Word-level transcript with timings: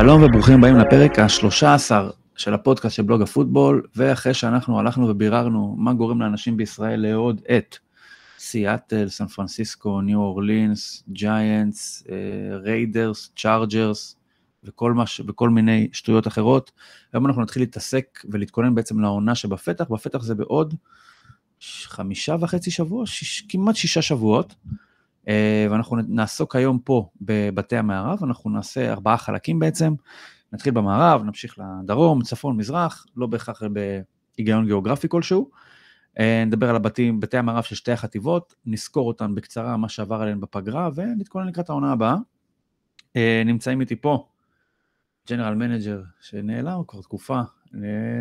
שלום 0.00 0.22
וברוכים 0.22 0.54
הבאים 0.58 0.76
לפרק 0.76 1.18
ה-13 1.18 1.90
של 2.36 2.54
הפודקאסט 2.54 2.96
של 2.96 3.02
בלוג 3.02 3.22
הפוטבול, 3.22 3.86
ואחרי 3.96 4.34
שאנחנו 4.34 4.78
הלכנו 4.78 5.08
וביררנו 5.08 5.74
מה 5.78 5.92
גורם 5.92 6.20
לאנשים 6.20 6.56
בישראל 6.56 7.00
לאהוד 7.00 7.40
את 7.56 7.76
סיאטל, 8.38 9.08
סן 9.08 9.26
פרנסיסקו, 9.26 10.00
ניו 10.00 10.18
אורלינס, 10.18 11.02
ג'יינטס, 11.08 12.04
ריידרס, 12.64 13.30
צ'ארג'רס. 13.36 14.16
וכל 15.26 15.50
מיני 15.50 15.88
שטויות 15.92 16.26
אחרות, 16.26 16.72
היום 17.12 17.26
אנחנו 17.26 17.42
נתחיל 17.42 17.62
להתעסק 17.62 18.24
ולהתכונן 18.30 18.74
בעצם 18.74 19.00
לעונה 19.00 19.34
שבפתח, 19.34 19.84
בפתח 19.90 20.22
זה 20.22 20.34
בעוד 20.34 20.74
חמישה 21.84 22.36
וחצי 22.40 22.70
שבוע, 22.70 23.06
שיש, 23.06 23.44
כמעט 23.48 23.76
שישה 23.76 24.02
שבועות. 24.02 24.54
אה, 25.28 25.66
ואנחנו 25.70 25.96
נעסוק 26.08 26.56
היום 26.56 26.78
פה 26.78 27.08
בבתי 27.20 27.76
המערב, 27.76 28.24
אנחנו 28.24 28.50
נעשה 28.50 28.92
ארבעה 28.92 29.16
חלקים 29.16 29.58
בעצם, 29.58 29.94
נתחיל 30.52 30.72
במערב, 30.72 31.24
נמשיך 31.24 31.58
לדרום, 31.58 32.22
צפון, 32.22 32.56
מזרח, 32.56 33.06
לא 33.16 33.26
בהכרח 33.26 33.62
בהיגיון 34.36 34.66
גיאוגרפי 34.66 35.08
כלשהו. 35.08 35.50
אה, 36.18 36.44
נדבר 36.46 36.70
על 36.70 36.76
הבתים, 36.76 37.20
בתי 37.20 37.36
המערב 37.36 37.62
של 37.62 37.74
שתי 37.74 37.92
החטיבות, 37.92 38.54
נסקור 38.66 39.08
אותן 39.08 39.34
בקצרה, 39.34 39.76
מה 39.76 39.88
שעבר 39.88 40.22
עליהן 40.22 40.40
בפגרה, 40.40 40.90
ונתכונן 40.94 41.48
לקראת 41.48 41.70
העונה 41.70 41.92
הבאה. 41.92 42.16
אה, 43.16 43.42
נמצאים 43.46 43.80
איתי 43.80 43.96
פה 43.96 44.26
general 45.30 45.54
manager 45.54 46.02
שנעלם 46.20 46.82
כבר 46.88 47.00
תקופה, 47.00 47.40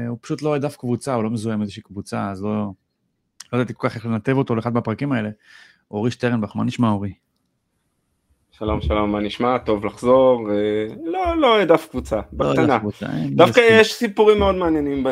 הוא 0.07 0.17
פשוט 0.21 0.41
לא 0.41 0.57
אף 0.65 0.77
קבוצה, 0.77 1.13
הוא 1.13 1.23
לא 1.23 1.29
מזוהה 1.29 1.55
עם 1.55 1.61
איזושהי 1.61 1.83
קבוצה, 1.83 2.31
אז 2.31 2.43
לא, 2.43 2.71
לא 3.53 3.57
ידעתי 3.57 3.73
כל 3.77 3.89
כך 3.89 3.95
איך 3.95 4.05
לנתב 4.05 4.33
אותו 4.37 4.55
לאחד 4.55 4.73
מהפרקים 4.73 5.11
האלה. 5.11 5.29
אורי 5.91 6.11
שטרנבך, 6.11 6.55
מה 6.55 6.63
נשמע 6.63 6.89
אורי? 6.89 7.13
שלום 8.51 8.81
שלום, 8.81 9.11
מה 9.11 9.19
נשמע? 9.19 9.57
טוב 9.57 9.85
לחזור, 9.85 10.51
אה, 10.51 10.87
לא, 11.03 11.37
לא 11.37 11.55
אוהד 11.55 11.71
אף 11.71 11.87
קבוצה, 11.89 12.15
לא 12.15 12.53
בקטנה. 12.53 12.79
דווקא 13.29 13.61
יש 13.69 13.93
סיפורים 13.93 14.39
מאוד 14.39 14.55
מעניינים 14.55 15.07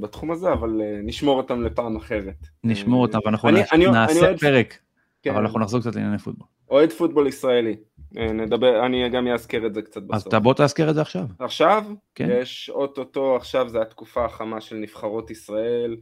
בתחום 0.00 0.30
הזה, 0.30 0.52
אבל 0.52 0.80
אה, 0.80 1.00
נשמור 1.02 1.36
אותם 1.36 1.62
לפעם 1.62 1.96
אחרת. 1.96 2.46
נשמור 2.64 3.02
אותם, 3.02 3.18
ואנחנו 3.24 3.50
נעשה 3.92 4.38
פרק, 4.40 4.78
כן. 5.22 5.30
אבל 5.30 5.40
אנחנו 5.40 5.60
נחזור 5.60 5.80
קצת 5.80 5.94
לענייני 5.94 6.18
פוטבול. 6.18 6.46
אוהד 6.70 6.92
פוטבול 6.92 7.26
ישראלי, 7.26 7.76
אה, 8.18 8.32
נדבר, 8.32 8.86
אני 8.86 9.08
גם 9.08 9.26
אאזכר 9.26 9.66
את 9.66 9.74
זה 9.74 9.82
קצת 9.82 10.02
בסוף. 10.02 10.14
אז 10.14 10.22
אתה 10.22 10.38
בוא 10.38 10.54
תאזכר 10.54 10.90
את 10.90 10.94
זה 10.94 11.00
עכשיו. 11.00 11.26
עכשיו? 11.38 11.84
כן. 12.14 12.28
יש 12.40 12.70
אוטוטו, 12.74 13.36
עכשיו 13.36 13.68
זה 13.68 13.82
התקופה 13.82 14.24
החמה 14.24 14.60
של 14.60 14.76
נבחרות 14.76 15.30
ישראל, 15.30 15.96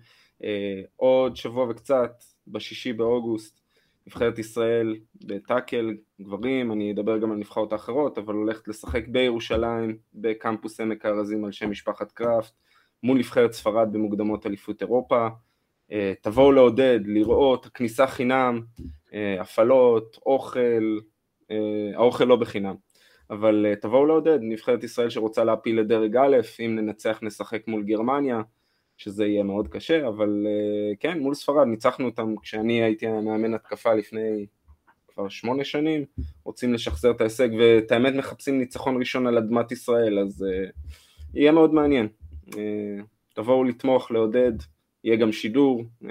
עוד 0.97 1.37
שבוע 1.37 1.67
וקצת, 1.71 2.25
בשישי 2.47 2.93
באוגוסט, 2.93 3.62
נבחרת 4.07 4.39
ישראל 4.39 4.97
בטאקל, 5.27 5.97
גברים, 6.21 6.73
אני 6.73 6.93
אדבר 6.93 7.19
גם 7.19 7.33
על 7.33 7.39
נבחרות 7.39 7.73
האחרות, 7.73 8.19
אבל 8.19 8.35
הולכת 8.35 8.69
לשחק 8.69 9.09
בירושלים, 9.09 9.97
בקמפוס 10.15 10.81
עמק 10.81 11.07
הארזים 11.07 11.45
על 11.45 11.53
שם 11.53 11.71
משפחת 11.71 12.13
קראפט, 12.13 12.53
מול 13.03 13.19
נבחרת 13.19 13.53
ספרד 13.53 13.93
במוקדמות 13.93 14.47
אליפות 14.47 14.83
אירופה. 14.83 15.29
אה, 15.93 16.13
תבואו 16.23 16.53
לעודד, 16.53 17.01
לראות, 17.05 17.67
הכניסה 17.67 18.07
חינם, 18.07 18.61
אה, 19.15 19.41
הפעלות, 19.41 20.19
אוכל, 20.27 20.99
אה, 21.51 21.91
האוכל 21.95 22.25
לא 22.25 22.37
בחינם, 22.37 22.75
אבל 23.31 23.67
תבואו 23.81 24.07
לעודד, 24.07 24.39
נבחרת 24.43 24.85
ישראל 24.85 25.11
שרוצה 25.11 25.45
להפיל 25.45 25.81
לדרג 25.81 26.17
א', 26.17 26.37
אם 26.67 26.77
ננצח 26.77 27.19
נשחק 27.23 27.69
מול 27.69 27.83
גרמניה, 27.83 28.41
שזה 29.03 29.27
יהיה 29.27 29.43
מאוד 29.43 29.69
קשה, 29.69 30.09
אבל 30.09 30.47
אה, 30.47 30.97
כן, 31.01 31.19
מול 31.19 31.35
ספרד 31.35 31.67
ניצחנו 31.67 32.05
אותם 32.05 32.35
כשאני 32.43 32.83
הייתי 32.83 33.07
מאמן 33.07 33.55
התקפה 33.55 33.95
לפני 33.95 34.47
כבר 35.15 35.29
שמונה 35.29 35.65
שנים, 35.65 36.05
רוצים 36.45 36.75
לשחזר 36.75 37.11
את 37.11 37.21
ההישג, 37.21 37.49
ואת 37.59 37.93
האמת 37.93 38.15
מחפשים 38.15 38.59
ניצחון 38.59 38.97
ראשון 38.99 39.27
על 39.27 39.39
אדמת 39.39 39.73
ישראל, 39.73 40.19
אז 40.19 40.47
uh, 40.49 40.91
יהיה 41.35 41.53
מאוד 41.53 41.75
מעניין. 41.75 42.09
Uh, 42.51 42.55
תבואו 43.35 43.65
לתמוך, 43.65 44.11
לעודד, 44.11 44.53
יהיה 45.05 45.17
גם 45.17 45.33
שידור, 45.33 45.85
uh, 46.03 46.07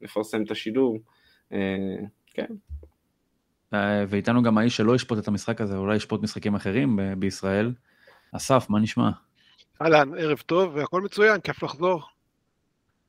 נפרסם 0.00 0.42
את 0.42 0.50
השידור, 0.50 0.98
uh, 1.52 1.54
כן. 2.34 2.46
ואיתנו 4.08 4.42
גם 4.42 4.58
האיש 4.58 4.76
שלא 4.76 4.94
ישפוט 4.94 5.18
את 5.18 5.28
המשחק 5.28 5.60
הזה, 5.60 5.76
אולי 5.76 5.96
ישפוט 5.96 6.22
משחקים 6.22 6.54
אחרים 6.54 6.98
בישראל. 7.18 7.72
אסף, 8.32 8.66
מה 8.70 8.80
נשמע? 8.80 9.10
אהלן, 9.82 10.18
ערב 10.18 10.38
טוב, 10.38 10.76
והכל 10.76 11.02
מצוין, 11.02 11.40
כיף 11.40 11.62
לחזור. 11.62 12.11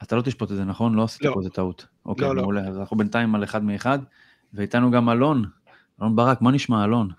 אתה 0.04 0.16
לא 0.16 0.22
תשפוט 0.22 0.52
את 0.52 0.56
זה, 0.56 0.64
נכון? 0.64 0.94
לא 0.94 1.04
עשית 1.04 1.26
לא. 1.26 1.32
פה 1.34 1.40
איזה 1.40 1.50
טעות. 1.50 1.86
אוקיי, 2.06 2.28
לא, 2.28 2.36
לא. 2.36 2.42
מעולה. 2.42 2.62
לא. 2.62 2.68
אז 2.68 2.78
אנחנו 2.78 2.98
בינתיים 2.98 3.36
על 3.36 3.44
אחד 3.44 3.64
מאחד, 3.64 4.00
ואיתנו 4.54 4.92
גם 4.92 5.10
אלון. 5.10 5.46
אלון 6.02 6.16
ברק, 6.16 6.42
מה 6.42 6.52
נשמע, 6.52 6.84
אלון? 6.84 7.10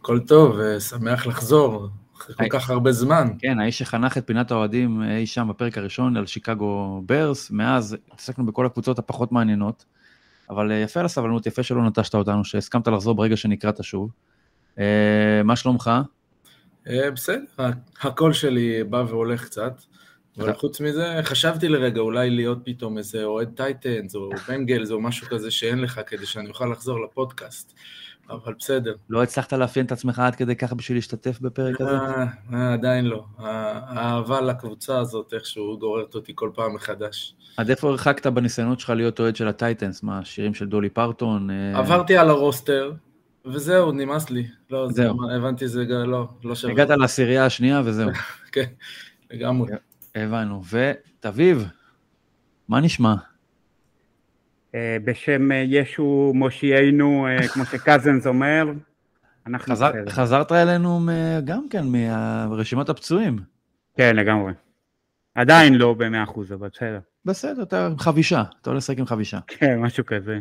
הכל 0.00 0.20
טוב, 0.20 0.58
אה, 0.58 0.80
שמח 0.80 1.26
לחזור, 1.26 1.88
אחרי 2.16 2.36
כל 2.36 2.58
כך 2.58 2.70
הרבה 2.70 2.92
זמן. 2.92 3.28
כן, 3.38 3.60
האיש 3.60 3.78
שחנך 3.78 4.18
את 4.18 4.26
פינת 4.26 4.50
האוהדים 4.50 5.02
אי 5.02 5.26
שם 5.26 5.48
בפרק 5.48 5.78
הראשון 5.78 6.16
על 6.16 6.26
שיקגו 6.26 7.02
ברס, 7.06 7.50
מאז 7.50 7.96
התעסקנו 8.12 8.46
בכל 8.46 8.66
הקבוצות 8.66 8.98
הפחות 8.98 9.32
מעניינות, 9.32 9.84
אבל 10.50 10.72
אה, 10.72 10.76
יפה 10.76 11.00
על 11.00 11.06
הסבלנות, 11.06 11.46
יפה 11.46 11.62
שלא 11.62 11.86
נטשת 11.86 12.14
אותנו, 12.14 12.44
שהסכמת 12.44 12.88
לחזור 12.88 13.14
ברגע 13.14 13.36
שנקראת 13.36 13.84
שוב. 13.84 14.10
אה, 14.78 15.42
מה 15.44 15.56
שלומך? 15.56 15.90
בסדר, 16.86 17.38
הקול 18.02 18.32
שלי 18.32 18.84
בא 18.84 19.04
והולך 19.08 19.44
קצת. 19.44 19.82
אבל 20.38 20.54
חוץ 20.54 20.80
מזה, 20.80 21.20
חשבתי 21.22 21.68
לרגע 21.68 22.00
אולי 22.00 22.30
להיות 22.30 22.58
פתאום 22.64 22.98
איזה 22.98 23.24
אוהד 23.24 23.50
טייטנס 23.56 24.14
או 24.14 24.30
בנגלס 24.48 24.90
או 24.90 25.00
משהו 25.00 25.26
כזה 25.26 25.50
שאין 25.50 25.78
לך 25.78 26.00
כדי 26.06 26.26
שאני 26.26 26.48
אוכל 26.48 26.66
לחזור 26.66 27.04
לפודקאסט. 27.04 27.74
אבל 28.30 28.54
בסדר. 28.58 28.94
לא 29.10 29.22
הצלחת 29.22 29.52
לאפיין 29.52 29.86
את 29.86 29.92
עצמך 29.92 30.18
עד 30.18 30.34
כדי 30.34 30.56
ככה 30.56 30.74
בשביל 30.74 30.98
להשתתף 30.98 31.40
בפרק 31.40 31.80
הזה? 31.80 31.90
אה, 31.90 32.24
אה, 32.52 32.72
עדיין 32.72 33.04
לא. 33.04 33.24
האהבה 33.38 34.40
לקבוצה 34.40 34.98
הזאת 34.98 35.34
איכשהו 35.34 35.78
גוררת 35.78 36.14
אותי 36.14 36.32
כל 36.34 36.50
פעם 36.54 36.74
מחדש. 36.74 37.34
עד 37.56 37.70
איפה 37.70 37.88
הרחקת 37.88 38.26
בניסיונות 38.26 38.80
שלך 38.80 38.90
להיות 38.90 39.20
אוהד 39.20 39.36
של 39.36 39.48
הטייטנס? 39.48 40.02
מה, 40.02 40.24
שירים 40.24 40.54
של 40.54 40.66
דולי 40.66 40.88
פרטון? 40.88 41.50
אה? 41.50 41.78
עברתי 41.78 42.16
על 42.16 42.30
הרוסטר, 42.30 42.92
וזהו, 43.46 43.92
נמאס 43.92 44.30
לי. 44.30 44.46
לא, 44.70 44.88
זהו. 44.90 45.30
הבנתי 45.30 45.68
זה 45.68 45.84
לא, 45.84 46.28
לא 46.44 46.54
שווה. 46.54 46.72
הגעת 46.72 46.90
לעשירייה 46.90 47.46
השנייה 47.46 47.82
וזהו. 47.84 48.10
כן, 48.52 48.64
לגמרי. 49.30 49.68
הבנו. 50.18 50.62
ותביב, 50.70 51.66
מה 52.68 52.80
נשמע? 52.80 53.14
אה, 54.74 54.96
בשם 55.04 55.52
אה, 55.52 55.56
ישו 55.56 56.32
מושיענו, 56.34 57.26
אה, 57.26 57.48
כמו 57.48 57.64
שקזנס 57.64 58.26
אומר, 58.26 58.64
אנחנו... 59.46 59.74
חזר, 59.74 59.92
חזרת 60.08 60.52
אלינו 60.52 61.00
גם 61.44 61.68
כן 61.70 61.84
מרשימת 62.48 62.88
הפצועים. 62.88 63.38
כן, 63.96 64.16
לגמרי. 64.16 64.52
עדיין 65.34 65.74
לא 65.74 65.94
במאה 65.94 66.22
אחוז, 66.22 66.52
אבל 66.52 66.68
בסדר. 66.68 66.98
בסדר, 67.24 67.62
אתה 67.62 67.86
עם 67.86 67.98
חבישה, 67.98 68.42
אתה 68.62 68.70
הולך 68.70 68.78
לשחק 68.78 68.98
עם 68.98 69.06
חבישה. 69.06 69.38
כן, 69.46 69.78
משהו 69.78 70.06
כזה. 70.06 70.38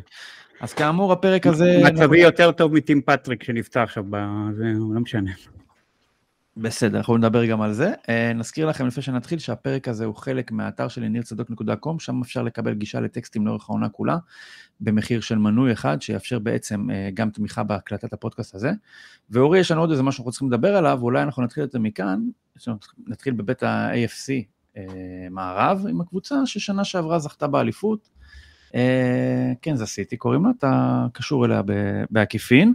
אז 0.62 0.74
כאמור, 0.74 1.14
הפרק 1.14 1.48
הזה... 1.48 1.82
מצבי 1.84 2.20
יותר 2.20 2.52
טוב 2.52 2.74
מטים 2.74 3.02
פטריק 3.02 3.44
שנפצע 3.44 3.84
עכשיו, 3.84 4.04
בזה, 4.10 4.64
לא 4.94 5.00
משנה. 5.00 5.32
בסדר, 6.62 6.98
אנחנו 6.98 7.18
נדבר 7.18 7.46
גם 7.46 7.62
על 7.62 7.74
זה. 7.74 7.94
Uh, 7.94 8.34
נזכיר 8.36 8.66
לכם 8.66 8.88
לפני 8.88 9.04
שנתחיל 9.04 9.40
שהפרק 9.40 9.88
הזה 9.88 10.06
הוא 10.06 10.16
חלק 10.16 10.52
מהאתר 10.52 10.88
שלי 10.88 11.10
ניר 11.10 11.24
שם 12.00 12.22
אפשר 12.22 12.44
לקבל 12.44 12.74
גישה 12.74 13.00
לטקסטים 13.00 13.48
לאורך 13.48 13.70
העונה 13.70 13.90
כולה, 13.90 14.18
במחיר 14.82 15.22
של 15.22 15.38
מנוי 15.38 15.74
אחד, 15.74 16.02
שיאפשר 16.02 16.40
בעצם 16.40 16.88
uh, 16.90 16.94
גם 17.14 17.30
תמיכה 17.30 17.64
בהקלטת 17.64 18.14
הפודקאסט 18.14 18.56
הזה. 18.56 18.72
ואורי, 19.30 19.60
יש 19.60 19.72
לנו 19.72 19.82
עוד 19.82 19.92
איזה 19.92 20.04
משהו 20.04 20.18
שאנחנו 20.18 20.32
צריכים 20.32 20.52
לדבר 20.52 20.76
עליו, 20.76 21.00
אולי 21.02 21.22
אנחנו 21.22 21.44
נתחיל 21.44 21.64
את 21.64 21.72
זה 21.72 21.80
מכאן, 21.80 22.22
נתחיל 23.08 23.34
בבית 23.34 23.64
ה-AFC 23.64 24.30
אה, 24.78 24.84
מערב 25.32 25.86
עם 25.90 26.02
הקבוצה 26.02 26.36
ששנה 26.46 26.84
שעברה 26.84 27.20
זכתה 27.20 27.48
באליפות. 27.48 28.10
כן, 29.62 29.76
קנזס 29.76 29.86
סיטי 29.86 30.18
קוראים 30.18 30.46
לה, 30.46 30.52
אתה 30.58 31.06
קשור 31.14 31.46
אליה 31.46 31.62
בעקיפין. 32.10 32.74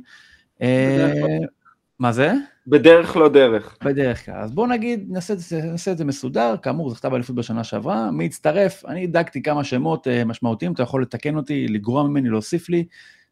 מה 2.02 2.12
זה? 2.12 2.32
בדרך 2.66 3.16
לא 3.16 3.28
דרך. 3.28 3.78
בדרך 3.84 4.26
כלל. 4.26 4.34
אז 4.34 4.52
בואו 4.52 4.66
נגיד, 4.66 5.06
נעשה, 5.08 5.34
נעשה 5.64 5.92
את 5.92 5.98
זה 5.98 6.04
מסודר, 6.04 6.54
כאמור, 6.62 6.90
זכתה 6.90 7.08
באליפות 7.08 7.36
בשנה 7.36 7.64
שעברה, 7.64 8.10
מי 8.10 8.24
יצטרף? 8.24 8.84
אני 8.84 9.04
אגיד 9.04 9.42
כמה 9.42 9.64
שמות 9.64 10.06
uh, 10.06 10.24
משמעותיים, 10.24 10.72
אתה 10.72 10.82
יכול 10.82 11.02
לתקן 11.02 11.36
אותי, 11.36 11.68
לגרוע 11.68 12.02
ממני, 12.02 12.28
להוסיף 12.28 12.68
לי. 12.68 12.84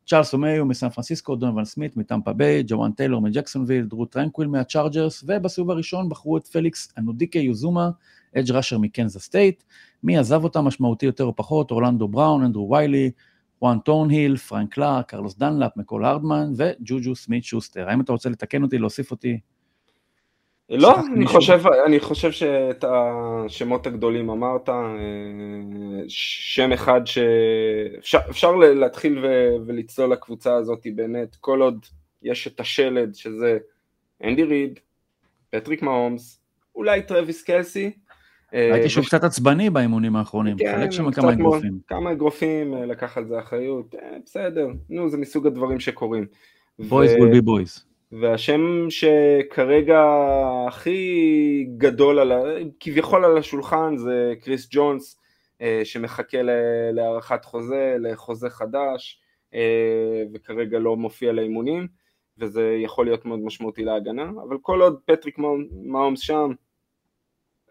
צ'ארלס 0.06 0.32
אומניהו 0.32 0.66
מסן 0.66 0.88
פרנסיסקו, 0.88 1.36
דונובן 1.36 1.64
סמית 1.64 1.96
מטמפה 1.96 2.32
ביי, 2.32 2.62
ג'וואן 2.66 2.92
טיילור 2.92 3.20
מג'קסונוויל, 3.20 3.84
דרו 3.84 4.06
טרנקוויל 4.06 4.48
מהצ'ארג'רס, 4.48 5.24
ובסיבוב 5.26 5.70
הראשון 5.70 6.08
בחרו 6.08 6.36
את 6.36 6.46
פליקס 6.46 6.92
אנודיקה 6.98 7.38
אוזומה, 7.38 7.90
edge 8.36 8.50
rusher 8.50 8.78
מקנזס 8.78 9.20
סטייט. 9.20 9.62
מי 10.04 10.18
עזב 10.18 10.44
אותה 10.44 10.60
משמעותי 10.60 11.06
יותר 11.06 11.24
או 11.24 11.36
פחות? 11.36 11.70
אורלנדו 11.70 12.08
בראון, 12.08 12.44
אנדרו 12.44 12.70
ויילי, 12.70 13.10
חואן 13.62 13.78
תורנהיל, 13.78 14.36
פרנק 14.36 14.74
קלארק, 14.74 15.02
קרלוס 15.02 15.36
דנלאפ, 15.36 15.76
מיקול 15.76 16.04
הרדמן 16.04 16.52
וג'וג'ו 16.56 17.14
סמית 17.14 17.44
שוסטר. 17.44 17.88
האם 17.88 18.00
אתה 18.00 18.12
רוצה 18.12 18.28
לתקן 18.28 18.62
אותי, 18.62 18.78
להוסיף 18.78 19.10
אותי? 19.10 19.40
לא, 20.70 21.00
אני 21.16 21.26
חושב, 21.26 21.60
אני 21.86 22.00
חושב 22.00 22.32
שאת 22.32 22.84
השמות 22.84 23.86
הגדולים 23.86 24.30
אמרת, 24.30 24.68
אה, 24.68 24.74
שם 26.08 26.72
אחד 26.72 27.00
שאפשר 28.00 28.52
להתחיל 28.56 29.24
ולצלול 29.66 30.12
לקבוצה 30.12 30.54
הזאת 30.54 30.86
באמת, 30.94 31.36
כל 31.36 31.60
עוד 31.60 31.86
יש 32.22 32.46
את 32.46 32.60
השלד 32.60 33.14
שזה 33.14 33.58
אנדי 34.24 34.44
ריד, 34.44 34.80
פטריק 35.50 35.82
מהומס, 35.82 36.40
אולי 36.74 37.02
טרוויס 37.02 37.42
קלסי. 37.42 37.90
ראיתי 38.54 38.88
שהוא 38.88 39.04
קצת 39.04 39.24
עצבני 39.24 39.70
באימונים 39.70 40.16
האחרונים, 40.16 40.56
כן, 40.56 40.76
חלק 40.76 40.90
שם 40.90 41.10
כמה 41.10 41.32
אגרופים. 41.32 41.78
כמה 41.86 42.12
אגרופים, 42.12 42.74
אה, 42.74 42.86
לקח 42.86 43.18
על 43.18 43.26
זה 43.26 43.38
אחריות, 43.38 43.94
אה, 43.94 44.16
בסדר, 44.24 44.68
נו, 44.90 45.08
זה 45.08 45.16
מסוג 45.16 45.46
הדברים 45.46 45.80
שקורים. 45.80 46.26
boys 46.78 47.12
will 47.12 47.34
be 47.34 47.46
boys. 47.46 47.90
והשם 48.12 48.86
שכרגע 48.88 50.04
הכי 50.68 51.66
גדול, 51.76 52.18
על. 52.18 52.32
כביכול 52.80 53.24
על 53.24 53.38
השולחן, 53.38 53.96
זה 53.96 54.34
קריס 54.40 54.68
ג'ונס, 54.72 55.20
אה, 55.60 55.80
שמחכה 55.84 56.38
להארכת 56.92 57.44
חוזה, 57.44 57.96
לחוזה 58.00 58.50
חדש, 58.50 59.20
אה, 59.54 60.22
וכרגע 60.34 60.78
לא 60.78 60.96
מופיע 60.96 61.32
לאימונים, 61.32 61.86
וזה 62.38 62.76
יכול 62.84 63.06
להיות 63.06 63.24
מאוד 63.24 63.40
משמעותי 63.40 63.84
להגנה, 63.84 64.30
אבל 64.48 64.56
כל 64.62 64.82
עוד 64.82 64.98
פטריק 65.04 65.38
מהומס 65.82 66.20
שם, 66.20 66.52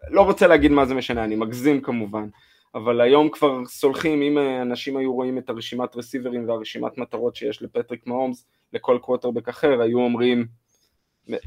לא 0.08 0.22
רוצה 0.22 0.46
להגיד 0.46 0.72
מה 0.72 0.86
זה 0.86 0.94
משנה, 0.94 1.24
אני 1.24 1.36
מגזים 1.36 1.80
כמובן, 1.80 2.28
אבל 2.74 3.00
היום 3.00 3.28
כבר 3.28 3.66
סולחים, 3.66 4.22
אם 4.22 4.38
אנשים 4.62 4.96
היו 4.96 5.12
רואים 5.12 5.38
את 5.38 5.50
הרשימת 5.50 5.96
רסיברים 5.96 6.48
והרשימת 6.48 6.98
מטרות 6.98 7.36
שיש 7.36 7.62
לפטריק 7.62 8.06
מהומס, 8.06 8.46
לכל 8.72 8.98
קוורטרבק 9.02 9.48
אחר, 9.48 9.80
היו 9.80 9.98
אומרים 9.98 10.46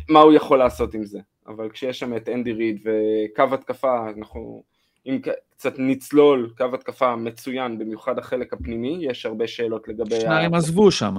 מה 0.09 0.19
הוא 0.19 0.33
יכול 0.33 0.59
לעשות 0.59 0.93
עם 0.93 1.05
זה. 1.05 1.19
אבל 1.47 1.69
כשיש 1.69 1.99
שם 1.99 2.15
את 2.15 2.29
אנדי 2.29 2.53
ריד 2.53 2.81
וקו 2.85 3.43
התקפה, 3.53 4.09
אנחנו 4.17 4.63
אם 5.05 5.19
קצת 5.55 5.73
נצלול, 5.77 6.53
קו 6.57 6.65
התקפה 6.73 7.15
מצוין, 7.15 7.77
במיוחד 7.79 8.19
החלק 8.19 8.53
הפנימי, 8.53 8.97
יש 9.01 9.25
הרבה 9.25 9.47
שאלות 9.47 9.87
לגבי... 9.87 10.19
שניים 10.19 10.53
ה- 10.53 10.57
עזבו 10.57 10.91
שם. 10.91 11.15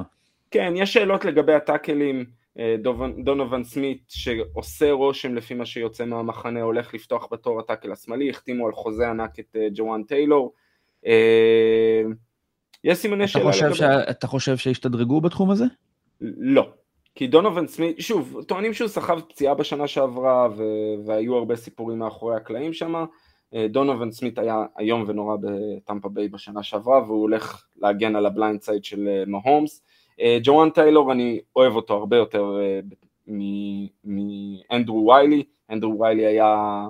כן, 0.50 0.72
יש 0.76 0.92
שאלות 0.92 1.24
לגבי 1.24 1.54
הטאקלים, 1.54 2.24
דונובן 3.24 3.64
סמית, 3.64 4.02
שעושה 4.08 4.92
רושם 4.92 5.34
לפי 5.34 5.54
מה 5.54 5.66
שיוצא 5.66 6.04
מהמחנה, 6.04 6.62
הולך 6.62 6.94
לפתוח 6.94 7.28
בתור 7.32 7.60
הטאקל 7.60 7.92
השמאלי, 7.92 8.30
החתימו 8.30 8.66
על 8.66 8.72
חוזה 8.72 9.08
ענק 9.08 9.38
את 9.38 9.56
אה, 9.56 9.66
ג'ואן 9.74 10.02
טיילור. 10.02 10.52
אה, 11.06 12.02
יש 12.84 12.98
סימני 12.98 13.28
שאלה. 13.28 13.44
שה- 13.74 14.10
אתה 14.10 14.26
חושב 14.26 14.56
שהשתדרגו 14.56 15.20
בתחום 15.20 15.50
הזה? 15.50 15.64
לא. 16.20 16.68
כי 17.14 17.26
דונובן 17.26 17.66
סמית, 17.66 18.00
שוב, 18.00 18.42
טוענים 18.48 18.74
שהוא 18.74 18.88
סחב 18.88 19.20
פציעה 19.20 19.54
בשנה 19.54 19.86
שעברה 19.86 20.48
ו- 20.56 20.62
והיו 21.06 21.34
הרבה 21.36 21.56
סיפורים 21.56 21.98
מאחורי 21.98 22.36
הקלעים 22.36 22.72
שם. 22.72 23.04
דונובן 23.70 24.10
סמית 24.10 24.38
היה 24.38 24.64
איום 24.78 25.04
ונורא 25.06 25.36
בטמפה 25.40 26.08
ביי 26.08 26.28
בשנה 26.28 26.62
שעברה 26.62 27.02
והוא 27.02 27.20
הולך 27.20 27.64
להגן 27.76 28.16
על 28.16 28.26
ה 28.26 28.32
blind 28.32 28.60
side 28.62 28.84
של 28.84 29.08
אה, 29.08 29.22
מהומס. 29.26 29.82
אה, 30.20 30.38
ג'וואן 30.42 30.70
טיילור 30.70 31.12
אני 31.12 31.40
אוהב 31.56 31.76
אותו 31.76 31.94
הרבה 31.94 32.16
יותר 32.16 32.60
אה, 32.60 32.80
מאנדרו 34.04 35.06
ויילי. 35.08 35.42
אנדרו 35.70 36.00
ויילי 36.00 36.26
היה 36.26 36.82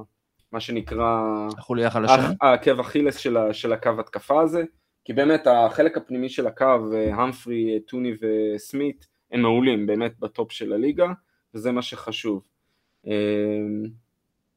מה 0.53 0.61
שנקרא 0.61 1.23
החוליה 1.59 1.87
החלשה? 1.87 2.15
הח- 2.15 2.31
העקב 2.41 2.81
אכילס 2.81 3.17
של, 3.17 3.37
של 3.53 3.73
הקו 3.73 3.91
התקפה 3.99 4.41
הזה, 4.43 4.65
כי 5.05 5.13
באמת 5.13 5.47
החלק 5.47 5.97
הפנימי 5.97 6.29
של 6.29 6.47
הקו, 6.47 6.65
אה, 6.95 7.15
המפרי, 7.15 7.81
ת'וני 7.81 8.13
וסמית, 8.21 9.07
הם 9.33 9.43
מעולים, 9.43 9.87
באמת 9.87 10.19
ב 10.19 10.27
top 10.27 10.53
של 10.53 10.73
הליגה, 10.73 11.07
וזה 11.55 11.73
מה 11.73 11.83
שחשוב. 11.83 12.43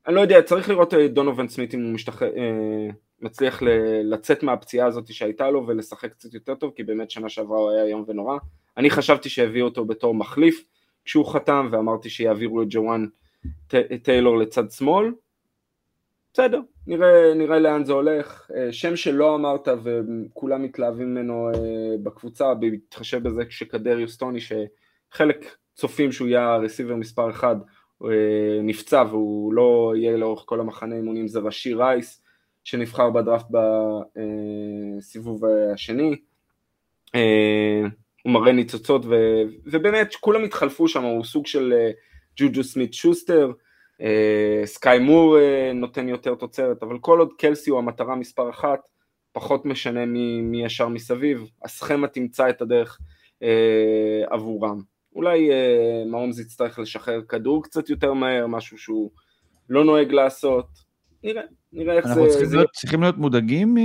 אני 0.08 0.16
לא 0.16 0.22
יודע, 0.22 0.42
צריך 0.42 0.70
לראות 0.70 0.94
את 0.94 1.14
דונובן 1.14 1.48
סמית 1.48 1.74
אם 1.74 1.84
הוא 1.84 1.94
משתח... 1.94 2.22
מצליח 3.22 3.62
לצאת 4.04 4.44
מהפציעה 4.44 4.88
הזאת 4.88 5.14
שהייתה 5.14 5.50
לו 5.50 5.68
ולשחק 5.68 6.12
קצת 6.12 6.34
יותר 6.34 6.56
טוב, 6.56 6.74
כי 6.76 6.84
באמת 6.84 7.12
שנה 7.12 7.30
שעברה 7.30 7.60
הוא 7.60 7.72
היה 7.72 7.84
איום 7.84 8.04
ונורא. 8.08 8.38
אני 8.78 8.90
חשבתי 8.90 9.30
שהביאו 9.30 9.66
אותו 9.66 9.86
בתור 9.86 10.16
מחליף 10.16 10.64
כשהוא 11.06 11.26
חתם, 11.26 11.70
ואמרתי 11.72 12.10
שיעבירו 12.10 12.62
את 12.62 12.68
ג'וואן 12.70 13.06
טיילור 14.04 14.38
לצד 14.38 14.72
שמאל, 14.72 15.12
בסדר, 16.38 16.62
נראה, 16.88 17.34
נראה 17.34 17.60
לאן 17.60 17.86
זה 17.86 17.94
הולך. 17.94 18.52
אה, 18.56 18.74
שם 18.74 18.96
שלא 18.96 19.36
אמרת 19.36 19.68
וכולם 19.84 20.64
מתלהבים 20.64 21.14
ממנו 21.14 21.50
אה, 21.50 21.98
בקבוצה, 22.04 22.54
בהתחשב 22.54 23.24
בזה 23.24 23.44
שקדריוס 23.50 24.18
טוני, 24.18 24.40
שחלק 24.40 25.56
צופים 25.76 26.12
שהוא 26.12 26.28
יהיה 26.28 26.54
הרסיבר 26.54 26.96
מספר 26.96 27.30
אחד, 27.30 27.56
אה, 28.04 28.10
נפצע 28.64 29.04
והוא 29.10 29.54
לא 29.54 29.94
יהיה 29.96 30.18
לאורך 30.18 30.44
כל 30.46 30.60
המחנה 30.60 30.96
אימונים, 30.96 31.28
זה 31.28 31.40
ראשי 31.40 31.74
רייס, 31.74 32.22
שנבחר 32.68 33.10
בדראפט 33.10 33.46
בסיבוב 34.98 35.42
השני. 35.74 36.16
אה, 37.16 37.82
הוא 38.24 38.34
מראה 38.34 38.52
ניצוצות, 38.52 39.06
ו, 39.06 39.16
ובאמת 39.66 40.16
כולם 40.16 40.44
התחלפו 40.44 40.88
שם, 40.88 41.04
הוא 41.04 41.24
סוג 41.24 41.48
של 41.48 41.74
אה, 41.74 41.92
ג'וג'ו 42.38 42.64
סמית 42.64 42.94
שוסטר, 42.94 43.52
אה, 44.02 44.62
סקאי 44.66 45.00
מור 45.00 45.40
אה, 45.40 45.72
נותן 45.74 46.10
יותר 46.10 46.36
תוצרת, 46.36 46.84
אבל 46.84 46.98
כל 47.00 47.20
עוד 47.20 47.30
קלסי 47.38 47.70
הוא 47.70 47.80
המטרה 47.80 48.16
מספר 48.16 48.50
אחת, 48.50 48.80
פחות 49.32 49.66
משנה 49.66 50.06
מי, 50.06 50.42
מי 50.42 50.66
ישר 50.66 50.88
מסביב, 50.88 51.50
הסכמה 51.64 52.08
תמצא 52.08 52.50
את 52.50 52.62
הדרך 52.62 53.00
אה, 53.44 54.24
עבורם. 54.30 54.82
אולי 55.16 55.52
אה, 55.52 56.04
מהומס 56.06 56.40
יצטרך 56.40 56.80
לשחרר 56.80 57.22
כדור 57.22 57.64
קצת 57.64 57.90
יותר 57.90 58.14
מהר, 58.14 58.48
משהו 58.48 58.78
שהוא 58.78 59.12
לא 59.70 59.86
נוהג 59.86 60.12
לעשות, 60.12 60.87
נראה, 61.24 61.42
נראה 61.74 61.94
איך 61.98 62.06
אנחנו 62.06 62.24
זה... 62.24 62.30
צריכים 62.30 62.48
זה... 62.50 62.56
להיות- 62.56 62.72
צריכים 62.72 63.02
להיות 63.02 63.18
מודאגים 63.18 63.78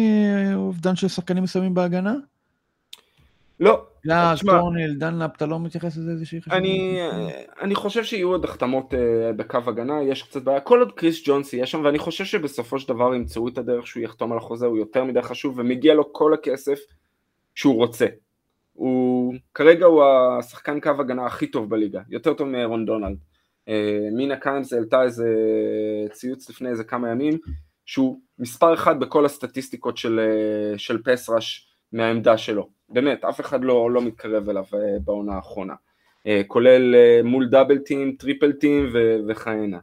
מאובדן 0.53 0.97
של 0.97 1.09
שחקנים 1.09 1.43
מסוימים 1.43 1.75
בהגנה? 1.75 2.15
לא, 3.61 3.85
לא, 4.05 4.15
תשמע- 4.35 4.59
תורנהיל, 4.59 4.95
דנלאפ, 4.95 5.31
אתה 5.37 5.47
לא 5.47 5.61
מתייחס 5.61 5.97
לזה 5.97 6.11
איזושהי 6.11 6.41
חשיבות? 6.41 6.59
אני, 6.59 6.99
אני 7.61 7.75
חושב 7.75 8.05
שיהיו 8.05 8.29
עוד 8.29 8.45
החתמות 8.45 8.95
uh, 8.95 8.97
בקו 9.37 9.59
הגנה, 9.67 10.03
יש 10.03 10.23
קצת 10.23 10.43
בעיה, 10.43 10.61
כל 10.61 10.79
עוד 10.79 10.93
קריס 10.93 11.23
ג'ונס 11.27 11.53
יהיה 11.53 11.67
שם, 11.67 11.85
ואני 11.85 11.99
חושב 11.99 12.25
שבסופו 12.25 12.79
של 12.79 12.89
דבר 12.89 13.15
ימצאו 13.15 13.49
את 13.49 13.59
הדרך 13.59 13.87
שהוא 13.87 14.03
יחתום 14.03 14.33
על 14.33 14.39
החוזה, 14.39 14.67
הוא 14.67 14.79
יותר 14.79 15.05
מדי 15.05 15.23
חשוב, 15.23 15.59
ומגיע 15.59 15.95
לו 15.95 16.13
כל 16.13 16.35
הכסף 16.35 16.79
שהוא 17.55 17.75
רוצה. 17.75 18.07
הוא, 18.73 19.35
כרגע 19.55 19.87
הוא 19.87 20.05
השחקן 20.39 20.81
קו 20.81 20.91
הגנה 20.99 21.27
הכי 21.27 21.47
טוב 21.47 21.71
בליגה, 21.71 22.01
יותר 22.09 22.35
טוב 22.35 22.49
מארון 22.49 22.87
דונלד. 22.87 23.17
Uh, 23.69 24.15
מינה 24.17 24.37
קיימס 24.37 24.73
העלתה 24.73 25.03
איזה 25.03 25.29
ציוץ 26.13 26.51
לפני 26.51 26.69
איזה 26.69 26.85
כמה 26.85 27.11
ימים, 27.11 27.39
שהוא 27.87 28.21
מספר 28.39 28.75
אחד 28.75 29.01
בכל 29.01 29.27
הסטטיסטיקות 29.27 29.97
של, 29.97 30.21
uh, 30.75 30.79
של 30.79 31.03
pass 31.03 31.29
rush 31.29 31.69
מהעמדה 31.93 32.39
שלו. 32.39 32.69
באמת, 32.89 33.25
אף 33.25 33.41
אחד 33.41 33.65
לא, 33.65 33.91
לא 33.91 34.03
מתקרב 34.03 34.49
אליו 34.49 34.65
uh, 34.65 35.01
בעונה 35.05 35.35
האחרונה. 35.35 35.75
אה, 36.27 36.43
כולל 36.47 36.95
אה, 36.95 37.21
מול 37.25 37.49
double 37.49 37.79
team, 37.79 38.17
triple 38.19 38.53
team 38.53 38.91
ו- 38.93 39.17
וכהנה. 39.29 39.79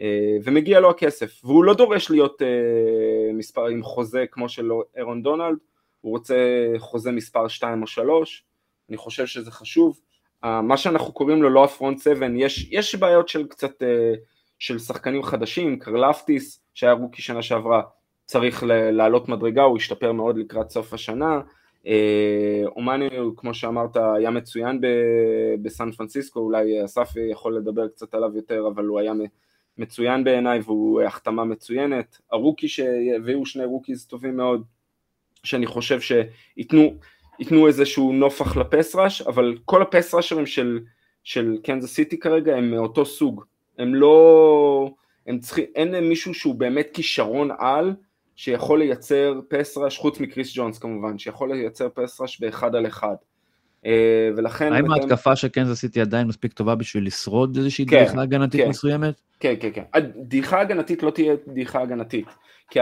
אה, 0.00 0.36
ומגיע 0.44 0.80
לו 0.80 0.90
הכסף, 0.90 1.40
והוא 1.44 1.64
לא 1.64 1.74
דורש 1.74 2.10
להיות 2.10 2.42
אה, 2.42 3.32
מספר 3.34 3.66
עם 3.66 3.82
חוזה 3.82 4.24
כמו 4.30 4.48
של 4.48 4.70
ארון 4.96 5.22
דונלד, 5.22 5.58
הוא 6.00 6.10
רוצה 6.10 6.36
חוזה 6.78 7.12
מספר 7.12 7.48
2 7.48 7.82
או 7.82 7.86
3, 7.86 8.44
אני 8.88 8.96
חושב 8.96 9.26
שזה 9.26 9.50
חשוב. 9.50 10.00
אה, 10.44 10.62
מה 10.62 10.76
שאנחנו 10.76 11.12
קוראים 11.12 11.42
לו 11.42 11.50
לו 11.50 11.64
ה 11.64 11.70
front 11.70 12.00
7, 12.00 12.26
יש, 12.36 12.68
יש 12.70 12.94
בעיות 12.94 13.28
של 13.28 13.46
קצת, 13.46 13.82
אה, 13.82 14.14
של 14.58 14.78
שחקנים 14.78 15.22
חדשים, 15.22 15.78
קרלפטיס, 15.78 16.60
שהיה 16.74 16.92
rookie 16.92 17.22
שנה 17.22 17.42
שעברה, 17.42 17.82
צריך 18.24 18.62
לעלות 18.66 19.28
מדרגה, 19.28 19.62
הוא 19.62 19.76
השתפר 19.76 20.12
מאוד 20.12 20.38
לקראת 20.38 20.70
סוף 20.70 20.94
השנה. 20.94 21.40
אה, 21.86 22.62
אומניהו, 22.76 23.08
כמו 23.36 23.54
שאמרת, 23.54 23.96
היה 23.96 24.30
מצוין 24.30 24.80
בסן 25.62 25.90
פרנסיסקו, 25.90 26.40
אולי 26.40 26.84
אסף 26.84 27.08
יכול 27.30 27.56
לדבר 27.56 27.88
קצת 27.88 28.14
עליו 28.14 28.36
יותר, 28.36 28.68
אבל 28.74 28.84
הוא 28.84 29.00
היה 29.00 29.12
מצוין 29.78 30.24
בעיניי 30.24 30.60
והוא 30.60 31.02
החתמה 31.02 31.44
מצוינת. 31.44 32.18
ה 32.32 32.37
rookie 32.37 32.68
שהביאו 32.68 33.46
שני 33.46 33.64
rookies 33.64 34.06
טובים 34.06 34.36
מאוד, 34.36 34.64
שאני 35.44 35.66
חושב 35.66 36.00
שייתנו 36.00 36.94
ייתנו 37.42 37.66
איזשהו 37.66 38.12
נופח 38.12 38.56
לפס 38.56 38.94
ראש, 38.94 39.22
אבל 39.22 39.54
כל 39.64 39.82
הפס 39.82 40.14
ראשרים 40.14 40.46
של, 40.46 40.80
של 41.24 41.56
קנזס 41.62 41.94
סיטי 41.94 42.18
כרגע 42.18 42.56
הם 42.56 42.70
מאותו 42.70 43.06
סוג. 43.06 43.44
הם 43.78 43.94
לא... 43.94 44.90
הם 45.26 45.38
צריכים, 45.38 45.64
אין 45.74 45.92
להם 45.92 46.08
מישהו 46.08 46.34
שהוא 46.34 46.54
באמת 46.54 46.88
כישרון 46.92 47.50
על, 47.58 47.94
שיכול 48.36 48.78
לייצר 48.78 49.40
פס 49.48 49.78
ראש, 49.78 49.98
חוץ 49.98 50.20
מקריס 50.20 50.52
ג'ונס 50.56 50.78
כמובן, 50.78 51.18
שיכול 51.18 51.52
לייצר 51.52 51.88
פס 51.94 52.20
ראש 52.20 52.40
באחד 52.40 52.74
על 52.74 52.86
אחד. 52.86 53.14
אה, 53.86 54.30
ולכן... 54.36 54.72
האם 54.72 54.90
ההתקפה 54.90 55.36
של 55.36 55.48
קנזס 55.48 55.80
סיטי 55.80 56.00
עדיין 56.00 56.26
מספיק 56.26 56.52
טובה 56.52 56.74
בשביל 56.74 57.06
לשרוד 57.06 57.56
איזושהי 57.56 57.86
כן, 57.86 58.04
דריכה 58.04 58.22
הגנתית 58.22 58.60
כן. 58.60 58.68
מסוימת? 58.68 59.14
כן, 59.40 59.54
כן, 59.60 59.70
כן. 59.74 59.82
הדעיכה 59.94 60.60
הגנתית 60.60 61.02
לא 61.02 61.10
תהיה 61.10 61.34
דעיכה 61.46 61.82
הגנתית, 61.82 62.26
כי 62.70 62.80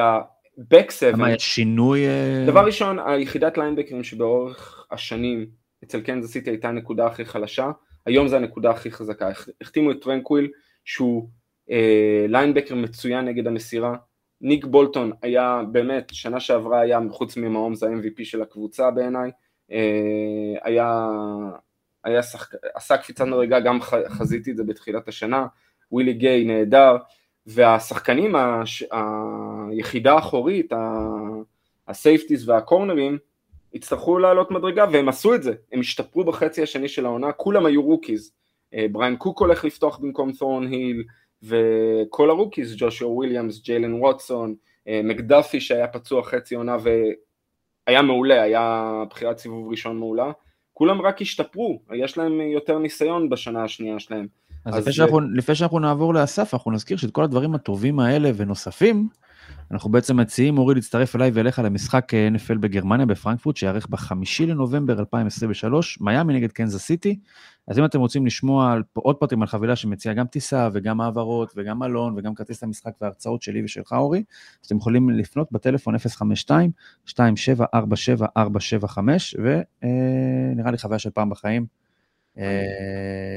ה-back 0.58 0.90
7, 0.90 1.10
למה 1.10 1.32
יש 1.32 1.42
שינוי... 1.42 2.06
אה, 2.06 2.44
דבר 2.46 2.66
ראשון, 2.66 2.98
היחידת 3.06 3.58
ליינבקרים 3.58 4.04
שבאורך 4.04 4.86
השנים 4.90 5.46
אצל 5.84 6.00
קנזס 6.00 6.32
סיטי 6.32 6.50
הייתה 6.50 6.68
הנקודה 6.68 7.06
הכי 7.06 7.24
חלשה, 7.24 7.70
היום 8.06 8.28
זה 8.28 8.36
הנקודה 8.36 8.70
הכי 8.70 8.90
חזקה. 8.90 9.28
הח- 9.28 9.48
החתימו 9.60 9.90
את 9.90 10.02
טרנקוויל, 10.02 10.50
שהוא 10.84 11.28
אה, 11.70 12.26
linebacker 12.28 12.74
מצוין 12.74 13.24
נגד 13.24 13.46
המסירה. 13.46 13.96
ניק 14.40 14.64
בולטון 14.64 15.12
היה 15.22 15.62
באמת, 15.72 16.08
שנה 16.12 16.40
שעברה 16.40 16.80
היה, 16.80 16.98
חוץ 17.10 17.36
זה 17.74 17.86
ה-MVP 17.86 18.24
של 18.24 18.42
הקבוצה 18.42 18.90
בעיניי, 18.90 19.30
אה, 19.72 19.78
היה, 20.62 21.06
היה 22.04 22.22
שחק... 22.22 22.54
עשה 22.74 22.96
קפיצת 22.96 23.24
מדרגה, 23.24 23.60
גם 23.60 23.80
ח- 23.80 24.08
חזיתי 24.08 24.50
את 24.50 24.56
זה 24.56 24.64
בתחילת 24.64 25.08
השנה. 25.08 25.46
ווילי 25.92 26.12
גיי 26.12 26.44
נהדר, 26.44 26.96
והשחקנים, 27.54 28.36
הש... 28.36 28.84
היחידה 29.70 30.12
האחורית, 30.12 30.72
ה 31.88 31.95
safeties 31.95 32.48
והקורנרים, 32.48 33.18
יצטרכו 33.74 34.18
לעלות 34.18 34.50
מדרגה, 34.50 34.86
והם 34.92 35.08
עשו 35.08 35.34
את 35.34 35.42
זה, 35.42 35.54
הם 35.72 35.80
השתפרו 35.80 36.24
בחצי 36.24 36.62
השני 36.62 36.88
של 36.88 37.06
העונה, 37.06 37.32
כולם 37.32 37.66
היו 37.66 37.82
rookies. 37.82 38.32
אה, 38.74 38.86
בריין 38.92 39.16
קוק 39.16 39.40
הולך 39.40 39.64
לפתוח 39.64 39.98
במקום 39.98 40.32
תורנהיל, 40.32 41.04
וכל 41.42 42.30
ה 42.30 42.35
rookies, 42.35 42.74
ג'ושוע 42.78 43.06
וויליאמס, 43.06 43.62
ג'יילן 43.62 43.94
ווטסון, 43.94 44.54
אה, 44.88 45.00
מקדפי 45.04 45.60
שהיה 45.60 45.88
פצוע 45.88 46.22
חצי 46.22 46.54
עונה 46.54 46.76
והיה 47.86 48.02
מעולה, 48.02 48.42
היה 48.42 48.92
בחירת 49.10 49.38
סיבוב 49.38 49.70
ראשון 49.70 49.98
מעולה, 49.98 50.32
כולם 50.72 51.02
רק 51.02 51.22
השתפרו, 51.22 51.82
יש 51.94 52.18
להם 52.18 52.40
יותר 52.40 52.78
ניסיון 52.78 53.28
בשנה 53.28 53.64
השנייה 53.64 54.00
שלהם. 54.00 54.26
אז, 54.64 54.74
אז 54.74 54.80
לפני, 54.80 54.92
שאנחנו, 54.92 55.20
לפני 55.20 55.54
שאנחנו 55.54 55.78
נעבור 55.78 56.14
לאסף, 56.14 56.54
אנחנו 56.54 56.70
נזכיר 56.70 56.96
שאת 56.96 57.10
כל 57.10 57.24
הדברים 57.24 57.54
הטובים 57.54 58.00
האלה 58.00 58.30
ונוספים, 58.36 59.08
אנחנו 59.70 59.90
בעצם 59.90 60.16
מציעים, 60.16 60.58
אורי, 60.58 60.74
להצטרף 60.74 61.16
אליי 61.16 61.30
ואליך 61.34 61.58
למשחק 61.58 62.14
אה, 62.14 62.28
NFL 62.34 62.58
בגרמניה, 62.58 63.06
בפרנקפורט, 63.06 63.56
שיארך 63.56 63.86
בחמישי 63.86 64.46
לנובמבר 64.46 64.98
2023, 64.98 65.98
מיאמי 66.00 66.34
נגד 66.34 66.52
קנזס 66.52 66.82
סיטי. 66.82 67.18
אז 67.68 67.78
אם 67.78 67.84
אתם 67.84 68.00
רוצים 68.00 68.26
לשמוע 68.26 68.72
על, 68.72 68.82
עוד 68.94 69.16
פרטים 69.16 69.42
על 69.42 69.48
חבילה 69.48 69.76
שמציעה 69.76 70.14
גם 70.14 70.26
טיסה 70.26 70.68
וגם 70.72 71.00
העברות 71.00 71.52
וגם 71.56 71.78
מלון 71.78 72.14
וגם 72.16 72.34
כרטיס 72.34 72.62
למשחק 72.62 72.92
והרצאות 73.00 73.42
שלי 73.42 73.64
ושלך, 73.64 73.92
אורי, 73.92 74.22
אז 74.62 74.66
אתם 74.66 74.76
יכולים 74.76 75.10
לפנות 75.10 75.52
בטלפון 75.52 75.94
052-2747-475, 75.94 76.00
ונראה 79.38 80.70
לי 80.70 80.78
חוויה 80.78 80.98
של 80.98 81.10
פעם 81.10 81.30
בחיים. 81.30 81.79
אה, 82.38 82.44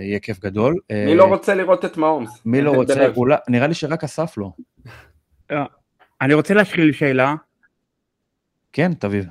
יהיה 0.03 0.19
כיף 0.19 0.39
גדול. 0.39 0.75
מי 0.91 1.15
לא 1.15 1.25
רוצה 1.25 1.55
לראות 1.55 1.85
את 1.85 1.97
מאומס? 1.97 2.41
מי 2.45 2.61
לא 2.61 2.71
רוצה, 2.71 3.07
נראה 3.49 3.67
לי 3.67 3.73
שרק 3.73 4.03
אסף 4.03 4.37
לא. 4.37 4.51
אני 6.21 6.33
רוצה 6.33 6.53
להשחיל 6.53 6.91
שאלה. 6.91 7.35
כן, 8.73 8.93
תביב. 8.93 9.25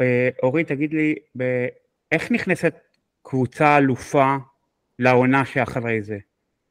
אה, 0.00 0.28
אורי, 0.42 0.64
תגיד 0.64 0.94
לי, 0.94 1.14
איך 2.12 2.30
נכנסת 2.30 2.74
קבוצה 3.22 3.78
אלופה 3.78 4.36
לעונה 4.98 5.44
שאחרי 5.44 6.02
זה? 6.02 6.18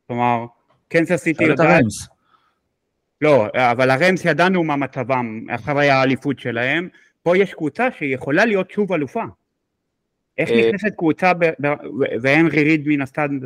כלומר, 0.07 0.45
קנזס 0.87 1.15
סיטי 1.15 1.43
יודעת... 1.43 1.83
לא, 3.21 3.47
אבל 3.55 3.89
הרמס 3.89 4.25
ידענו 4.25 4.63
מה 4.63 4.75
מצבם 4.75 5.45
אחרי 5.49 5.89
האליפות 5.89 6.39
שלהם, 6.39 6.89
פה 7.23 7.37
יש 7.37 7.53
קבוצה 7.53 7.87
שיכולה 7.91 8.45
להיות 8.45 8.71
שוב 8.71 8.93
אלופה. 8.93 9.23
איך 10.39 10.49
אה, 10.49 10.67
נכנסת 10.67 10.95
קבוצה, 10.97 11.31
והנרי 12.21 12.63
ריד 12.63 12.87
מן 12.87 13.01
הסתם 13.01 13.39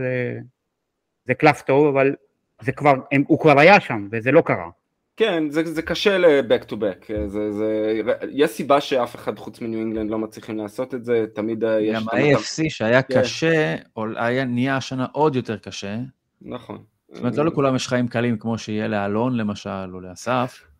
זה 1.25 1.33
קלף 1.33 1.61
טוב, 1.61 1.87
אבל 1.87 2.15
זה 2.61 2.71
כבר, 2.71 2.93
הוא 3.27 3.39
כבר 3.39 3.59
היה 3.59 3.79
שם, 3.79 4.07
וזה 4.11 4.31
לא 4.31 4.41
קרה. 4.41 4.69
כן, 5.17 5.49
זה, 5.49 5.63
זה 5.63 5.81
קשה 5.81 6.17
ל-back 6.17 6.69
to 6.69 6.73
back, 6.73 7.13
זה, 7.27 7.51
זה, 7.51 8.01
יש 8.31 8.51
סיבה 8.51 8.81
שאף 8.81 9.15
אחד 9.15 9.39
חוץ 9.39 9.61
מניו 9.61 9.79
אינגלנד 9.79 10.11
לא 10.11 10.19
מצליחים 10.19 10.57
לעשות 10.57 10.93
את 10.93 11.05
זה, 11.05 11.25
תמיד 11.35 11.63
יש... 11.81 11.95
גם 11.95 12.03
ה-AFC 12.11 12.69
שהיה 12.69 13.01
כן. 13.01 13.21
קשה, 13.21 13.75
היה 14.15 14.45
נהיה 14.45 14.77
השנה 14.77 15.05
עוד 15.11 15.35
יותר 15.35 15.57
קשה. 15.57 15.97
נכון. 16.41 16.83
זאת 17.09 17.19
אומרת, 17.19 17.37
לא 17.37 17.45
לכולם 17.45 17.75
יש 17.75 17.87
חיים 17.87 18.07
קלים 18.07 18.37
כמו 18.37 18.57
שיהיה 18.57 18.87
לאלון 18.87 19.37
למשל, 19.37 19.93
או 19.93 19.99
לאסף. 20.01 20.72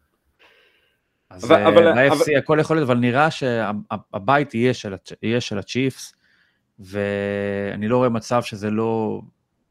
אז 1.33 1.45
ב-AFC 1.45 1.67
אבל... 1.67 2.37
הכל 2.37 2.57
יכול 2.61 2.77
להיות, 2.77 2.89
אבל 2.89 2.97
נראה 2.97 3.31
שהבית 3.31 4.53
יהיה 5.23 5.41
של 5.41 5.59
הצ'יפס, 5.59 6.13
ואני 6.79 7.87
לא 7.87 7.97
רואה 7.97 8.09
מצב 8.09 8.43
שזה 8.43 8.69
לא 8.69 9.21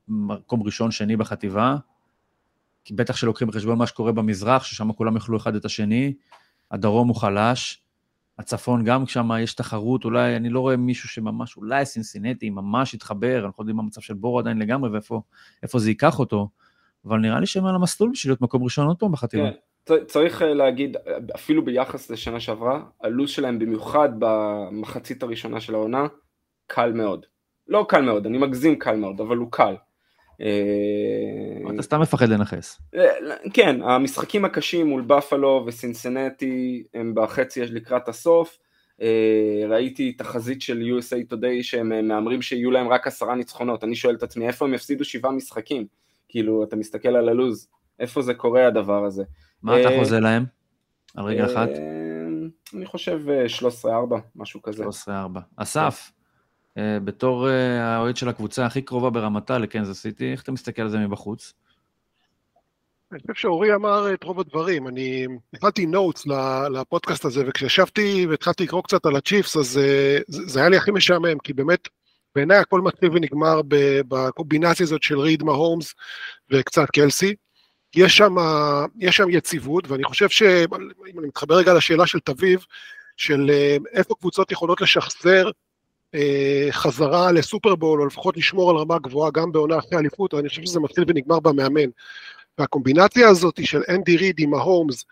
מקום 0.09 0.63
ראשון, 0.63 0.91
שני 0.91 1.17
בחטיבה. 1.17 1.77
כי 2.85 2.95
בטח 2.95 3.17
שלוקחים 3.17 3.49
בחשבון 3.49 3.79
מה 3.79 3.87
שקורה 3.87 4.13
במזרח, 4.13 4.65
ששם 4.65 4.93
כולם 4.93 5.15
יאכלו 5.15 5.37
אחד 5.37 5.55
את 5.55 5.65
השני, 5.65 6.15
הדרום 6.71 7.09
הוא 7.09 7.17
חלש, 7.17 7.83
הצפון 8.39 8.85
גם 8.85 9.07
שם 9.07 9.31
יש 9.41 9.55
תחרות, 9.55 10.05
אולי, 10.05 10.37
אני 10.37 10.49
לא 10.49 10.61
רואה 10.61 10.77
מישהו 10.77 11.09
שממש, 11.09 11.57
אולי 11.57 11.87
סינסינטי 11.87 12.51
ממש 12.51 12.95
יתחבר, 12.95 13.45
אנחנו 13.45 13.55
לא 13.59 13.63
יודעים 13.63 13.77
מה 13.77 13.83
המצב 13.83 14.01
של 14.01 14.15
בור 14.15 14.39
עדיין 14.39 14.59
לגמרי 14.59 14.91
ואיפה 14.91 15.79
זה 15.79 15.91
ייקח 15.91 16.19
אותו, 16.19 16.49
אבל 17.05 17.19
נראה 17.19 17.41
לי 17.41 17.47
שהם 17.47 17.67
על 17.67 17.75
המסלול 17.75 18.11
בשביל 18.11 18.31
להיות 18.31 18.41
מקום 18.41 18.63
ראשון 18.63 18.87
עוד 18.87 18.99
פעם 18.99 19.13
בחטיבה. 19.13 19.51
כן. 19.51 19.57
צריך 20.07 20.43
אה, 20.43 20.55
להגיד, 20.55 20.97
אפילו 21.35 21.65
ביחס 21.65 22.11
לשנה 22.11 22.41
שעברה, 22.41 22.83
הלו"ז 23.03 23.31
שלהם 23.31 23.59
במיוחד 23.59 24.09
במחצית 24.19 25.23
הראשונה 25.23 25.61
של 25.61 25.75
העונה, 25.75 26.07
קל 26.67 26.93
מאוד. 26.93 27.27
לא 27.69 27.87
קל 27.89 28.03
מאוד, 28.03 28.27
אני 28.27 28.39
מגזים 28.39 28.79
קל 28.79 28.97
מאוד, 28.97 29.21
אבל 29.21 29.37
הוא 29.37 29.49
קל. 29.51 29.75
אה, 30.41 31.75
אתה 31.75 31.83
סתם 31.83 32.01
מפחד 32.01 32.29
לנכס. 32.29 32.83
אה, 32.95 33.09
כן, 33.55 33.83
המשחקים 33.83 34.45
הקשים 34.45 34.87
מול 34.87 35.03
בפלו 35.03 35.65
וסינסנטי 35.67 36.85
הם 36.95 37.15
בחצי 37.15 37.61
לקראת 37.65 38.09
הסוף. 38.09 38.59
אה, 39.03 39.63
ראיתי 39.69 40.13
תחזית 40.13 40.63
של 40.63 40.83
USA 40.99 41.35
Today 41.35 41.63
שהם 41.63 42.09
מהמרים 42.09 42.43
שיהיו 42.43 42.71
להם 42.71 42.89
רק 42.89 43.07
עשרה 43.07 43.35
ניצחונות. 43.35 43.85
אני 43.85 43.95
שואל 43.95 44.15
את 44.15 44.23
עצמי, 44.23 44.47
איפה 44.47 44.65
הם 44.65 44.75
יפסידו 44.75 45.05
שבעה 45.05 45.33
משחקים? 45.33 45.87
כאילו, 46.29 46.65
אתה 46.65 46.77
מסתכל 46.77 47.17
על 47.17 47.29
הלוז, 47.29 47.69
איפה 48.01 48.23
זה 48.23 48.35
קורה 48.35 48.67
הדבר 48.67 49.05
הזה? 49.05 49.25
מה 49.63 49.81
אתה 49.81 49.89
חוזה 49.99 50.21
להם? 50.21 50.45
על 51.17 51.25
רגע 51.25 51.47
אחת? 51.47 51.69
אני 52.75 52.87
חושב 52.87 53.21
13-4, 53.85 53.89
משהו 54.37 54.63
כזה. 54.63 54.85
13-4. 54.85 55.09
אסף, 55.57 56.13
אה, 56.79 56.99
בתור 57.05 57.49
אה, 57.49 57.97
האוהד 57.97 58.17
של 58.17 58.29
הקבוצה 58.29 58.67
הכי 58.67 58.83
קרובה 58.83 59.11
ברמתה 59.11 59.59
לקנזס 59.59 60.03
סיטי, 60.03 60.33
איך 60.33 60.43
אתה 60.43 60.53
מסתכל 60.53 60.83
על 60.83 60.89
זה 60.89 60.99
מבחוץ? 60.99 61.53
אני 63.13 63.21
חושב 63.21 63.35
שאורי 63.35 63.75
אמר 63.75 64.15
את 64.15 64.25
רוב 64.25 64.41
הדברים. 64.41 64.89
אני 64.89 65.27
הכנתי 65.55 65.87
נוטס 65.87 66.27
לפודקאסט 66.75 67.25
הזה, 67.25 67.45
וכשישבתי 67.47 68.27
והתחלתי 68.31 68.65
לקרוא 68.65 68.83
קצת 68.83 69.07
על 69.07 69.17
הצ'יפס, 69.17 69.57
אז 69.57 69.79
אה, 69.79 70.19
זה 70.29 70.61
היה 70.61 70.69
לי 70.69 70.77
הכי 70.77 70.91
משעמם, 70.91 71.39
כי 71.39 71.53
באמת, 71.53 71.89
בעיניי 72.35 72.59
הכל 72.59 72.81
מתחיל 72.81 73.11
ונגמר 73.13 73.61
בקומבינציה 74.09 74.85
הזאת 74.85 75.03
של 75.03 75.19
ריד 75.19 75.43
מההומס 75.43 75.95
וקצת 76.51 76.91
קלסי. 76.91 77.35
יש 77.95 78.17
שם, 78.17 78.35
יש 78.99 79.17
שם 79.17 79.31
יציבות, 79.31 79.89
ואני 79.89 80.05
חושב 80.05 80.29
שאם 80.29 80.75
אני 81.19 81.27
מתחבר 81.27 81.55
רגע 81.55 81.75
לשאלה 81.75 82.07
של 82.07 82.21
תביב, 82.21 82.65
של 83.17 83.51
איפה 83.93 84.15
קבוצות 84.15 84.53
יכולות 84.53 84.81
לשחזר 84.81 85.51
אה, 86.15 86.69
חזרה 86.71 87.33
לסופרבול, 87.33 88.01
או 88.01 88.07
לפחות 88.07 88.37
לשמור 88.37 88.71
על 88.71 88.77
רמה 88.77 88.99
גבוהה 88.99 89.31
גם 89.31 89.53
בעונה 89.53 89.79
אחרי 89.79 89.99
אליפות, 89.99 90.35
אני 90.35 90.49
חושב 90.49 90.63
שזה 90.65 90.81
מתחיל 90.81 91.05
ונגמר 91.09 91.41
במאמן. 91.41 91.91
והקומבינציה 92.59 93.29
הזאת 93.29 93.65
של 93.65 93.83
אנדי 93.89 94.17
ריד 94.17 94.35
עם 94.39 94.55
ההומס, 94.55 95.05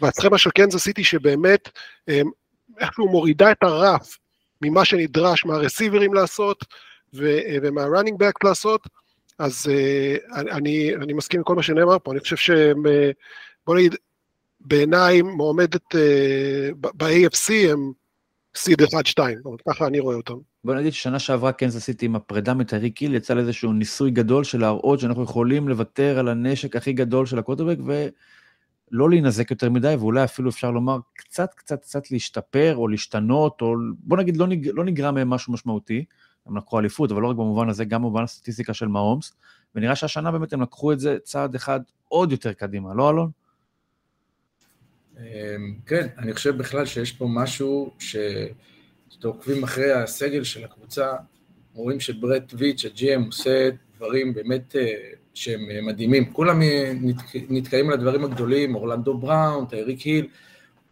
והסכמה 0.00 0.38
של 0.38 0.50
קנזס 0.50 0.82
סיטי 0.82 1.04
שבאמת 1.04 1.68
אה, 2.08 2.20
איכשהו 2.78 3.08
מורידה 3.08 3.52
את 3.52 3.62
הרף 3.62 4.18
ממה 4.62 4.84
שנדרש 4.84 5.44
מהרסיברים 5.44 6.14
לעשות 6.14 6.64
ו- 7.14 7.40
ומה 7.62 7.79
running 7.79 8.18
back 8.18 8.44
לעשות, 8.44 8.80
אז 9.40 9.66
uh, 9.66 10.36
אני, 10.36 10.94
אני 10.96 11.12
מסכים 11.12 11.40
עם 11.40 11.44
כל 11.44 11.54
מה 11.54 11.62
שנאמר 11.62 11.98
פה, 11.98 12.12
אני 12.12 12.20
חושב 12.20 12.36
שהם, 12.36 12.82
בוא 13.66 13.76
נגיד, 13.76 13.94
בעיניי 14.60 15.22
מועמדת 15.22 15.94
uh, 15.94 16.74
ב-AFC 16.80 17.70
הם 17.70 17.92
seed 18.56 18.82
1-2, 18.82 18.86
ככה 19.68 19.86
אני 19.86 20.00
רואה 20.00 20.16
אותם. 20.16 20.34
בוא 20.64 20.74
נגיד 20.74 20.92
ששנה 20.92 21.18
שעברה 21.18 21.52
קנזס 21.52 21.84
סיטי 21.84 22.06
עם 22.06 22.16
הפרידה 22.16 22.54
מטיירי 22.54 22.90
קיל 22.90 23.14
יצא 23.14 23.34
לאיזשהו 23.34 23.72
ניסוי 23.72 24.10
גדול 24.10 24.44
של 24.44 24.60
להראות 24.60 25.00
שאנחנו 25.00 25.22
יכולים 25.22 25.68
לוותר 25.68 26.18
על 26.18 26.28
הנשק 26.28 26.76
הכי 26.76 26.92
גדול 26.92 27.26
של 27.26 27.38
הקווטרבק 27.38 27.76
ולא 27.84 29.10
להינזק 29.10 29.50
יותר 29.50 29.70
מדי, 29.70 29.94
ואולי 29.98 30.24
אפילו 30.24 30.50
אפשר 30.50 30.70
לומר 30.70 30.98
קצת 31.14 31.54
קצת 31.54 31.82
קצת 31.82 32.10
להשתפר 32.10 32.76
או 32.76 32.88
להשתנות, 32.88 33.62
או 33.62 33.74
בוא 33.98 34.16
נגיד 34.16 34.36
לא, 34.36 34.46
נג, 34.46 34.68
לא 34.72 34.84
נגרע 34.84 35.10
מהם 35.10 35.30
משהו 35.30 35.52
משמעותי. 35.52 36.04
הם 36.50 36.56
לקחו 36.56 36.78
אליפות, 36.78 37.12
אבל 37.12 37.22
לא 37.22 37.28
רק 37.28 37.36
במובן 37.36 37.68
הזה, 37.68 37.84
גם 37.84 38.02
במובן 38.02 38.22
הסטטיסטיקה 38.22 38.74
של 38.74 38.88
מהאומס, 38.88 39.32
ונראה 39.74 39.96
שהשנה 39.96 40.30
באמת 40.30 40.52
הם 40.52 40.62
לקחו 40.62 40.92
את 40.92 41.00
זה 41.00 41.18
צעד 41.22 41.54
אחד 41.54 41.80
עוד 42.08 42.32
יותר 42.32 42.52
קדימה, 42.52 42.94
לא 42.94 43.10
אלון? 43.10 43.30
אמ, 45.18 45.22
כן, 45.86 46.06
אני 46.18 46.32
חושב 46.32 46.56
בכלל 46.56 46.86
שיש 46.86 47.12
פה 47.12 47.26
משהו 47.30 47.90
שאתם 47.98 49.28
עוקבים 49.28 49.62
אחרי 49.62 49.92
הסגל 49.92 50.44
של 50.44 50.64
הקבוצה, 50.64 51.12
רואים 51.74 52.00
שברט 52.00 52.54
ויץ', 52.58 52.84
הג'י.אם, 52.84 53.22
עושה 53.22 53.68
דברים 53.96 54.34
באמת 54.34 54.76
אה, 54.76 54.94
שהם 55.34 55.86
מדהימים. 55.86 56.32
כולם 56.32 56.60
נתקעים 57.48 57.86
על 57.86 57.92
הדברים 57.92 58.24
הגדולים, 58.24 58.74
אורלנדו 58.74 59.18
בראון, 59.18 59.66
טייריק 59.66 60.00
היל, 60.00 60.28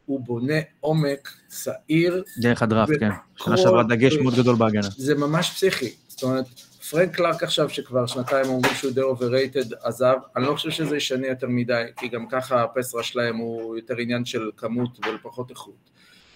הוא 0.09 0.21
בונה 0.21 0.61
עומק 0.81 1.29
צעיר. 1.49 2.25
דרך 2.38 2.62
הדראפט, 2.62 2.93
כן. 3.00 3.11
שנה 3.37 3.57
שעברה 3.57 3.83
דגש 3.83 4.15
מאוד 4.15 4.35
גדול 4.35 4.57
בהגנה. 4.57 4.88
זה 4.97 5.15
ממש 5.15 5.50
פסיכי. 5.50 5.93
זאת 6.09 6.23
אומרת, 6.23 6.45
פרנק 6.91 7.17
קלארק 7.17 7.43
עכשיו, 7.43 7.71
שכבר 7.71 8.07
שנתיים 8.07 8.47
אומרים 8.47 8.75
שהוא 8.75 8.93
די 8.93 9.00
overrated, 9.00 9.75
עזב, 9.83 10.17
אני 10.37 10.45
לא 10.45 10.55
חושב 10.55 10.71
שזה 10.71 10.97
ישנה 10.97 11.27
יותר 11.27 11.47
מדי, 11.49 11.83
כי 11.97 12.09
גם 12.09 12.27
ככה 12.29 12.62
ה 12.62 12.67
pass 12.67 12.85
rush 12.85 13.02
שלהם 13.03 13.37
הוא 13.37 13.77
יותר 13.77 13.95
עניין 13.99 14.25
של 14.25 14.50
כמות 14.57 14.99
ופחות 15.07 15.50
איכות. 15.50 15.91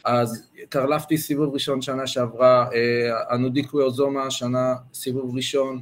אז 0.05 0.49
קרלפטיס 0.69 1.19
סיבוב 1.19 1.55
ראשון 1.55 1.83
שנה 1.83 2.07
שעברה, 2.07 2.67
אה, 2.75 3.35
אנודיקו 3.35 3.83
אוזומה 3.83 4.31
השנה 4.31 4.75
סיבוב 4.95 5.37
ראשון, 5.37 5.81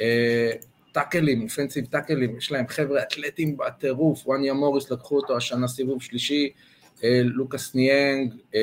אה, 0.00 0.50
טאקלים, 0.92 1.42
offensive 1.42 1.86
טאקלים, 1.86 2.36
יש 2.36 2.52
להם 2.52 2.68
חבר'ה 2.68 3.02
אתלטים 3.02 3.56
בטירוף, 3.56 4.26
וואניה 4.26 4.52
מוריס 4.52 4.90
לקחו 4.90 5.16
אותו 5.16 5.36
השנה 5.36 5.68
סיבוב 5.68 6.02
שלישי, 6.02 6.50
לוקאס 7.24 7.74
ניאנג, 7.74 8.34
אה, 8.54 8.60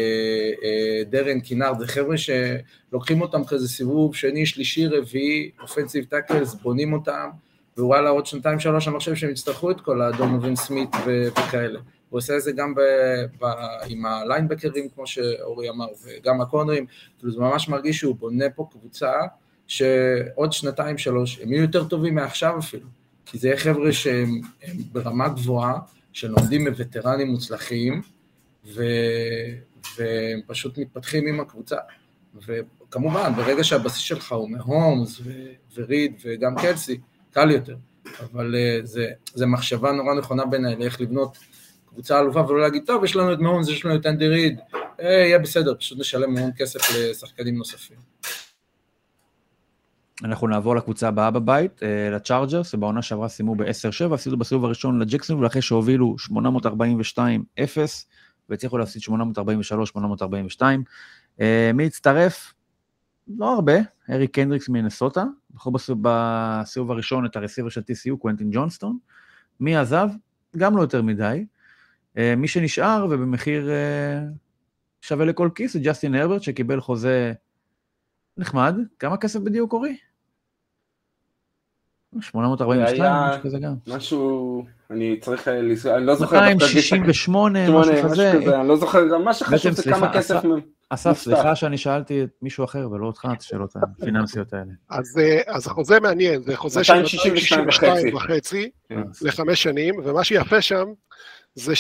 אה, 0.64 1.04
דרן 1.10 1.40
קינארד, 1.40 1.80
זה 1.80 1.88
חבר'ה 1.88 2.16
שלוקחים 2.18 3.22
אותם 3.22 3.44
כזה 3.44 3.68
סיבוב 3.68 4.16
שני, 4.16 4.46
שלישי, 4.46 4.88
רביעי, 4.88 5.52
offensive 5.62 6.06
tackles, 6.06 6.54
בונים 6.54 6.94
אותם, 6.94 7.30
ווואלה 7.78 8.10
עוד 8.10 8.26
שנתיים 8.26 8.60
שלוש 8.60 8.88
אני 8.88 8.98
חושב 8.98 9.16
שהם 9.16 9.30
יצטרכו 9.30 9.72
את 9.72 9.82
כל 9.82 10.02
הדונובין 10.02 10.56
סמית 10.56 10.90
וכאלה. 11.08 11.80
הוא 12.10 12.18
עושה 12.18 12.36
את 12.36 12.42
זה 12.42 12.52
גם 12.52 12.76
ב, 12.76 12.80
ב, 13.42 13.46
עם 13.88 14.06
הליינבקרים 14.06 14.90
כמו 14.90 15.08
שאורי 15.08 15.70
אמר, 15.70 15.86
וגם 16.04 16.42
הקורנרים, 16.42 16.86
כאילו 17.20 17.32
זה 17.32 17.40
ממש 17.40 17.70
מרגיש 17.70 17.98
שהוא 17.98 18.16
בונה 18.16 18.50
פה 18.56 18.68
קבוצה 18.72 19.12
שעוד 19.68 20.54
שנתיים 20.54 20.98
שלוש 20.98 21.40
הם 21.40 21.54
יהיו 21.54 21.62
יותר 21.62 21.84
טובים 21.84 22.16
מעכשיו 22.16 22.60
אפילו, 22.60 22.88
כי 23.26 23.38
זה 23.38 23.48
יהיה 23.48 23.58
חבר'ה 23.58 23.94
שהם 23.94 24.42
ברמה 24.92 25.30
גבוהה, 25.30 25.80
שלומדים 26.14 26.68
מווטרנים 26.68 27.28
מוצלחים, 27.28 28.02
ו, 28.76 28.84
והם 29.98 30.40
פשוט 30.48 30.78
מתפתחים 30.78 31.28
עם 31.28 31.40
הקבוצה. 31.40 31.78
וכמובן, 32.48 33.34
ברגע 33.36 33.64
שהבסיס 33.64 34.02
שלך 34.02 34.32
הוא 34.32 34.50
מהומס 34.50 35.22
וריד 35.76 36.14
וגם 36.26 36.56
קלסי, 36.56 37.00
קל 37.32 37.52
יותר. 37.52 37.76
אבל 38.20 38.56
uh, 38.56 38.86
זה, 38.86 39.08
זה 39.34 39.46
מחשבה 39.46 39.92
נורא 39.92 40.16
נכונה 40.16 40.46
בעיניי 40.46 40.76
לאיך 40.76 41.02
לבנות 41.02 41.38
קבוצה 41.98 42.20
אלופה 42.20 42.40
ולא 42.40 42.62
להגיד, 42.62 42.84
טוב, 42.86 43.04
יש 43.04 43.16
לנו 43.16 43.34
את 43.34 43.40
מהומס, 43.40 43.70
יש 43.70 43.86
לנו 43.86 43.96
את 43.96 44.06
אנדי 44.06 44.28
ריד, 44.28 44.60
אה, 45.02 45.10
יהיה 45.10 45.40
בסדר, 45.40 45.76
פשוט 45.80 46.00
נשלם 46.00 46.38
המון 46.38 46.52
כסף 46.58 46.80
לשחקנים 46.96 47.58
נוספים. 47.58 47.98
אנחנו 50.24 50.48
נעבור 50.48 50.76
לקבוצה 50.76 51.08
הבאה 51.08 51.32
בבית, 51.32 51.84
אה, 51.84 52.10
לצ'ארג'רס, 52.12 52.72
שבעונה 52.72 53.02
שעברה 53.02 53.30
סיימו 53.30 53.56
ב-10-7, 53.56 54.14
הפסידו 54.14 54.38
בסיבוב 54.38 54.66
הראשון 54.66 55.00
לג'קסון, 55.00 55.44
ואחרי 55.44 55.62
שהובילו 55.62 56.16
842-0, 56.20 56.30
והצליחו 58.50 58.78
להפסיד 58.78 59.02
843-842. 59.02 60.62
אה, 61.42 61.72
מי 61.74 61.86
הצטרף? 61.86 62.54
לא 63.28 63.54
הרבה, 63.54 63.74
אריק 64.10 64.28
קנדריקס 64.28 64.70
ממינסוטה, 64.70 65.24
בחרו 65.54 65.74
בסיבוב 66.02 66.92
הראשון 66.92 67.26
את 67.26 67.36
ה 67.36 67.39
receiver 67.39 67.70
של 67.70 67.82
TCU, 67.82 68.18
קוונטין 68.18 68.50
ג'ונסטון. 68.52 68.98
מי 69.60 69.76
עזב? 69.76 70.10
גם 70.58 70.78
לא 70.78 70.82
יותר 70.82 71.02
מדי. 71.02 71.46
אה, 72.18 72.34
מי 72.38 72.48
שנשאר 72.48 73.08
ובמחיר 73.10 73.70
שווה 75.02 75.26
לכל 75.26 75.50
כיס 75.56 75.74
זה 75.74 75.80
ג'סטין 75.84 76.16
הרברט 76.16 76.42
שקיבל 76.42 76.82
חוזה 76.82 77.34
נחמד. 78.38 78.76
כמה 79.00 79.18
כסף 79.18 79.40
בדיוק, 79.40 79.74
אורי? 79.74 79.98
842, 82.22 83.14
משהו 83.30 83.42
כזה 83.44 83.60
גם. 83.60 83.74
משהו, 83.88 84.64
אני 84.92 85.20
צריך, 85.20 85.48
אני 85.48 86.06
לא 86.06 86.16
זוכר. 86.16 86.40
268, 86.40 87.70
משהו 87.70 87.94
כזה. 88.04 88.32
אני 88.60 88.68
לא 88.68 88.78
זוכר, 88.78 89.08
גם 89.14 89.24
מה 89.24 89.34
שחשוב 89.34 89.72
זה 89.72 89.84
כמה 89.84 90.14
כסף. 90.14 90.42
אסף, 90.90 91.18
סליחה 91.18 91.56
שאני 91.56 91.78
שאלתי 91.78 92.24
את 92.24 92.30
מישהו 92.42 92.66
אחר 92.66 92.92
ולא 92.92 93.06
אותך 93.06 93.28
את 93.34 93.42
השאלות 93.42 93.74
הפיננסיות 93.76 94.54
האלה. 94.54 94.72
אז 95.48 95.68
החוזה 95.68 96.00
מעניין, 96.00 96.42
זה 96.42 96.58
חוזה 96.58 96.84
של 96.84 96.94
262 96.94 98.16
וחצי 98.16 98.70
כן. 98.90 99.02
לחמש 99.22 99.64
שנים, 99.64 99.96
ומה 100.04 100.24
שיפה 100.24 100.62
שם 100.62 100.86
זה 101.56 101.74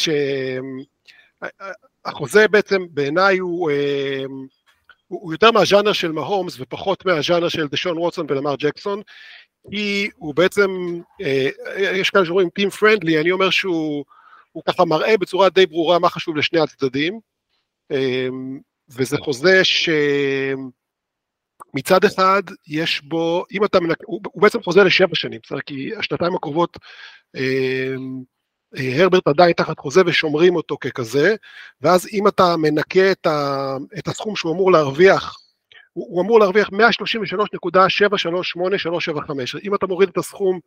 שהחוזה 2.05 2.47
בעצם 2.47 2.81
בעיניי 2.91 3.37
הוא... 3.37 3.71
אה, 3.71 4.23
הוא 5.07 5.33
יותר 5.33 5.51
מהז'אנר 5.51 5.93
של 5.93 6.11
מהומס 6.11 6.59
ופחות 6.59 7.05
מהז'אנר 7.05 7.49
של 7.49 7.67
דשון 7.67 7.97
ווטסון 7.97 8.25
ולמר 8.29 8.55
ג'קסון, 8.59 9.01
כי 9.71 10.09
הוא 10.15 10.35
בעצם, 10.35 10.71
אה, 11.21 11.49
יש 11.75 12.09
כאלה 12.09 12.25
שאומרים 12.25 12.49
טים 12.49 12.69
פרנדלי, 12.69 13.21
אני 13.21 13.31
אומר 13.31 13.49
שהוא 13.49 14.05
ככה 14.67 14.85
מראה 14.85 15.17
בצורה 15.17 15.49
די 15.49 15.65
ברורה 15.65 15.99
מה 15.99 16.09
חשוב 16.09 16.37
לשני 16.37 16.59
הצדדים, 16.59 17.19
אה, 17.91 18.27
וזה 18.89 19.17
חוזה 19.17 19.61
שמצד 21.73 22.05
אחד 22.05 22.41
יש 22.67 23.01
בו, 23.03 23.45
אם 23.51 23.65
אתה 23.65 23.79
מנק... 23.79 23.97
הוא, 24.05 24.21
הוא 24.31 24.41
בעצם 24.41 24.63
חוזה 24.63 24.83
לשבע 24.83 25.15
שנים, 25.15 25.39
בסדר? 25.43 25.59
כי 25.65 25.95
השנתיים 25.95 26.35
הקרובות 26.35 26.77
אה, 27.35 27.95
הרברט 28.77 29.27
עדיין 29.27 29.53
תחת 29.53 29.79
חוזה 29.79 30.01
ושומרים 30.05 30.55
אותו 30.55 30.77
ככזה, 30.81 31.35
ואז 31.81 32.07
אם 32.13 32.27
אתה 32.27 32.57
מנקה 32.57 33.11
את, 33.11 33.25
ה, 33.25 33.77
את 33.97 34.07
הסכום 34.07 34.35
שהוא 34.35 34.53
אמור 34.53 34.71
להרוויח, 34.71 35.46
הוא, 35.97 36.07
הוא 36.09 36.21
אמור 36.21 36.39
להרוויח 36.39 36.69
133.7387375, 36.69 36.73
אם 39.63 39.75
אתה 39.75 39.87
מוריד 39.87 40.09
את 40.09 40.17
הסכום 40.17 40.59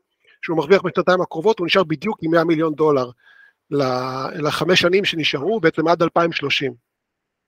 שהוא 0.43 0.57
מרוויח 0.57 0.83
בשנתיים 0.83 1.21
הקרובות, 1.21 1.59
הוא 1.59 1.67
נשאר 1.67 1.85
בדיוק 1.85 2.19
עם 2.23 2.31
100 2.31 2.45
מיליון 2.45 2.75
דולר 2.75 3.11
לחמש 4.35 4.81
שנים 4.81 5.05
שנשארו, 5.05 5.61
בעצם 5.61 5.89
עד 5.89 6.03
2030. 6.03 6.91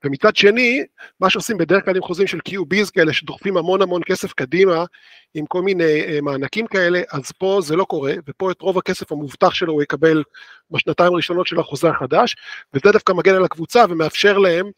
ומצד 0.03 0.35
שני, 0.35 0.83
מה 1.19 1.29
שעושים 1.29 1.57
בדרך 1.57 1.85
כלל 1.85 1.95
עם 1.95 2.01
חוזים 2.01 2.27
של 2.27 2.39
QBs 2.49 2.91
כאלה 2.93 3.13
שדוחפים 3.13 3.57
המון 3.57 3.81
המון 3.81 4.01
כסף 4.05 4.33
קדימה 4.33 4.85
עם 5.33 5.45
כל 5.45 5.61
מיני 5.61 6.03
uh, 6.03 6.21
מענקים 6.21 6.67
כאלה, 6.67 7.01
אז 7.11 7.31
פה 7.31 7.59
זה 7.63 7.75
לא 7.75 7.83
קורה, 7.83 8.13
ופה 8.27 8.51
את 8.51 8.61
רוב 8.61 8.77
הכסף 8.77 9.11
המובטח 9.11 9.53
שלו 9.53 9.73
הוא 9.73 9.83
יקבל 9.83 10.23
בשנתיים 10.71 11.13
הראשונות 11.13 11.47
של 11.47 11.59
החוזה 11.59 11.89
החדש, 11.89 12.35
וזה 12.73 12.91
דווקא 12.91 13.13
מגן 13.13 13.35
על 13.35 13.45
הקבוצה 13.45 13.85
ומאפשר 13.89 14.37
להם, 14.37 14.71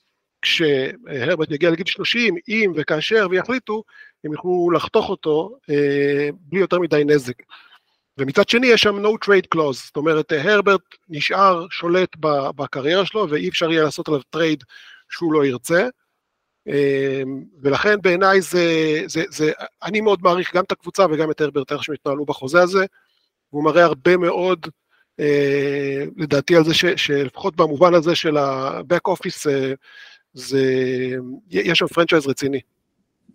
כשהרבט 0.45 1.51
יגיע 1.51 1.69
לגיל 1.69 1.85
30, 1.85 2.35
אם 2.47 2.71
וכאשר 2.75 3.27
ויחליטו, 3.29 3.83
הם 4.23 4.33
יוכלו 4.33 4.71
לחתוך 4.71 5.09
אותו 5.09 5.57
uh, 5.61 6.35
בלי 6.39 6.59
יותר 6.59 6.79
מדי 6.79 7.03
נזק. 7.05 7.33
ומצד 8.17 8.49
שני 8.49 8.67
יש 8.67 8.81
שם 8.81 9.05
no 9.05 9.09
trade 9.25 9.55
clause, 9.55 9.73
זאת 9.85 9.95
אומרת 9.95 10.31
הרברט 10.31 10.81
נשאר 11.09 11.67
שולט 11.69 12.09
בקריירה 12.55 13.05
שלו 13.05 13.29
ואי 13.29 13.49
אפשר 13.49 13.71
יהיה 13.71 13.83
לעשות 13.83 14.07
עליו 14.07 14.21
trade 14.29 14.63
שהוא 15.09 15.33
לא 15.33 15.45
ירצה. 15.45 15.87
אמ, 16.67 17.43
ולכן 17.61 18.01
בעיניי 18.01 18.41
זה, 18.41 18.67
זה, 19.05 19.23
זה, 19.29 19.51
אני 19.83 20.01
מאוד 20.01 20.19
מעריך 20.21 20.55
גם 20.55 20.63
את 20.63 20.71
הקבוצה 20.71 21.05
וגם 21.11 21.31
את 21.31 21.41
הרברט, 21.41 21.71
איך 21.71 21.83
שהם 21.83 21.95
התנהלו 21.95 22.25
בחוזה 22.25 22.61
הזה, 22.61 22.85
והוא 23.51 23.63
מראה 23.63 23.83
הרבה 23.83 24.17
מאוד, 24.17 24.67
אה, 25.19 26.03
לדעתי 26.17 26.55
על 26.55 26.63
זה 26.63 26.73
ש, 26.73 26.85
שלפחות 26.85 27.55
במובן 27.55 27.93
הזה 27.93 28.15
של 28.15 28.37
ה-back 28.37 29.11
office, 29.11 29.49
אה, 29.49 29.73
זה, 30.35 30.61
יש 31.51 31.79
שם 31.79 31.87
פרנצ'ייז 31.87 32.27
רציני. 32.27 32.59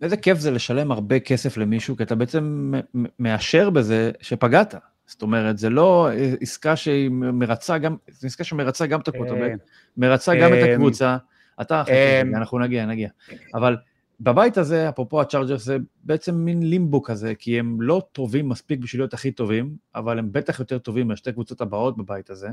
איזה 0.01 0.17
כיף 0.17 0.37
זה 0.37 0.51
לשלם 0.51 0.91
הרבה 0.91 1.19
כסף 1.19 1.57
למישהו, 1.57 1.97
כי 1.97 2.03
אתה 2.03 2.15
בעצם 2.15 2.73
מאשר 3.19 3.69
בזה 3.69 4.11
שפגעת. 4.21 4.75
זאת 5.05 5.21
אומרת, 5.21 5.57
זה 5.57 5.69
לא 5.69 6.09
עסקה 6.41 6.75
שהיא 6.75 7.09
מרצה 7.09 7.77
גם, 7.77 7.95
זו 8.09 8.27
עסקה 8.27 8.43
שמרצה 8.43 8.85
גם 8.85 8.99
את 8.99 9.07
הקווטרבק, 9.07 9.51
מרצה 9.97 10.35
גם 10.35 10.53
את 10.53 10.57
אמ, 10.57 10.73
הקבוצה, 10.73 11.17
אתה 11.61 11.81
אחרי 11.81 11.93
זה, 11.93 12.37
אנחנו 12.37 12.59
נגיע, 12.59 12.85
נגיע. 12.85 13.09
אבל 13.53 13.77
בבית 14.19 14.57
הזה, 14.57 14.89
אפרופו 14.89 15.21
הצ'ארג'רס, 15.21 15.63
זה 15.63 15.77
בעצם 16.03 16.35
מין 16.35 16.63
לימבו 16.63 17.01
כזה, 17.01 17.35
כי 17.35 17.59
הם 17.59 17.81
לא 17.81 18.01
טובים 18.11 18.49
מספיק 18.49 18.79
בשביל 18.79 19.01
להיות 19.01 19.13
הכי 19.13 19.31
טובים, 19.31 19.75
אבל 19.95 20.19
הם 20.19 20.31
בטח 20.31 20.59
יותר 20.59 20.77
טובים 20.77 21.07
מהשתי 21.07 21.31
קבוצות 21.31 21.61
הבאות 21.61 21.97
בבית 21.97 22.29
הזה. 22.29 22.49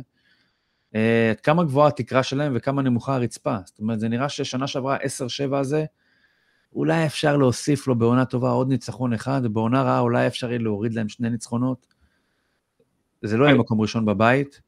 אה, 0.95 1.31
עד 1.31 1.41
כמה 1.41 1.65
גבוהה 1.65 1.89
התקרה 1.89 2.23
שלהם 2.23 2.53
וכמה 2.57 2.83
נמוכה 2.83 3.15
הרצפה. 3.15 3.57
זאת 3.65 3.79
אומרת, 3.79 4.01
זה 4.01 4.09
נראה 4.09 4.29
ששנה 4.29 4.67
שעברה 4.67 4.97
10-7 4.97 5.57
הזה, 5.57 5.85
אולי 6.73 7.07
אפשר 7.07 7.37
להוסיף 7.37 7.87
לו 7.87 7.95
בעונה 7.95 8.25
טובה 8.25 8.51
עוד 8.51 8.69
ניצחון 8.69 9.13
אחד, 9.13 9.41
ובעונה 9.45 9.83
רעה 9.83 10.01
אולי 10.01 10.27
אפשר 10.27 10.49
יהיה 10.49 10.59
להוריד 10.59 10.95
להם 10.95 11.09
שני 11.09 11.31
ניצחונות. 11.31 11.87
זה 13.23 13.37
לא 13.37 13.45
יהיה 13.45 13.55
מקום 13.55 13.81
ראשון 13.81 14.05
בבית. 14.05 14.61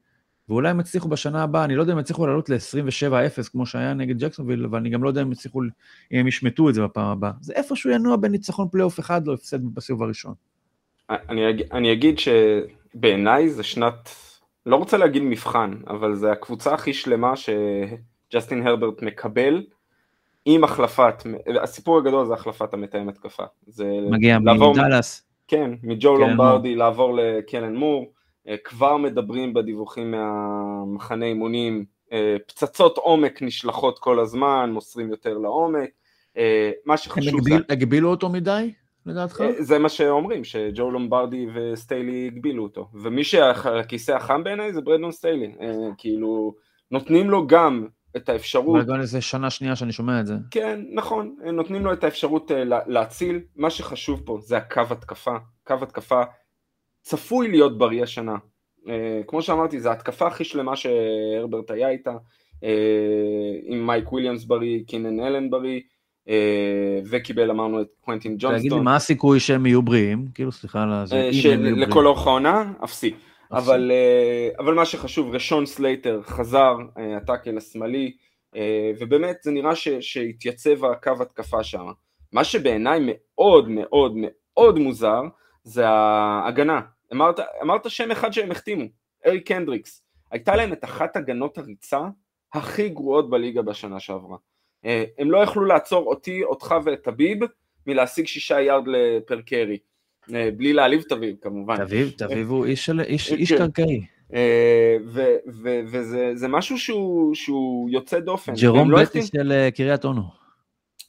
ואולי 0.48 0.68
הם 0.68 0.80
יצליחו 0.80 1.08
בשנה 1.08 1.42
הבאה, 1.42 1.64
אני 1.64 1.76
לא 1.76 1.82
יודע 1.82 1.92
אם 1.92 1.98
יצליחו 1.98 2.26
לעלות 2.26 2.48
ל-27-0 2.48 3.50
כמו 3.52 3.66
שהיה 3.66 3.94
נגד 3.94 4.18
ג'קסונוויל, 4.18 4.66
ואני 4.70 4.90
גם 4.90 5.02
לא 5.02 5.08
יודע 5.08 5.22
אם 5.22 5.32
יצליחו, 5.32 5.62
אם 6.12 6.18
הם 6.18 6.26
ישמטו 6.26 6.68
את 6.68 6.74
זה 6.74 6.82
בפעם 6.82 7.06
הבאה. 7.06 7.30
זה 7.40 7.52
איפשהו 7.52 7.90
ינוע 7.90 8.16
בין 8.16 8.32
ניצחון 8.32 8.68
פלייאוף 8.68 9.00
אחד 9.00 9.26
לא 9.26 9.34
הפסד 9.34 9.64
בסיבוב 9.64 10.02
הראשון. 10.02 10.34
אני, 11.10 11.42
אני 11.72 11.92
אגיד 11.92 12.18
שבעיניי 12.18 13.50
זה 13.50 13.62
שנת, 13.62 14.08
לא 14.66 14.76
רוצה 14.76 14.96
להגיד 14.96 15.22
מבחן, 15.22 15.74
אבל 15.86 16.14
זה 16.14 16.32
הקבוצה 16.32 16.74
הכי 16.74 16.92
שלמה 16.92 17.32
שג'סטין 17.36 18.66
הרברט 18.66 19.02
מקבל 19.02 19.62
עם 20.44 20.64
החלפת, 20.64 21.22
הסיפור 21.62 21.98
הגדול 21.98 22.26
זה 22.26 22.34
החלפת 22.34 22.74
המתאם 22.74 23.08
התקפה. 23.08 23.44
מגיע 24.10 24.38
מדאלאס. 24.38 25.26
כן, 25.48 25.70
מג'ו 25.82 26.16
לומברדי 26.16 26.74
לעבור 26.74 27.16
לקלן 27.16 27.76
מור. 27.76 28.12
אה, 28.48 28.56
כבר 28.64 28.96
מדברים 28.96 29.54
בדיווחים 29.54 30.10
מהמחנה 30.10 31.26
אימונים, 31.26 31.84
אה, 32.12 32.36
פצצות 32.46 32.98
עומק 32.98 33.42
נשלחות 33.42 33.98
כל 33.98 34.20
הזמן, 34.20 34.70
מוסרים 34.72 35.10
יותר 35.10 35.38
לעומק, 35.38 35.90
אה, 36.36 36.70
מה 36.86 36.96
שחשוב 36.96 37.40
זה... 37.42 37.54
הם 37.54 37.60
הגבילו 37.68 38.10
אותו 38.10 38.28
מדי, 38.28 38.72
לדעתך? 39.06 39.42
זה 39.58 39.78
מה 39.78 39.88
שאומרים, 39.88 40.44
שג'ו 40.44 40.90
לומברדי 40.90 41.46
וסטיילי 41.54 42.30
הגבילו 42.32 42.62
אותו, 42.62 42.88
ומי 42.94 43.24
שהכיסא 43.24 44.12
החם 44.12 44.44
בעיניי 44.44 44.72
זה 44.72 44.80
ברדון 44.80 45.12
סטיילי, 45.12 45.52
כאילו 45.98 46.54
נותנים 46.90 47.30
לו 47.30 47.46
גם 47.46 47.86
את 48.16 48.28
האפשרות... 48.28 48.86
גם 48.86 49.00
איזה 49.00 49.20
שנה 49.20 49.50
שנייה 49.50 49.76
שאני 49.76 49.92
שומע 49.92 50.20
את 50.20 50.26
זה. 50.26 50.34
כן, 50.50 50.80
נכון, 50.92 51.36
נותנים 51.52 51.84
לו 51.84 51.92
את 51.92 52.04
האפשרות 52.04 52.50
להציל, 52.86 53.40
מה 53.56 53.70
שחשוב 53.70 54.22
פה 54.24 54.38
זה 54.40 54.56
הקו 54.56 54.82
התקפה, 54.90 55.36
קו 55.66 55.74
התקפה 55.82 56.22
צפוי 57.02 57.48
להיות 57.48 57.78
בריא 57.78 58.02
השנה. 58.02 58.36
כמו 59.26 59.42
שאמרתי, 59.42 59.80
זו 59.80 59.88
ההתקפה 59.88 60.26
הכי 60.26 60.44
שלמה 60.44 60.76
שהרברט 60.76 61.70
היה 61.70 61.88
איתה, 61.88 62.12
עם 63.64 63.86
מייק 63.86 64.12
וויליאמס 64.12 64.44
בריא, 64.44 64.84
קינן 64.86 65.20
אלן 65.20 65.50
בריא, 65.50 65.80
וקיבל 67.10 67.50
אמרנו 67.50 67.80
את 67.80 67.88
קוונטין 68.00 68.36
ג'ונסטון. 68.38 68.58
תגיד 68.58 68.72
לי, 68.72 68.80
מה 68.80 68.96
הסיכוי 68.96 69.40
שהם 69.40 69.66
יהיו 69.66 69.82
בריאים? 69.82 70.28
כאילו, 70.34 70.52
סליחה 70.52 70.82
על 70.82 71.06
זה. 71.06 71.30
לכל 71.76 72.06
אורך 72.06 72.26
העונה? 72.26 72.72
אפסי. 72.84 73.14
אבל, 73.52 73.92
אבל 74.58 74.74
מה 74.74 74.84
שחשוב, 74.84 75.34
רשון 75.34 75.66
סלייטר 75.66 76.22
חזר, 76.22 76.74
הטאקל 77.16 77.56
השמאלי, 77.56 78.12
ובאמת 78.98 79.36
זה 79.42 79.50
נראה 79.50 79.74
ש, 79.74 79.88
שהתייצב 79.88 80.84
הקו 80.84 81.12
התקפה 81.20 81.64
שם. 81.64 81.86
מה 82.32 82.44
שבעיניי 82.44 83.00
מאוד 83.06 83.68
מאוד 83.68 84.12
מאוד 84.16 84.78
מוזר 84.78 85.22
זה 85.64 85.88
ההגנה. 85.88 86.80
אמרת, 87.12 87.40
אמרת 87.62 87.90
שם 87.90 88.10
אחד 88.10 88.32
שהם 88.32 88.50
החתימו, 88.50 88.84
אריק 89.26 89.50
הנדריקס. 89.50 90.02
הייתה 90.30 90.56
להם 90.56 90.72
את 90.72 90.84
אחת 90.84 91.16
הגנות 91.16 91.58
הריצה 91.58 92.00
הכי 92.54 92.88
גרועות 92.88 93.30
בליגה 93.30 93.62
בשנה 93.62 94.00
שעברה. 94.00 94.36
הם 95.18 95.30
לא 95.30 95.38
יכלו 95.38 95.64
לעצור 95.64 96.06
אותי, 96.06 96.44
אותך 96.44 96.74
ואת 96.84 97.02
טביב 97.02 97.38
מלהשיג 97.86 98.26
שישה 98.26 98.60
יארד 98.60 98.84
לפר 98.86 99.40
קרי. 99.40 99.78
בלי 100.28 100.72
להעליב 100.72 101.02
תביב 101.02 101.36
כמובן. 101.40 101.76
תביב, 101.76 102.12
תביב 102.16 102.50
הוא 102.50 102.66
איש, 102.66 102.90
איש, 102.90 103.32
איש 103.32 103.52
קרקעי. 103.52 104.06
וזה 105.86 106.48
משהו 106.48 106.78
שהוא, 106.78 107.34
שהוא 107.34 107.90
יוצא 107.90 108.20
דופן. 108.20 108.52
ג'רום 108.54 109.02
בטיס 109.02 109.30
של 109.32 109.68
קריית 109.74 110.04
אונו. 110.04 110.22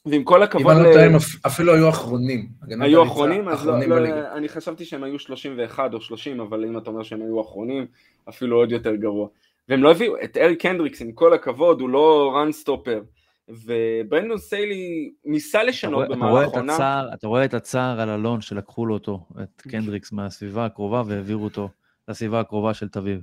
ועם 0.06 0.24
כל 0.24 0.42
הכבוד... 0.42 0.72
אם 0.72 0.80
אני 0.80 0.88
לא 0.88 0.92
טועה, 0.92 1.06
אפילו 1.46 1.74
היו 1.74 1.88
אחרונים. 1.88 2.48
היו 2.80 3.02
אחרונים? 3.02 3.48
אז 3.48 3.66
לא, 3.66 3.86
לא, 3.86 3.96
אני 4.36 4.48
חשבתי 4.48 4.84
שהם 4.84 5.04
היו 5.04 5.18
31 5.18 5.94
או 5.94 6.00
30, 6.00 6.40
אבל 6.40 6.64
אם 6.64 6.78
אתה 6.78 6.90
אומר 6.90 7.02
שהם 7.02 7.22
היו 7.22 7.40
אחרונים, 7.40 7.86
אפילו 8.28 8.56
עוד 8.56 8.72
יותר 8.72 8.94
גרוע. 8.94 9.28
והם 9.68 9.82
לא 9.82 9.90
הביאו, 9.90 10.14
את 10.24 10.36
אריק 10.36 10.66
קנדריקס, 10.66 11.02
עם 11.02 11.12
כל 11.12 11.32
הכבוד, 11.32 11.80
הוא 11.80 11.88
לא 11.88 12.32
run 12.36 12.52
stopper. 12.52 13.02
וברנדון 13.48 14.38
סטיילי 14.38 15.12
ניסה 15.24 15.62
לשנות 15.62 16.08
במהלך 16.08 16.48
עונה. 16.48 17.04
אתה 17.14 17.26
רואה 17.26 17.44
את 17.44 17.54
הצער 17.54 18.00
על 18.00 18.10
אלון 18.10 18.40
שלקחו 18.40 18.86
לו 18.86 18.94
אותו, 18.94 19.26
את 19.42 19.62
קנדריקס 19.62 20.12
מהסביבה 20.12 20.64
הקרובה 20.64 21.02
והעבירו 21.06 21.44
אותו 21.44 21.68
לסביבה 22.08 22.40
הקרובה 22.40 22.74
של 22.74 22.88
תביב. 22.88 23.20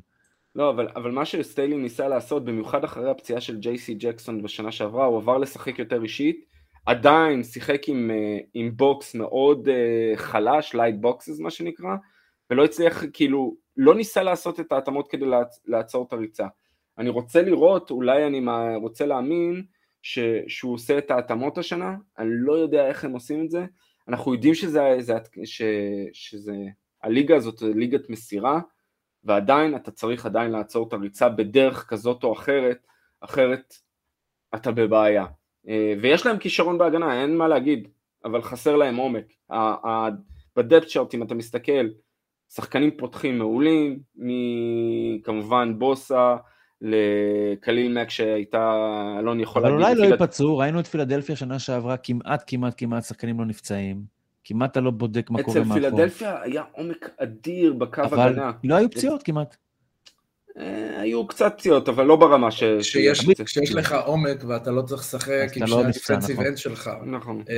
לא, 0.55 0.69
אבל, 0.69 0.87
אבל 0.95 1.11
מה 1.11 1.25
שסטיילי 1.25 1.77
ניסה 1.77 2.07
לעשות, 2.07 2.45
במיוחד 2.45 2.83
אחרי 2.83 3.09
הפציעה 3.09 3.41
של 3.41 3.57
ג'יי 3.57 3.81
סי 3.81 3.93
ג'קסון 3.93 4.43
בשנה 4.43 4.71
שעברה, 4.71 5.05
הוא 5.05 5.17
עבר 5.17 5.37
לשחק 5.37 5.79
יותר 5.79 6.03
אישית, 6.03 6.45
עדיין 6.85 7.43
שיחק 7.43 7.89
עם, 7.89 8.11
אה, 8.11 8.37
עם 8.53 8.71
box 8.77 9.15
מאוד 9.15 9.67
uh, 9.67 10.17
חלש, 10.17 10.75
light 10.75 10.95
boxes 10.99 11.39
מה 11.39 11.51
שנקרא, 11.51 11.95
ולא 12.49 12.65
הצליח, 12.65 13.03
כאילו, 13.13 13.55
לא 13.77 13.95
ניסה 13.95 14.23
לעשות 14.23 14.59
את 14.59 14.71
ההתאמות 14.71 15.07
כדי 15.07 15.25
לעצ, 15.25 15.61
לעצור 15.65 16.05
את 16.07 16.13
הריצה. 16.13 16.47
אני 16.97 17.09
רוצה 17.09 17.41
לראות, 17.41 17.91
אולי 17.91 18.27
אני 18.27 18.41
רוצה 18.75 19.05
להאמין, 19.05 19.63
ש, 20.01 20.19
שהוא 20.47 20.73
עושה 20.73 20.97
את 20.97 21.11
ההתאמות 21.11 21.57
השנה, 21.57 21.95
אני 22.17 22.29
לא 22.31 22.53
יודע 22.53 22.87
איך 22.87 23.05
הם 23.05 23.11
עושים 23.11 23.45
את 23.45 23.49
זה, 23.49 23.65
אנחנו 24.07 24.33
יודעים 24.33 24.53
שזה, 24.53 24.95
זה, 24.99 25.13
ש, 25.45 25.61
שזה, 26.13 26.55
הליגה 27.03 27.35
הזאת 27.35 27.61
ליגת 27.61 28.09
מסירה, 28.09 28.59
ועדיין 29.23 29.75
אתה 29.75 29.91
צריך 29.91 30.25
עדיין 30.25 30.51
לעצור 30.51 30.87
את 30.87 30.93
הריצה 30.93 31.29
בדרך 31.29 31.85
כזאת 31.89 32.23
או 32.23 32.33
אחרת, 32.33 32.87
אחרת 33.21 33.73
אתה 34.55 34.71
בבעיה. 34.71 35.25
אה, 35.67 35.93
ויש 36.01 36.25
להם 36.25 36.37
כישרון 36.37 36.77
בהגנה, 36.77 37.21
אין 37.21 37.37
מה 37.37 37.47
להגיד, 37.47 37.87
אבל 38.25 38.41
חסר 38.41 38.75
להם 38.75 38.95
עומק. 38.95 39.25
בדפט 40.55 40.89
שאוט 40.89 41.13
אם 41.13 41.23
אתה 41.23 41.35
מסתכל, 41.35 41.87
שחקנים 42.49 42.97
פותחים 42.97 43.37
מעולים, 43.37 43.99
מכמובן 44.15 45.79
בוסה, 45.79 46.35
לקליל 46.81 48.01
מאק 48.01 48.09
שהייתה, 48.09 48.73
אלון 49.19 49.39
יכול 49.39 49.61
להגיד... 49.61 49.75
אבל 49.75 49.83
אולי 49.83 49.95
לא 49.95 50.13
ייפצעו, 50.13 50.57
ראינו 50.57 50.79
את 50.79 50.87
פילדלפיה 50.87 51.35
שנה 51.35 51.59
שעברה, 51.59 51.97
כמעט 51.97 52.43
כמעט 52.47 52.73
כמעט 52.77 53.03
שחקנים 53.03 53.39
לא 53.39 53.45
נפצעים. 53.45 54.19
כמעט 54.43 54.71
אתה 54.71 54.81
לא 54.81 54.91
בודק 54.91 55.29
מה 55.29 55.43
קורה 55.43 55.59
מאחור. 55.59 55.77
אצל 55.77 55.89
פילדלפיה 55.89 56.41
היה 56.41 56.63
עומק 56.71 57.09
אדיר 57.17 57.73
בקו 57.73 58.01
אבל 58.01 58.19
הגנה. 58.19 58.49
אבל 58.49 58.57
לא 58.63 58.75
היו 58.75 58.91
פציעות 58.91 59.23
כמעט. 59.23 59.57
אה, 60.57 61.01
היו 61.01 61.27
קצת 61.27 61.53
פציעות, 61.57 61.89
אבל 61.89 62.05
לא 62.05 62.15
ברמה 62.15 62.51
ש... 62.51 62.63
כשיש, 62.63 63.29
כשיש 63.45 63.73
לך 63.73 63.95
עומק 64.05 64.43
ואתה 64.47 64.71
לא 64.71 64.81
צריך 64.81 65.01
לשחק 65.01 65.47
עם 65.55 65.67
שני 65.67 65.83
ה 65.83 65.89
defensive 65.89 66.39
end 66.39 66.57
שלך, 66.57 66.89
נכון. 67.05 67.43
אה, 67.49 67.55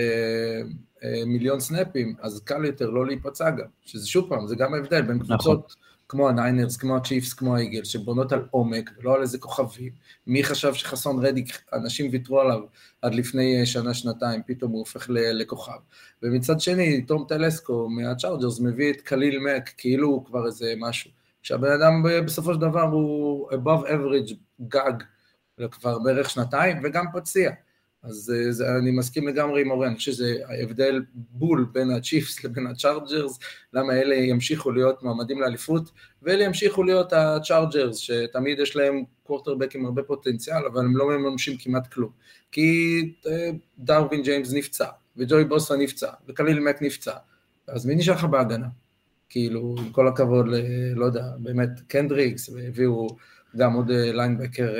אה, 1.03 1.25
מיליון 1.25 1.59
סנאפים, 1.59 2.15
אז 2.19 2.41
קל 2.43 2.65
יותר 2.65 2.89
לא 2.89 3.05
להיפצע 3.05 3.49
גם, 3.49 3.65
שזה 3.81 4.07
שוב 4.07 4.29
פעם, 4.29 4.47
זה 4.47 4.55
גם 4.55 4.73
ההבדל 4.73 5.01
בין 5.01 5.19
קבוצות 5.19 5.65
נכון. 5.65 5.90
כמו 6.11 6.29
הניינרס, 6.29 6.77
כמו 6.77 6.97
הצ'יפס, 6.97 7.33
כמו 7.33 7.55
האיגלס, 7.55 7.83
שבונות 7.83 8.31
על 8.31 8.45
עומק 8.51 8.91
ולא 8.97 9.15
על 9.15 9.21
איזה 9.21 9.37
כוכבים. 9.37 9.91
מי 10.27 10.43
חשב 10.43 10.73
שהסון 10.73 11.25
רדיק, 11.25 11.61
אנשים 11.73 12.11
ויתרו 12.11 12.41
עליו 12.41 12.59
עד 13.01 13.15
לפני 13.15 13.65
שנה-שנתיים, 13.65 14.41
פתאום 14.45 14.71
הוא 14.71 14.79
הופך 14.79 15.05
לכוכב. 15.09 15.79
ומצד 16.23 16.59
שני, 16.59 17.01
תום 17.01 17.25
טלסקו 17.27 17.89
מהצ'ארג'רס 17.89 18.59
מביא 18.59 18.93
את 18.93 19.01
קליל 19.01 19.39
מאק, 19.39 19.69
כאילו 19.77 20.07
הוא 20.07 20.25
כבר 20.25 20.45
איזה 20.45 20.73
משהו. 20.77 21.11
שהבן 21.41 21.71
אדם 21.71 22.03
בסופו 22.25 22.53
של 22.53 22.59
דבר 22.59 22.81
הוא 22.81 23.51
above 23.51 23.87
average 23.87 24.33
גג, 24.61 25.03
כבר 25.71 25.99
בערך 25.99 26.29
שנתיים, 26.29 26.77
וגם 26.83 27.05
פציע. 27.13 27.51
אז 28.03 28.33
אה, 28.35 28.51
זה, 28.51 28.77
אני 28.77 28.91
מסכים 28.91 29.27
לגמרי 29.27 29.61
עם 29.61 29.71
אורן, 29.71 29.87
אני 29.87 29.95
חושב 29.95 30.11
שזה 30.11 30.35
ההבדל 30.47 31.01
בול 31.13 31.65
בין 31.71 31.91
הצ'יפס 31.91 32.43
לבין 32.43 32.67
הצ'ארג'רס, 32.67 33.39
למה 33.73 33.93
אלה 33.93 34.15
ימשיכו 34.15 34.71
להיות 34.71 35.03
מועמדים 35.03 35.41
לאליפות, 35.41 35.91
ואלה 36.21 36.43
ימשיכו 36.43 36.83
להיות 36.83 37.13
הצ'ארג'רס, 37.13 37.97
שתמיד 37.97 38.59
יש 38.59 38.75
להם 38.75 39.03
קוורטרבק 39.23 39.75
עם 39.75 39.85
הרבה 39.85 40.03
פוטנציאל, 40.03 40.65
אבל 40.65 40.79
הם 40.79 40.97
לא 40.97 41.09
מממשים 41.09 41.57
כמעט 41.57 41.87
כלום. 41.93 42.09
כי 42.51 42.99
אה, 43.27 43.49
דרווין 43.79 44.23
ג'יימס 44.23 44.53
נפצע, 44.53 44.87
וג'וי 45.17 45.45
בוסה 45.45 45.75
נפצע, 45.75 46.11
וקליל 46.27 46.59
מאק 46.59 46.81
נפצע, 46.81 47.13
אז 47.67 47.85
מי 47.85 47.95
נשאר 47.95 48.15
לך 48.15 48.23
בהגנה? 48.23 48.67
כאילו, 49.29 49.75
עם 49.77 49.89
כל 49.91 50.07
הכבוד 50.07 50.47
ל... 50.47 50.55
לא 50.95 51.05
יודע, 51.05 51.25
באמת, 51.39 51.69
קנדריקס, 51.87 52.49
והביאו 52.49 53.07
גם 53.57 53.73
עוד 53.73 53.91
ליינבקר 53.91 54.75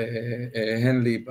הנלי 0.84 1.25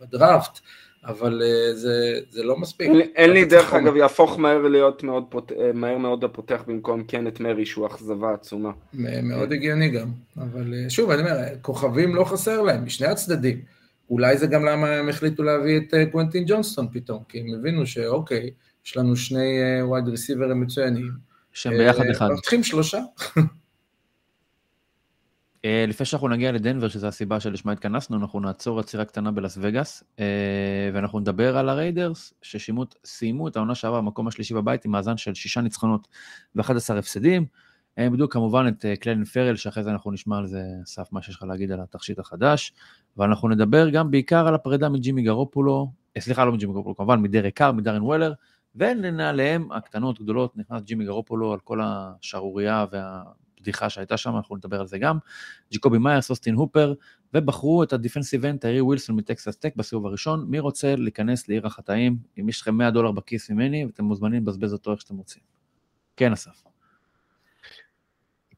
בדראפט, 0.00 0.60
אבל 1.04 1.42
זה, 1.74 2.20
זה 2.30 2.42
לא 2.42 2.56
מספיק. 2.56 2.90
הנלי 3.14 3.44
דרך 3.44 3.74
אגב, 3.74 3.96
יהפוך 3.96 4.38
מהר 4.38 4.68
להיות 4.68 5.02
מאוד, 5.02 5.24
פות... 5.28 5.52
מהר 5.74 5.98
מאוד 5.98 6.24
הפותח 6.24 6.64
במקום 6.66 7.02
קנת' 7.02 7.40
מארי, 7.40 7.66
שהוא 7.66 7.86
אכזבה 7.86 8.34
עצומה. 8.34 8.70
מאוד 9.22 9.52
הגיוני 9.52 9.90
גם, 9.90 10.08
אבל 10.36 10.74
שוב, 10.88 11.10
אני 11.10 11.22
אומר, 11.22 11.36
כוכבים 11.62 12.14
לא 12.14 12.24
חסר 12.24 12.62
להם, 12.62 12.84
משני 12.84 13.06
הצדדים. 13.06 13.60
אולי 14.10 14.38
זה 14.38 14.46
גם 14.46 14.64
למה 14.64 14.88
הם 14.88 15.08
החליטו 15.08 15.42
להביא 15.42 15.78
את 15.78 15.94
קוונטין 16.12 16.44
ג'ונסטון 16.46 16.88
פתאום, 16.92 17.22
כי 17.28 17.40
הם 17.40 17.46
הבינו 17.58 17.86
שאוקיי, 17.86 18.50
יש 18.86 18.96
לנו 18.96 19.16
שני 19.16 19.58
וייד 19.90 20.08
ריסיברים 20.08 20.60
מצוינים, 20.60 21.10
שהם 21.52 21.78
ביחד 21.78 22.04
אחד. 22.10 22.30
מפתחים 22.30 22.62
שלושה. 22.62 23.00
אה, 25.64 25.84
לפני 25.88 26.06
שאנחנו 26.06 26.28
נגיע 26.28 26.52
לדנבר, 26.52 26.88
שזו 26.88 27.06
הסיבה 27.06 27.40
שלשמה 27.40 27.72
התכנסנו, 27.72 28.16
אנחנו 28.16 28.40
נעצור 28.40 28.80
עצירה 28.80 29.04
קטנה 29.04 29.30
בלאס 29.30 29.58
וגאס, 29.60 30.04
אה, 30.18 30.90
ואנחנו 30.94 31.20
נדבר 31.20 31.56
על 31.56 31.68
הריידרס, 31.68 32.34
שסיימו 32.42 33.48
את 33.48 33.56
העונה 33.56 33.74
שעברה 33.74 34.00
במקום 34.00 34.28
השלישי 34.28 34.54
בבית 34.54 34.84
עם 34.84 34.90
מאזן 34.90 35.16
של 35.16 35.34
שישה 35.34 35.60
ניצחונות 35.60 36.08
ו-11 36.56 36.94
הפסדים. 36.98 37.46
הם 37.96 38.04
איבדו 38.12 38.28
כמובן 38.28 38.68
את 38.68 38.84
אה, 38.84 38.96
קליילין 38.96 39.24
פרל, 39.24 39.56
שאחרי 39.56 39.82
זה 39.82 39.90
אנחנו 39.90 40.10
נשמע 40.10 40.38
על 40.38 40.46
זה, 40.46 40.62
אסף, 40.84 41.12
מה 41.12 41.22
שיש 41.22 41.34
לך 41.34 41.42
להגיד 41.42 41.72
על 41.72 41.80
התכשיט 41.80 42.18
החדש, 42.18 42.72
ואנחנו 43.16 43.48
נדבר 43.48 43.88
גם 43.88 44.10
בעיקר 44.10 44.46
על 44.46 44.54
הפרידה 44.54 44.88
מג'ימי 44.88 45.22
גרופולו, 45.22 45.92
סליחה, 46.18 46.44
לא 46.44 46.52
מג'ימי 46.52 46.72
גרופולו, 46.72 46.96
כמובן 46.96 47.22
מדרק 47.22 47.54
קאר, 47.54 47.72
מדרן 47.72 48.02
וולר, 48.02 48.32
ולנעליהם 48.74 49.72
הקטנות 49.72 50.22
גדולות 50.22 50.56
נכנס 50.56 50.82
ג'ימי 50.82 51.04
גרופולו 51.04 51.52
על 51.52 51.58
כל 51.58 51.80
השערורייה 51.82 52.84
והבדיחה 53.62 53.90
שהייתה 53.90 54.16
שם, 54.16 54.36
אנחנו 54.36 54.56
נדבר 54.56 54.80
על 54.80 54.86
זה 54.86 54.98
גם. 54.98 55.18
ג'קובי 55.70 55.98
מאיירס, 55.98 56.20
אוסטין 56.20 56.54
הופר, 56.54 56.94
ובחרו 57.34 57.82
את 57.82 57.92
ה 57.92 57.97
defensive 57.97 58.44
end 58.44 58.60
טיירי 58.60 58.80
ווילסון 58.80 59.16
מטקסס 59.16 59.56
טק 59.56 59.76
בסיבוב 59.76 60.06
הראשון. 60.06 60.44
מי 60.48 60.58
רוצה 60.58 60.96
להיכנס 60.96 61.48
לעיר 61.48 61.66
החטאים? 61.66 62.16
אם 62.40 62.48
יש 62.48 62.60
לכם 62.60 62.74
100 62.74 62.90
דולר 62.90 63.12
בכיס 63.12 63.50
ממני, 63.50 63.84
אתם 63.84 64.04
מוזמנים 64.04 64.42
לבזבז 64.42 64.72
אותו 64.72 64.92
איך 64.92 65.00
שאתם 65.00 65.16
רוצים. 65.16 65.42
כן, 66.16 66.32
אסף. 66.32 66.62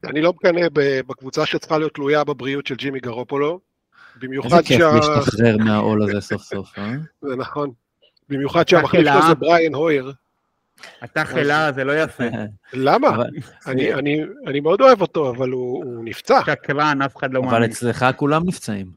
אני 0.03 0.21
לא 0.21 0.33
מקנא 0.33 0.67
בקבוצה 1.07 1.45
שצריכה 1.45 1.77
להיות 1.77 1.93
תלויה 1.93 2.23
בבריאות 2.23 2.67
של 2.67 2.75
ג'ימי 2.75 2.99
גרופולו. 2.99 3.59
במיוחד 4.19 4.49
שה... 4.49 4.73
איזה 4.73 4.99
כיף 4.99 5.09
להשתחרר 5.09 5.57
מהעול 5.57 6.03
הזה 6.03 6.21
סוף 6.21 6.41
סוף, 6.41 6.79
אה? 6.79 6.91
זה 7.21 7.35
נכון. 7.35 7.71
במיוחד 8.29 8.67
שהמחליף 8.67 9.07
שלו 9.07 9.27
זה 9.27 9.35
בריאן 9.35 9.75
הויר. 9.75 10.13
אתה 11.03 11.25
חילה, 11.25 11.71
זה 11.71 11.83
לא 11.83 12.01
יפה. 12.01 12.23
למה? 12.73 13.23
אני 14.47 14.59
מאוד 14.59 14.81
אוהב 14.81 15.01
אותו, 15.01 15.29
אבל 15.29 15.49
הוא 15.49 16.03
נפצע. 16.03 16.39
שקרן, 16.45 17.01
אף 17.01 17.15
אחד 17.17 17.33
לא 17.33 17.41
מאמין. 17.41 17.55
אבל 17.55 17.65
אצלך 17.65 18.05
כולם 18.15 18.41
נפצעים. 18.45 18.91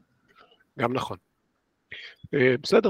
גם 0.79 0.93
נכון. 0.93 1.17
אה, 2.33 2.55
בסדר. 2.63 2.89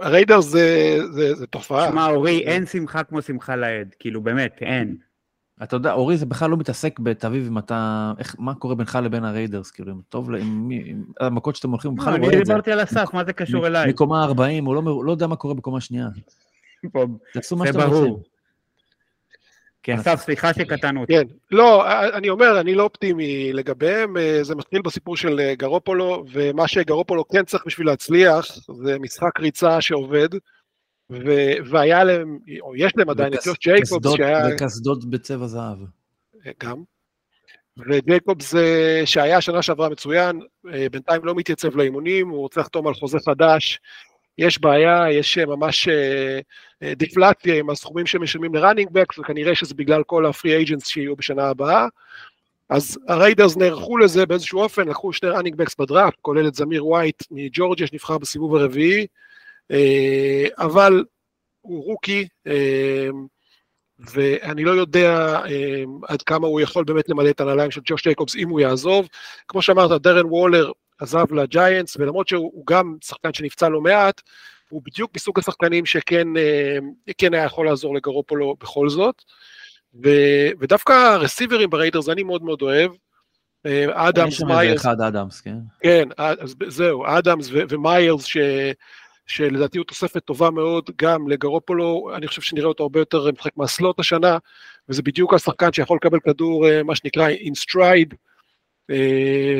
הריידר 0.00 0.40
זה 0.40 1.46
תופעה. 1.50 1.88
שמע, 1.90 2.06
אורי, 2.06 2.38
אין 2.38 2.66
שמחה 2.66 3.04
כמו 3.04 3.22
שמחה 3.22 3.56
לעד. 3.56 3.94
כאילו, 3.98 4.20
באמת, 4.20 4.58
אין. 4.60 4.96
אתה 5.62 5.76
יודע, 5.76 5.92
אורי 5.92 6.16
זה 6.16 6.26
בכלל 6.26 6.50
לא 6.50 6.56
מתעסק 6.56 6.98
בתל 6.98 7.34
אם 7.34 7.58
אתה, 7.58 8.12
איך, 8.18 8.36
מה 8.38 8.54
קורה 8.54 8.74
בינך 8.74 8.98
לבין 9.02 9.24
הריידרס, 9.24 9.70
כאילו, 9.70 9.92
אם 9.92 10.00
טוב, 10.08 10.34
עם 10.34 10.68
מי, 10.68 10.94
המכות 11.20 11.56
שאתם 11.56 11.70
הולכים, 11.70 11.90
הוא 11.90 11.98
בכלל 11.98 12.12
לא 12.12 12.18
רואה 12.18 12.28
את 12.28 12.32
זה. 12.32 12.36
אני 12.36 12.44
דיברתי 12.44 12.72
על 12.72 12.80
הסף, 12.80 13.14
מה 13.14 13.24
זה 13.24 13.32
קשור 13.32 13.66
אליי? 13.66 13.90
מקומה 13.90 14.24
40, 14.24 14.64
הוא 14.64 14.74
לא, 14.74 15.04
לא 15.04 15.10
יודע 15.10 15.26
מה 15.26 15.36
קורה 15.36 15.54
בקומה 15.54 15.80
שנייה. 15.80 16.08
תעשו 17.32 17.56
מה 17.56 17.66
שאתם 17.66 17.80
רוצים. 17.80 18.16
כן, 19.82 19.98
אסף, 19.98 20.20
סליחה 20.20 20.54
שקטענו 20.54 21.00
אותי. 21.00 21.12
כן, 21.12 21.22
לא, 21.50 21.84
אני 22.16 22.28
אומר, 22.28 22.60
אני 22.60 22.74
לא 22.74 22.82
אופטימי 22.82 23.52
לגביהם, 23.52 24.16
זה 24.42 24.54
מתחיל 24.54 24.82
בסיפור 24.82 25.16
של 25.16 25.52
גרופולו, 25.52 26.24
ומה 26.32 26.68
שגרופולו 26.68 27.28
כן 27.28 27.44
צריך 27.44 27.66
בשביל 27.66 27.86
להצליח, 27.86 28.46
זה 28.84 28.98
משחק 28.98 29.40
ריצה 29.40 29.80
שעובד. 29.80 30.28
והיה 31.70 32.04
להם, 32.04 32.38
או 32.60 32.76
יש 32.76 32.92
להם 32.96 33.10
עדיין 33.10 33.34
את 33.34 33.38
ג'וש 33.46 33.58
ג'ייקובס 33.62 34.16
שהיה... 34.16 34.38
וקסדות 34.54 35.10
בצבע 35.10 35.46
זהב. 35.46 35.78
גם. 36.62 36.82
וג'ייקובס 37.78 38.54
אה, 38.54 39.02
שהיה 39.04 39.40
שנה 39.40 39.62
שעברה 39.62 39.88
מצוין, 39.88 40.40
אה, 40.72 40.86
בינתיים 40.88 41.24
לא 41.24 41.34
מתייצב 41.34 41.76
לאימונים, 41.76 42.28
הוא 42.28 42.38
רוצה 42.38 42.60
לחתום 42.60 42.86
על 42.86 42.94
חוזה 42.94 43.18
חדש. 43.26 43.80
יש 44.38 44.60
בעיה, 44.60 45.12
יש 45.12 45.38
אה, 45.38 45.46
ממש 45.46 45.88
דפלציה 46.96 47.58
עם 47.58 47.70
הסכומים 47.70 48.06
שמשלמים 48.06 48.54
ל 48.54 48.58
running 48.58 48.88
backs, 48.92 49.18
וכנראה 49.18 49.54
שזה 49.54 49.74
בגלל 49.74 50.02
כל 50.02 50.26
ה 50.26 50.32
free 50.32 50.56
agents 50.56 50.86
שיהיו 50.86 51.16
בשנה 51.16 51.48
הבאה. 51.48 51.86
אז 52.70 52.98
הריידרס 53.08 53.56
נערכו 53.56 53.98
לזה 53.98 54.26
באיזשהו 54.26 54.60
אופן, 54.60 54.88
לקחו 54.88 55.12
שני 55.12 55.28
running 55.28 55.56
backs 55.56 55.74
בדראפט, 55.78 56.18
כולל 56.20 56.48
את 56.48 56.54
זמיר 56.54 56.86
ווייט 56.86 57.22
מג'ורג'יה 57.30 57.86
שנבחר 57.86 58.18
בסיבוב 58.18 58.56
הרביעי, 58.56 59.06
אה, 59.70 60.46
אבל 60.58 61.04
הוא 61.60 61.84
rookie, 61.84 62.28
אה, 62.46 63.08
ואני 63.98 64.64
לא 64.64 64.70
יודע 64.70 65.40
אה, 65.46 65.84
עד 66.08 66.22
כמה 66.22 66.46
הוא 66.46 66.60
יכול 66.60 66.84
באמת 66.84 67.08
למלא 67.08 67.30
את 67.30 67.40
הנעליים 67.40 67.70
של 67.70 67.80
ג'וש 67.84 68.02
ג'ייקובס 68.02 68.36
אם 68.36 68.48
הוא 68.48 68.60
יעזוב. 68.60 69.08
כמו 69.48 69.62
שאמרת, 69.62 70.02
דרן 70.02 70.26
וולר 70.26 70.72
עזב 71.00 71.32
לג'יינטס, 71.32 71.96
ולמרות 71.96 72.28
שהוא 72.28 72.66
גם 72.66 72.96
שחקן 73.04 73.32
שנפצע 73.32 73.68
לא 73.68 73.80
מעט, 73.80 74.20
הוא 74.68 74.82
בדיוק 74.84 75.10
מסוג 75.16 75.38
השחקנים 75.38 75.86
שכן 75.86 76.28
כן 77.18 77.34
היה 77.34 77.44
יכול 77.44 77.66
לעזור 77.66 77.94
לגרופולו 77.94 78.56
בכל 78.60 78.88
זאת. 78.88 79.22
ו, 80.04 80.08
ודווקא 80.60 80.92
הרסיברים 80.92 81.70
בריידרס 81.70 82.08
אני 82.08 82.22
מאוד 82.22 82.42
מאוד 82.42 82.62
אוהב. 82.62 82.92
אדמס. 83.92 84.32
יש 84.32 84.38
שם 84.38 84.50
איזה 84.50 84.74
אחד 84.74 85.00
אדמס, 85.00 85.40
כן. 85.40 85.56
כן, 85.82 86.08
אז 86.16 86.54
זהו, 86.68 87.06
אדמס 87.06 87.48
ומיירס, 87.50 88.24
שלדעתי 89.26 89.78
הוא 89.78 89.86
תוספת 89.86 90.24
טובה 90.24 90.50
מאוד 90.50 90.90
גם 90.96 91.28
לגרופולו, 91.28 92.10
אני 92.14 92.26
חושב 92.26 92.42
שנראה 92.42 92.68
אותו 92.68 92.82
הרבה 92.82 93.00
יותר 93.00 93.30
משחק 93.32 93.56
מהסלוט 93.56 94.00
השנה, 94.00 94.38
וזה 94.88 95.02
בדיוק 95.02 95.34
השחקן 95.34 95.72
שיכול 95.72 95.98
לקבל 96.02 96.20
כדור, 96.20 96.68
אה, 96.68 96.82
מה 96.82 96.94
שנקרא 96.94 97.28
in 97.30 97.52
stride, 97.62 98.12
אה, 98.12 98.16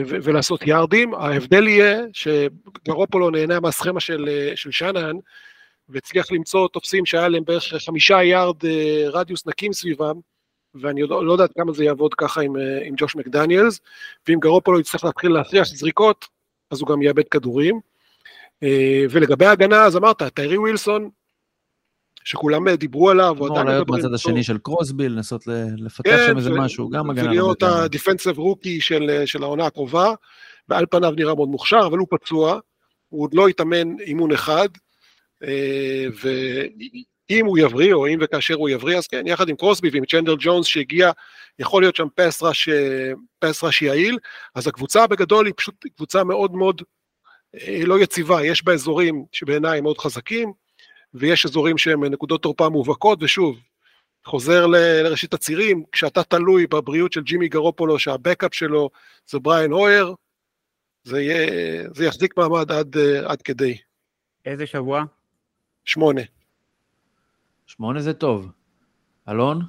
ולעשות 0.06 0.66
יארדים. 0.66 1.14
ההבדל 1.14 1.68
יהיה 1.68 2.00
שגרופולו 2.12 3.30
נהנה 3.30 3.60
מהסכמה 3.60 4.00
של, 4.00 4.28
אה, 4.28 4.56
של 4.56 4.70
שנן, 4.70 5.16
והצליח 5.88 6.32
למצוא 6.32 6.68
תופסים 6.68 7.06
שהיה 7.06 7.28
להם 7.28 7.44
בערך 7.44 7.64
חמישה 7.86 8.22
יארד 8.22 8.56
רדיוס 9.06 9.46
נקים 9.46 9.72
סביבם, 9.72 10.14
ואני 10.74 11.02
לא, 11.02 11.26
לא 11.26 11.32
יודעת 11.32 11.50
כמה 11.56 11.72
זה 11.72 11.84
יעבוד 11.84 12.14
ככה 12.14 12.40
עם, 12.40 12.56
עם 12.84 12.94
ג'וש 12.96 13.16
מקדניאלס, 13.16 13.80
ואם 14.28 14.38
גרופולו 14.40 14.80
יצטרך 14.80 15.04
להתחיל 15.04 15.32
להכריח 15.32 15.66
זריקות, 15.66 16.26
אז 16.70 16.80
הוא 16.80 16.88
גם 16.88 17.02
יאבד 17.02 17.28
כדורים. 17.28 17.80
אה, 18.62 19.04
ולגבי 19.10 19.46
ההגנה, 19.46 19.84
אז 19.84 19.96
אמרת, 19.96 20.22
טיירי 20.22 20.58
ווילסון, 20.58 21.10
שכולם 22.24 22.70
דיברו 22.70 23.10
עליו, 23.10 23.36
הוא 23.38 23.50
עדיין 23.50 23.66
מדברים... 23.66 24.02
מהצד 24.02 24.14
השני 24.14 24.42
של 24.42 24.58
קרוסבי, 24.58 25.08
לנסות 25.08 25.44
לפתח 25.76 26.16
שם 26.26 26.36
איזה 26.36 26.50
משהו, 26.50 26.88
גם 26.88 27.10
הגנה. 27.10 27.24
ולהיות 27.24 27.62
הדיפנסיב 27.62 28.38
רוקי 28.38 28.80
של, 28.80 29.22
של 29.26 29.42
העונה 29.42 29.66
הקרובה, 29.66 30.12
ועל 30.68 30.86
פניו 30.90 31.10
נראה 31.10 31.34
מאוד 31.34 31.48
מוכשר, 31.48 31.80
אבל 31.86 31.98
הוא 31.98 32.06
פצוע, 32.10 32.58
הוא 33.08 33.22
עוד 33.22 33.34
לא 33.34 33.48
התאמן 33.48 34.00
אימון 34.00 34.32
אחד, 34.32 34.68
אה, 35.44 36.06
ואם 36.22 37.46
הוא 37.46 37.58
יבריא, 37.58 37.94
או 37.94 38.06
אם 38.06 38.18
וכאשר 38.20 38.54
הוא 38.54 38.68
יבריא, 38.68 38.98
אז 38.98 39.06
כן, 39.06 39.26
יחד 39.26 39.48
עם 39.48 39.56
קרוסבי 39.56 39.90
ועם 39.92 40.04
צ'נדל 40.06 40.36
ג'ונס 40.38 40.66
שהגיע, 40.66 41.10
יכול 41.58 41.82
להיות 41.82 41.96
שם 41.96 42.06
פס 43.38 43.62
ראש 43.62 43.82
יעיל, 43.82 44.18
אז 44.54 44.68
הקבוצה 44.68 45.06
בגדול 45.06 45.46
היא 45.46 45.54
פשוט 45.56 45.74
קבוצה 45.96 46.24
מאוד 46.24 46.54
מאוד 46.54 46.82
לא 47.84 48.00
יציבה, 48.00 48.44
יש 48.44 48.64
בה 48.64 48.72
אזורים 48.72 49.24
שבעיניי 49.32 49.78
הם 49.78 49.84
מאוד 49.84 49.98
חזקים, 49.98 50.52
ויש 51.14 51.46
אזורים 51.46 51.78
שהם 51.78 52.04
נקודות 52.04 52.42
תורפה 52.42 52.68
מובהקות, 52.68 53.22
ושוב, 53.22 53.58
חוזר 54.24 54.66
ל- 54.66 55.02
לראשית 55.02 55.34
הצירים, 55.34 55.84
כשאתה 55.92 56.22
תלוי 56.22 56.66
בבריאות 56.66 57.12
של 57.12 57.22
ג'ימי 57.22 57.48
גרופולו, 57.48 57.98
שהבקאפ 57.98 58.54
שלו 58.54 58.90
זה 59.26 59.38
בריין 59.38 59.72
הויר, 59.72 60.14
זה, 61.04 61.20
יהיה, 61.20 61.84
זה 61.94 62.04
יחזיק 62.04 62.36
מעמד 62.36 62.72
עד, 62.72 62.96
עד 63.24 63.42
כדי. 63.42 63.78
איזה 64.44 64.66
שבוע? 64.66 65.04
שמונה. 65.84 66.20
שמונה 67.66 68.00
זה 68.00 68.14
טוב. 68.14 68.50
אלון? 69.28 69.62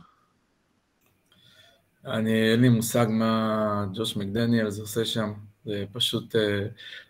אני, 2.05 2.51
אין 2.51 2.61
לי 2.61 2.69
מושג 2.69 3.05
מה 3.09 3.85
ג'וש 3.93 4.17
מקדניאלס 4.17 4.79
עושה 4.79 5.05
שם. 5.05 5.33
זה 5.65 5.83
פשוט... 5.93 6.35
אה, 6.35 6.65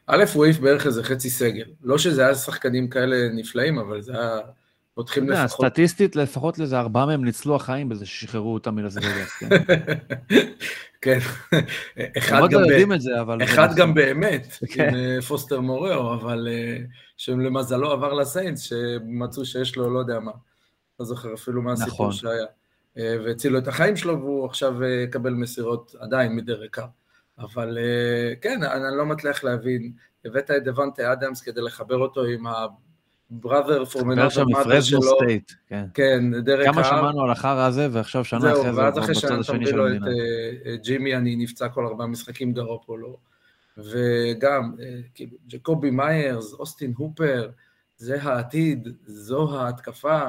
א', 0.08 0.24
הוא 0.34 0.46
העיף 0.46 0.60
בערך 0.60 0.86
איזה 0.86 1.04
חצי 1.04 1.30
סגל. 1.30 1.66
לא 1.84 1.98
שזה 1.98 2.26
היה 2.26 2.36
שחקנים 2.36 2.90
כאלה 2.90 3.30
נפלאים, 3.34 3.80
אבל 3.80 4.02
זה 4.02 4.12
היה... 4.12 4.40
פותחים 4.94 5.30
לפחות... 5.30 5.66
סטטיסטית, 5.66 6.16
לפחות 6.16 6.60
לזה 6.60 6.80
ארבעה 6.80 7.06
מהם 7.06 7.26
ניצלו 7.26 7.56
החיים 7.56 7.90
בזה 7.90 8.06
ששחררו 8.06 8.54
אותם 8.54 8.76
מלס 8.76 8.98
וגאס, 8.98 9.32
כן? 9.40 9.50
כן. 11.02 11.20
אחד 12.18 12.42
גם, 12.52 12.62
ב... 12.90 12.98
זה, 12.98 13.22
אבל 13.22 13.44
אחד 13.44 13.76
גם 13.76 13.94
באמת, 13.94 14.58
כן. 14.74 14.90
עם 14.90 14.96
אה, 14.96 15.22
פוסטר 15.28 15.60
מוראו, 15.60 16.14
אבל 16.14 16.48
אה, 16.52 16.78
שלמזלו 17.18 17.92
עבר 17.92 18.14
לסיינס, 18.14 18.62
שמצאו 18.62 19.46
שיש 19.46 19.76
לו 19.76 19.94
לא 19.94 20.00
יודע 20.00 20.20
מה. 20.20 20.32
לא 21.00 21.06
זוכר 21.06 21.34
אפילו 21.34 21.62
מה 21.62 21.74
הסיפור 21.74 22.08
נכון. 22.08 22.12
שהיה. 22.12 22.46
והצילו 22.96 23.58
את 23.58 23.68
החיים 23.68 23.96
שלו, 23.96 24.20
והוא 24.20 24.46
עכשיו 24.46 24.84
יקבל 24.84 25.34
מסירות 25.34 25.96
עדיין 26.00 26.36
מדרק 26.36 26.70
קאר. 26.72 26.86
אבל 27.42 27.78
אה, 27.78 28.36
כן, 28.42 28.64
אני 28.64 28.98
לא 28.98 29.06
מצליח 29.06 29.44
להבין, 29.44 29.92
הבאת 30.26 30.52
את 30.52 30.64
דוונטה 30.64 31.14
אדמס 31.14 31.42
כדי 31.42 31.62
לחבר 31.62 31.98
אותו 31.98 32.24
עם 32.24 32.48
for 33.40 34.00
another 34.00 34.46
mother 34.46 34.82
שלו, 34.82 35.02
סטייט, 35.02 35.52
כן, 35.68 35.86
כן 35.94 36.42
דרך 36.44 36.66
כמה 36.66 36.84
שמענו 36.84 37.24
על 37.24 37.32
החרא 37.32 37.66
הזה, 37.66 37.88
ועכשיו 37.92 38.26
שנה 38.26 38.40
זהו, 38.40 38.62
אחרי 38.62 38.74
זה, 38.74 38.82
ואז 38.82 39.00
אחרי 39.00 39.16
שנה 39.16 39.40
אתה 39.42 39.54
מביא 39.54 39.74
לו 39.74 39.88
את 39.88 40.02
אה, 40.66 40.76
ג'ימי, 40.76 41.16
אני 41.16 41.36
נפצע 41.36 41.70
כל 41.70 41.86
ארבעה 41.86 42.08
משחקים 42.08 42.54
גרופולו, 42.54 43.18
וגם, 43.78 44.76
אה, 44.82 45.00
כאילו, 45.14 45.38
ג'קובי 45.48 45.92
מיירס, 45.92 46.54
אוסטין 46.54 46.94
הופר, 46.98 47.50
זה 47.98 48.24
העתיד, 48.24 48.88
זו 49.06 49.60
ההתקפה, 49.60 50.20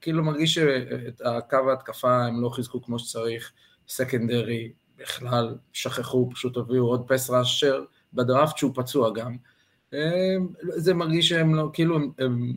כאילו 0.00 0.24
מרגיש 0.24 0.54
שאת 0.54 1.20
הקו 1.24 1.70
ההתקפה 1.70 2.24
הם 2.24 2.42
לא 2.42 2.48
חיזקו 2.48 2.82
כמו 2.82 2.98
שצריך, 2.98 3.52
secondary, 3.88 4.72
בכלל 4.98 5.56
שכחו, 5.72 6.30
פשוט 6.34 6.56
הביאו 6.56 6.86
עוד 6.86 7.04
pass 7.08 7.30
rusher 7.30 7.84
בדראפט 8.12 8.56
שהוא 8.56 8.72
פצוע 8.74 9.10
גם. 9.14 9.36
זה 10.62 10.94
מרגיש 10.94 11.28
שהם 11.28 11.54
לא, 11.54 11.70
כאילו 11.72 11.96
הם, 11.96 12.10
הם 12.18 12.52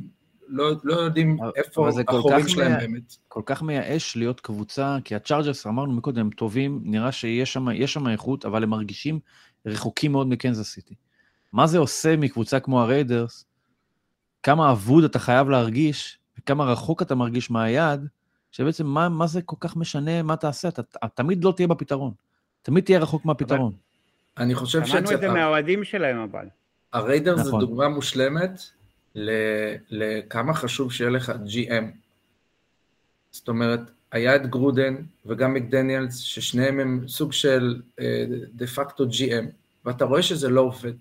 לא, 0.48 0.72
לא 0.84 0.96
יודעים 0.96 1.38
איפה 1.56 1.90
החורים 2.08 2.48
שלהם 2.48 2.72
מי... 2.72 2.78
באמת. 2.78 3.16
כל 3.28 3.42
כך 3.46 3.62
מייאש 3.62 4.18
להיות 4.18 4.40
קבוצה, 4.40 4.98
כי 5.04 5.16
הצ'ארג'רס, 5.16 5.68
אמרנו 5.68 5.92
מקודם, 5.92 6.20
הם 6.20 6.30
טובים, 6.30 6.82
נראה 6.84 7.12
שיש 7.12 7.54
שם, 7.54 7.86
שם 7.86 8.08
איכות, 8.08 8.46
אבל 8.46 8.64
הם 8.64 8.70
מרגישים 8.70 9.20
רחוקים 9.66 10.12
מאוד 10.12 10.28
מקנזס 10.28 10.74
סיטי. 10.74 10.96
מה 11.54 11.68
זה 11.68 11.78
עושה 11.78 12.18
מקבוצה 12.18 12.60
כמו 12.60 12.82
הריידרס, 12.82 13.46
כמה 14.44 14.72
אבוד 14.72 15.04
אתה 15.04 15.20
חייב 15.20 15.50
להרגיש, 15.50 16.20
וכמה 16.40 16.66
רחוק 16.66 17.02
אתה 17.02 17.16
מרגיש 17.16 17.52
מהיד, 17.52 18.02
שבעצם 18.52 18.88
מה, 18.88 19.10
מה 19.10 19.28
זה 19.28 19.42
כל 19.42 19.56
כך 19.60 19.76
משנה 19.76 20.24
מה 20.24 20.36
תעשה, 20.36 20.68
אתה, 20.68 20.82
אתה 20.82 21.08
תמיד 21.08 21.44
לא 21.44 21.54
תהיה 21.56 21.68
בפתרון. 21.68 22.14
תמיד 22.62 22.84
תהיה 22.84 23.00
רחוק 23.00 23.26
מהפתרון. 23.26 23.74
אני 24.38 24.56
חושב 24.56 24.86
ש... 24.86 24.90
שמענו 24.90 25.12
את 25.12 25.20
זה 25.20 25.28
מהאוהדים 25.28 25.84
שלהם 25.84 26.18
אבל. 26.18 26.46
הריידר 26.94 27.36
נכון. 27.36 27.46
זה 27.46 27.58
דוגמה 27.66 27.90
מושלמת 27.90 28.62
לכמה 29.90 30.54
חשוב 30.54 30.94
שיהיה 30.94 31.10
לך 31.10 31.32
GM. 31.46 31.86
זאת 33.32 33.48
אומרת, 33.48 33.80
היה 34.12 34.36
את 34.36 34.48
גרודן 34.48 34.96
וגם 35.26 35.54
מקדניאלס, 35.54 36.18
ששניהם 36.18 36.80
הם 36.80 37.08
סוג 37.08 37.34
של 37.34 37.82
דה 38.54 38.68
פקטו 38.68 39.04
GM, 39.04 39.46
ואתה 39.86 40.06
רואה 40.06 40.22
שזה 40.22 40.50
לא 40.50 40.62
עובד. 40.62 40.94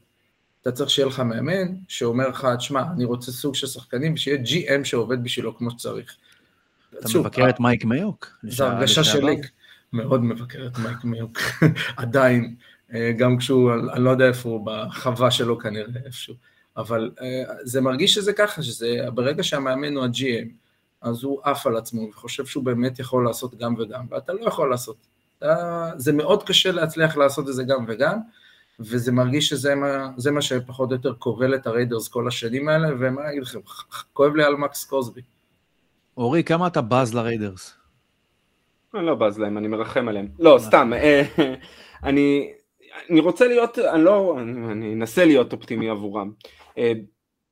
אתה 0.63 0.73
צריך 0.73 0.91
שיהיה 0.91 1.09
לך 1.09 1.21
מאמן 1.21 1.75
שאומר 1.89 2.29
לך, 2.29 2.49
תשמע, 2.59 2.83
אני 2.95 3.05
רוצה 3.05 3.33
סוג 3.33 3.55
של 3.55 3.67
שחקנים, 3.67 4.17
שיהיה 4.17 4.39
GM 4.45 4.85
שעובד 4.85 5.25
בשבילו 5.25 5.57
כמו 5.57 5.71
שצריך. 5.71 6.17
אתה 6.99 7.09
שוב, 7.09 7.23
מבקר 7.27 7.49
את 7.49 7.61
מייק 7.61 7.85
מיוק? 7.85 8.39
זו 8.43 8.65
הרגשה 8.65 9.05
שלי. 9.05 9.41
מאוד 9.93 10.25
מבקר 10.25 10.67
את 10.67 10.79
מייק 10.79 11.05
מיוק, 11.05 11.39
עדיין, 11.97 12.55
אה, 12.95 13.13
גם 13.19 13.39
כשהוא, 13.39 13.73
אני 13.93 14.05
לא 14.05 14.11
יודע 14.11 14.29
איפה 14.29 14.49
הוא, 14.49 14.67
בחווה 14.67 15.31
שלו 15.31 15.59
כנראה 15.59 16.01
איפשהו, 16.05 16.35
אבל 16.77 17.11
אה, 17.21 17.43
זה 17.63 17.81
מרגיש 17.81 18.15
שזה 18.15 18.33
ככה, 18.33 18.63
שזה 18.63 18.99
ברגע 19.15 19.43
שהמאמן 19.43 19.97
הוא 19.97 20.05
ה-GM, 20.05 20.49
אז 21.03 21.23
הוא 21.23 21.41
עף 21.45 21.67
על 21.67 21.77
עצמו 21.77 22.09
וחושב 22.09 22.47
שהוא 22.47 22.65
באמת 22.65 22.99
יכול 22.99 23.25
לעשות 23.25 23.55
גם 23.59 23.75
וגם, 23.79 24.07
ואתה 24.11 24.33
לא 24.33 24.47
יכול 24.47 24.71
לעשות. 24.71 24.97
אתה, 25.39 25.91
זה 25.97 26.13
מאוד 26.13 26.43
קשה 26.43 26.73
להצליח 26.73 27.17
לעשות 27.17 27.49
את 27.49 27.55
זה 27.55 27.65
גם 27.65 27.85
וגם, 27.89 28.19
וזה 28.81 29.13
מרגיש 29.13 29.49
שזה 29.49 29.75
מה, 29.75 30.11
מה 30.33 30.43
שפחות 30.43 30.91
או 30.91 30.95
יותר 30.95 31.15
כובל 31.15 31.55
את 31.55 31.67
הריידרס 31.67 32.09
כל 32.09 32.29
השנים 32.29 32.69
האלה, 32.69 32.89
ומה 33.01 33.31
אגיד 33.31 33.43
לכם, 33.43 33.59
כואב 34.13 34.35
לי 34.35 34.45
על 34.45 34.57
מקס 34.57 34.85
קוסבי. 34.85 35.21
אורי, 36.17 36.45
כמה 36.45 36.67
אתה 36.67 36.81
בז 36.81 37.15
לריידרס? 37.15 37.80
אני 38.95 39.07
לא 39.07 39.15
בז 39.15 39.39
להם, 39.39 39.59
אני 39.59 39.69
מרחם 39.69 40.09
עליהם. 40.09 40.29
לא, 40.39 40.57
סתם, 40.59 40.93
אה, 40.93 41.23
אני, 42.09 42.53
אני 43.11 43.21
רוצה 43.21 43.49
להיות, 43.49 43.79
אני 43.79 44.05
לא, 44.05 44.37
אני, 44.41 44.95
אנסה 44.95 45.25
להיות 45.25 45.53
אופטימי 45.53 45.89
עבורם. 45.89 46.33
אה, 46.79 46.93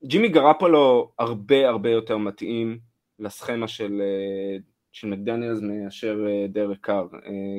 ג'ימי 0.04 0.28
גרפולו 0.28 1.12
הרבה 1.18 1.68
הרבה 1.68 1.90
יותר 1.90 2.16
מתאים 2.16 2.78
לסכמה 3.18 3.68
של, 3.68 4.02
אה, 4.04 4.58
של 4.92 5.08
מקדניאלס 5.08 5.58
מאשר 5.62 6.18
דרק 6.48 6.78
קאר. 6.80 7.06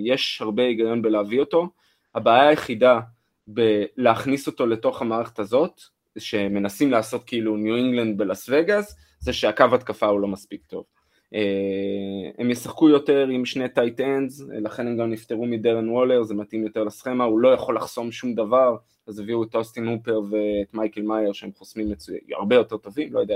יש 0.05 0.41
הרבה 0.41 0.63
היגיון 0.63 1.01
בלהביא 1.01 1.39
אותו, 1.39 1.69
הבעיה 2.15 2.47
היחידה 2.47 2.99
בלהכניס 3.47 4.47
אותו 4.47 4.67
לתוך 4.67 5.01
המערכת 5.01 5.39
הזאת, 5.39 5.81
שמנסים 6.17 6.91
לעשות 6.91 7.23
כאילו 7.23 7.57
ניו 7.57 7.75
אינגלנד 7.75 8.17
בלאס 8.17 8.49
וגאס, 8.49 8.95
זה 9.19 9.33
שהקו 9.33 9.65
התקפה 9.73 10.05
הוא 10.05 10.19
לא 10.19 10.27
מספיק 10.27 10.65
טוב. 10.65 10.83
אה, 11.35 12.29
הם 12.37 12.51
ישחקו 12.51 12.89
יותר 12.89 13.27
עם 13.27 13.45
שני 13.45 13.69
tight 13.69 13.99
ends, 14.01 14.41
לכן 14.61 14.87
הם 14.87 14.97
גם 14.97 15.11
נפטרו 15.11 15.45
מדרן 15.45 15.89
וולר, 15.89 16.23
זה 16.23 16.33
מתאים 16.33 16.63
יותר 16.63 16.83
לסכמה, 16.83 17.23
הוא 17.23 17.39
לא 17.39 17.49
יכול 17.49 17.75
לחסום 17.75 18.11
שום 18.11 18.35
דבר, 18.35 18.75
אז 19.07 19.19
הביאו 19.19 19.43
את 19.43 19.55
אוסטין 19.55 19.87
הופר 19.87 20.19
ואת 20.31 20.73
מייקל 20.73 21.01
מאייר 21.01 21.33
שהם 21.33 21.51
חוסמים 21.57 21.89
מצוין, 21.89 22.19
הרבה 22.37 22.55
יותר 22.55 22.77
טובים, 22.77 23.13
לא 23.13 23.19
יודע 23.19 23.35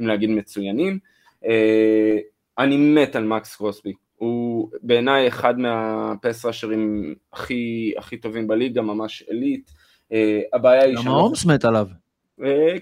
אם 0.00 0.06
להגיד 0.06 0.30
מצוינים. 0.30 0.98
אה, 1.46 2.18
אני 2.58 2.76
מת 2.76 3.16
על 3.16 3.24
מקס 3.24 3.56
קרוסבי, 3.56 3.92
הוא 4.16 4.70
בעיניי 4.82 5.28
אחד 5.28 5.58
מהפס 5.58 6.44
ראשרים 6.44 7.14
הכי, 7.32 7.92
הכי 7.98 8.16
טובים 8.16 8.46
בליגה, 8.46 8.82
ממש 8.82 9.24
אליט. 9.30 9.70
אה, 10.12 10.40
הבעיה 10.52 10.84
היא... 10.84 10.96
גם 10.96 11.08
ההומס 11.08 11.46
מת 11.46 11.64
עליו. 11.64 11.86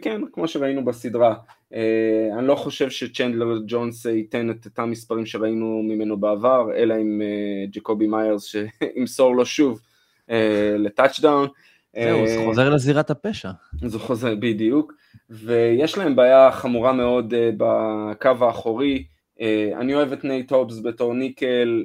כן, 0.03 0.21
כמו 0.33 0.49
שראינו 0.49 0.85
בסדרה. 0.85 1.35
אני 2.38 2.47
לא 2.47 2.55
חושב 2.55 2.90
שצ'נדלר 2.90 3.59
ג'ונס 3.66 4.05
ייתן 4.05 4.51
את 4.51 4.64
אותם 4.64 4.90
מספרים 4.90 5.27
שראינו 5.27 5.83
ממנו 5.83 6.16
בעבר, 6.16 6.68
אלא 6.77 6.94
עם 6.94 7.23
ג'קובי 7.71 8.07
מיירס 8.07 8.44
שימסור 8.44 9.35
לו 9.37 9.47
שוב 9.47 9.81
לטאצ'דאון. 10.79 11.49
זהו, 11.94 12.27
זה 12.27 12.42
חוזר 12.47 12.71
לזירת 12.71 13.11
הפשע. 13.11 13.51
זה 13.87 13.99
חוזר, 13.99 14.35
בדיוק. 14.35 14.92
ויש 15.31 15.99
להם 15.99 16.16
בעיה 16.16 16.53
חמורה 16.53 16.92
מאוד 16.92 17.35
בקו 17.57 18.31
האחורי. 18.40 19.05
אני 19.77 19.94
אוהב 19.94 20.12
את 20.12 20.25
נייט 20.25 20.53
הובס 20.53 20.81
בתור 20.81 21.14
nickel, 21.14 21.85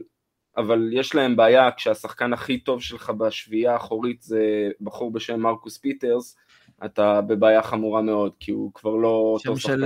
אבל 0.57 0.89
יש 0.93 1.15
להם 1.15 1.35
בעיה 1.35 1.71
כשהשחקן 1.71 2.33
הכי 2.33 2.57
טוב 2.57 2.81
שלך 2.81 3.09
בשביעייה 3.09 3.73
האחורית 3.73 4.21
זה 4.21 4.69
בחור 4.81 5.11
בשם 5.11 5.39
מרקוס 5.39 5.77
פיטרס, 5.77 6.37
אתה 6.85 7.21
בבעיה 7.21 7.61
חמורה 7.61 8.01
מאוד, 8.01 8.31
כי 8.39 8.51
הוא 8.51 8.71
כבר 8.73 8.95
לא... 8.95 9.37
שם 9.39 9.55
של 9.55 9.85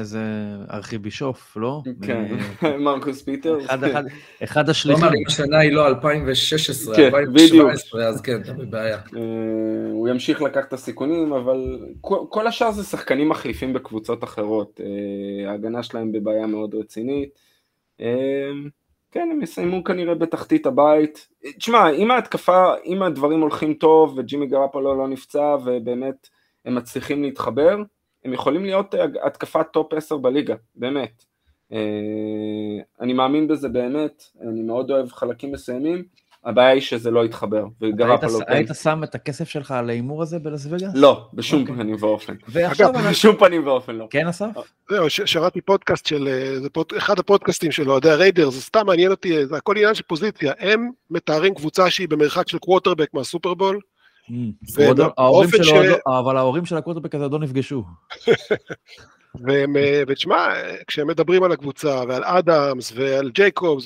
איזה 0.00 0.18
אה, 0.18 0.76
ארכיבישוף, 0.76 1.56
לא? 1.56 1.82
כן, 2.02 2.36
מרקוס 2.84 3.22
פיטר. 3.22 3.58
אחד 4.44 4.68
השליחים. 4.68 5.00
כלומר, 5.00 5.16
אם 5.16 5.26
השנה 5.26 5.58
היא 5.58 5.72
לא 5.72 5.88
2016, 5.88 6.96
2017, 6.96 8.04
אז 8.08 8.20
כן, 8.20 8.40
אתה 8.40 8.52
בבעיה. 8.52 8.96
אה, 8.96 9.22
הוא 9.92 10.08
ימשיך 10.08 10.42
לקחת 10.42 10.68
את 10.68 10.72
הסיכונים, 10.72 11.32
אבל 11.32 11.78
כל 12.28 12.46
השאר 12.46 12.70
זה 12.70 12.84
שחקנים 12.84 13.28
מחליפים 13.28 13.72
בקבוצות 13.72 14.24
אחרות. 14.24 14.80
אה, 14.84 15.50
ההגנה 15.50 15.82
שלהם 15.82 16.12
בבעיה 16.12 16.46
מאוד 16.46 16.74
רצינית. 16.74 17.28
כן, 19.12 19.28
הם 19.32 19.42
יסיימו 19.42 19.84
כנראה 19.84 20.14
בתחתית 20.14 20.66
הבית. 20.66 21.28
תשמע, 21.58 21.90
אם 21.90 22.10
ההתקפה, 22.10 22.74
אם 22.86 23.02
הדברים 23.02 23.40
הולכים 23.40 23.74
טוב 23.74 24.14
וג'ימי 24.18 24.46
גרפלו 24.46 24.94
לא 24.94 25.08
נפצע 25.08 25.56
ובאמת 25.64 26.28
הם 26.64 26.74
מצליחים 26.74 27.22
להתחבר, 27.22 27.76
הם 28.24 28.32
יכולים 28.32 28.64
להיות 28.64 28.94
התקפת 29.22 29.66
top 29.72 29.92
10 29.94 30.16
בליגה, 30.16 30.54
באמת. 30.74 31.24
אה, 31.72 31.78
אני 33.00 33.12
מאמין 33.12 33.48
בזה 33.48 33.68
באמת, 33.68 34.22
אני 34.40 34.62
מאוד 34.62 34.90
אוהב 34.90 35.08
חלקים 35.08 35.52
מסוימים, 35.52 36.04
הבעיה 36.44 36.68
היא 36.68 36.80
שזה 36.80 37.10
לא 37.10 37.24
יתחבר, 37.24 37.64
וגרופולו 37.80 38.38
כן. 38.38 38.44
היית 38.48 38.68
שם 38.82 39.04
את 39.04 39.14
הכסף 39.14 39.48
שלך 39.48 39.70
על 39.70 39.90
ההימור 39.90 40.22
הזה 40.22 40.38
בלס 40.38 40.66
וגאס? 40.70 40.92
לא, 40.94 41.28
בשום 41.34 41.60
אוקיי. 41.60 41.76
פנים 41.76 41.96
ואופן. 42.00 42.34
ועכשיו 42.48 42.92
בשום 43.10 43.36
פנים 43.36 43.66
ואופן 43.66 43.94
לא. 43.94 44.06
כן 44.10 44.28
אסף? 44.28 44.46
זהו, 44.90 45.10
שמעתי 45.10 45.60
פודקאסט 45.60 46.06
של, 46.06 46.28
אה, 46.28 46.82
אחד 46.98 47.18
הפודקאסטים 47.18 47.72
של 47.72 47.90
אוהדי 47.90 48.10
הריידרס, 48.10 48.50
זה 48.50 48.60
סתם 48.60 48.86
מעניין 48.86 49.10
אותי, 49.10 49.46
זה 49.46 49.56
הכל 49.56 49.76
עניין 49.76 49.94
של 49.94 50.02
פוזיציה. 50.02 50.52
הם 50.58 50.90
מתארים 51.10 51.54
קבוצה 51.54 51.90
שהיא 51.90 52.08
במרחק 52.08 52.48
של 52.48 52.58
קוורטרבק 52.58 53.14
מהסופרבול. 53.14 53.80
Mm, 54.30 54.32
אבל 56.06 56.36
ההורים 56.36 56.66
של 56.66 56.76
הקווטרבק 56.76 57.14
הזה 57.14 57.24
עוד 57.24 57.32
לא 57.32 57.38
נפגשו. 57.38 57.84
אה, 59.48 60.02
ותשמע, 60.08 60.46
כשהם 60.86 61.06
מדברים 61.06 61.42
על 61.42 61.52
הקבוצה 61.52 62.02
ועל 62.08 62.24
אדאמס 62.24 62.92
ועל 62.94 63.30
ג'ייקובס, 63.30 63.84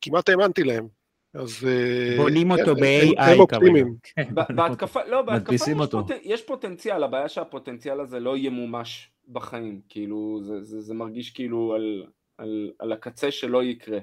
כמעט 0.00 0.28
האמנתי 0.28 0.64
להם. 0.64 0.97
אז... 1.34 1.66
אה, 1.68 2.16
בונים 2.16 2.50
אותו 2.50 2.74
ב-AI. 2.74 3.20
כן, 4.02 4.34
בהתקפה, 4.54 5.00
לא, 5.04 5.22
בהתקפה 5.22 5.72
יש 6.22 6.42
פוטנציאל, 6.42 7.02
הבעיה 7.04 7.28
שהפוטנציאל 7.28 8.00
הזה 8.00 8.20
לא 8.20 8.36
ימומש 8.36 9.10
בחיים, 9.28 9.80
כאילו, 9.88 10.40
זה 10.62 10.94
מרגיש 10.94 11.30
כאילו 11.30 11.76
על 12.78 12.92
הקצה 12.92 13.30
שלא 13.30 13.62
יקרה. 13.62 13.98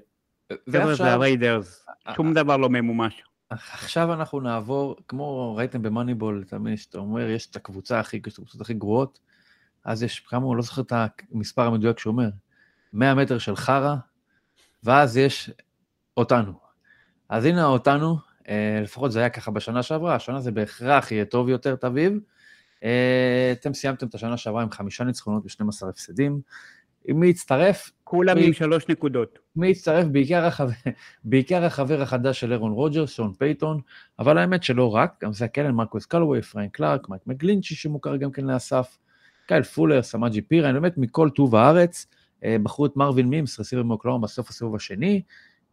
חבר'ה, 0.69 0.95
זה 0.95 1.13
הריידרס, 1.13 1.85
שום 2.15 2.33
דבר 2.33 2.57
לא 2.57 2.69
ממומש. 2.69 3.23
עכשיו 3.49 4.13
אנחנו 4.13 4.39
נעבור, 4.39 4.95
כמו 5.07 5.55
ראיתם 5.55 5.81
במאניבול, 5.81 6.43
תמיד 6.47 6.77
שאתה 6.77 6.97
אומר, 6.97 7.29
יש 7.29 7.47
את 7.47 7.55
הקבוצה 7.55 7.99
הכי, 7.99 8.17
יש 8.27 8.33
את 8.33 8.37
הקבוצות 8.37 8.61
הכי 8.61 8.73
גרועות, 8.73 9.19
אז 9.85 10.03
יש, 10.03 10.19
כמה, 10.19 10.45
הוא 10.45 10.55
לא 10.55 10.61
זוכר 10.61 10.81
את 10.81 10.93
המספר 11.31 11.61
המדויק 11.61 11.99
שהוא 11.99 12.11
אומר, 12.11 12.29
100 12.93 13.15
מטר 13.15 13.37
של 13.37 13.55
חרא, 13.55 13.95
ואז 14.83 15.17
יש 15.17 15.51
אותנו. 16.17 16.64
אז 17.29 17.45
הנה 17.45 17.65
אותנו, 17.65 18.17
אה, 18.49 18.79
לפחות 18.83 19.11
זה 19.11 19.19
היה 19.19 19.29
ככה 19.29 19.51
בשנה 19.51 19.83
שעברה, 19.83 20.15
השנה 20.15 20.41
זה 20.41 20.51
בהכרח 20.51 21.11
יהיה 21.11 21.25
טוב 21.25 21.49
יותר, 21.49 21.75
תביב. 21.75 22.19
אה, 22.83 23.49
אתם 23.51 23.73
סיימתם 23.73 24.07
את 24.07 24.15
השנה 24.15 24.37
שעברה 24.37 24.61
עם 24.63 24.71
חמישה 24.71 25.03
ניצחונות 25.03 25.43
ו-12 25.45 25.89
הפסדים. 25.89 26.41
מי 27.07 27.27
יצטרף? 27.27 27.91
כולם 28.03 28.37
עם 28.37 28.53
שלוש 28.53 28.87
נקודות. 28.89 29.39
מי 29.55 29.67
יצטרף? 29.67 30.05
בעיקר 30.05 30.45
החבר, 30.45 30.71
בעיקר 31.23 31.63
החבר 31.63 32.01
החדש 32.01 32.39
של 32.39 32.51
אירון 32.51 32.71
רוג'רס, 32.71 33.09
שון 33.09 33.33
פייטון, 33.33 33.81
אבל 34.19 34.37
האמת 34.37 34.63
שלא 34.63 34.95
רק, 34.95 35.23
גם 35.23 35.33
זאק 35.33 35.45
אלן, 35.45 35.71
מרקוס 35.71 36.05
קאלווי, 36.05 36.41
פרנק 36.41 36.75
קלארק, 36.75 37.09
מייק 37.09 37.21
מגלינצ'י 37.27 37.75
שמוכר 37.75 38.15
גם 38.15 38.31
כן 38.31 38.45
לאסף, 38.45 38.97
קייל 39.47 39.63
פולר, 39.63 40.01
סמאג'ה 40.01 40.41
פריין, 40.41 40.73
באמת 40.73 40.97
מכל 40.97 41.29
טוב 41.29 41.55
הארץ, 41.55 42.07
אה, 42.43 42.55
בחרו 42.63 42.85
את 42.85 42.97
מרווין 42.97 43.27
מימס, 43.27 43.59
רסיבר 43.59 43.83
מאוקלהומה 43.83 44.21
בסוף 44.21 44.49
הסיבוב 44.49 44.75
השני. 44.75 45.21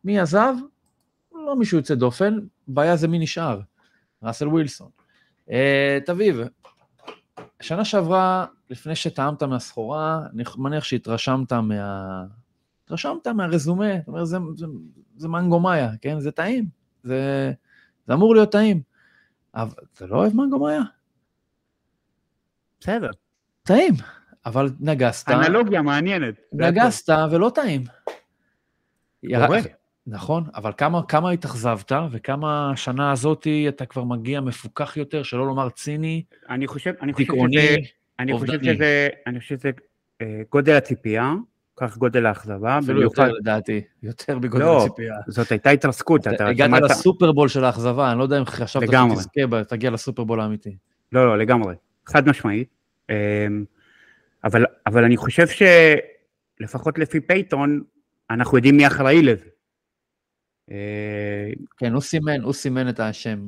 מי 0.05 0.21
עזב? 0.21 0.55
לא 1.47 1.57
מישהו 1.57 1.79
יוצא 1.79 1.95
דופן, 1.95 2.39
בעיה 2.69 2.97
זה 2.97 3.09
מי 3.09 3.19
נשאר, 3.19 3.61
ראסל 4.23 4.49
ווילסון. 4.49 4.91
אה, 5.51 5.99
טביב, 6.07 6.41
שנה 7.61 7.85
שעברה, 7.85 8.47
לפני 8.71 8.95
שטעמת 8.97 9.43
מהסחורה, 9.43 10.23
אני 10.35 10.43
מניח 10.57 10.85
שהתרשמת 10.85 11.53
מה... 11.53 12.25
התרשמת 12.85 13.27
מהרזומה, 13.27 13.97
זאת 13.99 14.09
אומרת, 14.09 14.27
זה, 14.27 14.39
זה, 14.57 14.67
זה 15.17 15.29
מנגו 15.29 15.61
מאיה, 15.61 15.91
כן? 16.01 16.21
זה 16.21 16.31
טעים, 16.31 16.67
זה, 17.03 17.53
זה 18.07 18.15
אמור 18.15 18.35
להיות 18.35 18.53
טעים. 18.53 18.83
אבל 19.55 19.75
אתה 19.95 20.07
לא 20.07 20.17
אוהב 20.17 20.37
מנגו 20.37 20.59
מאיה? 20.59 20.83
בסדר. 22.81 23.11
טעים, 23.63 23.95
אבל 24.47 24.71
נגסת. 24.81 25.29
אנלוגיה 25.29 25.83
מעניינת. 25.83 26.35
נגסת 26.53 27.15
ולא 27.31 27.53
טעים. 27.55 27.85
ירד, 29.23 29.65
נכון, 30.07 30.45
אבל 30.55 30.73
כמה, 30.77 31.03
כמה 31.03 31.31
התאכזבת, 31.31 31.93
וכמה 32.11 32.71
השנה 32.71 33.13
הזאת 33.13 33.47
אתה 33.69 33.87
כבר 33.87 34.05
מגיע 34.05 34.41
מפוקח 34.41 34.97
יותר, 34.97 35.23
שלא 35.23 35.47
לומר 35.47 35.69
ציני, 35.69 36.23
אני 36.49 36.67
חושב, 36.67 36.93
אני 37.03 37.13
חושב 37.13 37.27
שזה, 37.27 37.77
אני 38.19 38.39
חושב 38.39 38.63
שזה, 38.63 39.09
אני 39.27 39.41
חושב 39.41 39.59
שזה 39.59 39.71
אה, 40.23 40.43
גודל 40.51 40.77
הציפייה, 40.77 41.35
כך 41.77 41.97
גודל 41.97 42.27
האכזבה. 42.27 42.79
אפילו 42.79 43.03
יותר 43.03 43.33
לדעתי, 43.33 43.81
יותר 44.03 44.39
בגודל 44.39 44.65
לא, 44.65 44.85
הציפייה. 44.85 45.15
זאת 45.29 45.51
הייתה 45.53 45.71
התרסקות. 45.71 46.27
אתה, 46.27 46.47
הגעת 46.49 46.69
שמעת... 46.69 46.83
לסופרבול 46.83 47.49
של 47.49 47.65
האכזבה, 47.65 48.11
אני 48.11 48.19
לא 48.19 48.23
יודע 48.23 48.39
אם 48.39 48.45
חשבת 48.45 48.83
שתזכה, 48.83 49.65
תגיע 49.69 49.91
לסופרבול 49.91 50.41
האמיתי. 50.41 50.77
לא, 51.13 51.27
לא, 51.27 51.39
לגמרי, 51.39 51.75
חד 52.07 52.29
משמעית. 52.29 52.69
אמ, 53.11 53.15
אבל, 54.45 54.65
אבל 54.87 55.05
אני 55.05 55.17
חושב 55.17 55.47
שלפחות 56.61 56.99
לפי 56.99 57.21
פייטון, 57.21 57.83
אנחנו 58.31 58.59
יודעים 58.59 58.77
מי 58.77 58.87
אחראי 58.87 59.23
לזה. 59.23 59.52
אה, 60.71 61.51
כן, 61.77 61.93
הוא 61.93 62.01
סימן, 62.01 62.41
הוא 62.41 62.53
סימן 62.53 62.89
את 62.89 63.01
השם. 63.01 63.39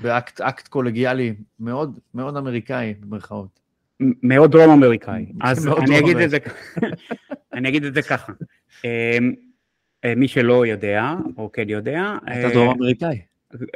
באקט 0.00 0.68
קולגיאלי 0.68 1.34
מאוד, 1.60 1.98
מאוד 2.14 2.36
אמריקאי, 2.36 2.94
במרכאות. 3.00 3.60
מאוד 4.00 4.52
דרום 4.52 4.70
אמריקאי. 4.70 5.26
אז 5.42 5.68
אני 5.68 5.98
אגיד 5.98 6.16
את 6.16 6.30
זה, 6.30 6.38
אני 7.54 7.68
אגיד 7.68 7.84
את 7.84 7.94
זה 7.94 8.02
ככה. 8.02 8.32
אמ, 8.84 9.34
אה, 10.04 10.14
מי 10.14 10.28
שלא 10.28 10.66
יודע, 10.66 11.14
או 11.36 11.52
כן 11.52 11.68
יודע. 11.68 12.16
אתה 12.22 12.48
דרום 12.54 12.68
אמריקאי. 12.68 13.20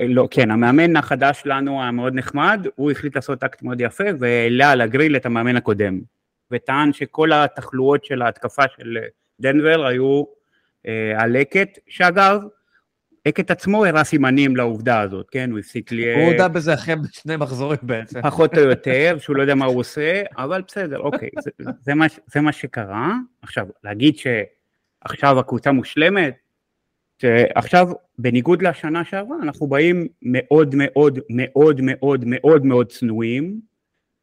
לא, 0.08 0.28
כן, 0.30 0.50
המאמן 0.50 0.96
החדש 0.96 1.40
שלנו 1.40 1.82
המאוד 1.82 2.14
נחמד, 2.14 2.66
הוא 2.74 2.90
החליט 2.90 3.16
לעשות 3.16 3.44
אקט 3.44 3.62
מאוד 3.62 3.80
יפה 3.80 4.04
והעלה 4.18 4.70
על 4.70 4.80
הגריל 4.80 5.16
את 5.16 5.26
המאמן 5.26 5.56
הקודם. 5.56 6.00
וטען 6.50 6.92
שכל 6.92 7.32
התחלואות 7.32 8.04
של 8.04 8.22
ההתקפה 8.22 8.62
של 8.76 8.96
דנבר 9.40 9.86
היו 9.86 10.24
אה, 10.86 11.22
על 11.22 11.38
לקט, 11.38 11.78
שאגב, 11.88 12.40
לקט 13.26 13.50
עצמו 13.50 13.84
הראה 13.84 14.04
סימנים 14.04 14.56
לעובדה 14.56 15.00
הזאת, 15.00 15.26
כן? 15.30 15.50
הוא 15.50 15.58
הפסיק 15.58 15.92
לי... 15.92 16.14
הוא 16.14 16.32
הודה 16.32 16.48
בזה 16.48 16.74
אחרי 16.74 16.94
שני 17.12 17.36
מחזורים 17.36 17.78
בעצם. 17.82 18.22
פחות 18.22 18.58
או 18.58 18.62
יותר, 18.62 19.16
שהוא 19.18 19.36
לא 19.36 19.42
יודע 19.42 19.54
מה 19.54 19.64
הוא 19.64 19.78
עושה, 19.78 20.22
אבל 20.36 20.62
בסדר, 20.66 20.98
אוקיי, 20.98 21.28
זה, 21.40 21.50
זה, 21.80 21.94
מה, 21.94 22.06
זה 22.32 22.40
מה 22.40 22.52
שקרה. 22.52 23.14
עכשיו, 23.42 23.66
להגיד 23.84 24.14
שעכשיו 24.16 25.38
הקבוצה 25.38 25.72
מושלמת, 25.72 26.34
שעכשיו, 27.22 27.88
בניגוד 28.18 28.62
לשנה 28.62 29.04
שעברה, 29.04 29.36
אנחנו 29.42 29.66
באים 29.66 30.08
מאוד 30.22 30.74
מאוד 30.78 31.18
מאוד 31.30 31.80
מאוד 31.80 32.24
מאוד 32.26 32.64
מאוד 32.64 32.92
צנועים, 32.92 33.60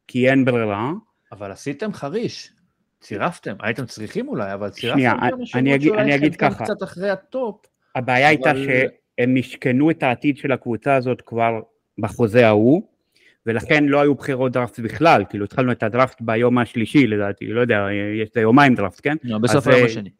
כי 0.06 0.30
אין 0.30 0.44
ברירה. 0.44 0.92
אבל 1.32 1.52
עשיתם 1.52 1.92
חריש, 1.92 2.52
צירפתם, 3.00 3.54
הייתם 3.60 3.86
צריכים 3.86 4.28
אולי, 4.28 4.54
אבל 4.54 4.70
צירפתם 4.70 5.44
שנייה, 5.44 5.74
אגיד, 5.74 5.92
אני 5.92 6.14
אגיד 6.14 6.36
ככה. 6.36 6.64
קצת 6.64 6.82
אחרי 6.82 7.10
הטופ. 7.10 7.66
הבעיה 7.94 8.30
אבל... 8.30 8.36
הייתה 8.36 8.50
שהם 8.54 9.34
משכנו 9.34 9.90
את 9.90 10.02
העתיד 10.02 10.36
של 10.36 10.52
הקבוצה 10.52 10.94
הזאת 10.94 11.20
כבר 11.20 11.60
בחוזה 11.98 12.46
ההוא, 12.46 12.82
ולכן 13.46 13.84
לא 13.84 14.00
היו 14.00 14.14
בחירות 14.14 14.52
דראפט 14.52 14.80
בכלל, 14.80 15.24
כאילו 15.30 15.44
התחלנו 15.44 15.72
את 15.72 15.82
הדראפט 15.82 16.20
ביום 16.20 16.58
השלישי 16.58 17.06
לדעתי, 17.06 17.46
לא 17.46 17.60
יודע, 17.60 17.86
יש 18.22 18.28
את 18.28 18.36
היומיים 18.36 18.74
דראפט, 18.74 19.00
כן? 19.02 19.16
לא, 19.24 19.38
בסוף 19.38 19.66
היום 19.66 19.80
אה, 19.80 19.84
השני. 19.84 20.10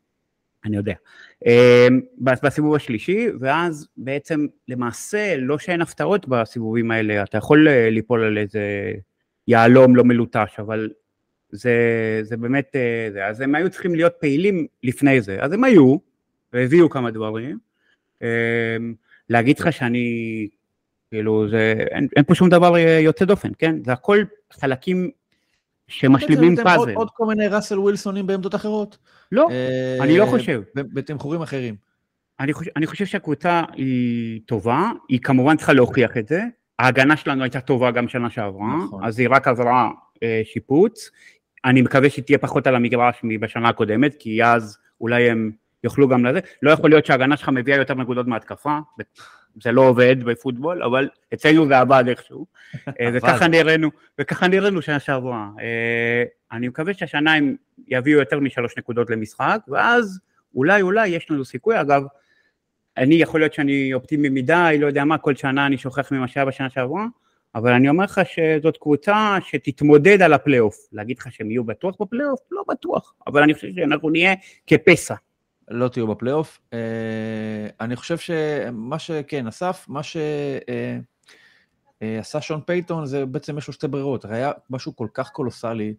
אני 0.64 0.77
יודע. 0.77 0.95
אמ, 1.47 2.01
בסיבוב 2.21 2.75
השלישי, 2.75 3.27
ואז 3.41 3.89
בעצם 3.97 4.47
למעשה 4.69 5.37
לא 5.37 5.59
שאין 5.59 5.83
הפתעות 5.83 6.29
בסיבובים 6.29 6.91
האלה, 6.91 7.23
אתה 7.23 7.39
יכול 7.39 7.69
אה, 7.69 7.91
ליפול 7.91 8.25
על 8.25 8.39
איזה 8.39 8.93
יהלום 9.49 9.97
לא 9.97 10.05
מלוטש, 10.05 10.59
אבל 10.59 10.91
זה, 11.51 11.73
זה 12.23 12.37
באמת, 12.37 12.77
אה, 12.77 13.09
זה, 13.12 13.27
אז 13.27 13.41
הם 13.41 13.55
היו 13.55 13.71
צריכים 13.71 13.95
להיות 13.95 14.12
פעילים 14.21 14.66
לפני 14.83 15.21
זה, 15.21 15.37
אז 15.41 15.53
הם 15.53 15.64
היו, 15.64 15.97
והביאו 16.53 16.91
כמה 16.91 17.11
דברים. 17.11 17.59
אמ, 18.23 18.95
להגיד 19.29 19.59
לך 19.59 19.73
שאני, 19.73 20.49
כאילו, 21.11 21.49
זה, 21.49 21.75
אין, 21.91 22.09
אין 22.17 22.25
פה 22.25 22.35
שום 22.35 22.49
דבר 22.49 22.77
אה, 22.77 22.99
יוצא 22.99 23.25
דופן, 23.25 23.49
כן? 23.59 23.85
זה 23.85 23.93
הכל 23.93 24.19
חלקים 24.53 25.11
שמשלימים 25.89 26.57
פאזל. 26.57 26.79
עוד, 26.79 26.89
עוד 26.95 27.09
כל 27.11 27.27
מיני 27.27 27.47
ראסל 27.47 27.79
ווילסונים 27.79 28.27
בעמדות 28.27 28.55
אחרות? 28.55 28.99
לא, 29.33 29.49
אני 30.01 30.19
לא 30.19 30.27
חושב. 30.27 30.63
בתמחורים 30.75 31.43
אחרים. 31.43 31.89
אני 32.41 32.53
חושב, 32.53 32.71
אני 32.77 32.87
חושב 32.87 33.07
שהקבוצה 33.07 33.63
היא 33.73 34.41
טובה, 34.47 34.91
היא 35.09 35.21
כמובן 35.21 35.57
צריכה 35.57 35.73
להוכיח 35.73 36.17
את 36.17 36.29
זה. 36.29 36.43
ההגנה 36.79 37.17
שלנו 37.17 37.43
הייתה 37.43 37.61
טובה 37.61 37.91
גם 37.91 38.09
שנה 38.09 38.31
שעברה, 38.31 38.77
נכון. 38.85 39.05
אז 39.05 39.19
היא 39.19 39.29
רק 39.31 39.49
עברה 39.49 39.91
אה, 40.23 40.43
שיפוץ. 40.45 41.11
אני 41.65 41.83
מקווה 41.83 42.11
שהיא 42.11 42.25
תהיה 42.25 42.39
פחות 42.39 42.67
על 42.67 42.75
המגרש 42.75 43.21
מבשנה 43.23 43.69
הקודמת, 43.69 44.15
כי 44.19 44.45
אז 44.45 44.79
אולי 45.01 45.31
הם 45.31 45.51
יוכלו 45.85 46.09
גם 46.09 46.24
לזה. 46.24 46.41
לא 46.62 46.70
יכול 46.70 46.91
להיות 46.91 47.07
שההגנה 47.07 47.37
שלך 47.37 47.49
מביאה 47.49 47.76
יותר 47.76 47.95
נקודות 47.95 48.26
מהתקפה, 48.26 48.79
זה 49.62 49.72
לא 49.72 49.81
עובד 49.81 50.16
בפוטבול, 50.24 50.83
אבל 50.83 51.09
אצלנו 51.35 51.66
זה 51.66 51.79
עבד 51.79 52.05
איכשהו, 52.09 52.47
אה, 52.89 53.09
וככה 53.14 53.49
נראינו, 53.49 53.91
וככה 54.18 54.49
נראינו 54.49 54.83
שנה 54.83 54.99
שעברה. 54.99 55.49
אה, 55.61 56.24
אני 56.53 56.68
מקווה 56.68 56.95
שהשנה 56.95 57.35
הם 57.35 57.57
יביאו 57.89 58.18
יותר 58.18 58.41
משלוש 58.41 58.79
נקודות 58.79 59.11
למשחק, 59.11 59.61
ואז 59.68 60.20
אולי 60.55 60.83
אולי 60.83 61.09
יש 61.09 61.31
לנו 61.31 61.45
סיכוי, 61.45 61.81
אגב, 61.81 62.03
אני 62.97 63.14
יכול 63.14 63.41
להיות 63.41 63.55
שאני 63.55 63.95
אופטימי 63.95 64.29
מדי, 64.29 64.76
לא 64.81 64.87
יודע 64.87 65.05
מה, 65.05 65.18
כל 65.18 65.35
שנה 65.35 65.66
אני 65.66 65.79
שוכח 65.79 66.12
ממה 66.12 66.29
שהיה 66.29 66.47
בשנה 66.47 66.70
שעברה, 66.70 67.07
אבל 67.55 67.72
אני 67.72 67.89
אומר 67.89 68.05
לך 68.05 68.20
שזאת 68.24 68.76
קבוצה 68.76 69.37
שתתמודד 69.43 70.22
על 70.22 70.33
הפלייאוף. 70.33 70.76
להגיד 70.93 71.18
לך 71.18 71.33
שהם 71.33 71.51
יהיו 71.51 71.64
בטוח 71.64 71.97
בפלייאוף? 72.01 72.41
לא 72.51 72.62
בטוח, 72.68 73.14
אבל 73.26 73.43
אני 73.43 73.55
חושב 73.55 73.68
שאנחנו 73.74 74.11
נהיה 74.11 74.35
כפסע. 74.66 75.14
לא 75.71 75.89
תהיו 75.89 76.07
בפלייאוף. 76.07 76.61
אה, 76.71 76.75
אני 77.81 77.97
חושב 77.97 78.19
שמה 78.19 78.99
שכן, 78.99 79.47
אסף, 79.47 79.87
מה 79.89 80.03
שעשה 80.03 80.29
uh, 82.39 82.41
uh, 82.41 82.41
שון 82.41 82.61
פייתון 82.66 83.07
זה 83.07 83.27
בעצם 83.27 83.59
יש 83.59 83.66
לו 83.66 83.73
שתי 83.73 83.89
ברירות. 83.89 84.25
היה 84.25 84.53
משהו 84.71 84.97
כל 84.97 85.09
כך 85.14 85.31
קולוסלי, 85.31 85.95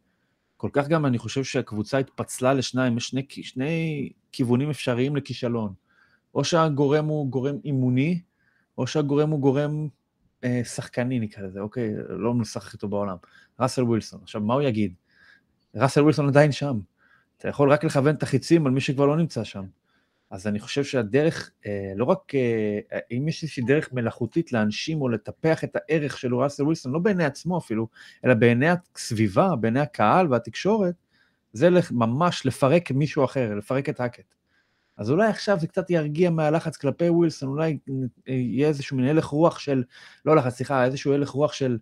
כל 0.57 0.69
כך 0.73 0.87
גם 0.87 1.05
אני 1.05 1.17
חושב 1.17 1.43
שהקבוצה 1.43 1.97
התפצלה 1.97 2.53
לשניים, 2.53 2.97
יש 2.97 3.07
שני, 3.07 3.25
שני 3.29 4.09
כיוונים 4.31 4.69
אפשריים 4.69 5.15
לכישלון. 5.15 5.73
או 6.35 6.43
שהגורם 6.43 7.05
הוא 7.05 7.29
גורם 7.29 7.55
אימוני, 7.65 8.21
או 8.77 8.87
שהגורם 8.87 9.29
הוא 9.29 9.39
גורם 9.39 9.87
אה, 10.43 10.61
שחקני 10.63 11.19
נקרא 11.19 11.43
לזה, 11.43 11.59
אוקיי? 11.59 11.93
לא 12.09 12.33
משחק 12.33 12.73
איתו 12.73 12.87
בעולם. 12.87 13.15
ראסל 13.59 13.83
ווילסון. 13.83 14.19
עכשיו, 14.23 14.41
מה 14.41 14.53
הוא 14.53 14.61
יגיד? 14.61 14.93
ראסל 15.75 16.01
ווילסון 16.01 16.27
עדיין 16.27 16.51
שם. 16.51 16.79
אתה 17.39 17.47
יכול 17.47 17.71
רק 17.71 17.83
לכוון 17.83 18.15
את 18.15 18.23
החיצים 18.23 18.65
על 18.65 18.71
מי 18.71 18.81
שכבר 18.81 19.05
לא 19.05 19.17
נמצא 19.17 19.43
שם. 19.43 19.65
אז 20.31 20.47
אני 20.47 20.59
חושב 20.59 20.83
שהדרך, 20.83 21.51
אה, 21.65 21.93
לא 21.95 22.05
רק, 22.05 22.35
אה, 22.35 22.99
אם 23.11 23.27
יש 23.27 23.43
איזושהי 23.43 23.63
דרך 23.63 23.93
מלאכותית 23.93 24.53
להנשים 24.53 25.01
או 25.01 25.09
לטפח 25.09 25.63
את 25.63 25.75
הערך 25.75 26.17
של 26.17 26.35
ראסל 26.35 26.63
ווילסון, 26.63 26.91
לא 26.91 26.99
בעיני 26.99 27.25
עצמו 27.25 27.57
אפילו, 27.57 27.87
אלא 28.25 28.33
בעיני 28.33 28.67
הסביבה, 28.95 29.55
בעיני 29.55 29.79
הקהל 29.79 30.31
והתקשורת, 30.31 30.95
זה 31.53 31.69
ממש 31.91 32.45
לפרק 32.45 32.91
מישהו 32.91 33.25
אחר, 33.25 33.55
לפרק 33.55 33.89
את 33.89 33.99
הקט. 33.99 34.33
אז 34.97 35.11
אולי 35.11 35.27
עכשיו 35.27 35.59
זה 35.59 35.67
קצת 35.67 35.89
ירגיע 35.89 36.29
מהלחץ 36.29 36.77
כלפי 36.77 37.09
ווילסון, 37.09 37.49
אולי 37.49 37.77
יהיה 38.27 38.67
איזשהו 38.67 38.97
מין 38.97 39.05
הלך 39.05 39.25
רוח 39.25 39.59
של, 39.59 39.83
לא 40.25 40.35
לחץ, 40.35 40.53
סליחה, 40.53 40.85
איזשהו 40.85 41.13
הלך 41.13 41.29
רוח 41.29 41.53
של, 41.53 41.77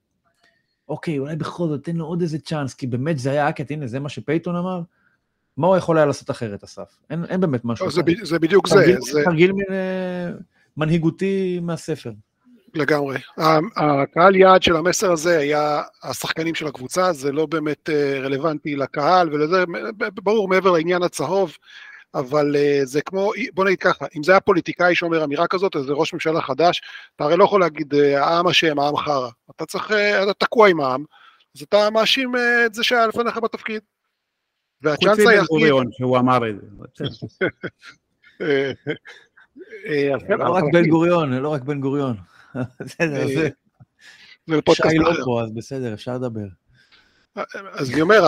אוקיי, 0.90 1.20
אולי 1.20 1.36
בכל 1.36 1.68
זאת 1.68 1.84
תן 1.84 1.96
לו 1.96 2.06
עוד 2.06 2.22
איזה 2.22 2.40
צ'אנס, 2.40 2.74
כי 2.74 2.88
באמת 2.88 3.20
זה 3.20 3.32
היה 3.32 3.50
אקט, 3.50 3.72
הנה, 3.72 3.88
זה 3.88 4.00
מה 4.00 4.10
שפייתון 4.10 4.56
אמר, 4.56 4.82
מה 5.58 5.68
הוא 5.68 5.78
יכול 5.78 5.98
היה 5.98 6.06
לעשות 6.06 6.32
אחרת, 6.32 6.64
אסף? 6.64 6.98
אין, 7.10 7.26
אין 7.26 7.42
באמת 7.42 7.66
משהו 7.66 7.86
לא, 7.86 7.92
זה, 7.92 8.04
ב, 8.04 8.12
זה 8.24 8.40
בדיוק 8.40 8.68
תרגיל, 8.68 8.98
זה. 9.02 9.22
תרגיל 9.24 9.52
זה... 9.70 9.74
אה, 9.74 10.32
מנהיגותי 10.78 11.60
מהספר. 11.62 12.12
לגמרי. 12.74 13.18
הקהל 13.78 14.36
יעד 14.36 14.64
של 14.64 14.76
המסר 14.76 15.12
הזה 15.12 15.40
היה 15.40 15.82
השחקנים 16.04 16.56
של 16.56 16.68
הקבוצה, 16.68 17.14
זה 17.14 17.32
לא 17.32 17.46
באמת 17.46 17.90
אה, 17.90 18.20
רלוונטי 18.20 18.76
לקהל 18.76 19.34
ולזה, 19.34 19.64
ברור 20.24 20.48
מעבר 20.48 20.72
לעניין 20.72 21.04
הצהוב, 21.04 21.58
אבל 22.14 22.56
uh, 22.56 22.86
זה 22.86 23.02
כמו, 23.02 23.32
בוא 23.54 23.66
נגיד 23.66 23.80
ככה, 23.80 24.06
אם 24.18 24.24
זה 24.24 24.32
היה 24.32 24.40
פוליטיקאי 24.40 24.96
שאומר 24.96 25.24
אמירה 25.24 25.48
כזאת, 25.48 25.76
אז 25.76 25.86
זה 25.86 25.94
ראש 25.94 26.14
ממשלה 26.14 26.42
חדש, 26.42 26.82
אתה 27.16 27.24
הרי 27.24 27.38
לא 27.38 27.44
יכול 27.44 27.62
להגיד 27.62 27.94
uh, 27.94 27.98
העם 28.18 28.48
אשם, 28.48 28.80
העם 28.80 28.98
חרא. 28.98 29.30
אתה 29.56 29.66
צריך, 29.66 29.92
אתה 29.92 30.34
תקוע 30.34 30.70
עם 30.70 30.82
העם, 30.82 31.04
אז 31.56 31.62
אתה 31.62 31.90
מאשים 31.90 32.32
את 32.66 32.74
זה 32.74 32.84
שהיה 32.84 33.08
לפניך 33.08 33.38
בתפקיד. 33.38 33.82
והצ'אנס 34.82 35.20
היחיד... 35.20 35.40
חוץ 35.40 35.62
מבן 35.62 35.92
שהוא 35.92 36.18
אמר 36.18 36.50
את 36.50 36.56
זה. 36.62 36.68
לא 40.30 40.50
רק 40.50 40.64
בן 40.74 40.88
גוריון, 40.88 41.34
לא 41.34 41.50
רק 41.50 41.62
בן 41.62 41.80
גוריון. 41.80 42.18
בסדר, 42.86 43.28
זה... 43.28 43.50
שי 44.74 44.98
לא 44.98 45.14
פה, 45.26 45.42
אז 45.44 45.52
בסדר, 45.52 45.94
אפשר 45.94 46.14
לדבר. 46.16 46.48
אז 47.72 47.92
אני 47.92 48.02
אומר, 48.02 48.22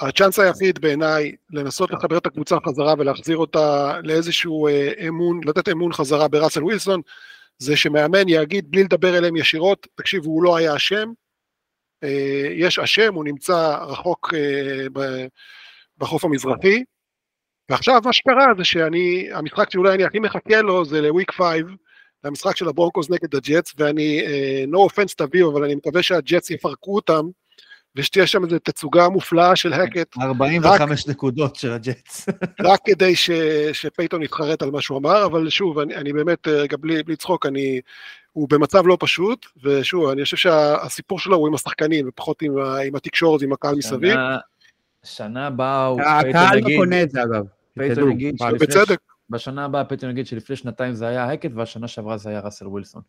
הצ'אנס 0.00 0.38
היחיד 0.38 0.78
בעיניי 0.78 1.34
לנסות 1.50 1.90
לחבר 1.90 2.18
את 2.18 2.26
הקבוצה 2.26 2.56
חזרה 2.66 2.94
ולהחזיר 2.98 3.36
אותה 3.36 3.92
לאיזשהו 4.04 4.68
אה, 4.68 4.92
אמון, 5.08 5.40
לתת 5.44 5.68
אמון 5.68 5.92
חזרה 5.92 6.28
בראסל 6.28 6.64
ווילסון, 6.64 7.00
זה 7.58 7.76
שמאמן 7.76 8.28
יגיד 8.28 8.70
בלי 8.70 8.84
לדבר 8.84 9.18
אליהם 9.18 9.36
ישירות, 9.36 9.86
תקשיב, 9.94 10.24
הוא 10.24 10.42
לא 10.42 10.56
היה 10.56 10.76
אשם, 10.76 11.12
אה, 12.04 12.48
יש 12.54 12.78
אשם, 12.78 13.14
הוא 13.14 13.24
נמצא 13.24 13.76
רחוק 13.80 14.34
אה, 14.34 14.86
בחוף 15.98 16.24
המזרחי, 16.24 16.84
ועכשיו 17.70 18.00
מה 18.04 18.12
שקרה 18.12 18.46
זה 18.58 18.64
שאני, 18.64 19.28
המשחק 19.32 19.70
שאולי 19.70 19.94
אני 19.94 20.04
הכי 20.04 20.18
מחכה 20.18 20.62
לו 20.62 20.84
זה 20.84 21.00
ל 21.00 21.06
week 21.06 21.32
five, 21.32 21.66
המשחק 22.24 22.56
של 22.56 22.68
הברונקוס 22.68 23.10
נגד 23.10 23.34
הג'טס, 23.34 23.74
ואני, 23.78 24.22
no 24.72 24.76
offense 24.76 25.14
תביאו, 25.16 25.52
אבל 25.52 25.64
אני 25.64 25.74
מקווה 25.74 26.02
שהג'טס 26.02 26.50
יפרקו 26.50 26.94
אותם, 26.94 27.26
ושתהיה 27.96 28.26
שם 28.26 28.44
איזו 28.44 28.58
תצוגה 28.58 29.08
מופלאה 29.08 29.56
של 29.56 29.72
הקט. 29.72 30.16
45 30.20 31.04
רק, 31.04 31.08
נקודות 31.08 31.56
של 31.56 31.72
הג'טס. 31.72 32.28
רק 32.60 32.80
כדי 32.84 33.16
ש, 33.16 33.30
שפייתון 33.72 34.22
יתחרט 34.22 34.62
על 34.62 34.70
מה 34.70 34.80
שהוא 34.80 34.98
אמר, 34.98 35.26
אבל 35.26 35.50
שוב, 35.50 35.78
אני, 35.78 35.96
אני 35.96 36.12
באמת, 36.12 36.48
רגע, 36.48 36.76
בלי, 36.80 37.02
בלי 37.02 37.16
צחוק, 37.16 37.46
אני, 37.46 37.80
הוא 38.32 38.48
במצב 38.50 38.86
לא 38.86 38.96
פשוט, 39.00 39.46
ושוב, 39.64 40.08
אני 40.08 40.24
חושב 40.24 40.36
שהסיפור 40.36 41.18
שלו 41.18 41.36
הוא 41.36 41.48
עם 41.48 41.54
השחקנים, 41.54 42.08
ופחות 42.08 42.42
עם, 42.42 42.58
עם 42.86 42.94
התקשורת, 42.94 43.42
עם 43.42 43.52
הקהל 43.52 43.74
מסביב. 43.74 44.16
שנה 45.08 45.46
הבאה 45.46 45.86
הוא... 45.86 46.00
הקהל 46.00 46.58
לא 46.58 46.68
קונה 46.76 47.02
את 47.02 47.10
זה, 47.10 47.22
אגב. 47.22 47.46
פייתון 47.74 48.10
יגיד... 48.12 48.36
בצדק. 48.60 48.98
בשנה 49.30 49.64
הבאה 49.64 49.84
פייתון 49.84 50.10
יגיד 50.10 50.26
שלפני 50.26 50.56
שנתיים 50.56 50.94
זה 50.94 51.06
היה 51.06 51.32
הקט, 51.32 51.50
והשנה 51.54 51.88
שעברה 51.88 52.16
זה 52.16 52.30
היה 52.30 52.40
ראסל 52.40 52.66
ווילסון. 52.66 53.02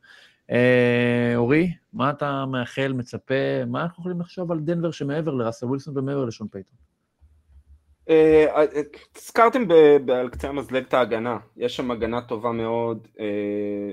אה, 0.52 1.34
אורי, 1.36 1.72
מה 1.94 2.10
אתה 2.10 2.46
מאחל, 2.46 2.94
מצפה, 2.94 3.66
מה 3.68 3.84
אנחנו 3.84 4.02
יכולים 4.02 4.22
לחשוב 4.22 4.52
על 4.52 4.60
דנבר 4.60 4.92
שמעבר 4.92 5.34
לראסל 5.34 5.66
ווילסון 5.66 5.98
ומעבר 5.98 6.26
לשון 6.26 6.48
פייתון? 6.48 6.76
אה, 8.10 8.66
הזכרתם 9.16 9.64
על 10.14 10.30
קצה 10.30 10.50
המזלג 10.50 10.84
את 10.84 10.94
ההגנה, 10.94 11.38
יש 11.58 11.76
שם 11.76 11.92
הגנה 11.92 12.22
טובה 12.22 12.52
מאוד, 12.52 13.08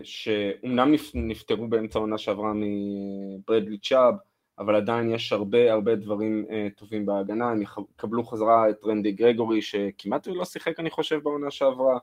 שאומנם 0.03 0.95
נפטרו 1.15 1.69
באמצע 1.69 1.99
העונה 1.99 2.19
שעברה 2.19 2.53
מברדלי 2.55 3.79
צ'אב, 3.79 4.15
אבל 4.59 4.75
עדיין 4.75 5.11
יש 5.11 5.33
הרבה 5.33 5.73
הרבה 5.73 5.95
דברים 5.95 6.47
טובים 6.77 7.07
בהגנה, 7.07 7.51
הם 7.51 7.63
יקבלו 7.63 8.25
חזרה 8.25 8.71
את 8.71 8.85
רנדי 8.85 9.13
גרגורי 9.13 9.63
שכמעט 9.63 10.27
לא 10.27 10.45
שיחק 10.45 10.81
אני 10.81 10.91
חושב 10.91 11.21
בעונה 11.23 11.51
שעברה, 11.51 11.99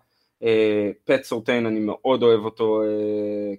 פט 1.04 1.24
סורטיין 1.24 1.66
אני 1.66 1.80
מאוד 1.80 2.24
אוהב 2.24 2.46
אותו 2.46 2.82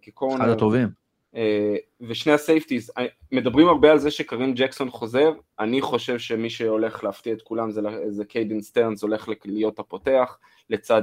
כקורנר. 0.02 0.44
אחד 0.44 0.48
הטובים. 0.48 0.88
אה, 1.36 1.76
ושני 2.00 2.32
ה 2.32 2.38
safeties, 2.38 2.90
אה, 2.98 3.04
מדברים 3.32 3.68
הרבה 3.68 3.92
על 3.92 3.98
זה 3.98 4.10
שקארים 4.10 4.54
ג'קסון 4.54 4.90
חוזר, 4.90 5.32
אני 5.60 5.80
חושב 5.80 6.18
שמי 6.18 6.50
שהולך 6.50 7.04
להפתיע 7.04 7.32
את 7.32 7.42
כולם 7.42 7.70
זה, 7.70 7.80
זה 8.08 8.24
קיידן 8.24 8.60
סטרנס 8.60 9.02
הולך 9.02 9.28
להיות 9.44 9.78
הפותח 9.78 10.38
לצד 10.70 11.02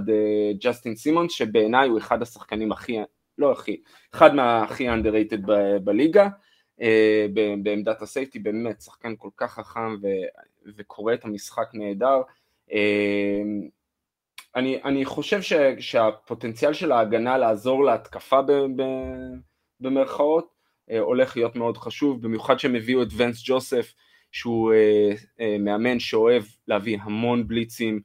ג'סטין 0.62 0.96
סימונס 0.96 1.32
שבעיניי 1.32 1.90
הוא 1.90 1.98
אחד 1.98 2.22
השחקנים 2.22 2.72
הכי, 2.72 2.98
לא 3.38 3.52
הכי, 3.52 3.82
אחד 4.14 4.36
מהכי 4.36 4.90
underrated 4.90 5.42
ב- 5.46 5.78
בליגה 5.84 6.28
בעמדת 7.64 8.02
הסייפטי, 8.02 8.40
באמת 8.40 8.82
שחקן 8.82 9.14
כל 9.18 9.30
כך 9.38 9.54
חכם 9.54 9.96
ו- 10.02 10.72
וקורא 10.78 11.14
את 11.14 11.26
המשחק 11.26 11.70
נהדר. 11.74 12.22
Uh, 12.70 12.74
אני, 14.56 14.84
אני 14.84 15.06
חושב 15.06 15.42
ש, 15.42 15.54
שהפוטנציאל 15.80 16.74
של 16.74 16.92
ההגנה 16.92 17.38
לעזור 17.38 17.84
להתקפה 17.84 18.42
ב, 18.42 18.52
ב- 18.52 19.36
במרכאות, 19.80 20.48
אה, 20.92 21.00
הולך 21.00 21.38
להיות 21.38 21.56
מאוד 21.56 21.78
חשוב, 21.78 22.22
במיוחד 22.22 22.60
שהם 22.60 22.76
הביאו 22.76 23.04
את 23.04 23.08
ונס 23.18 23.44
ג'וסף, 23.46 23.94
שהוא 24.32 24.74
אה, 24.74 25.12
אה, 25.40 25.58
מאמן 25.60 26.00
שאוהב 26.00 26.44
להביא 26.68 26.98
המון 27.02 27.48
בליצים, 27.48 28.00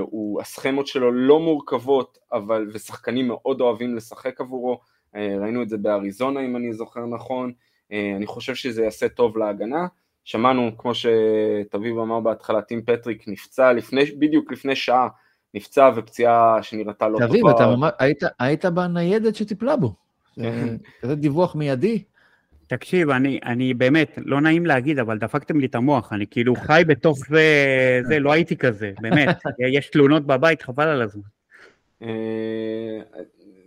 הוא, 0.00 0.40
הסכמות 0.40 0.86
שלו 0.86 1.12
לא 1.12 1.40
מורכבות, 1.40 2.18
אבל, 2.32 2.70
ושחקנים 2.72 3.28
מאוד 3.28 3.60
אוהבים 3.60 3.96
לשחק 3.96 4.40
עבורו, 4.40 4.80
ראינו 5.14 5.62
את 5.62 5.68
זה 5.68 5.76
באריזונה 5.78 6.40
אם 6.40 6.56
אני 6.56 6.72
זוכר 6.72 7.06
נכון, 7.06 7.52
אני 7.92 8.26
חושב 8.26 8.54
שזה 8.54 8.84
יעשה 8.84 9.08
טוב 9.08 9.38
להגנה. 9.38 9.86
שמענו, 10.24 10.70
כמו 10.78 10.92
שתביב 10.94 11.98
אמר 11.98 12.20
בהתחלה, 12.20 12.62
טים 12.62 12.82
פטריק 12.82 13.28
נפצע 13.28 13.72
לפני, 13.72 14.04
בדיוק 14.04 14.52
לפני 14.52 14.76
שעה, 14.76 15.08
נפצע 15.54 15.90
ופציעה 15.96 16.62
שנראתה 16.62 17.08
לא 17.08 17.18
תביב, 17.18 17.40
טובה. 17.40 17.52
תביב, 17.52 17.84
אתה 17.84 18.04
היית, 18.04 18.22
היית 18.38 18.64
בניידת 18.64 19.34
שטיפלה 19.34 19.76
בו. 19.76 19.94
כזה 21.00 21.14
דיווח 21.14 21.54
מיידי. 21.54 22.02
תקשיב, 22.66 23.10
אני, 23.10 23.40
אני 23.44 23.74
באמת, 23.74 24.18
לא 24.24 24.40
נעים 24.40 24.66
להגיד, 24.66 24.98
אבל 24.98 25.18
דפקתם 25.18 25.60
לי 25.60 25.66
את 25.66 25.74
המוח, 25.74 26.12
אני 26.12 26.26
כאילו 26.26 26.56
חי 26.56 26.82
בתוך 26.86 27.18
זה, 27.28 27.44
זה, 28.02 28.18
לא 28.18 28.32
הייתי 28.32 28.56
כזה, 28.56 28.92
באמת, 29.00 29.36
יש 29.76 29.90
תלונות 29.90 30.26
בבית, 30.26 30.62
חבל 30.62 30.88
על 30.88 31.02
הזמן. 31.02 31.22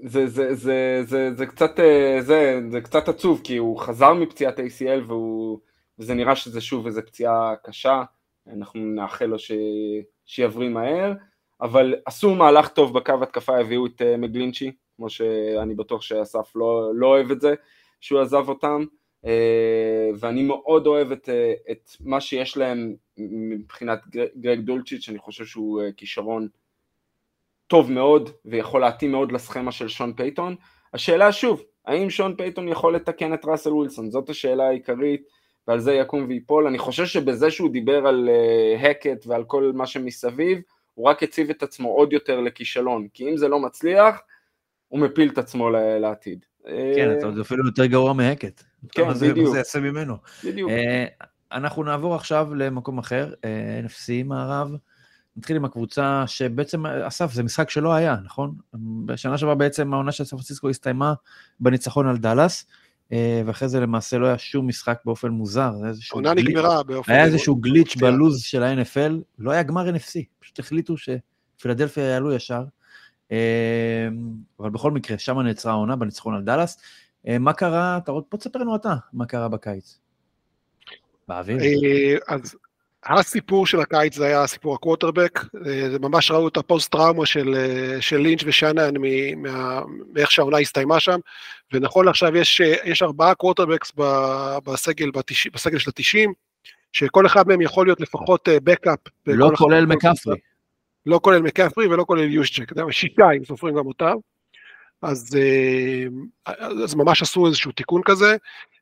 אה, 0.03 0.09
זה, 0.09 0.27
זה, 0.27 0.55
זה, 0.55 1.01
זה, 1.03 1.33
זה, 1.33 1.45
קצת, 1.45 1.79
אה, 1.79 2.17
זה, 2.21 2.61
זה 2.71 2.81
קצת 2.81 3.09
עצוב, 3.09 3.41
כי 3.43 3.57
הוא 3.57 3.79
חזר 3.79 4.13
מפציעת 4.13 4.59
ACL 4.59 5.03
והוא, 5.07 5.59
וזה 5.99 6.13
נראה 6.13 6.35
שזה 6.35 6.61
שוב 6.61 6.85
איזו 6.85 7.01
פציעה 7.05 7.53
קשה, 7.63 8.03
אנחנו 8.53 8.81
נאחל 8.81 9.25
לו 9.25 9.39
ש, 9.39 9.51
שיבריא 10.25 10.69
מהר, 10.69 11.13
אבל 11.61 11.95
עשו 12.05 12.35
מהלך 12.35 12.67
טוב 12.67 12.93
בקו 12.93 13.13
התקפה, 13.23 13.59
הביאו 13.59 13.85
את 13.85 14.01
אה, 14.01 14.17
מגלינצ'י, 14.17 14.71
כמו 14.97 15.09
שאני 15.09 15.75
בטוח 15.75 16.01
שאסף 16.01 16.55
לא, 16.55 16.91
לא 16.95 17.07
אוהב 17.07 17.31
את 17.31 17.41
זה, 17.41 17.53
שהוא 18.01 18.21
עזב 18.21 18.49
אותם, 18.49 18.85
אה, 19.25 20.09
ואני 20.19 20.43
מאוד 20.43 20.87
אוהב 20.87 21.11
את, 21.11 21.29
את 21.71 21.89
מה 21.99 22.21
שיש 22.21 22.57
להם 22.57 22.95
מבחינת 23.17 23.99
גרג 24.37 24.59
דולצ'יץ', 24.59 25.09
אני 25.09 25.19
חושב 25.19 25.45
שהוא 25.45 25.81
כישרון 25.97 26.47
טוב 27.67 27.91
מאוד 27.91 28.29
ויכול 28.45 28.81
להתאים 28.81 29.11
מאוד 29.11 29.31
לסכמה 29.31 29.71
של 29.71 29.87
שון 29.87 30.13
פייתון. 30.13 30.55
השאלה 30.93 31.31
שוב, 31.31 31.63
האם 31.85 32.09
שון 32.09 32.35
פייתון 32.35 32.67
יכול 32.67 32.95
לתקן 32.95 33.33
את 33.33 33.45
ראסל 33.45 33.73
ווילסון? 33.73 34.11
זאת 34.11 34.29
השאלה 34.29 34.67
העיקרית 34.67 35.21
ועל 35.67 35.79
זה 35.79 35.93
יקום 35.93 36.25
ויפול. 36.27 36.67
אני 36.67 36.77
חושב 36.77 37.05
שבזה 37.05 37.51
שהוא 37.51 37.71
דיבר 37.71 38.07
על 38.07 38.29
הקט 38.79 39.27
ועל 39.27 39.43
כל 39.43 39.71
מה 39.75 39.87
שמסביב, 39.87 40.61
הוא 40.93 41.09
רק 41.09 41.23
הציב 41.23 41.49
את 41.49 41.63
עצמו 41.63 41.89
עוד 41.89 42.13
יותר 42.13 42.39
לכישלון, 42.39 43.07
כי 43.13 43.29
אם 43.29 43.37
זה 43.37 43.47
לא 43.47 43.59
מצליח, 43.59 44.21
הוא 44.87 44.99
מפיל 44.99 45.29
את 45.29 45.37
עצמו 45.37 45.69
לעתיד. 45.99 46.45
כן, 46.95 47.33
זה 47.35 47.41
אפילו 47.41 47.65
יותר 47.65 47.85
גרוע 47.85 48.13
מהקט. 48.13 48.63
כן, 48.91 49.13
בדיוק. 49.13 49.49
זה 49.49 49.57
יעשה 49.57 49.79
ממנו. 49.79 50.15
בדיוק. 50.43 50.71
אה, 50.71 51.05
אנחנו 51.51 51.83
נעבור 51.83 52.15
עכשיו 52.15 52.55
למקום 52.55 52.97
אחר, 52.97 53.33
אה, 53.45 53.79
NFC 53.85 54.23
מערב. 54.25 54.75
נתחיל 55.37 55.55
עם 55.55 55.65
הקבוצה 55.65 56.23
שבעצם, 56.27 56.85
אסף, 56.85 57.33
זה 57.33 57.43
משחק 57.43 57.69
שלא 57.69 57.93
היה, 57.93 58.15
נכון? 58.23 58.55
בשנה 59.05 59.37
שעברה 59.37 59.55
בעצם 59.55 59.93
העונה 59.93 60.11
של 60.11 60.23
סן 60.23 60.35
פרנסיסקו 60.35 60.69
הסתיימה 60.69 61.13
בניצחון 61.59 62.07
על 62.07 62.17
דאלאס, 62.17 62.65
אה, 63.11 63.41
ואחרי 63.45 63.69
זה 63.69 63.79
למעשה 63.79 64.17
לא 64.17 64.27
היה 64.27 64.37
שום 64.37 64.67
משחק 64.67 64.99
באופן 65.05 65.29
מוזר. 65.29 65.71
העונה 66.11 66.33
נגמרה 66.33 66.83
באופן... 66.83 67.11
היה 67.11 67.25
איזשהו 67.25 67.55
גליץ' 67.55 67.95
בלוז 67.95 68.41
של 68.41 68.63
ה-NFL, 68.63 69.13
לא 69.39 69.51
היה 69.51 69.63
גמר 69.63 69.89
NFC, 69.89 70.19
פשוט 70.39 70.59
החליטו 70.59 70.95
שפילדלפיה 70.97 72.03
יעלו 72.03 72.33
ישר. 72.33 72.63
אמ, 73.31 73.37
אבל 74.59 74.69
בכל 74.69 74.91
מקרה, 74.91 75.17
שם 75.17 75.39
נעצרה 75.39 75.71
העונה 75.71 75.95
בניצחון 75.95 76.35
על 76.35 76.43
דאלאס. 76.43 76.77
אמ, 77.27 77.43
מה 77.43 77.53
קרה, 77.53 77.97
אתה 77.97 78.11
רוצה, 78.11 78.27
בוא 78.31 78.39
תספר 78.39 78.59
לנו 78.59 78.75
אתה, 78.75 78.95
מה 79.13 79.25
קרה 79.25 79.47
בקיץ. 79.47 79.99
באוויר. 81.27 81.57
אה, 81.59 82.35
אז 82.35 82.55
הסיפור 83.05 83.67
של 83.67 83.79
הקיץ 83.79 84.15
זה 84.15 84.25
היה 84.25 84.47
סיפור 84.47 84.75
הקווטרבק, 84.75 85.39
אה, 85.65 85.89
זה 85.91 85.99
ממש 85.99 86.31
ראו 86.31 86.47
את 86.47 86.57
הפוסט 86.57 86.91
טראומה 86.91 87.25
של, 87.25 87.55
אה, 87.55 88.01
של 88.01 88.17
לינץ' 88.17 88.43
ושאנן 88.45 88.93
מאיך 90.13 90.31
שהעונה 90.31 90.57
הסתיימה 90.57 90.99
שם, 90.99 91.19
ונכון 91.73 92.05
לעכשיו 92.05 92.37
יש, 92.37 92.61
יש 92.85 93.01
ארבעה 93.01 93.35
קווטרבקס 93.35 93.91
בסגל, 94.65 95.11
בסגל 95.53 95.77
של 95.77 95.89
התשעים, 95.89 96.33
שכל 96.93 97.25
אחד 97.25 97.47
מהם 97.47 97.61
יכול 97.61 97.87
להיות 97.87 98.01
לפחות 98.01 98.47
backup. 98.63 98.99
לא 99.27 99.51
כולל 99.57 99.85
מקפרי. 99.85 100.37
לא 101.05 101.19
כולל 101.23 101.41
מקפרי 101.41 101.87
ולא 101.87 102.03
כולל 102.03 102.31
יושצ'ק, 102.31 102.71
שיטה, 102.91 103.31
אם 103.31 103.45
סופרים 103.45 103.75
גם 103.75 103.85
אותם. 103.85 104.15
אז, 105.01 105.37
אה, 105.39 106.05
אז 106.83 106.95
ממש 106.95 107.21
עשו 107.21 107.47
איזשהו 107.47 107.71
תיקון 107.71 108.01
כזה, 108.05 108.37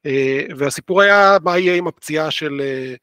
אה, 0.06 0.42
והסיפור 0.58 1.02
היה 1.02 1.38
מה 1.44 1.58
יהיה 1.58 1.76
עם 1.76 1.88
הפציעה 1.88 2.32
של, 2.32 2.62
אה, 2.62 2.94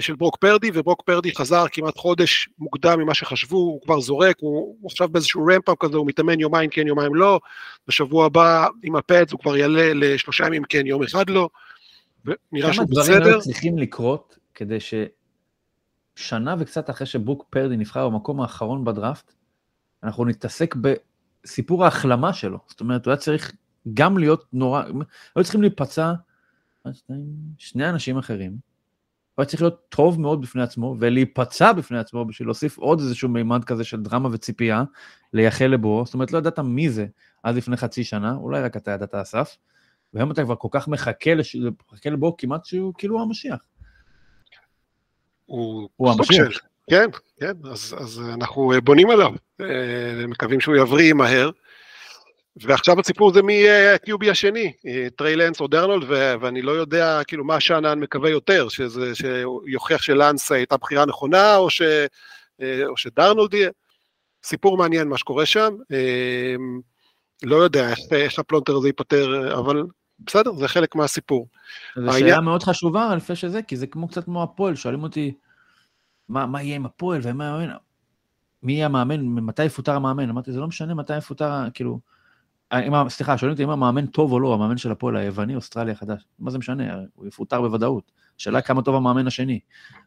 של 0.00 0.14
ברוק 0.14 0.36
פרדי, 0.36 0.70
וברוק 0.74 1.02
פרדי 1.02 1.34
חזר 1.34 1.64
כמעט 1.72 1.98
חודש 1.98 2.48
מוקדם 2.58 3.00
ממה 3.00 3.14
שחשבו, 3.14 3.56
הוא 3.56 3.80
כבר 3.82 4.00
זורק, 4.00 4.36
הוא, 4.40 4.76
הוא 4.80 4.90
עכשיו 4.90 5.08
באיזשהו 5.08 5.46
רמפאפ 5.46 5.76
כזה, 5.80 5.96
הוא 5.96 6.06
מתאמן 6.06 6.40
יומיים 6.40 6.70
כן, 6.70 6.86
יומיים 6.86 7.14
לא, 7.14 7.40
בשבוע 7.88 8.26
הבא 8.26 8.66
עם 8.82 8.96
הפדס 8.96 9.32
הוא 9.32 9.40
כבר 9.40 9.56
יעלה 9.56 9.94
לשלושה 9.94 10.46
ימים 10.46 10.62
כן, 10.68 10.86
יום 10.86 11.02
אחד 11.02 11.30
לא, 11.30 11.48
ונראה 12.24 12.72
שהוא 12.72 12.86
בסדר. 12.90 13.04
כמה 13.04 13.18
דברים 13.18 13.34
לא 13.34 13.40
צריכים 13.40 13.78
לקרות 13.78 14.38
כדי 14.54 14.80
ש... 14.80 14.94
שנה 16.16 16.54
וקצת 16.58 16.90
אחרי 16.90 17.06
שברוק 17.06 17.46
פרדי 17.50 17.76
נבחר 17.76 18.08
במקום 18.08 18.40
האחרון 18.40 18.84
בדראפט, 18.84 19.32
אנחנו 20.02 20.24
נתעסק 20.24 20.74
בסיפור 20.74 21.84
ההחלמה 21.84 22.32
שלו. 22.32 22.58
זאת 22.68 22.80
אומרת, 22.80 23.06
הוא 23.06 23.12
היה 23.12 23.18
צריך 23.18 23.52
גם 23.94 24.18
להיות 24.18 24.44
נורא, 24.52 24.82
היו 25.36 25.44
צריכים 25.44 25.62
להיפצע 25.62 26.12
שני 27.58 27.88
אנשים 27.88 28.18
אחרים. 28.18 28.71
הוא 29.34 29.42
היה 29.42 29.48
צריך 29.48 29.62
להיות 29.62 29.80
טוב 29.88 30.20
מאוד 30.20 30.42
בפני 30.42 30.62
עצמו, 30.62 30.96
ולהיפצע 30.98 31.72
בפני 31.72 31.98
עצמו 31.98 32.24
בשביל 32.24 32.48
להוסיף 32.48 32.78
עוד 32.78 33.00
איזשהו 33.00 33.28
מימד 33.28 33.64
כזה 33.64 33.84
של 33.84 34.02
דרמה 34.02 34.28
וציפייה, 34.32 34.84
לייחל 35.32 35.66
לבו. 35.66 36.02
זאת 36.04 36.14
אומרת, 36.14 36.32
לא 36.32 36.38
ידעת 36.38 36.58
מי 36.58 36.90
זה 36.90 37.06
עד 37.42 37.54
לפני 37.54 37.76
חצי 37.76 38.04
שנה, 38.04 38.34
אולי 38.34 38.62
רק 38.62 38.76
אתה 38.76 38.90
ידעת 38.90 39.14
אסף, 39.14 39.56
והיום 40.14 40.30
אתה 40.30 40.44
כבר 40.44 40.56
כל 40.56 40.68
כך 40.70 40.88
מחכה, 40.88 41.34
לש... 41.34 41.56
מחכה 41.92 42.10
לבו 42.10 42.36
כמעט 42.36 42.64
שהוא 42.64 42.94
כאילו 42.98 43.22
המשיח. 43.22 43.58
הוא, 45.46 45.88
הוא 45.96 46.12
סוג 46.12 46.32
של, 46.32 46.50
כן, 46.90 47.06
כן, 47.40 47.52
אז, 47.64 47.94
אז 47.98 48.22
אנחנו 48.34 48.72
בונים 48.84 49.10
עליו, 49.10 49.32
אה, 49.60 50.26
מקווים 50.28 50.60
שהוא 50.60 50.76
יבריא 50.76 51.12
מהר. 51.12 51.50
ועכשיו 52.56 53.00
הסיפור 53.00 53.32
זה 53.32 53.42
מי 53.42 53.52
יהיה 53.52 53.94
ה-QB 53.94 54.30
השני, 54.30 54.72
אה, 54.86 55.06
טריי 55.16 55.36
לנס 55.36 55.60
או 55.60 55.66
דארנולד, 55.66 56.06
ואני 56.40 56.62
לא 56.62 56.72
יודע 56.72 57.20
כאילו 57.26 57.44
מה 57.44 57.60
שאנן 57.60 58.00
מקווה 58.00 58.30
יותר, 58.30 58.68
שזה, 58.68 59.12
שיוכיח 59.14 60.02
שלנס 60.02 60.52
הייתה 60.52 60.76
בחירה 60.76 61.06
נכונה, 61.06 61.56
או, 61.56 61.70
ש, 61.70 61.82
אה, 62.62 62.86
או 62.86 62.96
שדארנולד 62.96 63.54
יהיה. 63.54 63.70
סיפור 64.44 64.76
מעניין 64.76 65.08
מה 65.08 65.18
שקורה 65.18 65.46
שם, 65.46 65.74
לא 67.42 67.56
יודע 67.56 67.90
איך, 67.90 67.98
איך 68.12 68.38
הפלונטר 68.38 68.76
הזה 68.76 68.88
ייפתר, 68.88 69.58
אבל 69.58 69.82
בסדר, 70.18 70.52
זה 70.52 70.68
חלק 70.68 70.94
מהסיפור. 70.94 71.48
זו 71.96 72.12
שאלה 72.18 72.40
מאוד 72.40 72.62
חשובה 72.62 73.14
לפני 73.16 73.36
שזה, 73.36 73.62
כי 73.62 73.76
זה 73.76 73.86
כמו 73.86 74.08
קצת 74.08 74.24
כמו 74.24 74.42
הפועל, 74.42 74.74
שואלים 74.74 75.02
אותי, 75.02 75.34
מה, 76.28 76.46
מה 76.46 76.62
יהיה 76.62 76.76
עם 76.76 76.86
הפועל 76.86 77.20
ומה 77.22 77.44
יאמן, 77.44 77.74
מי 78.62 78.72
יהיה 78.72 78.86
המאמן, 78.86 79.20
מתי 79.20 79.64
יפוטר 79.64 79.94
המאמן? 79.94 80.30
אמרתי, 80.30 80.52
זה 80.52 80.60
לא 80.60 80.66
משנה 80.66 80.94
מתי 80.94 81.16
יפוטר, 81.16 81.50
כאילו, 81.74 82.00
סליחה, 83.08 83.38
שואלים 83.38 83.52
אותי 83.52 83.64
אם 83.64 83.70
המאמן 83.70 84.06
טוב 84.06 84.32
או 84.32 84.40
לא, 84.40 84.54
המאמן 84.54 84.76
של 84.76 84.92
הפועל 84.92 85.16
היווני, 85.16 85.56
אוסטרליה 85.56 85.94
חדש, 85.94 86.22
מה 86.38 86.50
זה 86.50 86.58
משנה, 86.58 86.84
הוא 87.14 87.26
יפוטר 87.26 87.60
בוודאות. 87.60 88.12
השאלה 88.38 88.62
כמה 88.62 88.82
טוב 88.82 88.94
המאמן 88.94 89.26
השני. 89.26 89.60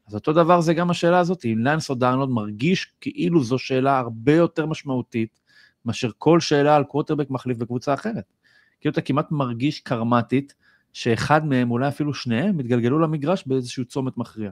אז 0.07 0.15
אותו 0.15 0.33
דבר 0.33 0.61
זה 0.61 0.73
גם 0.73 0.89
השאלה 0.89 1.19
הזאת, 1.19 1.45
אם 1.45 1.57
לנס 1.57 1.89
או 1.89 1.95
דארנולד 1.95 2.29
מרגיש 2.29 2.93
כאילו 3.01 3.43
זו 3.43 3.57
שאלה 3.57 3.99
הרבה 3.99 4.33
יותר 4.33 4.65
משמעותית, 4.65 5.39
מאשר 5.85 6.09
כל 6.17 6.39
שאלה 6.39 6.75
על 6.75 6.83
קווטרבק 6.83 7.29
מחליף 7.29 7.57
בקבוצה 7.57 7.93
אחרת. 7.93 8.33
כאילו 8.81 8.93
אתה 8.93 9.01
כמעט 9.01 9.31
מרגיש 9.31 9.79
קארמתית, 9.79 10.53
שאחד 10.93 11.45
מהם, 11.45 11.71
אולי 11.71 11.87
אפילו 11.87 12.13
שניהם, 12.13 12.59
התגלגלו 12.59 12.99
למגרש 12.99 13.43
באיזשהו 13.45 13.85
צומת 13.85 14.17
מכריע. 14.17 14.51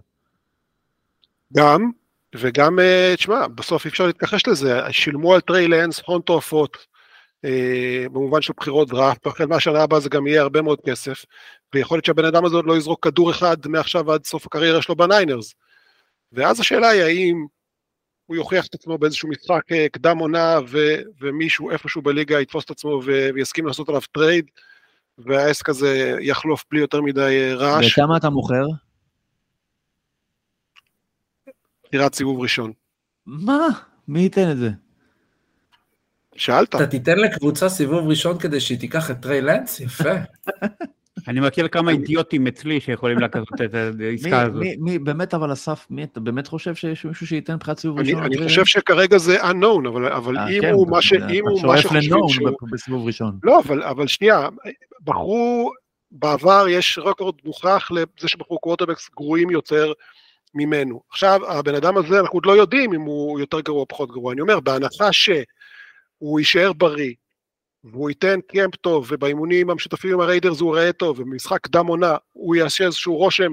גם, 1.54 1.92
וגם, 2.36 2.80
אה, 2.80 3.14
תשמע, 3.18 3.48
בסוף 3.48 3.86
אי 3.86 3.90
אפשר 3.90 4.08
להתכחש 4.08 4.48
לזה, 4.48 4.82
שילמו 4.92 5.34
על 5.34 5.42
טריי 5.42 5.68
לנס 5.68 6.02
הון 6.06 6.22
תועפות, 6.22 6.78
אה, 6.78 6.82
במובן 8.12 8.42
של 8.42 8.54
בחירות 8.58 8.90
דראפט, 8.90 9.28
והחל 9.28 9.46
מהשנה 9.46 9.84
הבאה 9.84 10.00
זה 10.00 10.10
גם 10.10 10.28
יהיה 10.28 10.42
הרבה 10.42 10.62
מאוד 10.62 10.80
כסף, 10.86 11.26
ויכול 11.76 11.96
להיות 11.98 12.06
שהבן 12.06 12.26
אדם 12.26 12.46
הזה 12.46 12.56
עוד 12.56 12.66
לא 12.66 12.78
יזרוק 12.78 13.04
כדור 13.04 13.32
אחד 13.32 13.58
מעכשיו 13.68 14.12
עד 14.12 14.26
סוף 14.26 14.46
הקריירה 14.46 14.82
שלו 14.82 14.96
בניינרס. 14.96 15.54
ואז 16.32 16.60
השאלה 16.60 16.90
היא 16.90 17.02
האם 17.02 17.46
הוא 18.26 18.36
יוכיח 18.36 18.66
את 18.66 18.76
עצמו 18.76 18.98
באיזשהו 18.98 19.30
משחק 19.30 19.72
אה, 19.72 19.90
קדם 19.92 20.18
עונה, 20.18 20.60
ו- 20.68 21.02
ומישהו 21.22 21.72
איפשהו 21.72 22.02
בליגה 22.02 22.42
יתפוס 22.42 22.66
את 22.66 22.72
עצמו 22.72 23.02
ו- 23.06 23.30
ויסכים 23.34 23.68
לעשות 23.68 23.90
עליו 23.90 24.02
טרייד, 24.12 24.46
והעסק 25.18 25.70
הזה 25.70 26.18
יחלוף 26.22 26.64
בלי 26.72 26.80
יותר 26.80 27.02
מדי 27.02 27.54
רעש. 27.54 28.00
וכמה 28.00 28.18
אתה 28.18 28.30
מוכר? 28.30 28.66
בחירת 31.88 32.14
סיבוב 32.14 32.40
ראשון. 32.40 32.72
מה? 33.26 33.68
מי 34.08 34.20
ייתן 34.20 34.52
את 34.52 34.58
זה? 34.58 34.70
שאלת. 36.36 36.76
אתה 36.76 36.88
תיתן 36.88 37.18
לקבוצה 37.20 37.70
סיבוב 37.70 38.08
ראשון 38.08 38.40
כדי 38.40 38.60
שהיא 38.60 38.80
תיקח 38.80 39.12
את 39.12 39.20
טריי 39.20 39.42
לנס? 39.42 39.80
יפה. 39.80 40.14
אני 41.28 41.40
מכיר 41.40 41.68
כמה 41.68 41.92
אידיוטים 41.92 42.48
אצלי 42.48 42.80
שיכולים 42.80 43.20
לקחת 43.20 43.44
את 43.62 43.74
העסקה 44.00 44.42
הזאת. 44.42 44.64
מי, 44.80 45.00
באמת, 45.00 45.34
אבל 45.34 45.54
אסף, 45.54 45.88
מי, 45.90 46.04
אתה 46.04 46.20
באמת 46.20 46.48
חושב 46.48 46.76
שיש 46.76 47.06
מישהו 47.06 47.28
שייתן 47.28 47.58
בחירת 47.58 47.80
סיבוב 47.80 48.00
ראשון? 48.00 48.24
אני 48.24 48.38
חושב 48.38 48.66
שכרגע 48.66 49.18
זה 49.18 49.42
unknown, 49.42 49.88
אבל 49.88 50.38
אה, 50.38 50.50
אם 50.50 50.62
כן, 50.62 50.72
הוא 50.74 50.88
מה 50.88 51.02
ש... 51.02 51.14
אתה 51.14 51.30
אם 51.30 51.48
הוא 51.48 51.62
מה 51.62 51.62
שואף 51.62 51.80
שחושבים 51.80 52.12
לנון 52.12 52.30
שהוא... 52.30 52.50
בסיבוב 52.72 53.08
ראשון. 53.08 53.40
לא, 53.44 53.62
אבל 53.90 54.08
שנייה, 54.08 54.50
בחרו, 55.04 55.72
בעבר 56.12 56.66
יש 56.70 57.00
רקורד 57.02 57.36
מוכח 57.46 57.92
לזה 57.92 58.28
שבחרו 58.28 58.60
קווטרבקס 58.60 59.10
גרועים 59.16 59.50
יותר 59.50 59.92
ממנו. 60.56 61.02
עכשיו, 61.10 61.40
הבן 61.48 61.76
אדם 61.76 61.98
הזה, 61.98 62.20
אנחנו 62.20 62.38
עוד 62.38 62.46
לא 62.46 62.52
יודעים 62.52 62.94
אם 62.94 63.02
הוא 63.02 63.40
יותר 63.40 63.60
גרוע 63.60 63.82
או 63.82 63.88
פחות 63.88 64.12
גרוע. 64.12 64.34
אני 64.34 64.42
אומר, 64.42 64.60
בהנחה 64.60 65.14
שהוא 66.24 66.40
יישאר 66.40 66.74
בריא, 66.74 67.14
והוא 67.84 68.10
ייתן 68.10 68.40
camp 68.48 68.76
טוב, 68.76 69.08
ובאימונים 69.12 69.70
המשותפים 69.70 70.14
עם 70.14 70.20
הריידרס 70.20 70.60
הוא 70.60 70.76
ייראה 70.76 70.94
טוב, 70.94 71.20
ובמשחק 71.20 71.60
קדם 71.62 71.88
עונה 71.88 72.16
הוא 72.34 72.56
יעשה 72.56 72.86
איזשהו 72.86 73.16
רושם, 73.16 73.52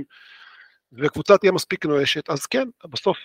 וקבוצה 0.93 1.39
תהיה 1.39 1.53
מספיק 1.53 1.87
נואשת, 1.87 2.31
אז 2.31 2.47
כן, 2.47 2.69
בסוף... 2.85 3.17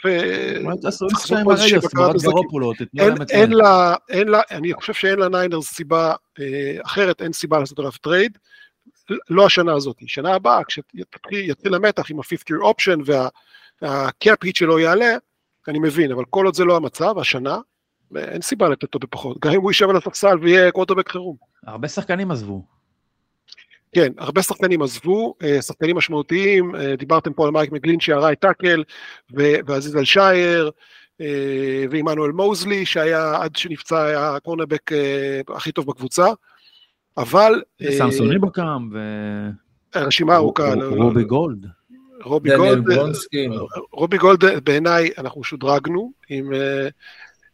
אין 4.10 4.28
לה, 4.28 4.42
אני 4.52 4.74
חושב 4.74 4.94
שאין 4.94 5.20
לניינרס 5.20 5.74
סיבה 5.74 6.14
אה, 6.40 6.78
אחרת, 6.86 7.22
אין 7.22 7.34
סיבה 7.34 7.60
לעשות 7.60 7.80
עליו 7.80 7.92
trade, 7.92 8.38
לא 9.30 9.46
השנה 9.46 9.74
הזאת, 9.74 9.96
שנה 10.08 10.34
הבאה, 10.34 10.64
כשיתחיל 10.64 11.76
המתח 11.76 12.12
עם 12.12 12.20
ה- 12.20 12.30
fifth 12.30 12.56
year 12.56 12.74
option 12.74 13.12
וה 13.82 14.07
cap 14.07 14.44
hit 14.44 14.56
שלו 14.56 14.80
יעלה, 14.80 15.16
אני 15.68 15.80
מבין, 15.80 16.12
אבל 16.12 16.26
כל 16.30 16.46
עוד 16.46 16.56
זה 16.56 16.64
לא 16.64 16.76
המצב, 16.76 17.18
השנה, 17.18 17.58
אין 18.16 18.42
סיבה 18.42 18.70
לתת 18.70 18.84
אותו 18.84 19.00
בפחות, 19.00 19.38
גם 19.46 19.52
אם 19.52 19.62
הוא 19.62 19.72
יישב 19.72 19.90
על 19.90 19.98
הספסל 19.98 20.38
ויהיה 20.42 20.72
קווטרבק 20.72 21.12
חירום. 21.12 21.36
הרבה 21.66 21.88
שחקנים 21.88 22.32
עזבו. 22.32 22.66
כן, 23.92 24.12
הרבה 24.18 24.42
שחקנים 24.42 24.82
עזבו, 24.82 25.36
שחקנים 25.62 25.98
משמעותיים, 25.98 26.72
דיברתם 26.98 27.34
פה 27.34 27.46
על 27.46 27.52
מייק 27.52 27.72
מקגלינצ'י 27.72 28.00
ה 28.00 28.32
right 28.32 28.40
tackle, 28.40 28.84
ועזיז 29.66 29.96
אלשייר, 29.96 30.72
ועמנואל 31.92 32.32
מוזלי, 32.32 32.86
שהיה 32.86 33.36
עד 33.42 33.56
שנפצע 33.56 34.04
היה 34.04 34.36
הקורנבק 34.36 34.92
הכי 35.50 35.72
טוב 35.72 35.86
בקבוצה, 35.88 36.26
אבל... 37.18 37.62
סמסון 37.98 38.30
ריבוקאם, 38.30 38.90
ו... 38.94 39.00
הרשימה 39.94 40.36
ארוכה. 40.36 40.74
רובי 40.90 41.24
גולד. 41.24 41.66
רובי 42.24 42.58
גולד, 42.58 42.84
רובי 43.92 44.18
גולד 44.18 44.40
בעיניי 44.64 45.10
אנחנו 45.18 45.44
שודרגנו 45.44 46.12
עם, 46.30 46.50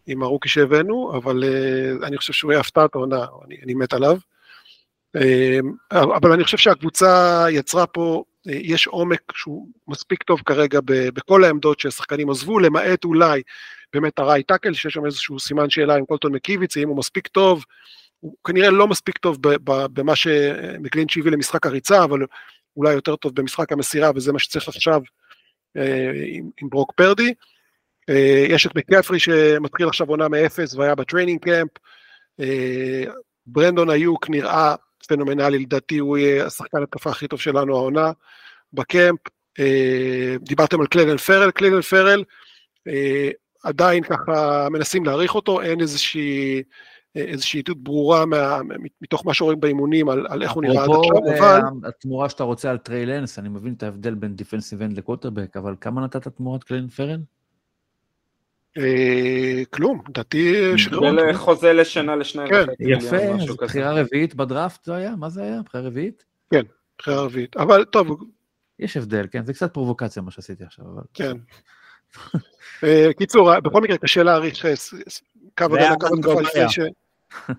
עם 0.08 0.24
הרוקי 0.24 0.50
שהבאנו, 0.50 1.12
אבל 1.18 1.44
אני 2.04 2.18
חושב 2.18 2.34
שהוא 2.34 2.52
יהיה 2.52 2.60
הפתעת 2.60 2.96
העונה, 2.96 3.26
אני, 3.46 3.56
אני 3.64 3.74
מת 3.74 3.94
עליו. 3.94 4.18
אבל 5.92 6.32
אני 6.32 6.44
חושב 6.44 6.58
שהקבוצה 6.58 7.46
יצרה 7.50 7.88
פה, 7.88 8.24
יש 8.46 8.88
עומק 8.88 9.22
שהוא 9.36 9.68
מספיק 9.88 10.24
טוב 10.24 10.42
כרגע 10.46 10.80
בכל 10.86 11.44
העמדות 11.44 11.80
ששחקנים 11.80 12.30
עזבו, 12.30 12.60
למעט 12.60 13.04
אולי 13.04 13.42
באמת 13.94 14.20
ה 14.20 14.24
right 14.24 14.44
tackle, 14.44 14.74
שיש 14.74 14.94
שם 14.94 15.06
איזשהו 15.06 15.40
סימן 15.40 15.70
שאלה 15.70 15.96
עם 15.96 16.06
קולטון 16.06 16.34
מקיביץ, 16.34 16.78
אם 16.78 16.90
הוא 16.90 16.98
מספיק 16.98 17.28
טוב, 17.28 17.66
הוא 18.20 18.36
כנראה 18.44 18.70
לא 18.70 18.88
מספיק 18.88 19.18
טוב 19.18 19.38
במה 19.64 20.16
שמקלינצ'י 20.16 21.20
הביא 21.20 21.32
למשחק 21.32 21.66
הריצה, 21.66 22.04
אבל 22.04 22.20
אולי 22.78 22.94
יותר 22.94 23.16
טוב 23.16 23.36
במשחק 23.36 23.72
המסירה, 23.72 24.12
וזה 24.16 24.34
מה 24.34 24.40
שצריך 24.40 24.68
עכשיו 24.68 25.02
עם, 25.76 26.50
עם 26.62 26.70
ברוק 26.70 26.92
פרדי. 26.96 27.34
יש 28.50 28.68
את 28.68 28.76
מקפרי 28.76 29.20
שמתחיל 29.20 29.88
עכשיו 29.88 30.08
עונה 30.08 30.28
מאפס 30.28 30.76
והיה 30.76 30.96
ב 30.96 31.01
training 31.01 31.40
camp. 31.40 31.70
ברנדון 33.46 33.90
איוק 33.90 34.30
נראה 34.30 34.76
פנומנלי, 35.08 35.60
לדעתי 35.60 35.98
הוא 35.98 36.18
יהיה 36.18 36.46
השחקן 36.46 36.84
התקפה 36.84 37.10
הכי 37.10 37.28
טוב 37.28 37.40
שלנו 37.40 37.76
העונה 37.76 38.12
בקמפ. 38.74 39.20
דיברתם 40.42 40.82
על 40.82 40.88
קלין 40.88 41.18
פרל, 41.18 41.52
קלין 41.52 41.82
פרל 41.82 42.24
עדיין 43.64 44.04
ככה 44.04 44.68
מנסים 44.72 45.06
להעריך 45.06 45.36
אותו, 45.36 45.62
אין 45.62 45.82
איזושהי... 45.82 46.64
איזושהי 47.16 47.60
עדות 47.60 47.84
ברורה 47.84 48.26
מה, 48.26 48.60
מתוך 49.02 49.26
מה 49.26 49.34
שרואים 49.34 49.60
באימונים 49.60 50.10
על, 50.10 50.28
על 50.30 50.44
איך 50.44 50.52
הוא 50.52 50.64
נראה 50.64 50.84
עד 50.84 50.90
עכשיו, 50.90 51.38
אבל... 51.40 51.62
התמורה 51.88 52.30
שאתה 52.30 52.44
רוצה 52.44 52.72
על 52.72 52.78
טריי 52.78 53.06
לנס, 53.06 53.40
אני 53.40 53.50
מבין 53.50 53.74
את 53.74 53.84
ההבדל 53.84 54.16
בין 54.16 54.36
defensive 54.36 54.82
end 54.82 54.98
לקווטרבק, 54.98 55.58
אבל 55.58 55.76
כמה 55.82 56.02
נתת 56.02 56.28
תמורת 56.28 56.64
קלין 56.64 56.88
פרל? 56.88 57.20
כלום, 59.70 60.02
לדעתי 60.10 60.74
שחררות. 60.78 61.16
זה 61.16 61.38
חוזה 61.38 61.74
לשנה 61.74 62.16
לשניים 62.16 62.50
כן. 62.50 62.64
וחצי. 62.68 62.84
יפה, 62.84 63.18
אז 63.18 63.56
בחירה 63.62 63.94
רביעית 63.94 64.36
בדראפט 64.36 64.86
זה 64.86 64.96
היה? 64.96 65.16
מה 65.16 65.30
זה 65.30 65.44
היה? 65.44 65.62
בחירה 65.66 65.84
רביעית? 65.84 66.24
כן, 66.54 66.62
בחירה 66.98 67.22
רביעית, 67.22 67.58
אבל 67.58 67.86
טוב. 67.86 68.24
יש 68.80 68.98
הבדל, 68.98 69.28
כן, 69.32 69.46
זה 69.46 69.54
קצת 69.54 69.74
פרובוקציה 69.74 70.22
מה 70.22 70.32
שעשיתי 70.32 70.64
עכשיו, 70.64 70.86
אבל... 70.86 71.04
כן. 71.14 71.38
קיצור, 73.18 73.60
בכל 73.60 73.82
מקרה 73.82 73.98
קשה 73.98 74.24
להעריך 74.24 74.66
קו 75.58 75.66
הגנה, 75.66 75.96
קו 76.00 76.08
התקפה 76.08 76.42
לפני 76.42 76.70
ש... 76.70 76.80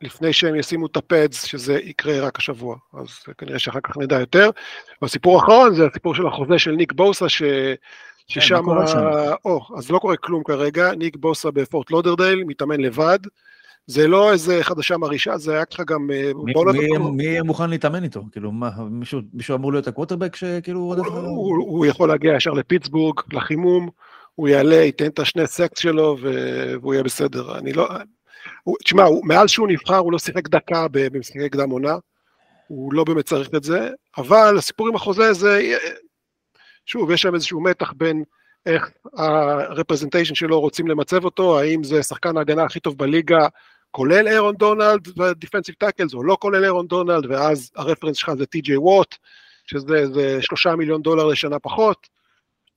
לפני 0.00 0.32
שהם 0.32 0.54
ישימו 0.56 0.86
את 0.86 0.96
הפדס, 0.96 1.44
שזה 1.44 1.74
יקרה 1.74 2.20
רק 2.20 2.38
השבוע, 2.38 2.76
אז 2.92 3.08
כנראה 3.38 3.58
שאחר 3.58 3.80
כך 3.82 3.96
נדע 3.96 4.20
יותר. 4.20 4.50
והסיפור 5.02 5.40
האחרון 5.40 5.74
זה 5.74 5.86
הסיפור 5.86 6.14
של 6.14 6.26
החוזה 6.26 6.58
של 6.58 6.70
ניק 6.70 6.92
בוסה, 6.92 7.28
ש... 7.28 7.42
ששם, 8.26 8.64
או, 9.44 9.60
אז 9.76 9.90
לא 9.90 9.98
קורה 9.98 10.16
כלום 10.16 10.42
כרגע, 10.42 10.92
ניק 10.92 11.16
בוסה 11.16 11.50
בפורט 11.50 11.90
לודרדייל, 11.90 12.44
מתאמן 12.44 12.80
לבד, 12.80 13.18
זה 13.86 14.08
לא 14.08 14.32
איזה 14.32 14.58
חדשה 14.62 14.96
מרעישה, 14.96 15.38
זה 15.38 15.54
היה 15.54 15.64
ככה 15.64 15.84
גם... 15.84 16.10
מי 17.12 17.24
יהיה 17.24 17.42
מוכן 17.42 17.70
להתאמן 17.70 18.04
איתו? 18.04 18.22
כאילו, 18.32 18.52
מה, 18.52 18.70
מישהו 19.32 19.56
אמור 19.56 19.72
להיות 19.72 19.88
הקווטרבק 19.88 20.36
שכאילו... 20.36 20.94
הוא 21.58 21.86
יכול 21.86 22.08
להגיע 22.08 22.34
ישר 22.36 22.50
לפיטסבורג, 22.50 23.20
לחימום, 23.32 23.88
הוא 24.34 24.48
יעלה, 24.48 24.76
ייתן 24.76 25.06
את 25.06 25.18
השני 25.18 25.46
סקס 25.46 25.78
שלו, 25.78 26.16
והוא 26.20 26.94
יהיה 26.94 27.04
בסדר. 27.04 27.58
אני 27.58 27.72
לא... 27.72 27.88
תשמע, 28.84 29.04
מאז 29.22 29.50
שהוא 29.50 29.68
נבחר 29.68 29.96
הוא 29.96 30.12
לא 30.12 30.18
שיחק 30.18 30.48
דקה 30.48 30.86
במשחקי 30.90 31.48
קדם 31.48 31.70
עונה, 31.70 31.96
הוא 32.68 32.94
לא 32.94 33.04
באמת 33.04 33.24
צריך 33.24 33.48
את 33.56 33.64
זה, 33.64 33.90
אבל 34.18 34.54
הסיפור 34.58 34.88
עם 34.88 34.94
החוזה 34.94 35.32
זה, 35.32 35.76
שוב, 36.86 37.10
יש 37.10 37.22
שם 37.22 37.34
איזשהו 37.34 37.60
מתח 37.60 37.92
בין 37.96 38.24
איך 38.66 38.90
ה 39.16 39.24
representation 39.24 40.34
שלו 40.34 40.60
רוצים 40.60 40.88
למצב 40.88 41.24
אותו, 41.24 41.58
האם 41.58 41.84
זה 41.84 42.02
שחקן 42.02 42.36
ההגנה 42.36 42.64
הכי 42.64 42.80
טוב 42.80 42.98
בליגה, 42.98 43.48
כולל 43.90 44.28
אירון 44.28 44.54
דונלד 44.56 45.18
ו 45.18 45.24
defensive 45.24 45.74
tackles, 45.78 46.14
או 46.14 46.24
לא 46.24 46.36
כולל 46.40 46.64
אירון 46.64 46.86
דונלד, 46.86 47.26
ואז 47.28 47.70
ה 47.76 47.80
reference 47.80 48.16
שלך 48.16 48.34
זה 48.34 48.46
טי.ג'יי 48.46 48.76
ווט, 48.76 49.14
שזה 49.66 50.42
שלושה 50.42 50.76
מיליון 50.76 51.02
דולר 51.02 51.26
לשנה 51.26 51.58
פחות, 51.58 52.08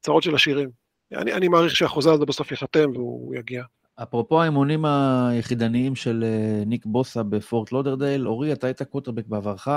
צרות 0.01 0.23
של 0.23 0.35
עשירים. 0.35 0.69
אני, 1.11 1.33
אני 1.33 1.47
מעריך 1.47 1.75
שהחוזה 1.75 2.11
הזה 2.11 2.25
בסוף 2.25 2.51
ייחתם 2.51 2.91
והוא 2.93 3.35
יגיע. 3.35 3.63
אפרופו 4.03 4.41
האימונים 4.41 4.85
היחידניים 4.85 5.95
של 5.95 6.23
ניק 6.65 6.85
בוסה 6.85 7.23
בפורט 7.23 7.71
לודרדייל, 7.71 8.27
אורי, 8.27 8.53
אתה 8.53 8.67
היית 8.67 8.81
קווטרבק 8.83 9.27
בעברך, 9.27 9.67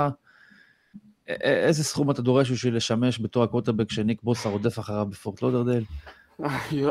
איזה 1.41 1.83
סכום 1.83 2.11
אתה 2.11 2.21
דורש 2.21 2.51
בשביל 2.51 2.75
לשמש 2.75 3.19
בתור 3.21 3.43
הקווטרבק 3.43 3.91
שניק 3.91 4.23
בוסה 4.23 4.49
רודף 4.49 4.79
אחריו 4.79 5.05
בפורט 5.09 5.41
לודרדייל? 5.41 5.83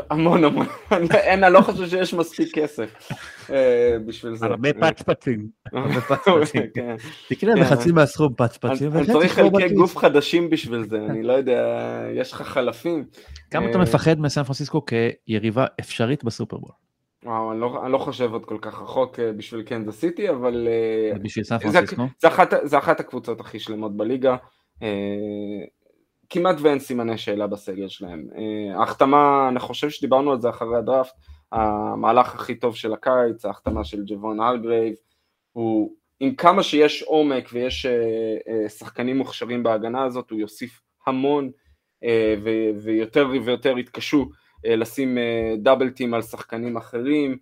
המון 0.09 0.43
המון, 0.43 0.67
אין, 1.13 1.43
אני 1.43 1.53
לא 1.53 1.61
חושב 1.61 1.89
שיש 1.89 2.13
מספיק 2.13 2.55
כסף 2.55 3.09
אה, 3.49 3.97
בשביל 4.05 4.35
זה. 4.35 4.45
הרבה 4.45 4.73
פצפצים. 4.73 5.47
כן. 6.75 6.95
תקנה 7.29 7.55
בחצי 7.61 7.91
מהסכום 7.91 8.33
פצפצים. 8.37 8.97
אני 8.97 9.05
צריך 9.05 9.33
חלקי 9.33 9.69
גוף 9.73 9.97
חדשים 9.97 10.49
בשביל 10.49 10.83
זה, 10.89 10.97
אני 11.09 11.23
לא 11.23 11.33
יודע, 11.33 11.61
יש 12.15 12.31
לך 12.31 12.41
חלפים. 12.41 13.05
כמה 13.51 13.69
אתה 13.69 13.77
מפחד 13.77 14.19
מסן 14.19 14.43
פרנסיסקו 14.43 14.85
כיריבה 14.85 15.65
אפשרית 15.79 16.23
בסופרבול? 16.23 16.71
וואו, 17.23 17.51
אני 17.51 17.59
לא, 17.59 17.83
אני 17.83 17.91
לא 17.91 17.97
חושב 17.97 18.33
עוד 18.33 18.45
כל 18.45 18.57
כך 18.61 18.81
רחוק 18.81 19.19
בשביל 19.19 19.63
קנדה 19.63 19.91
סיטי, 19.91 20.29
אבל... 20.29 20.67
בשביל 21.23 21.45
סן 21.45 21.57
פרנסיסקו? 21.57 22.03
זה, 22.19 22.29
זה, 22.51 22.57
זה 22.67 22.77
אחת 22.77 22.99
הקבוצות 22.99 23.39
הכי 23.39 23.59
שלמות 23.59 23.97
בליגה. 23.97 24.35
כמעט 26.31 26.55
ואין 26.59 26.79
סימני 26.79 27.17
שאלה 27.17 27.47
בסגל 27.47 27.87
שלהם. 27.87 28.27
אה, 28.35 28.79
ההחתמה, 28.79 29.47
אני 29.49 29.59
חושב 29.59 29.89
שדיברנו 29.89 30.31
על 30.31 30.41
זה 30.41 30.49
אחרי 30.49 30.77
הדראפט, 30.77 31.13
המהלך 31.51 32.35
הכי 32.35 32.55
טוב 32.55 32.75
של 32.75 32.93
הקיץ, 32.93 33.45
ההחתמה 33.45 33.83
של 33.83 34.03
ג'בון 34.05 34.41
הרגרייב, 34.41 34.93
הוא 35.51 35.95
עם 36.19 36.35
כמה 36.35 36.63
שיש 36.63 37.01
עומק 37.03 37.49
ויש 37.53 37.85
אה, 37.85 37.91
אה, 38.47 38.69
שחקנים 38.69 39.17
מוכשרים 39.17 39.63
בהגנה 39.63 40.03
הזאת, 40.03 40.31
הוא 40.31 40.39
יוסיף 40.39 40.81
המון 41.07 41.51
ויותר 42.83 43.27
ויותר 43.45 43.77
יתקשו 43.77 44.29
לשים 44.65 45.17
double 45.57 45.89
team 45.89 46.13
על 46.13 46.21
שחקנים 46.21 46.77
אחרים, 46.77 47.37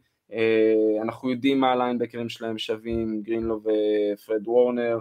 אנחנו 1.01 1.31
יודעים 1.31 1.59
מה 1.59 1.71
הליינבקרים 1.71 2.29
שלהם 2.29 2.57
שווים, 2.57 3.21
גרינלו 3.21 3.61
ופרד 3.61 4.47
וורנר, 4.47 4.99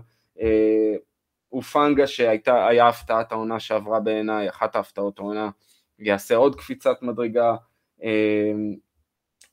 הוא 1.48 1.62
פנגה 1.62 2.06
שהיה 2.06 2.88
הפתעת 2.88 3.32
העונה 3.32 3.60
שעברה 3.60 4.00
בעיניי, 4.00 4.48
אחת 4.48 4.76
ההפתעות 4.76 5.18
העונה, 5.18 5.50
יעשה 5.98 6.36
עוד 6.36 6.56
קפיצת 6.56 7.02
מדרגה. 7.02 7.54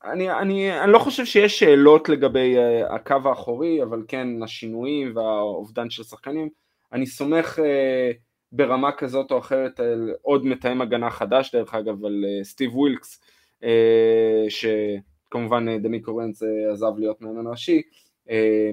אני, 0.04 0.30
אני, 0.30 0.80
אני 0.80 0.92
לא 0.92 0.98
חושב 0.98 1.24
שיש 1.24 1.58
שאלות 1.58 2.08
לגבי 2.08 2.58
אה, 2.58 2.94
הקו 2.94 3.16
האחורי, 3.24 3.82
אבל 3.82 4.02
כן 4.08 4.42
השינויים 4.42 5.16
והאובדן 5.16 5.90
של 5.90 6.02
שחקנים. 6.02 6.48
אני 6.92 7.06
סומך 7.06 7.58
אה, 7.58 8.10
ברמה 8.56 8.92
כזאת 8.92 9.30
או 9.30 9.38
אחרת 9.38 9.80
על 9.80 10.14
עוד 10.22 10.46
מתאם 10.46 10.80
הגנה 10.80 11.10
חדש 11.10 11.54
דרך 11.54 11.74
אגב, 11.74 12.04
על 12.04 12.24
אה, 12.28 12.44
סטיב 12.44 12.76
ווילקס, 12.76 13.20
שכמובן 14.48 15.82
דמי 15.82 16.00
קורנץ 16.00 16.42
עזב 16.72 16.98
להיות 16.98 17.22
מאמן 17.22 17.46
ראשי. 17.46 17.82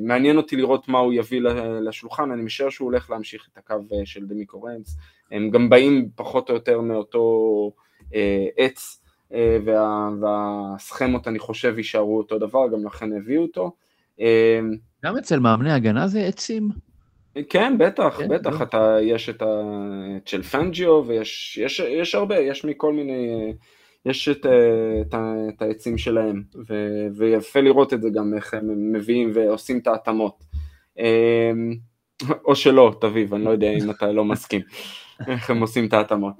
מעניין 0.02 0.38
אותי 0.38 0.56
לראות 0.56 0.88
מה 0.88 1.00
הוא 1.00 1.14
יביא 1.14 1.42
לשולחן, 1.82 2.32
אני 2.32 2.42
משער 2.42 2.70
שהוא 2.70 2.86
הולך 2.86 3.10
להמשיך 3.10 3.48
את 3.54 3.58
הקו 3.58 3.76
של 4.06 4.26
דמי 4.26 4.46
קורנס, 4.46 4.98
הם 5.32 5.50
גם 5.50 5.70
באים 5.70 6.10
פחות 6.16 6.50
או 6.50 6.56
יותר 6.56 6.82
מאותו 6.82 7.72
עץ, 8.58 9.04
וה, 9.66 10.10
והסכמות 10.22 11.28
אני 11.28 11.40
חושב 11.40 11.78
יישארו 11.78 12.18
אותו 12.18 12.40
דבר, 12.40 12.68
גם 12.74 12.86
לכן 12.86 13.14
הביאו 13.14 13.42
אותו. 13.42 13.72
גם 15.06 15.18
אצל 15.18 15.40
מאמני 15.40 15.72
הגנה 15.72 16.08
זה 16.08 16.20
עצים? 16.20 16.93
כן, 17.50 17.76
בטח, 17.78 18.16
כן, 18.18 18.28
בטח, 18.28 18.58
כן. 18.58 18.64
אתה, 18.64 18.98
יש 19.02 19.30
את, 19.30 19.42
ה, 19.42 19.62
של 20.26 20.44
פנג'יו, 20.44 21.04
ויש 21.08 21.58
יש, 21.58 21.80
יש 21.80 22.16
הרבה, 22.16 22.40
יש 22.40 22.66
מכל 22.66 22.94
מיני... 22.94 23.54
יש 24.06 24.30
את, 24.30 24.46
אה, 24.46 25.02
את, 25.02 25.16
את 25.56 25.62
העצים 25.62 25.98
שלהם, 25.98 26.44
ו, 26.70 26.74
ויפה 27.16 27.60
לראות 27.60 27.94
את 27.94 28.02
זה 28.02 28.10
גם 28.10 28.34
איך 28.34 28.54
הם 28.54 28.94
מביאים 28.94 29.32
ועושים 29.34 29.80
את 29.80 29.88
ההתאמות. 29.88 30.44
אמ, 31.00 31.76
או 32.46 32.56
שלא, 32.56 32.96
תביב, 33.02 33.34
אני 33.34 33.44
לא 33.44 33.50
יודע 33.50 33.72
אם 33.72 33.92
אתה 33.92 34.12
לא 34.12 34.26
מסכים, 34.26 34.62
איך 35.28 35.50
הם 35.50 35.62
עושים 35.62 35.86
את 35.86 35.94
ההתאמות. 35.94 36.34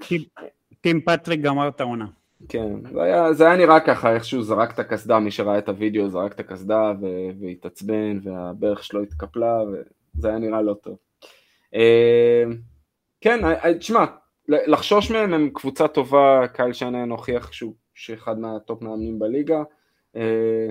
טים 0.80 1.00
פטריק 1.00 1.40
גמר 1.40 1.68
את 1.68 1.80
העונה. 1.80 2.06
כן, 2.48 2.68
זה 2.92 3.02
היה, 3.02 3.32
זה 3.32 3.46
היה 3.46 3.56
נראה 3.56 3.80
ככה, 3.80 4.14
איכשהו 4.14 4.42
זרק 4.42 4.74
את 4.74 4.78
הקסדה, 4.78 5.18
מי 5.18 5.30
שראה 5.30 5.58
את 5.58 5.68
הוידאו 5.68 6.08
זרק 6.08 6.32
את 6.32 6.40
הקסדה 6.40 6.92
והתעצבן, 7.40 8.18
והברך 8.22 8.84
שלו 8.84 9.02
התקפלה, 9.02 9.58
וזה 10.16 10.28
היה 10.28 10.38
נראה 10.38 10.62
לא 10.62 10.74
טוב. 10.74 10.96
אמ, 11.74 11.80
כן, 13.20 13.44
אה, 13.44 13.64
אה, 13.64 13.78
תשמע, 13.78 14.04
לחשוש 14.48 15.10
מהם 15.10 15.34
הם 15.34 15.50
קבוצה 15.54 15.88
טובה, 15.88 16.48
קייל 16.54 16.72
שאנהן 16.72 17.10
הוכיח 17.10 17.52
שהוא 17.52 17.74
שאחד 17.94 18.38
מהטופ 18.38 18.82
מאמנים 18.82 19.18
בליגה. 19.18 19.62
אה, 20.16 20.70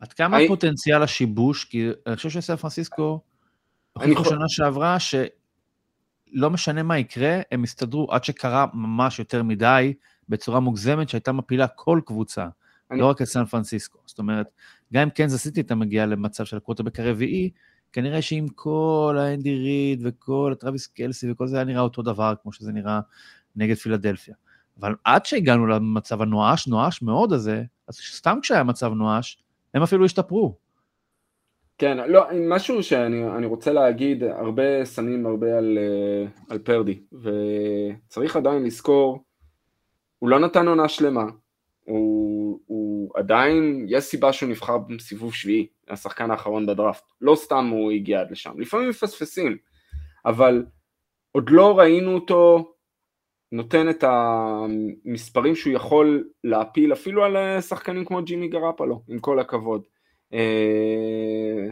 עד 0.00 0.12
כמה 0.12 0.38
I... 0.38 0.48
פוטנציאל 0.48 1.02
השיבוש? 1.02 1.64
כי 1.64 1.88
אני 2.06 2.16
חושב 2.16 2.30
שסן 2.30 2.56
פרנסיסקו, 2.56 3.20
הוכיחו 3.92 4.24
חושב... 4.24 4.30
שנה 4.30 4.48
שעברה 4.48 4.96
שלא 5.00 6.50
משנה 6.50 6.82
מה 6.82 6.98
יקרה, 6.98 7.40
הם 7.52 7.62
הסתדרו 7.62 8.06
עד 8.10 8.24
שקרה 8.24 8.66
ממש 8.74 9.18
יותר 9.18 9.42
מדי, 9.42 9.94
בצורה 10.28 10.60
מוגזמת 10.60 11.08
שהייתה 11.08 11.32
מפילה 11.32 11.66
כל 11.68 12.00
קבוצה, 12.06 12.46
אני... 12.90 13.00
לא 13.00 13.06
רק 13.06 13.22
את 13.22 13.26
סן 13.26 13.44
פרנסיסקו. 13.44 13.98
זאת 14.06 14.18
אומרת, 14.18 14.46
גם 14.92 15.02
אם 15.02 15.10
קנזס 15.10 15.42
סיטי 15.42 15.60
אתה 15.60 15.74
מגיע 15.74 16.06
למצב 16.06 16.44
של 16.44 16.56
הקווטרבק 16.56 17.00
הרביעי, 17.00 17.50
כנראה 17.92 18.22
שעם 18.22 18.48
כל 18.48 19.16
האנדי 19.20 19.54
ריד 19.54 20.00
וכל 20.04 20.50
הטרוויס 20.52 20.86
קלסי 20.86 21.30
וכל 21.30 21.46
זה 21.46 21.56
היה 21.56 21.64
נראה 21.64 21.80
אותו 21.80 22.02
דבר 22.02 22.34
כמו 22.42 22.52
שזה 22.52 22.72
נראה 22.72 23.00
נגד 23.56 23.74
פילדלפיה. 23.74 24.34
אבל 24.80 24.94
עד 25.04 25.26
שהגענו 25.26 25.66
למצב 25.66 26.22
הנואש, 26.22 26.68
נואש 26.68 27.02
מאוד 27.02 27.32
הזה, 27.32 27.62
אז 27.88 27.96
סתם 27.96 28.38
כשהיה 28.42 28.64
מצב 28.64 28.92
נואש, 28.92 29.42
הם 29.74 29.82
אפילו 29.82 30.04
השתפרו. 30.04 30.56
כן, 31.78 31.96
לא, 32.10 32.24
משהו 32.48 32.82
שאני 32.82 33.46
רוצה 33.46 33.72
להגיד, 33.72 34.24
הרבה 34.24 34.86
שמים 34.86 35.26
הרבה 35.26 35.58
על, 35.58 35.78
אה, 35.78 36.28
על 36.48 36.58
פרדי, 36.58 37.00
וצריך 37.12 38.36
עדיין 38.36 38.64
לזכור, 38.64 39.24
הוא 40.18 40.30
לא 40.30 40.38
נתן 40.40 40.68
עונה 40.68 40.88
שלמה, 40.88 41.24
הוא, 41.86 42.60
הוא 42.66 43.10
עדיין, 43.14 43.86
יש 43.88 44.04
סיבה 44.04 44.32
שהוא 44.32 44.48
נבחר 44.48 44.78
בסיבוב 44.78 45.34
שביעי, 45.34 45.66
השחקן 45.88 46.30
האחרון 46.30 46.66
בדראפט, 46.66 47.04
לא 47.20 47.34
סתם 47.34 47.66
הוא 47.66 47.92
הגיע 47.92 48.20
עד 48.20 48.30
לשם, 48.30 48.60
לפעמים 48.60 48.88
מפספסים, 48.88 49.56
אבל 50.26 50.64
עוד 51.32 51.50
לא 51.50 51.78
ראינו 51.78 52.14
אותו 52.14 52.72
נותן 53.52 53.90
את 53.90 54.04
המספרים 54.06 55.56
שהוא 55.56 55.72
יכול 55.72 56.28
להפיל 56.44 56.92
אפילו 56.92 57.24
על 57.24 57.60
שחקנים 57.60 58.04
כמו 58.04 58.22
ג'ימי 58.22 58.48
גראפלו, 58.48 59.02
עם 59.08 59.18
כל 59.18 59.38
הכבוד. 59.38 59.82
אה, 60.32 61.66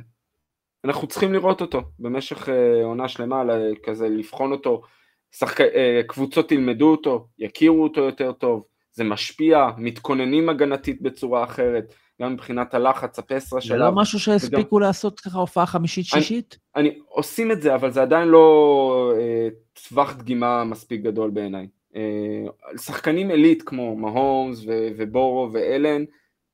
אנחנו 0.84 1.06
צריכים 1.08 1.32
לראות 1.32 1.60
אותו 1.60 1.82
במשך 1.98 2.48
אה, 2.48 2.84
עונה 2.84 3.08
שלמה, 3.08 3.42
כזה 3.82 4.08
לבחון 4.08 4.52
אותו, 4.52 4.82
שחק... 5.30 5.60
אה, 5.60 6.00
קבוצות 6.06 6.52
ילמדו 6.52 6.90
אותו, 6.90 7.28
יכירו 7.38 7.82
אותו 7.82 8.00
יותר 8.00 8.32
טוב, 8.32 8.64
זה 8.94 9.04
משפיע, 9.04 9.68
מתכוננים 9.78 10.48
הגנתית 10.48 11.02
בצורה 11.02 11.44
אחרת, 11.44 11.94
גם 12.22 12.32
מבחינת 12.32 12.74
הלחץ, 12.74 13.18
הפסרה 13.18 13.60
שלו. 13.60 13.76
זה 13.76 13.82
לא 13.82 13.92
משהו 13.92 14.20
שהספיקו 14.20 14.76
וגם... 14.76 14.86
לעשות 14.86 15.20
ככה 15.20 15.38
הופעה 15.38 15.66
חמישית-שישית? 15.66 16.58
אני, 16.76 16.88
אני, 16.88 16.98
עושים 17.08 17.52
את 17.52 17.62
זה, 17.62 17.74
אבל 17.74 17.90
זה 17.90 18.02
עדיין 18.02 18.28
לא 18.28 19.12
אה, 19.16 19.48
טווח 19.88 20.16
דגימה 20.16 20.64
מספיק 20.64 21.02
גדול 21.02 21.30
בעיניי. 21.30 21.68
אה, 21.96 22.76
שחקנים 22.76 23.30
עילית 23.30 23.62
כמו 23.62 23.96
מהומס 23.96 24.64
ו- 24.66 24.88
ובורו 24.96 25.52
ואלן, 25.52 26.04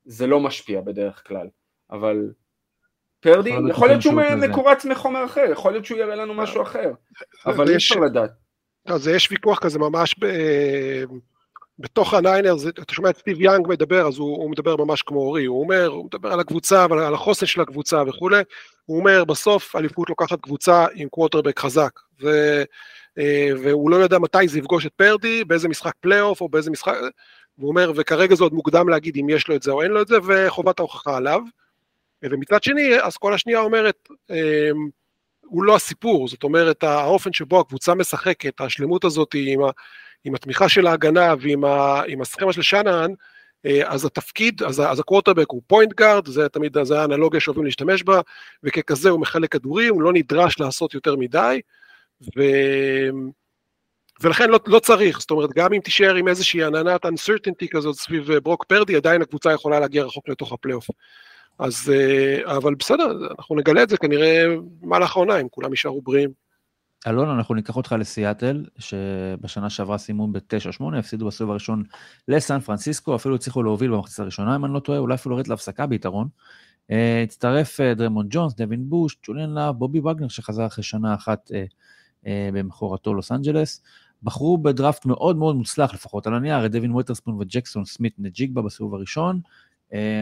זה 0.04 0.26
לא 0.26 0.40
משפיע 0.40 0.80
בדרך 0.80 1.22
כלל, 1.26 1.46
אבל 1.90 2.32
פרדי, 3.20 3.50
יכול 3.70 3.88
להיות 3.88 4.02
שהוא 4.02 4.14
מקורץ 4.48 4.84
מחומר 4.84 5.24
אחר, 5.24 5.44
יכול 5.52 5.72
להיות 5.72 5.84
שהוא 5.84 5.98
יראה 5.98 6.14
לנו 6.14 6.34
משהו 6.34 6.62
אחר, 6.62 6.92
אבל 7.46 7.70
אי 7.70 7.76
אפשר 7.76 8.00
לדעת. 8.00 8.30
אז 8.86 9.08
יש 9.08 9.30
ויכוח 9.30 9.58
כזה 9.58 9.78
ממש 9.78 10.16
ב... 10.20 10.26
בתוך 11.80 12.14
הניינרס, 12.14 12.66
אתה 12.66 12.94
שומע 12.94 13.10
את 13.10 13.16
סטיב 13.16 13.40
יאנג 13.40 13.68
מדבר, 13.68 14.08
אז 14.08 14.18
הוא, 14.18 14.36
הוא 14.36 14.50
מדבר 14.50 14.76
ממש 14.76 15.02
כמו 15.02 15.18
אורי, 15.18 15.44
הוא 15.44 15.60
אומר, 15.60 15.86
הוא 15.86 16.04
מדבר 16.04 16.32
על 16.32 16.40
הקבוצה 16.40 16.86
ועל 16.90 17.14
החוסן 17.14 17.46
של 17.46 17.60
הקבוצה 17.60 18.02
וכולי, 18.06 18.42
הוא 18.86 18.98
אומר, 18.98 19.24
בסוף 19.24 19.76
אליפות 19.76 20.08
לוקחת 20.08 20.40
קבוצה 20.40 20.86
עם 20.94 21.08
קווטרבק 21.08 21.58
חזק, 21.58 22.00
ו, 22.22 22.28
אה, 23.18 23.50
והוא 23.62 23.90
לא 23.90 23.96
יודע 23.96 24.18
מתי 24.18 24.48
זה 24.48 24.58
יפגוש 24.58 24.86
את 24.86 24.92
פרדי, 24.92 25.44
באיזה 25.44 25.68
משחק 25.68 25.92
פלייאוף 26.00 26.40
או 26.40 26.48
באיזה 26.48 26.70
משחק, 26.70 26.94
והוא 27.58 27.68
אומר, 27.68 27.92
וכרגע 27.96 28.34
זה 28.34 28.44
עוד 28.44 28.54
מוקדם 28.54 28.88
להגיד 28.88 29.16
אם 29.16 29.28
יש 29.28 29.48
לו 29.48 29.54
את 29.56 29.62
זה 29.62 29.70
או 29.70 29.82
אין 29.82 29.90
לו 29.90 30.02
את 30.02 30.08
זה, 30.08 30.16
וחובת 30.26 30.78
ההוכחה 30.78 31.16
עליו. 31.16 31.40
ומצד 32.22 32.62
שני, 32.62 33.00
האסכולה 33.02 33.34
השנייה 33.34 33.60
אומרת, 33.60 34.08
אה, 34.30 34.70
הוא 35.40 35.64
לא 35.64 35.76
הסיפור, 35.76 36.28
זאת 36.28 36.42
אומרת, 36.42 36.84
האופן 36.84 37.32
שבו 37.32 37.60
הקבוצה 37.60 37.94
משחקת, 37.94 38.60
השלמות 38.60 39.04
הזאת 39.04 39.34
עם 39.34 39.62
ה... 39.62 39.70
עם 40.24 40.34
התמיכה 40.34 40.68
של 40.68 40.86
ההגנה 40.86 41.34
ועם 41.40 42.20
הסכימה 42.20 42.52
של 42.52 42.62
שאנהן, 42.62 43.10
אה, 43.66 43.92
אז 43.92 44.04
התפקיד, 44.04 44.62
אז, 44.62 44.80
אז 44.80 45.00
הקווטרבק 45.00 45.46
הוא 45.50 45.62
point 45.66 45.92
guard, 45.94 46.26
זה 46.26 46.48
תמיד, 46.48 46.76
זה 46.82 47.00
האנלוגיה 47.00 47.40
שאוהבים 47.40 47.64
להשתמש 47.64 48.02
בה, 48.02 48.20
וככזה 48.62 49.10
הוא 49.10 49.20
מחלק 49.20 49.52
כדורים, 49.52 49.94
הוא 49.94 50.02
לא 50.02 50.12
נדרש 50.12 50.60
לעשות 50.60 50.94
יותר 50.94 51.16
מדי, 51.16 51.60
ו... 52.22 52.40
ולכן 54.22 54.50
לא, 54.50 54.58
לא 54.66 54.78
צריך, 54.78 55.20
זאת 55.20 55.30
אומרת, 55.30 55.50
גם 55.56 55.72
אם 55.72 55.80
תישאר 55.80 56.14
עם 56.14 56.28
איזושהי 56.28 56.64
עננת 56.64 57.06
uncertainty 57.06 57.68
כזאת 57.70 57.96
סביב 57.96 58.30
אה, 58.30 58.40
ברוק 58.40 58.64
פרדי, 58.64 58.96
עדיין 58.96 59.22
הקבוצה 59.22 59.52
יכולה 59.52 59.80
להגיע 59.80 60.04
רחוק 60.04 60.28
לתוך 60.28 60.52
הפלייאוף. 60.52 60.86
אז, 61.58 61.92
אה, 61.94 62.56
אבל 62.56 62.74
בסדר, 62.74 63.12
אנחנו 63.38 63.56
נגלה 63.56 63.82
את 63.82 63.88
זה 63.88 63.96
כנראה 63.96 64.44
במהלך 64.80 65.16
העונה, 65.16 65.40
אם 65.40 65.48
כולם 65.48 65.70
יישארו 65.70 66.02
בריאים. 66.02 66.49
אלון, 67.06 67.28
אנחנו 67.28 67.54
ניקח 67.54 67.76
אותך 67.76 67.94
לסיאטל, 67.98 68.64
שבשנה 68.78 69.70
שעברה 69.70 69.98
סיימו 69.98 70.28
ב-9-8, 70.32 70.84
הפסידו 70.98 71.26
בסיבוב 71.26 71.50
הראשון 71.50 71.82
לסן 72.28 72.60
פרנסיסקו, 72.60 73.16
אפילו 73.16 73.34
הצליחו 73.34 73.62
להוביל 73.62 73.90
במחצית 73.90 74.18
הראשונה, 74.18 74.56
אם 74.56 74.64
אני 74.64 74.74
לא 74.74 74.80
טועה, 74.80 74.98
אולי 74.98 75.14
אפילו 75.14 75.34
לרדת 75.34 75.48
להפסקה 75.48 75.86
ביתרון. 75.86 76.28
Uh, 76.90 76.92
הצטרף 77.24 77.80
uh, 77.80 77.94
דרמון 77.94 78.26
ג'ונס, 78.30 78.54
דווין 78.54 78.90
בוש, 78.90 79.16
ג'וליאן 79.26 79.50
להב, 79.50 79.74
בובי 79.74 80.00
וגנר, 80.00 80.28
שחזר 80.28 80.66
אחרי 80.66 80.84
שנה 80.84 81.14
אחת 81.14 81.50
uh, 81.50 82.26
במכורתו 82.52 83.14
לוס 83.14 83.32
אנג'לס. 83.32 83.82
בחרו 84.22 84.58
בדראפט 84.58 85.06
מאוד 85.06 85.36
מאוד 85.36 85.56
מוצלח, 85.56 85.94
לפחות 85.94 86.26
על 86.26 86.34
הנייר, 86.34 86.66
את 86.66 86.72
דווין 86.72 86.92
ווטרספון 86.92 87.34
וג'קסון 87.34 87.84
סמית 87.84 88.14
נג'יגבה 88.18 88.62
בסיבוב 88.62 88.94
הראשון. 88.94 89.40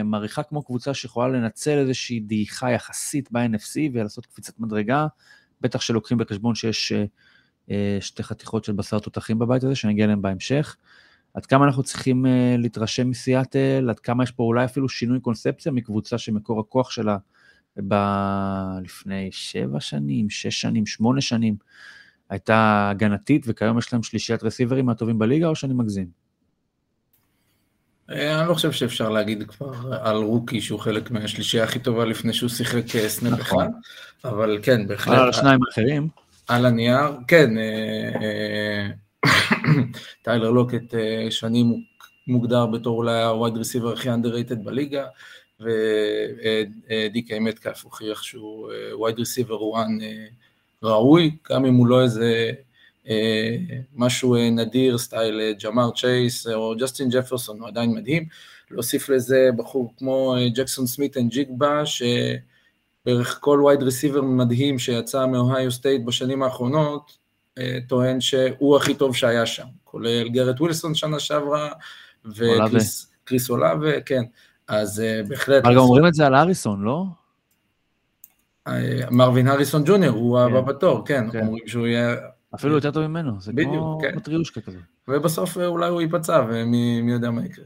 מעריכה 0.03 0.43
כמו 0.43 0.63
קבוצה 0.63 0.93
שיכולה 0.93 1.27
לנצל 1.27 1.77
איזושהי 1.77 2.19
דעיכה 2.19 2.71
יחסית 2.71 3.31
ב-NFC 3.31 3.75
ולעשות 3.93 4.25
קפיצת 4.25 4.59
מדרגה. 4.59 5.07
בטח 5.61 5.81
שלוקחים 5.81 6.17
בחשבון 6.17 6.55
שיש 6.55 6.93
uh, 7.67 7.71
שתי 7.99 8.23
חתיכות 8.23 8.63
של 8.63 8.73
בשר 8.73 8.99
תותחים 8.99 9.39
בבית 9.39 9.63
הזה, 9.63 9.75
שנגיע 9.75 10.05
אליהם 10.05 10.21
בהמשך. 10.21 10.75
עד 11.33 11.45
כמה 11.45 11.65
אנחנו 11.65 11.83
צריכים 11.83 12.25
uh, 12.25 12.29
להתרשם 12.57 13.09
מסיאטל, 13.09 13.87
עד 13.89 13.99
כמה 13.99 14.23
יש 14.23 14.31
פה 14.31 14.43
אולי 14.43 14.65
אפילו 14.65 14.89
שינוי 14.89 15.19
קונספציה 15.19 15.71
מקבוצה 15.71 16.17
שמקור 16.17 16.59
הכוח 16.59 16.91
שלה 16.91 17.17
ב- 17.87 18.79
לפני 18.83 19.29
שבע 19.31 19.79
שנים, 19.79 20.29
שש 20.29 20.61
שנים, 20.61 20.85
שמונה 20.85 21.21
שנים, 21.21 21.55
הייתה 22.29 22.89
הגנתית, 22.91 23.45
וכיום 23.47 23.77
יש 23.77 23.93
להם 23.93 24.03
שלישיית 24.03 24.43
רסיברים 24.43 24.85
מהטובים 24.85 25.19
בליגה, 25.19 25.47
או 25.47 25.55
שאני 25.55 25.73
מגזים? 25.73 26.28
אני 28.09 28.49
לא 28.49 28.53
חושב 28.53 28.71
שאפשר 28.71 29.09
להגיד 29.09 29.43
כבר 29.47 29.73
על 30.01 30.15
רוקי 30.15 30.61
שהוא 30.61 30.79
חלק 30.79 31.11
מהשלישייה 31.11 31.63
הכי 31.63 31.79
טובה 31.79 32.05
לפני 32.05 32.33
שהוא 32.33 32.49
שיחק 32.49 32.97
סנאפ 33.07 33.39
נכון. 33.39 33.63
אחד, 33.63 33.69
אבל 34.25 34.59
כן, 34.63 34.87
בהחלט. 34.87 35.19
על 35.19 35.29
השניים 35.29 35.59
האחרים. 35.67 36.07
על 36.47 36.65
הנייר, 36.65 37.07
כן, 37.27 37.49
טיילר 40.23 40.49
לוקט 40.49 40.93
שנים 41.29 41.83
מוגדר 42.27 42.65
בתור 42.65 42.97
אולי 42.97 43.23
ה 43.23 43.30
wide 43.30 43.57
receiver 43.57 43.93
הכי 43.93 44.09
underrated 44.09 44.55
בליגה, 44.63 45.05
ודיקיי 45.59 47.39
מטקאף 47.39 47.83
הוכיח 47.83 48.23
שהוא 48.23 48.71
wide 48.93 49.19
receiver 49.19 49.75
1 49.75 49.85
ראוי, 50.83 51.35
גם 51.51 51.65
אם 51.65 51.75
הוא 51.75 51.87
לא 51.87 52.01
איזה 52.01 52.51
משהו 53.95 54.35
נדיר, 54.51 54.97
style 54.97 55.53
ג'מאר 55.63 55.91
צ'ייס 55.91 56.47
או 56.47 56.75
ג'סטין 56.79 57.09
ג'פרסון, 57.09 57.59
הוא 57.59 57.67
עדיין 57.67 57.91
מדהים. 57.91 58.25
להוסיף 58.71 59.09
לזה 59.09 59.49
בחור 59.57 59.93
כמו 59.97 60.35
ג'קסון 60.55 60.87
סמית 60.87 61.17
אנד 61.17 61.31
ג'יגבה, 61.31 61.83
שבערך 61.85 63.37
כל 63.41 63.61
wide 63.65 63.83
receiver 63.83 64.21
מדהים 64.21 64.79
שיצא 64.79 65.25
מאוהיו 65.25 65.71
סטייט 65.71 66.01
בשנים 66.05 66.43
האחרונות, 66.43 67.17
טוען 67.87 68.21
שהוא 68.21 68.77
הכי 68.77 68.95
טוב 68.95 69.15
שהיה 69.15 69.45
שם, 69.45 69.65
כולל 69.83 70.29
גרד 70.29 70.61
ווילסון 70.61 70.95
שנה 70.95 71.19
שעברה, 71.19 71.69
וקריס 72.25 73.49
אולאבה, 73.49 74.01
כן, 74.01 74.23
אז 74.67 75.03
בהחלט... 75.27 75.65
אבל 75.65 75.75
גם 75.75 75.81
אומרים 75.81 76.07
את 76.07 76.13
זה 76.13 76.27
על 76.27 76.35
אריסון, 76.35 76.81
לא? 76.81 77.03
מרווין 79.11 79.47
הריסון 79.47 79.83
ג'וניור, 79.85 80.15
הוא 80.15 80.39
הבא 80.39 80.61
בתור, 80.61 81.05
כן, 81.05 81.25
אומרים 81.41 81.67
שהוא 81.67 81.87
יהיה... 81.87 82.15
אפילו 82.55 82.75
יותר 82.75 82.91
טוב 82.91 83.07
ממנו, 83.07 83.41
זה 83.41 83.51
כמו 83.63 83.99
כן. 84.01 84.15
מטריושקה 84.15 84.61
כזה. 84.61 84.77
ובסוף 85.07 85.57
אולי 85.57 85.89
הוא 85.89 86.01
ייפצע, 86.01 86.45
ומי 86.49 87.11
יודע 87.11 87.31
מה 87.31 87.41
יקרה. 87.45 87.65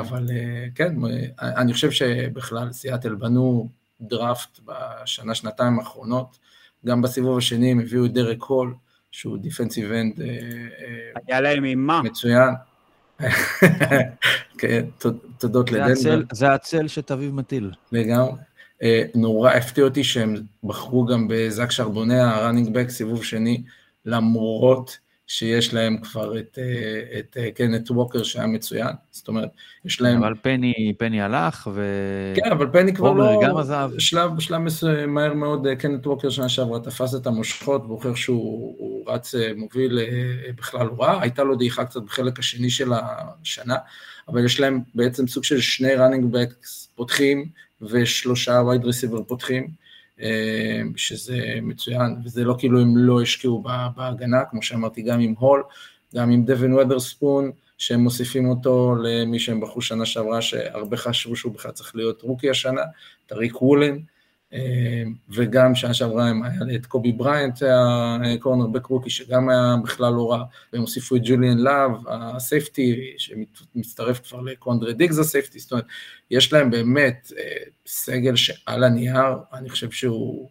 אבל 0.00 0.26
כן, 0.74 0.96
אני 1.38 1.72
חושב 1.72 1.90
שבכלל 1.90 2.72
סיאטל 2.72 3.14
בנו 3.14 3.68
דראפט 4.00 4.60
בשנה, 4.64 5.34
שנתיים 5.34 5.78
האחרונות, 5.78 6.38
גם 6.86 7.02
בסיבוב 7.02 7.38
השני 7.38 7.70
הם 7.70 7.80
הביאו 7.80 8.04
את 8.04 8.12
דרק 8.12 8.42
הול, 8.42 8.74
שהוא 9.10 9.38
defensive 9.38 9.92
end 9.92 10.20
היה 11.28 11.40
להם 11.40 11.64
עם 11.64 11.86
מה? 11.86 12.02
מצוין. 12.02 12.54
כן, 14.58 14.84
תודות 15.38 15.72
לדנבר. 15.72 16.20
זה 16.32 16.52
הצל 16.52 16.88
שתביב 16.88 17.34
מטיל. 17.34 17.70
לגמרי. 17.92 18.32
נורא 19.14 19.50
הפתיע 19.50 19.84
אותי 19.84 20.04
שהם 20.04 20.34
בחרו 20.64 21.04
גם 21.04 21.28
בזאק 21.30 21.70
שרבונה, 21.70 22.36
ה 22.36 22.41
running 22.41 22.74
back, 22.74 22.88
סיבוב 22.88 23.24
שני, 23.24 23.62
למרות 24.06 24.98
שיש 25.26 25.74
להם 25.74 25.96
כבר 25.98 26.38
את, 26.38 26.58
את 27.18 27.36
קנט 27.54 27.90
ווקר 27.90 28.22
שהיה 28.22 28.46
מצוין, 28.46 28.92
זאת 29.10 29.28
אומרת, 29.28 29.50
יש 29.84 30.00
להם... 30.00 30.22
אבל 30.22 30.34
פני, 30.42 30.94
פני 30.98 31.22
הלך, 31.22 31.70
ו... 31.74 31.84
כן, 32.36 32.50
אבל 32.50 32.68
פני 32.72 32.94
כבר 32.94 33.12
לא... 33.12 33.40
גם 33.42 33.56
עזב. 33.56 33.90
בשלב, 33.96 34.36
בשלב 34.36 34.60
מהר 35.06 35.34
מאוד 35.34 35.66
קנט 35.78 36.06
ווקר 36.06 36.30
שנה 36.30 36.48
שעברה 36.48 36.80
תפס 36.80 37.14
את 37.14 37.26
המושכות, 37.26 37.82
והוכיח 37.86 38.16
שהוא 38.16 39.04
רץ 39.10 39.34
מוביל 39.56 39.98
בכלל 40.56 40.86
לא 40.86 40.96
רע, 40.98 41.20
הייתה 41.22 41.42
לו 41.42 41.56
דעיכה 41.56 41.84
קצת 41.84 42.02
בחלק 42.02 42.38
השני 42.38 42.70
של 42.70 42.92
השנה, 42.92 43.76
אבל 44.28 44.44
יש 44.44 44.60
להם 44.60 44.80
בעצם 44.94 45.26
סוג 45.26 45.44
של 45.44 45.60
שני 45.60 45.94
running 45.94 46.32
backs 46.32 46.88
פותחים, 46.94 47.48
ושלושה 47.82 48.62
wide 48.66 48.84
receiver 48.84 49.22
פותחים, 49.22 49.68
שזה 50.96 51.38
מצוין, 51.62 52.16
וזה 52.24 52.44
לא 52.44 52.54
כאילו 52.58 52.80
הם 52.80 52.96
לא 52.96 53.22
השקיעו 53.22 53.64
בהגנה, 53.96 54.44
כמו 54.50 54.62
שאמרתי, 54.62 55.02
גם 55.02 55.20
עם 55.20 55.34
הול, 55.38 55.62
גם 56.14 56.30
עם 56.30 56.44
דבון 56.44 56.72
וויטרספון, 56.72 57.50
שהם 57.78 58.00
מוסיפים 58.00 58.48
אותו 58.48 58.94
למי 59.02 59.38
שהם 59.38 59.60
בחרו 59.60 59.82
שנה 59.82 60.06
שעברה, 60.06 60.42
שהרבה 60.42 60.96
חשבו 60.96 61.36
שהוא 61.36 61.52
בכלל 61.52 61.72
צריך 61.72 61.96
להיות 61.96 62.22
rookie 62.22 62.50
השנה, 62.50 62.82
טריק 63.26 63.62
וולן, 63.62 63.98
וגם 65.28 65.74
שנה 65.74 65.94
שעברה 65.94 66.28
הם 66.28 66.42
היה 66.42 66.76
את 66.76 66.86
קובי 66.86 67.12
בריינט, 67.12 67.62
ה 68.34 68.66
cornerback 68.66 68.86
rookie, 68.86 69.10
שגם 69.10 69.48
היה 69.48 69.74
בכלל 69.84 70.12
לא 70.12 70.30
רע, 70.30 70.44
והם 70.72 70.82
הוסיפו 70.82 71.16
את 71.16 71.20
ג'וליאן 71.24 71.58
לאב, 71.58 71.92
ה 72.08 72.21
safety, 72.21 73.14
שמצטרף 73.18 74.20
כבר 74.28 74.40
לקוונדרי 74.40 74.94
דיגס 74.94 75.18
ה 75.18 75.23
safety, 75.23 75.58
זאת 75.58 75.72
אומרת, 75.72 75.84
יש 76.30 76.52
להם 76.52 76.70
באמת 76.70 77.32
סגל 77.86 78.36
שעל 78.36 78.84
הנייר, 78.84 79.36
אני 79.52 79.68
חושב 79.70 79.90
שהוא, 79.90 80.48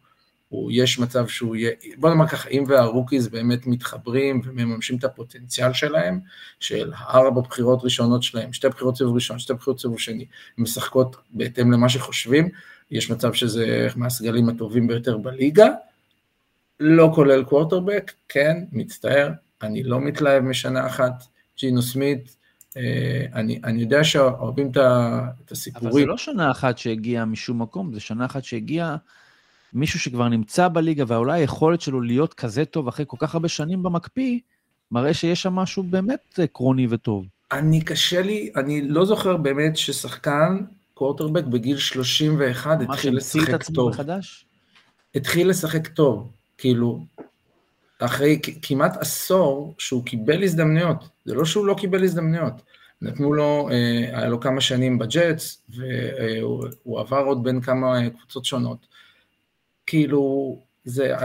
הוא, 0.50 0.72
יש 0.74 1.00
מצב 1.00 1.28
שהוא 1.28 1.56
יהיה, 1.56 1.72
בוא 1.98 2.10
נאמר 2.10 2.28
ככה, 2.28 2.50
אם 2.50 2.64
ה 2.68 2.75
rookies 2.75 3.28
באמת 3.28 3.68
מתחברים 3.68 4.42
ומממשים 4.44 4.98
את 4.98 5.04
הפוטנציאל 5.04 5.74
שלהם, 5.74 6.20
של 6.60 6.94
ארבע 6.94 7.42
בחירות 7.42 7.84
ראשונות 7.84 8.24
שלהם, 8.24 8.54
שתי 8.54 8.70
בחירות 8.70 8.98
סיבוב 8.98 9.16
ראשון, 9.16 9.40
שתי 9.40 9.54
בחירות 9.54 9.80
סיבוב 9.80 10.00
שני, 10.00 10.26
משחקות 10.58 11.16
בהתאם 11.32 11.72
למה 11.72 11.90
שחושבים, 11.90 12.50
יש 12.92 13.12
מצב 13.12 13.34
שזה 13.34 13.88
מהסגלים 13.96 14.50
הטובים 14.50 14.88
ביותר 14.88 15.18
בליגה, 15.18 15.68
לא 16.80 17.12
כולל 17.16 17.44
קוורטרבק, 17.44 18.12
כן, 18.30 18.58
מצטער, 18.72 19.30
אני 19.62 19.84
לא 19.84 20.02
מתלהב 20.02 20.44
משנה 20.44 20.88
אחת, 20.88 21.24
ג'ינו 21.60 21.82
סמית, 21.82 22.36
אני, 23.34 23.60
אני 23.64 23.82
יודע 23.82 24.04
שאוהבים 24.04 24.72
את 24.76 25.52
הסיפורים. 25.52 25.88
אבל 25.88 26.00
זה 26.02 26.06
לא 26.06 26.18
שנה 26.18 26.52
אחת 26.52 26.78
שהגיעה 26.78 27.26
משום 27.26 27.62
מקום, 27.62 27.94
זה 27.94 28.00
שנה 28.00 28.26
אחת 28.26 28.44
שהגיעה 28.44 28.96
מישהו 29.74 30.00
שכבר 30.00 30.28
נמצא 30.28 30.68
בליגה, 30.68 31.04
ואולי 31.08 31.42
היכולת 31.42 31.82
שלו 31.82 32.02
להיות 32.02 32.34
כזה 32.34 32.66
טוב 32.66 32.88
אחרי 32.88 33.06
כל 33.08 33.18
כך 33.20 33.34
הרבה 33.34 33.48
שנים 33.48 33.84
במקפיא, 33.84 34.40
מראה 34.92 35.14
שיש 35.14 35.42
שם 35.42 35.54
משהו 35.54 35.84
באמת 35.84 36.40
עקרוני 36.44 36.88
וטוב. 36.90 37.26
אני 37.52 37.82
קשה 37.82 38.22
לי, 38.22 38.52
אני 38.56 38.82
לא 38.82 39.06
זוכר 39.06 39.38
באמת 39.38 39.78
ששחקן 39.78 40.58
קורטרבק 40.94 41.44
בגיל 41.44 41.78
31 41.78 42.82
התחיל 42.82 43.18
לשחק 43.18 43.64
טוב. 43.64 43.90
מחדש? 43.90 44.46
התחיל 45.16 45.50
לשחק 45.50 45.88
טוב, 45.88 46.32
כאילו, 46.58 47.06
אחרי 48.00 48.40
כמעט 48.62 48.98
עשור 48.98 49.76
שהוא 49.78 50.06
קיבל 50.06 50.44
הזדמנויות, 50.44 51.10
זה 51.26 51.34
לא 51.34 51.46
שהוא 51.46 51.66
לא 51.66 51.74
קיבל 51.74 52.04
הזדמנויות, 52.04 52.62
נתנו 53.02 53.34
לו, 53.34 53.70
היה 54.14 54.28
לו 54.28 54.40
כמה 54.40 54.62
שנים 54.62 55.00
בג'אטס, 55.00 55.62
והוא 55.70 57.00
עבר 57.00 57.24
עוד 57.24 57.44
בין 57.44 57.62
כמה 57.62 58.10
קבוצות 58.10 58.46
שונות. 58.46 58.88
כאילו, 59.90 60.56
זה, 60.84 61.16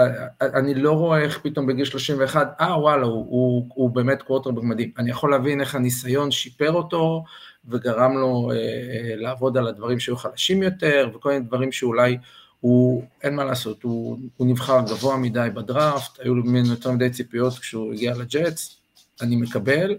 אני 0.41 0.75
לא 0.75 0.93
רואה 0.93 1.21
איך 1.21 1.39
פתאום 1.43 1.67
בגיל 1.67 1.85
31, 1.85 2.61
אה 2.61 2.81
וואלה, 2.81 3.07
הוא, 3.07 3.27
הוא, 3.29 3.69
הוא 3.75 3.91
באמת 3.91 4.23
קווטרבק 4.23 4.63
מדהים. 4.63 4.91
אני 4.99 5.11
יכול 5.11 5.31
להבין 5.31 5.61
איך 5.61 5.75
הניסיון 5.75 6.31
שיפר 6.31 6.73
אותו, 6.73 7.25
וגרם 7.69 8.13
לו 8.17 8.51
אה, 8.51 8.57
אה, 8.57 9.17
לעבוד 9.17 9.57
על 9.57 9.67
הדברים 9.67 10.01
שהיו 10.01 10.17
חלשים 10.17 10.63
יותר, 10.63 11.11
וכל 11.15 11.33
מיני 11.33 11.45
דברים 11.45 11.73
שאולי 11.73 12.19
הוא, 12.61 13.05
אין 13.23 13.37
מה 13.37 13.45
לעשות, 13.45 13.83
הוא, 13.83 14.19
הוא 14.37 14.47
נבחר 14.47 14.81
גבוה 14.81 15.17
מדי 15.17 15.49
בדראפט, 15.55 16.21
היו 16.21 16.35
ממנו 16.35 16.71
יותר 16.71 16.93
מדי 16.93 17.11
ציפיות 17.11 17.59
כשהוא 17.59 17.93
הגיע 17.93 18.15
לג'אטס, 18.15 18.77
אני 19.23 19.37
מקבל, 19.37 19.97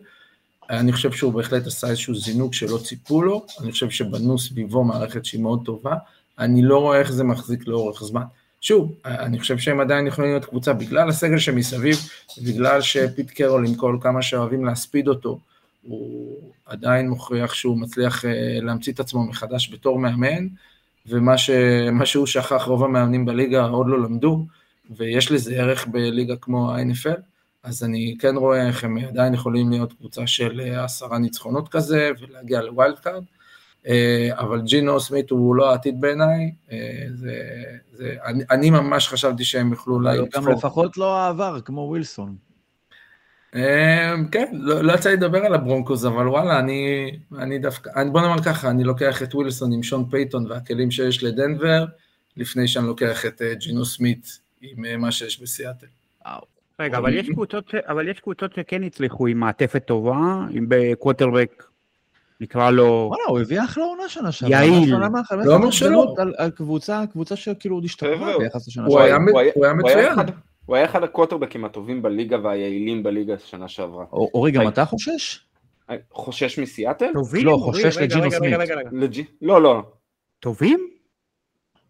אני 0.70 0.92
חושב 0.94 1.12
שהוא 1.12 1.34
בהחלט 1.34 1.68
עשה 1.68 1.88
איזשהו 1.88 2.16
זינוק 2.16 2.54
שלא 2.54 2.78
ציפו 2.78 3.22
לו, 3.22 3.46
אני 3.62 3.72
חושב 3.72 3.90
שבנו 3.90 4.40
סביבו 4.40 4.84
מערכת 4.84 5.26
שהיא 5.26 5.42
מאוד 5.42 5.62
טובה, 5.66 5.96
אני 6.40 6.62
לא 6.62 6.78
רואה 6.78 7.00
איך 7.00 7.12
זה 7.12 7.24
מחזיק 7.24 7.68
לאורך 7.68 8.04
זמן. 8.04 8.24
שוב, 8.66 8.96
אני 9.06 9.40
חושב 9.40 9.58
שהם 9.58 9.80
עדיין 9.80 10.08
יכולים 10.08 10.32
להיות 10.32 10.46
קבוצה 10.46 10.74
בגלל 10.74 11.10
הסגל 11.10 11.38
שמסביב, 11.38 11.98
בגלל 12.44 12.82
שפיט 12.82 13.32
קרול 13.32 13.68
עם 13.68 13.76
כל 13.76 13.98
כמה 14.02 14.22
שאוהבים 14.22 14.66
להספיד 14.66 15.08
אותו, 15.08 15.40
הוא 15.82 16.38
עדיין 16.66 17.10
מוכיח 17.10 17.54
שהוא 17.54 17.78
מצליח 17.78 18.26
להמציא 18.62 18.94
את 18.94 19.00
עצמו 19.00 19.24
מחדש 19.24 19.74
בתור 19.74 20.00
מאמן, 20.00 20.48
ומה 21.06 21.38
ש, 21.38 21.50
שהוא 22.06 22.26
שכח 22.26 22.64
רוב 22.68 22.84
המאמנים 22.84 23.26
בליגה 23.26 23.66
עוד 23.66 23.88
לא 23.88 24.04
למדו, 24.04 24.46
ויש 24.98 25.32
לזה 25.32 25.56
ערך 25.56 25.88
בליגה 25.88 26.36
כמו 26.36 26.72
ה-NFL, 26.72 27.20
אז 27.64 27.84
אני 27.84 28.16
כן 28.20 28.36
רואה 28.36 28.68
איך 28.68 28.84
הם 28.84 28.98
עדיין 28.98 29.34
יכולים 29.34 29.70
להיות 29.70 29.94
קבוצה 29.94 30.28
של 30.28 30.60
עשרה 30.76 31.18
ניצחונות 31.18 31.70
כזה, 31.70 32.12
ולהגיע 32.22 32.62
ל 32.62 32.69
wild 32.69 33.00
card. 33.00 33.24
אבל 34.32 34.62
ג'ינו 34.62 35.00
סמית 35.00 35.30
הוא 35.30 35.56
לא 35.56 35.72
העתיד 35.72 36.02
בעיניי, 36.02 36.52
זה, 37.14 37.34
זה, 37.92 38.16
אני, 38.26 38.44
אני 38.52 38.70
ממש 38.70 39.08
חשבתי 39.08 39.44
שהם 39.44 39.72
יוכלו 39.72 39.96
אולי 39.96 40.18
לתפור. 40.18 40.44
גם 40.44 40.52
לפחות 40.52 40.98
לא 40.98 41.18
העבר, 41.18 41.60
כמו 41.62 41.82
ווילסון. 41.82 42.36
אמ, 43.56 44.28
כן, 44.32 44.46
לא, 44.52 44.82
לא 44.82 44.94
יצא 44.94 45.10
לי 45.10 45.16
לדבר 45.16 45.46
על 45.46 45.54
הברונקוס, 45.54 46.06
אבל 46.06 46.28
וואלה, 46.28 46.60
אני, 46.60 47.12
אני 47.40 47.60
דווקא, 47.60 47.90
אני, 47.96 48.10
בוא 48.10 48.22
נאמר 48.22 48.44
ככה, 48.44 48.70
אני 48.70 48.84
לוקח 48.84 49.24
את 49.24 49.36
ווילסון 49.36 49.74
עם 49.74 49.84
שון 49.84 50.10
פייטון 50.10 50.52
והכלים 50.52 50.92
שיש 50.92 51.24
לדנבר, 51.24 51.86
לפני 52.38 52.68
שאני 52.68 52.88
לוקח 52.88 53.26
את 53.26 53.42
אה, 53.42 53.54
ג'ינו 53.54 53.86
סמית 53.86 54.40
עם 54.62 54.86
אה, 54.86 54.98
מה 54.98 55.12
שיש 55.12 55.42
בסיאטל. 55.42 55.88
רגע, 56.80 56.98
אבל 56.98 57.14
יש, 57.14 57.30
קבוצות 57.30 57.70
ש... 57.70 57.76
אבל 57.76 58.10
יש 58.10 58.20
קבוצות 58.20 58.54
שכן 58.54 58.84
הצליחו 58.84 59.28
עם 59.28 59.40
מעטפת 59.40 59.84
טובה, 59.86 60.46
עם 60.52 60.66
בקווטרבק, 60.70 61.64
נקרא 62.42 62.72
לו... 62.72 63.08
וואלה, 63.10 63.24
הוא 63.28 63.40
הביא 63.40 63.64
אחלה 63.64 63.84
עונה 63.84 64.10
שנה 64.10 64.32
שעברה. 64.32 64.58
יעיל. 64.58 64.96
לא 65.46 65.56
אומר 65.56 65.72
שלא. 65.72 66.16
על 66.38 66.52
קבוצה, 66.52 67.04
קבוצה 67.12 67.36
שכאילו 67.36 67.76
עוד 67.76 67.86
השתפרה 67.86 68.38
ביחס 68.38 68.68
לשנה 68.68 68.86
הוא 68.88 69.00
היה 69.00 69.20
מצוין. 69.74 70.16
הוא 70.66 70.76
היה 70.76 70.86
אחד 70.86 71.04
הקווטרבקים 71.04 71.66
הטובים 71.66 72.02
בליגה 72.02 72.38
והיעילים 72.44 73.04
בליגה 73.04 73.36
שנה 73.46 73.68
שעברה. 73.68 74.06
אורי, 74.12 74.52
גם 74.52 74.68
אתה 74.68 74.86
חושש? 74.86 75.40
חושש 76.12 76.60
מסיאטל? 76.60 77.10
טובים? 77.14 77.46
לא, 77.46 77.58
חושש 77.64 77.98
לג'ינו 77.98 78.32
סמית. 78.32 78.54
לא, 79.42 79.62
לא. 79.62 79.84
טובים? 80.40 80.90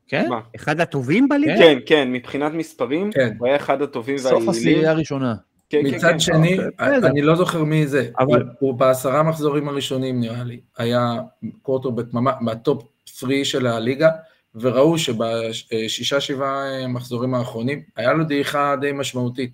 כן? 0.07 0.29
מה? 0.29 0.39
אחד 0.55 0.79
הטובים 0.79 1.29
בליגה? 1.29 1.57
כן, 1.57 1.77
כן, 1.85 2.11
מבחינת 2.11 2.51
מספרים, 2.53 3.11
כן. 3.11 3.35
הוא 3.39 3.47
היה 3.47 3.55
אחד 3.55 3.81
הטובים 3.81 4.17
סוף 4.17 4.31
והיעילים. 4.31 4.49
הסירייה 4.49 4.91
הראשונה. 4.91 5.35
כן, 5.69 5.81
כן, 5.89 5.95
מצד 5.95 6.11
כן. 6.11 6.19
שני, 6.19 6.57
בסדר. 6.57 7.07
אני 7.07 7.21
לא 7.21 7.35
זוכר 7.35 7.63
מי 7.63 7.87
זה, 7.87 8.09
אבל- 8.19 8.41
הוא- 8.41 8.49
הוא 8.59 8.73
בעשרה 8.73 9.23
מחזורים 9.23 9.67
הראשונים 9.69 10.19
נראה 10.19 10.43
לי, 10.43 10.59
היה 10.77 11.15
קורטרבק 11.61 12.13
ממש 12.13 12.33
בטופ 12.45 12.83
3 13.05 13.51
של 13.51 13.67
הליגה, 13.67 14.09
וראו 14.55 14.97
שבשישה 14.97 16.19
שבעה 16.21 16.63
מחזורים 16.87 17.33
האחרונים, 17.33 17.81
היה 17.95 18.13
לו 18.13 18.23
דעיכה 18.23 18.75
די 18.81 18.91
משמעותית. 18.93 19.51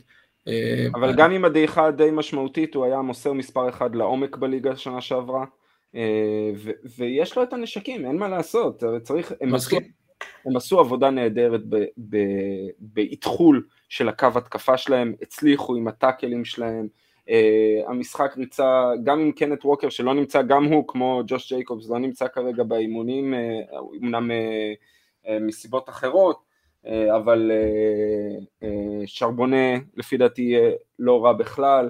אה, 0.48 0.88
אבל 0.96 1.14
גם 1.16 1.32
עם 1.32 1.46
הדעיכה 1.46 1.86
הדי 1.88 2.10
משמעותית, 2.12 2.76
הוא 2.76 2.86
היה 2.86 3.02
מוסר 3.02 3.34
מספר 3.34 3.70
אחד 3.70 3.96
לעומק 3.96 4.38
בליגה 4.38 4.76
שנה 4.76 5.02
שעברה, 5.02 5.46
אה, 5.96 6.02
ו- 6.58 6.72
ויש 6.98 7.38
לו 7.38 7.44
את 7.44 7.54
הנשקים, 7.54 8.06
אין 8.06 8.18
מה 8.18 8.28
לעשות, 8.28 8.84
צריך, 9.04 9.34
הם 9.42 9.56
עשו. 9.56 9.78
הם 10.46 10.58
עשו 10.58 10.80
עבודה 10.80 11.10
נהדרת 11.10 11.62
ב- 11.70 11.86
ב- 12.10 12.18
באתחול 12.80 13.64
של 13.92 14.10
הקו 14.10 14.28
התקפה 14.36 14.78
שלהם, 14.78 15.14
הצליחו 15.22 15.76
עם 15.76 15.88
הטאקלים 15.88 16.46
שלהם, 16.46 16.88
אה, 17.30 17.82
המשחק 17.88 18.34
ריצה, 18.38 18.92
גם 19.04 19.20
עם 19.20 19.32
קנט 19.32 19.66
ווקר 19.66 19.90
שלא 19.90 20.14
נמצא, 20.14 20.42
גם 20.42 20.64
הוא 20.64 20.88
כמו 20.88 21.22
ג'וש 21.28 21.54
ג'ייקובס 21.54 21.90
לא 21.90 22.00
נמצא 22.00 22.28
כרגע 22.28 22.64
באימונים, 22.64 23.34
אה, 23.34 23.60
אמנם 24.02 24.32
אה, 24.32 24.74
אה, 25.28 25.40
מסיבות 25.40 25.90
אחרות, 25.90 26.44
אה, 26.86 27.16
אבל 27.18 27.52
אה, 27.52 28.40
אה, 28.64 29.04
שרבונה 29.06 29.78
לפי 29.96 30.18
דעתי 30.18 30.56
אה, 30.56 30.72
לא 31.00 31.26
רע 31.26 31.34
בכלל. 31.34 31.90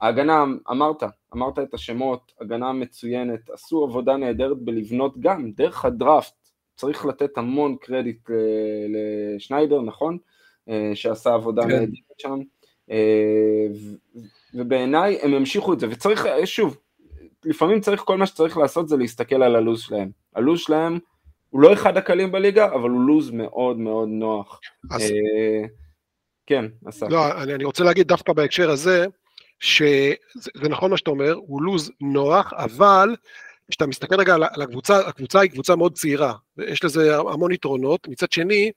ההגנה, 0.00 0.44
אמרת, 0.70 1.02
אמרת 1.34 1.58
את 1.58 1.74
השמות, 1.74 2.32
הגנה 2.40 2.72
מצוינת, 2.72 3.50
עשו 3.50 3.84
עבודה 3.84 4.16
נהדרת 4.16 4.58
בלבנות 4.58 5.20
גם 5.20 5.50
דרך 5.52 5.84
הדראפט, 5.84 6.34
צריך 6.76 7.06
לתת 7.06 7.38
המון 7.38 7.76
קרדיט 7.80 8.30
לשניידר, 8.88 9.82
נכון? 9.82 10.18
אה, 10.68 10.90
שעשה 10.94 11.34
עבודה 11.34 11.62
כן. 11.62 11.68
נהדרת 11.68 12.18
שם, 12.18 12.38
אה, 12.90 13.66
ובעיניי 14.54 15.18
הם 15.22 15.34
המשיכו 15.34 15.72
את 15.72 15.80
זה, 15.80 15.86
וצריך, 15.90 16.26
אה, 16.26 16.46
שוב, 16.46 16.76
לפעמים 17.44 17.80
צריך, 17.80 18.00
כל 18.00 18.16
מה 18.16 18.26
שצריך 18.26 18.56
לעשות 18.56 18.88
זה 18.88 18.96
להסתכל 18.96 19.42
על 19.42 19.56
הלו"ז 19.56 19.80
שלהם. 19.80 20.10
הלו"ז 20.34 20.60
שלהם 20.60 20.98
הוא 21.50 21.60
לא 21.60 21.72
אחד 21.72 21.96
הקלים 21.96 22.32
בליגה, 22.32 22.66
אבל 22.66 22.90
הוא 22.90 23.00
לו"ז 23.00 23.30
מאוד 23.30 23.78
מאוד 23.78 24.08
נוח. 24.08 24.60
אז 24.90 25.02
כן, 26.46 26.64
אסף. 26.88 27.06
לא, 27.10 27.42
אני, 27.42 27.54
אני 27.54 27.64
רוצה 27.64 27.84
להגיד 27.84 28.08
דווקא 28.08 28.32
בהקשר 28.32 28.70
הזה, 28.70 29.06
שזה 29.60 30.14
זה 30.54 30.68
נכון 30.68 30.90
מה 30.90 30.96
שאתה 30.96 31.10
אומר, 31.10 31.32
הוא 31.32 31.62
לוז 31.62 31.90
נוח, 32.00 32.52
אבל 32.52 33.16
כשאתה 33.70 33.86
מסתכל 33.86 34.20
רגע 34.20 34.34
על 34.34 34.62
הקבוצה, 34.62 34.98
הקבוצה 35.08 35.40
היא 35.40 35.50
קבוצה 35.50 35.76
מאוד 35.76 35.94
צעירה, 35.94 36.34
ויש 36.56 36.84
לזה 36.84 37.16
המון 37.18 37.52
יתרונות, 37.52 38.08
מצד 38.08 38.32
שני, 38.32 38.70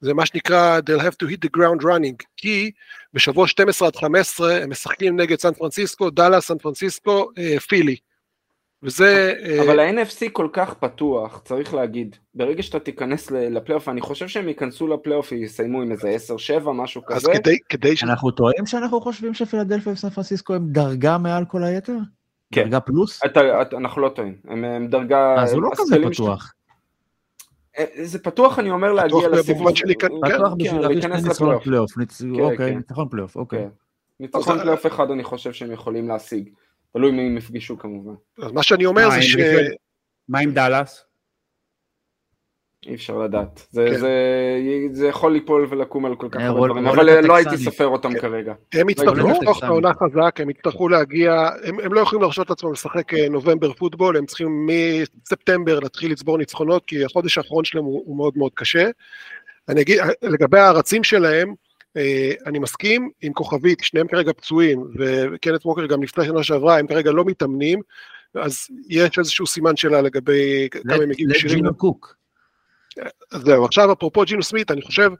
זה 0.00 0.14
מה 0.14 0.26
שנקרא 0.26 0.80
they'll 0.80 1.00
have 1.02 1.16
to 1.24 1.30
hit 1.30 1.38
the 1.46 1.58
ground 1.58 1.82
running, 1.84 2.24
כי 2.36 2.70
בשבוע 3.14 3.46
12 3.48 3.88
עד 3.88 3.96
15 3.96 4.56
הם 4.56 4.70
משחקים 4.70 5.20
נגד 5.20 5.38
סן 5.38 5.52
פרנסיסקו, 5.52 6.10
דאלה, 6.10 6.40
סן 6.40 6.58
פרנסיסקו, 6.58 7.28
אה, 7.38 7.60
פילי. 7.60 7.96
וזה... 8.82 9.34
אה, 9.44 9.62
אבל 9.62 9.80
ה-NFC 9.80 10.30
כל 10.32 10.48
כך 10.52 10.74
פתוח, 10.74 11.42
צריך 11.44 11.74
להגיד, 11.74 12.16
ברגע 12.34 12.62
שאתה 12.62 12.78
תיכנס 12.78 13.30
ל- 13.30 13.56
לפלייאוף, 13.56 13.88
אני 13.88 14.00
חושב 14.00 14.28
שהם 14.28 14.48
ייכנסו 14.48 14.88
לפלייאוף, 14.88 15.32
יסיימו 15.32 15.82
עם 15.82 15.92
איזה 15.92 16.16
10-7, 16.64 16.70
משהו 16.70 17.02
אז 17.08 17.22
כזה. 17.22 17.32
כדי, 17.32 17.56
כדי 17.68 17.96
ש... 17.96 18.02
אנחנו 18.02 18.30
טועים 18.30 18.66
שאנחנו 18.66 19.00
חושבים 19.00 19.34
שפילדלפיה 19.34 19.92
וסן 19.92 20.10
פרנסיסקו 20.10 20.54
הם 20.54 20.66
דרגה 20.68 21.18
מעל 21.18 21.44
כל 21.44 21.64
היתר? 21.64 21.96
כן. 22.54 22.62
דרגה 22.62 22.80
פלוס? 22.80 23.20
אתה, 23.24 23.62
אתה, 23.62 23.76
אנחנו 23.76 24.02
לא 24.02 24.08
טועים, 24.08 24.34
הם, 24.48 24.64
הם 24.64 24.86
דרגה... 24.88 25.34
אז 25.38 25.52
הוא 25.52 25.62
לא 25.62 25.70
כזה 25.76 25.96
ש- 26.12 26.14
פתוח. 26.14 26.52
אה, 26.52 26.57
זה 28.02 28.18
פתוח, 28.18 28.58
אני 28.58 28.70
אומר 28.70 28.92
להגיע 28.92 29.18
פתוח 29.18 29.32
לסיבוב. 29.32 29.68
להיכנס- 29.84 30.10
כן, 30.26 30.34
פתוח 30.36 30.52
בשביל 30.58 30.80
להביא 30.80 31.00
שני 31.00 31.10
להיכנס 31.10 31.28
ניצחונות 31.28 31.60
לפלייאוף. 31.60 31.92
פלייאוף. 31.92 32.12
כן, 32.18 32.40
אוקיי, 32.40 32.56
כן. 32.72 32.76
ניצחון 32.76 33.08
פלייאוף, 33.08 33.36
אוקיי. 33.36 33.58
כן. 33.62 33.68
ניצחון 34.20 34.58
פלייאוף 34.58 34.86
אחד 34.86 35.10
אני 35.10 35.24
חושב 35.24 35.52
שהם 35.52 35.72
יכולים 35.72 36.08
להשיג. 36.08 36.48
תלוי 36.92 37.10
מי 37.10 37.22
הם 37.22 37.36
יפגשו 37.36 37.78
כמובן. 37.78 38.14
אז 38.42 38.52
מה 38.52 38.62
שאני 38.62 38.86
אומר 38.86 39.10
זה 39.10 39.22
ש... 39.22 39.36
מה 40.28 40.38
עם 40.38 40.50
דאלאס? 40.52 41.04
אי 42.86 42.94
אפשר 42.94 43.18
לדעת. 43.18 43.66
זה, 43.70 43.86
כן. 43.90 43.98
זה, 43.98 44.10
זה 44.92 45.08
יכול 45.08 45.32
ליפול 45.32 45.66
ולקום 45.70 46.06
על 46.06 46.16
כל 46.16 46.28
כך 46.30 46.40
אה, 46.40 46.46
הרבה 46.46 46.66
דברים, 46.66 46.86
אבל 46.86 47.26
לא 47.26 47.36
הייתי. 47.36 47.56
סופר 47.56 47.86
אותם 47.86 48.12
כן. 48.12 48.20
כרגע. 48.20 48.54
הם 48.72 48.90
יצטרכו 48.90 49.14
לא, 49.14 49.30
לפתוח 49.30 49.58
את. 49.58 49.62
העונה 49.62 49.90
חזק, 49.94 50.40
הם 50.40 50.50
יצטרכו 50.50 50.88
להגיע, 50.88 51.48
הם, 51.64 51.80
הם 51.80 51.92
לא 51.92 52.00
יכולים 52.00 52.22
להרשות 52.22 52.50
לעצמם 52.50 52.72
לשחק 52.72 53.14
אה, 53.14 53.28
נובמבר 53.28 53.72
פוטבול, 53.72 54.16
הם 54.16 54.26
צריכים 54.26 54.66
מספטמבר 54.66 55.80
להתחיל 55.80 56.12
לצבור 56.12 56.38
ניצחונות, 56.38 56.84
כי 56.86 57.04
החודש 57.04 57.38
האחרון 57.38 57.64
שלהם 57.64 57.84
הוא, 57.84 58.02
הוא 58.06 58.16
מאוד 58.16 58.32
מאוד 58.36 58.52
קשה. 58.54 58.90
אני 59.68 59.80
אגיד, 59.80 59.98
לגבי 60.22 60.58
הרצים 60.58 61.04
שלהם, 61.04 61.54
אה, 61.96 62.32
אני 62.46 62.58
מסכים 62.58 63.10
עם 63.22 63.32
כוכבית, 63.32 63.80
שניהם 63.80 64.08
כרגע 64.08 64.32
פצועים, 64.32 64.84
וקנט 64.98 65.66
ווקר 65.66 65.86
גם 65.86 66.02
לפני 66.02 66.24
שנה 66.24 66.42
שעברה, 66.42 66.78
הם 66.78 66.86
כרגע 66.86 67.10
לא 67.10 67.24
מתאמנים, 67.24 67.80
אז 68.34 68.66
יש 68.88 69.18
איזשהו 69.18 69.46
סימן 69.46 69.76
שאלה 69.76 70.00
לגבי 70.00 70.68
כמה 70.70 70.94
הם 70.94 71.10
יגיעו 71.10 71.30
כשירים. 71.34 71.58
לג'ינו 71.58 71.74
קוק. 71.74 72.17
זהו, 73.30 73.64
עכשיו 73.64 73.92
אפרופו 73.92 74.24
ג'ינו 74.24 74.42
סמית, 74.42 74.70
אני 74.70 74.82
חושב, 74.82 75.10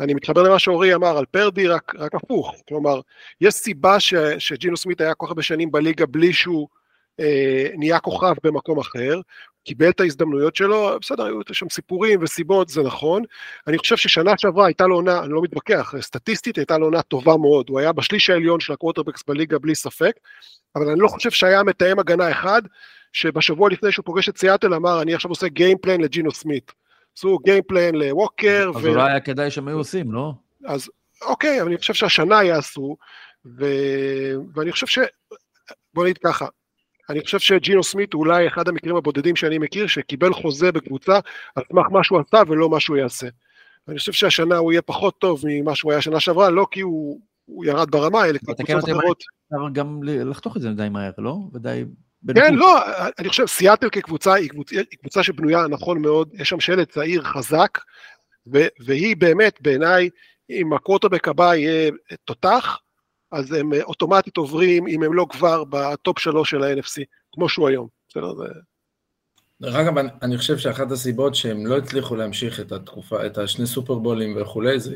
אני 0.00 0.14
מתחבר 0.14 0.42
למה 0.42 0.58
שאורי 0.58 0.94
אמר 0.94 1.18
על 1.18 1.24
פורדי, 1.24 1.68
רק, 1.68 1.92
רק 1.98 2.14
הפוך. 2.14 2.54
כלומר, 2.68 3.00
יש 3.40 3.54
סיבה 3.54 4.00
ש, 4.00 4.14
שג'ינו 4.38 4.76
סמית 4.76 5.00
היה 5.00 5.14
כל 5.14 5.26
כך 5.26 5.30
הרבה 5.30 5.42
שנים 5.42 5.72
בליגה 5.72 6.06
בלי 6.06 6.32
שהוא 6.32 6.68
אה, 7.20 7.68
נהיה 7.74 7.98
כוכב 7.98 8.34
במקום 8.44 8.78
אחר, 8.78 9.20
קיבל 9.64 9.90
את 9.90 10.00
ההזדמנויות 10.00 10.56
שלו, 10.56 10.96
בסדר, 11.00 11.24
היו 11.24 11.40
שם 11.52 11.68
סיפורים 11.68 12.22
וסיבות, 12.22 12.68
זה 12.68 12.82
נכון. 12.82 13.22
אני 13.66 13.78
חושב 13.78 13.96
ששנה 13.96 14.32
שעברה 14.38 14.66
הייתה 14.66 14.86
לו 14.86 14.94
עונה, 14.94 15.20
אני 15.20 15.32
לא 15.32 15.42
מתווכח, 15.42 15.94
סטטיסטית 16.00 16.56
הייתה 16.56 16.78
לו 16.78 16.84
עונה 16.84 17.02
טובה 17.02 17.36
מאוד, 17.36 17.68
הוא 17.68 17.80
היה 17.80 17.92
בשליש 17.92 18.30
העליון 18.30 18.60
של 18.60 18.72
ה 18.72 18.76
quarterbacks 18.76 19.22
בליגה 19.28 19.58
בלי 19.58 19.74
ספק, 19.74 20.12
אבל 20.76 20.88
אני 20.88 21.00
לא 21.00 21.08
חושב 21.08 21.30
שהיה 21.30 21.62
מתאם 21.62 21.98
הגנה 21.98 22.30
אחד, 22.30 22.62
שבשבוע 23.12 23.70
לפני 23.70 23.92
שהוא 23.92 24.04
פוגש 24.04 24.28
את 24.28 24.38
סיאטל 24.38 24.74
אמר, 24.74 25.02
אני 25.02 25.14
עכשיו 25.14 25.30
עושה 25.30 25.48
game 25.48 25.74
plan 25.74 26.00
לג'ינו 26.00 26.30
סמית. 26.30 26.72
עשו 27.16 27.38
גיימפלן 27.38 27.94
לווקר, 27.94 28.70
אז 28.76 28.86
אולי 28.86 29.10
היה 29.10 29.20
כדאי 29.20 29.50
שהם 29.50 29.68
היו 29.68 29.76
עושים, 29.76 30.12
לא? 30.12 30.32
אז 30.64 30.90
אוקיי, 31.22 31.60
אבל 31.60 31.68
אני 31.68 31.78
חושב 31.78 31.94
שהשנה 31.94 32.44
יעשו, 32.44 32.96
ו... 33.46 33.64
ואני 34.54 34.72
חושב 34.72 34.86
ש... 34.86 34.98
בוא 35.94 36.04
נגיד 36.04 36.18
ככה, 36.18 36.46
אני 37.10 37.20
חושב 37.24 37.38
שג'ינו 37.38 37.84
סמית 37.84 38.12
הוא 38.12 38.20
אולי 38.20 38.48
אחד 38.48 38.68
המקרים 38.68 38.96
הבודדים 38.96 39.36
שאני 39.36 39.58
מכיר, 39.58 39.86
שקיבל 39.86 40.32
חוזה 40.32 40.72
בקבוצה 40.72 41.18
על 41.56 41.62
סמך 41.68 41.86
מה 41.90 42.04
שהוא 42.04 42.20
עשה 42.20 42.42
ולא 42.48 42.70
מה 42.70 42.80
שהוא 42.80 42.96
יעשה. 42.96 43.26
אני 43.88 43.98
חושב 43.98 44.12
שהשנה 44.12 44.56
הוא 44.56 44.72
יהיה 44.72 44.82
פחות 44.82 45.18
טוב 45.18 45.42
ממה 45.44 45.74
שהוא 45.74 45.92
היה 45.92 46.00
שנה 46.00 46.20
שעברה, 46.20 46.50
לא 46.50 46.66
כי 46.70 46.80
הוא, 46.80 47.20
הוא 47.44 47.64
ירד 47.64 47.90
ברמה, 47.90 48.26
אלא 48.26 48.38
כי 48.38 48.46
קבוצות 48.46 48.70
אם 48.88 48.98
אחרות... 48.98 49.24
גם 49.72 50.00
לחתוך 50.02 50.56
את 50.56 50.62
זה 50.62 50.70
די 50.70 50.88
מהר, 50.88 51.12
לא? 51.18 51.38
ודי... 51.52 51.84
כן. 52.34 52.54
לא, 52.54 52.78
אני 53.18 53.28
חושב, 53.28 53.46
סיאטל 53.46 53.88
כקבוצה 53.90 54.34
היא 54.34 54.48
קבוצה, 54.48 54.76
היא 54.76 54.98
קבוצה 55.00 55.22
שבנויה 55.22 55.66
נכון 55.68 56.02
מאוד, 56.02 56.28
יש 56.34 56.48
שם 56.48 56.60
שלט 56.60 56.90
צעיר 56.90 57.22
חזק, 57.24 57.78
ו- 58.52 58.66
והיא 58.80 59.16
באמת, 59.16 59.58
בעיניי, 59.60 60.10
אם 60.50 60.72
הקווטרבק 60.72 61.28
הבא 61.28 61.54
יהיה 61.54 61.90
תותח, 62.24 62.78
אז 63.32 63.52
הם 63.52 63.72
אה, 63.72 63.82
אוטומטית 63.82 64.36
עוברים, 64.36 64.86
אם 64.86 65.02
הם 65.02 65.14
לא 65.14 65.26
כבר, 65.30 65.64
בטופ 65.64 66.18
שלוש 66.18 66.50
של 66.50 66.62
ה-NFC, 66.62 67.02
כמו 67.32 67.48
שהוא 67.48 67.68
היום. 67.68 67.88
בסדר, 68.08 68.34
זה... 68.34 68.44
דרך 69.60 69.74
אגב, 69.74 69.98
אני 70.22 70.38
חושב 70.38 70.58
שאחת 70.58 70.92
הסיבות 70.92 71.34
שהם 71.34 71.66
לא 71.66 71.78
הצליחו 71.78 72.16
להמשיך 72.16 72.60
את 72.60 72.72
התקופה, 72.72 73.26
את 73.26 73.38
השני 73.38 73.66
סופרבולים 73.66 74.36
וכולי, 74.40 74.80
זה 74.80 74.94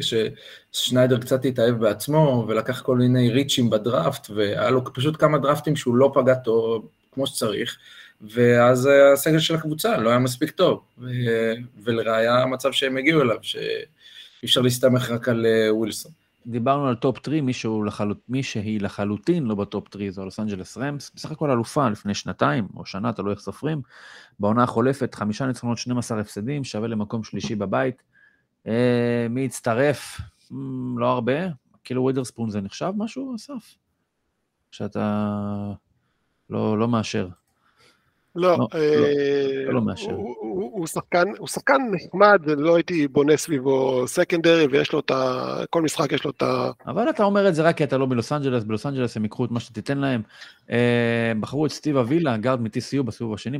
ששניידר 0.72 1.18
קצת 1.18 1.44
התאהב 1.44 1.74
בעצמו 1.74 2.44
ולקח 2.48 2.82
כל 2.82 2.96
מיני 2.96 3.30
ריצ'ים 3.30 3.70
בדראפט, 3.70 4.30
והיה 4.34 4.70
לו 4.70 4.84
פשוט 4.94 5.20
כמה 5.20 5.38
דראפטים 5.38 5.76
שהוא 5.76 5.96
לא 5.96 6.10
פגע 6.14 6.34
טוב 6.34 6.88
כמו 7.12 7.26
שצריך, 7.26 7.78
ואז 8.20 8.88
הסגל 9.12 9.38
של 9.38 9.54
הקבוצה 9.54 9.96
לא 9.96 10.10
היה 10.10 10.18
מספיק 10.18 10.50
טוב, 10.50 10.84
ולראיה 11.84 12.42
המצב 12.42 12.72
שהם 12.72 12.96
הגיעו 12.96 13.22
אליו, 13.22 13.36
שאי 13.42 13.64
אפשר 14.44 14.60
להסתמך 14.60 15.10
רק 15.10 15.28
על 15.28 15.46
אה, 15.46 15.74
ווילסון. 15.74 16.12
דיברנו 16.46 16.86
על 16.86 16.94
top 16.94 17.18
3, 17.24 17.40
מישהו 17.40 17.84
לחלוט, 17.84 18.18
מי 18.28 18.42
שהיא 18.42 18.80
לחלוטין 18.80 19.44
לא 19.44 19.54
ב 19.54 19.63
top 19.63 19.88
3 19.92 20.14
זו 20.14 20.24
לוס 20.24 20.40
אנג'לס 20.40 20.78
רמס, 20.78 21.10
בסך 21.14 21.30
הכל 21.30 21.50
אלופה 21.50 21.88
לפני 21.88 22.14
שנתיים 22.14 22.68
או 22.76 22.86
שנה, 22.86 23.12
תלוי 23.12 23.32
איך 23.32 23.40
סופרים. 23.40 23.82
בעונה 24.40 24.62
החולפת, 24.62 25.14
חמישה 25.14 25.46
ניצחונות, 25.46 25.78
12 25.78 26.20
הפסדים, 26.20 26.64
שווה 26.64 26.88
למקום 26.88 27.24
שלישי 27.24 27.54
בבית. 27.54 28.02
אה, 28.66 29.26
מי 29.30 29.44
הצטרף? 29.44 30.20
אממ, 30.50 30.54
לא 30.96 31.06
הרבה. 31.06 31.32
כאילו 31.84 32.02
וית'רספון 32.02 32.50
זה 32.50 32.60
נחשב 32.60 32.92
משהו, 32.96 33.36
אסף? 33.36 33.74
שאתה 34.70 35.72
לא, 36.50 36.78
לא 36.78 36.88
מאשר. 36.88 37.28
לא, 38.36 38.58
לא, 38.58 38.68
אה, 38.74 39.64
לא, 39.66 39.74
לא 39.74 39.80
מאשר. 39.80 40.12
הוא 40.78 40.86
שחקן, 40.86 41.24
הוא 41.38 41.48
שחקן 41.48 41.76
נחמד, 41.90 42.40
לא 42.46 42.76
הייתי 42.76 43.08
בונה 43.08 43.36
סביבו 43.36 44.04
secondary, 44.06 44.66
ויש 44.66 44.92
לו 44.92 45.00
את 45.00 45.10
ה... 45.10 45.44
כל 45.70 45.82
משחק 45.82 46.12
יש 46.12 46.24
לו 46.24 46.30
את 46.30 46.42
ה... 46.42 46.70
אבל 46.86 47.10
אתה 47.10 47.24
אומר 47.24 47.48
את 47.48 47.54
זה 47.54 47.62
רק 47.62 47.76
כי 47.76 47.84
אתה 47.84 47.98
לא 47.98 48.06
בלוס 48.06 48.32
אנג'לס, 48.32 48.64
בלוס 48.64 48.86
אנג'לס 48.86 49.16
הם 49.16 49.22
ייקחו 49.22 49.44
את 49.44 49.50
מה 49.50 49.60
שתיתן 49.60 49.98
להם. 49.98 50.22
אה, 50.70 51.32
בחרו 51.40 51.66
את 51.66 51.70
סטיב 51.70 51.96
אבילה, 51.96 52.36
guard 52.36 52.60
מ-TCU 52.60 53.02
בסיבוב 53.02 53.34
השני, 53.34 53.58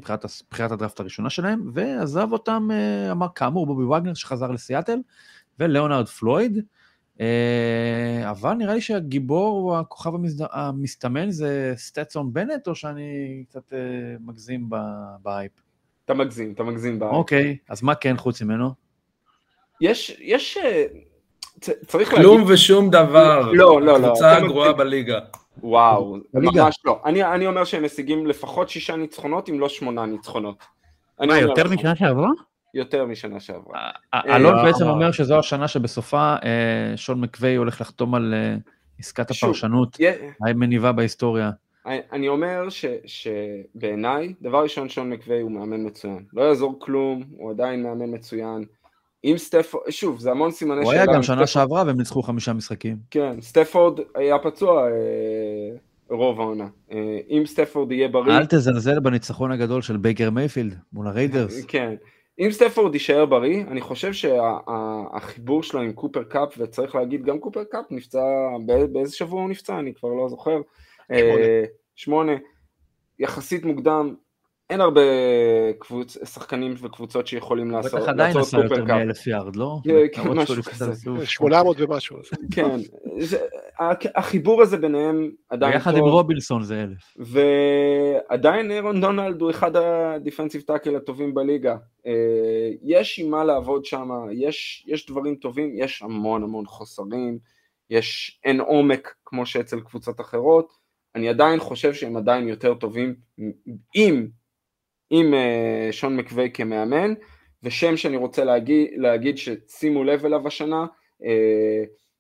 בחירת 0.51 0.73
הדראפט 0.73 1.01
הראשונה 1.01 1.31
שלהם, 1.31 1.71
ועזב 1.73 2.33
אותם, 2.33 2.69
אה, 2.73 3.13
אמר 3.13 3.27
כאמור, 3.35 3.67
בובי 3.67 3.85
וגנר 3.85 4.15
שחזר 4.15 4.51
לסיאטל, 4.51 4.99
וליאונרד 5.61 6.09
פלויד. 6.09 6.63
אה, 7.21 8.31
אבל 8.31 8.55
נראה 8.55 8.75
לי 8.75 8.81
שהגיבור 8.81 9.71
או 9.71 9.79
הכוכב 9.79 10.11
המסתמן 10.53 11.31
זה 11.31 11.73
סטטסון 11.77 12.33
בנט, 12.33 12.69
או 12.69 12.75
שאני 12.75 13.45
קצת 13.49 13.73
אה, 13.73 13.79
מגזים 14.21 14.71
בהייפ? 15.23 15.53
אתה 16.05 16.15
מגזים, 16.15 16.53
אתה 16.53 16.63
מגזים 16.63 16.99
בהייפ. 16.99 17.15
אוקיי, 17.15 17.57
אז 17.69 17.83
מה 17.83 17.95
כן 17.95 18.17
חוץ 18.17 18.43
ממנו? 18.43 18.71
יש, 19.81 20.17
יש, 20.21 20.57
אה, 20.57 20.85
צריך 21.87 22.13
להגיד... 22.13 22.27
כלום 22.27 22.45
ושום 22.49 22.91
דבר. 22.91 23.53
לא, 23.53 23.83
לא, 23.83 24.01
לא. 24.01 24.07
הקבוצה 24.07 24.37
הגרועה 24.37 24.73
בליגה. 24.73 25.19
וואו, 25.63 26.17
ממש 26.35 26.79
לא. 26.85 27.01
אני, 27.05 27.25
אני 27.25 27.47
אומר 27.47 27.65
שהם 27.65 27.85
משיגים 27.85 28.27
לפחות 28.27 28.69
שישה 28.69 28.97
ניצחונות, 28.97 29.49
אם 29.49 29.61
לא 29.61 29.69
שמונה 29.69 30.07
ניצחונות. 30.07 30.65
מה, 31.21 31.39
יותר 31.39 31.69
משנה 31.69 31.97
שעברה? 31.97 32.31
יותר 32.75 33.07
משנה 33.07 33.41
שעברה. 33.41 33.91
אלון 34.15 34.55
אה, 34.55 34.65
בעצם 34.65 34.87
אומר 34.87 35.13
שזו 35.13 35.39
השנה 35.39 35.69
שבסופה 35.69 36.35
אה, 36.45 36.97
שון 36.97 37.21
מקווי 37.21 37.57
הולך 37.57 37.81
לחתום 37.81 38.15
על 38.15 38.35
אה, 38.35 38.57
עסקת 38.99 39.31
הפרשנות 39.31 39.97
המניבה 40.47 40.93
בהיסטוריה. 40.93 41.51
אני 42.13 42.29
אומר 42.29 42.69
שבעיניי, 43.07 44.35
דבר 44.43 44.63
ראשון 44.63 44.89
שון 44.89 45.11
מקווי 45.11 45.41
הוא 45.41 45.51
מאמן 45.51 45.87
מצוין. 45.87 46.25
לא 46.33 46.43
יעזור 46.43 46.77
כלום, 46.79 47.23
הוא 47.37 47.51
עדיין 47.51 47.83
מאמן 47.83 48.15
מצוין. 48.15 48.65
אם 49.25 49.35
סטפורד, 49.37 49.91
שוב, 49.91 50.21
זה 50.21 50.31
המון 50.31 50.51
סימני 50.51 50.77
שאלה. 50.77 50.85
הוא 50.85 50.93
היה 50.93 51.07
גם 51.07 51.23
שנה 51.23 51.47
שעברה 51.47 51.83
והם 51.87 51.97
ניצחו 51.99 52.23
חמישה 52.23 52.53
משחקים. 52.53 52.97
כן, 53.11 53.41
סטפורד 53.41 54.01
היה 54.15 54.39
פצוע 54.39 54.89
רוב 56.11 56.41
העונה. 56.41 56.67
אם 57.31 57.43
סטפורד 57.47 57.93
יהיה 57.93 58.09
בריא... 58.09 58.39
אל 58.39 58.47
תזלזל 58.47 59.01
בניצחון 59.01 59.53
הגדול 59.53 59.83
של 59.83 59.97
בייקר 59.97 60.31
מייפילד 60.31 60.75
מול 60.93 61.07
הריידרס. 61.07 61.65
כן. 61.65 61.95
אם 62.39 62.51
סטפורד 62.51 62.95
יישאר 62.95 63.27
בריא, 63.27 63.63
אני 63.63 63.81
חושב 63.81 64.13
שהחיבור 64.13 65.63
שלו 65.63 65.81
עם 65.81 65.93
קופר 65.93 66.23
קאפ, 66.23 66.55
וצריך 66.59 66.95
להגיד 66.95 67.25
גם 67.25 67.39
קופר 67.39 67.65
קאפ 67.65 67.85
נפצע, 67.91 68.21
באיזה 68.93 69.17
שבוע 69.17 69.41
הוא 69.41 69.51
נפצע, 69.51 69.79
אני 69.79 69.95
כבר 69.95 70.09
לא 70.09 70.29
זוכר, 70.29 70.61
שמונה, 71.13 71.47
שמונה. 71.97 72.33
יחסית 73.19 73.65
מוקדם, 73.65 74.15
אין 74.71 74.81
הרבה 74.81 75.01
קבוצ... 75.79 76.19
שחקנים 76.25 76.75
וקבוצות 76.81 77.27
שיכולים 77.27 77.71
לעשות 77.71 77.91
קופר 77.91 78.07
קאפ. 78.07 78.09
בטח 78.09 78.13
עדיין 78.13 78.37
עשה 78.37 78.59
יותר 78.59 78.85
מאלף 78.85 79.27
יארד, 79.27 79.57
לא? 79.57 79.79
כן, 79.85 80.23
כן 80.23 80.29
משהו 80.29 80.63
כזה. 80.63 80.93
800 81.25 81.81
ומשהו. 81.81 82.17
כן, 82.55 82.77
החיבור 84.15 84.63
הזה 84.63 84.77
ביניהם 84.77 85.31
עדיין 85.49 85.73
טוב. 85.73 85.79
ביחד 85.79 85.97
עם 85.97 86.05
רובילסון 86.05 86.63
זה 86.63 86.83
אלף. 86.83 87.15
ועדיין 87.17 88.71
אירון 88.71 89.01
דונלד 89.01 89.41
הוא 89.41 89.51
אחד 89.51 89.77
הדיפנסיב 89.77 90.61
טאקל 90.61 90.97
הטובים 90.97 91.35
בליגה. 91.35 91.77
אה, 92.07 92.71
יש 92.83 93.19
עם 93.19 93.31
מה 93.31 93.45
לעבוד 93.45 93.85
שם, 93.85 94.09
יש, 94.33 94.85
יש 94.89 95.07
דברים 95.07 95.35
טובים, 95.35 95.73
יש 95.77 96.03
המון 96.03 96.43
המון 96.43 96.67
חוסרים, 96.67 97.39
יש 97.91 98.41
אין 98.45 98.61
עומק 98.61 99.15
כמו 99.25 99.47
שאצל 99.47 99.81
קבוצות 99.81 100.21
אחרות. 100.21 100.73
אני 101.15 101.29
עדיין 101.29 101.61
חושב 101.61 101.95
שהם 101.95 102.17
עדיין 102.17 102.49
יותר 102.49 102.75
טובים 102.75 103.15
אם 103.97 104.27
עם 105.11 105.35
uh, 105.35 105.93
שון 105.93 106.17
מקווי 106.17 106.51
כמאמן, 106.55 107.15
ושם 107.63 107.97
שאני 107.97 108.17
רוצה 108.17 108.45
להגיד, 108.45 108.91
להגיד 108.97 109.39
ששימו 109.39 110.05
לב 110.05 110.25
אליו 110.25 110.47
השנה, 110.47 110.87
uh, 111.23 111.25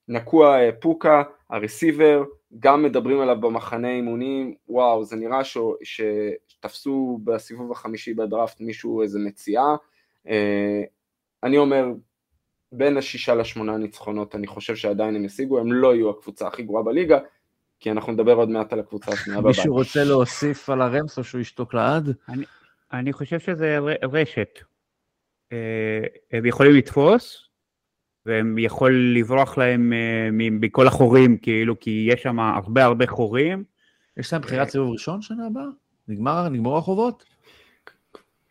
נקוע 0.08 0.58
uh, 0.58 0.72
פוקה, 0.80 1.22
הרסיבר, 1.50 2.24
גם 2.58 2.82
מדברים 2.82 3.20
עליו 3.20 3.40
במחנה 3.40 3.90
אימונים, 3.90 4.54
וואו, 4.68 5.04
זה 5.04 5.16
נראה 5.16 5.44
ש... 5.44 5.58
שתפסו 5.82 7.20
בסיבוב 7.24 7.72
החמישי 7.72 8.14
בדראפט 8.14 8.60
מישהו 8.60 9.02
איזה 9.02 9.18
מציאה. 9.18 9.76
אני 11.42 11.58
אומר, 11.58 11.86
בין 12.72 12.96
השישה 12.96 13.34
לשמונה 13.34 13.76
ניצחונות 13.76 14.34
אני 14.34 14.46
חושב 14.46 14.76
שעדיין 14.76 15.16
הם 15.16 15.24
ישיגו, 15.24 15.58
הם 15.58 15.72
לא 15.72 15.94
יהיו 15.94 16.10
הקבוצה 16.10 16.46
הכי 16.46 16.62
גרועה 16.62 16.82
בליגה, 16.82 17.18
כי 17.80 17.90
אנחנו 17.90 18.12
נדבר 18.12 18.34
עוד 18.34 18.48
מעט 18.50 18.72
על 18.72 18.80
הקבוצה 18.80 19.12
השנייה 19.12 19.40
בבית. 19.40 19.56
מישהו 19.56 19.74
רוצה 19.74 20.04
להוסיף 20.04 20.70
על 20.70 20.82
הרמס 20.82 21.18
או 21.18 21.24
שהוא 21.24 21.40
ישתוק 21.40 21.74
לעד? 21.74 22.16
אני, 22.92 23.12
חושב 23.12 23.40
שזה 23.40 23.78
רשת. 24.12 24.58
אה, 25.52 26.00
הם 26.32 26.46
יכולים 26.46 26.72
לתפוס, 26.72 27.48
והם 28.26 28.58
יכול 28.58 29.14
לברוח 29.14 29.58
להם 29.58 29.92
אה, 29.92 30.28
מכל 30.32 30.86
החורים, 30.86 31.36
כאילו, 31.38 31.80
כי 31.80 32.08
יש 32.10 32.22
שם 32.22 32.40
הרבה 32.40 32.84
הרבה 32.84 33.06
חורים. 33.06 33.64
יש 34.16 34.32
להם 34.32 34.42
בחירת 34.42 34.68
סיבוב 34.68 34.92
ראשון 34.92 35.22
שנה 35.22 35.46
הבאה? 35.46 35.64
נגמר, 36.08 36.48
נגמרו 36.48 36.78
החובות? 36.78 37.24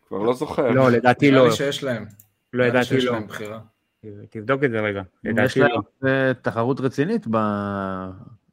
כבר 0.08 0.18
לא 0.18 0.34
זוכר. 0.34 0.70
לא, 0.70 0.90
לדעתי 0.90 1.30
לא. 1.30 1.36
נראה 1.36 1.48
לי 1.48 1.56
שיש 1.56 1.84
להם. 1.84 2.06
לא, 2.52 2.66
לדעתי 2.66 3.00
לא. 3.00 3.18
תבדוק 4.30 4.64
את 4.64 4.70
זה 4.70 4.80
רגע. 4.80 5.02
יש 5.24 5.56
להם 5.56 5.70
לא. 6.02 6.32
תחרות 6.32 6.80
רצינית 6.80 7.26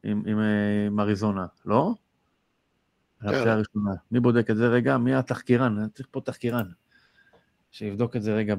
עם 0.03 0.99
אריזונה, 0.99 1.45
לא? 1.65 1.93
על 3.21 3.35
הפציעה 3.35 3.55
הראשונה. 3.55 3.91
מי 4.11 4.19
בודק 4.19 4.49
את 4.49 4.57
זה 4.57 4.67
רגע? 4.67 4.97
מי 4.97 5.15
התחקירן? 5.15 5.87
צריך 5.93 6.07
פה 6.11 6.21
תחקירן. 6.21 6.65
שיבדוק 7.71 8.15
את 8.15 8.21
זה 8.21 8.33
רגע 8.33 8.55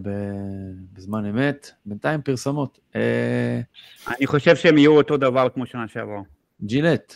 בזמן 0.93 1.25
אמת. 1.25 1.71
בינתיים 1.87 2.23
פרסומות. 2.23 2.81
אה, 2.97 3.61
אני 4.09 4.27
חושב 4.27 4.57
שהם 4.57 4.79
יהיו 4.79 4.97
אותו 4.97 5.17
דבר 5.17 5.49
כמו 5.49 5.67
שנה 5.67 5.89
שעברה. 5.89 6.21
ג'ילט. 6.63 7.15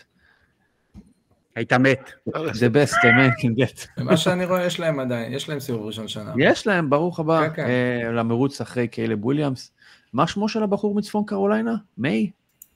היית 1.54 1.72
מת. 1.72 2.10
The 2.28 2.74
best 2.74 2.94
a 2.94 3.06
man 3.06 3.42
can 3.42 3.60
get. 3.60 4.02
מה 4.04 4.16
שאני 4.16 4.44
רואה, 4.44 4.66
יש 4.66 4.80
להם 4.80 5.00
עדיין, 5.00 5.32
יש 5.32 5.48
להם 5.48 5.60
סיבוב 5.60 5.86
ראשון 5.86 6.08
שנה. 6.08 6.34
יש 6.38 6.66
להם, 6.66 6.90
ברוך 6.90 7.20
הבא, 7.20 7.48
כן, 7.48 7.54
כן. 7.54 7.66
אה, 7.66 8.12
למרוץ 8.12 8.60
אחרי 8.60 8.88
קיילב 8.88 9.24
וויליאמס. 9.24 9.72
מה 10.12 10.26
שמו 10.26 10.48
של 10.48 10.62
הבחור 10.62 10.94
מצפון 10.94 11.24
קרוליינה? 11.26 11.74
מיי? 11.98 12.30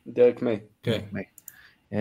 דרק 0.07 0.43
מיי. 0.43 0.61
כן. 0.83 0.99
אה, 1.17 1.23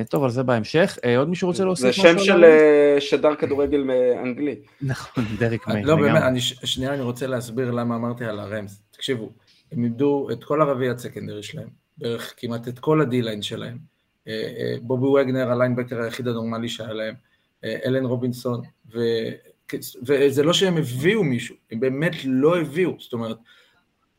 טוב, 0.10 0.24
על 0.24 0.30
זה 0.30 0.44
בהמשך. 0.44 0.98
אה, 1.06 1.18
עוד 1.18 1.30
מישהו 1.30 1.48
רוצה 1.48 1.66
להוסיף 1.66 1.90
משהו? 1.90 2.04
זה 2.04 2.10
שם 2.10 2.20
של 2.20 2.44
אה, 2.44 2.96
שדר 3.00 3.36
כדורגל 3.36 3.92
אנגלי. 4.24 4.56
נכון, 4.82 5.24
דרק 5.40 5.68
מיי. 5.68 5.84
לא, 5.84 5.96
באמת, 5.96 6.24
שנייה 6.64 6.94
אני 6.94 7.02
רוצה 7.02 7.28
להסביר 7.28 7.72
למה 7.72 7.96
אמרתי 7.96 8.26
על 8.26 8.40
הרמס. 8.40 8.82
תקשיבו, 8.92 9.30
הם 9.72 9.84
איבדו 9.84 10.28
את 10.32 10.44
כל 10.44 10.62
הרביעי 10.62 10.90
ה 10.90 10.95
secondary 10.95 11.44
שלהם, 11.44 11.68
בערך 11.98 12.34
כמעט 12.38 12.68
את 12.68 12.80
כל 12.80 13.02
ה 13.02 13.07
D-line 13.07 13.42
שלהם. 13.42 13.78
בובי 14.82 15.22
וגנר, 15.22 15.52
ה 15.52 15.56
linebacker 15.56 16.02
היחיד 16.02 16.28
הנורמלי 16.28 16.70
שהיה 16.70 16.94
להם, 16.94 17.14
אלן 17.64 18.06
רובינסון, 18.06 18.62
וזה 20.08 20.44
לא 20.44 20.54
שהם 20.54 20.78
הביאו 20.78 21.24
מישהו, 21.24 21.56
הם 21.72 21.80
באמת 21.80 22.16
לא 22.26 22.60
הביאו, 22.60 22.96
זאת 23.00 23.14
אומרת, 23.14 23.38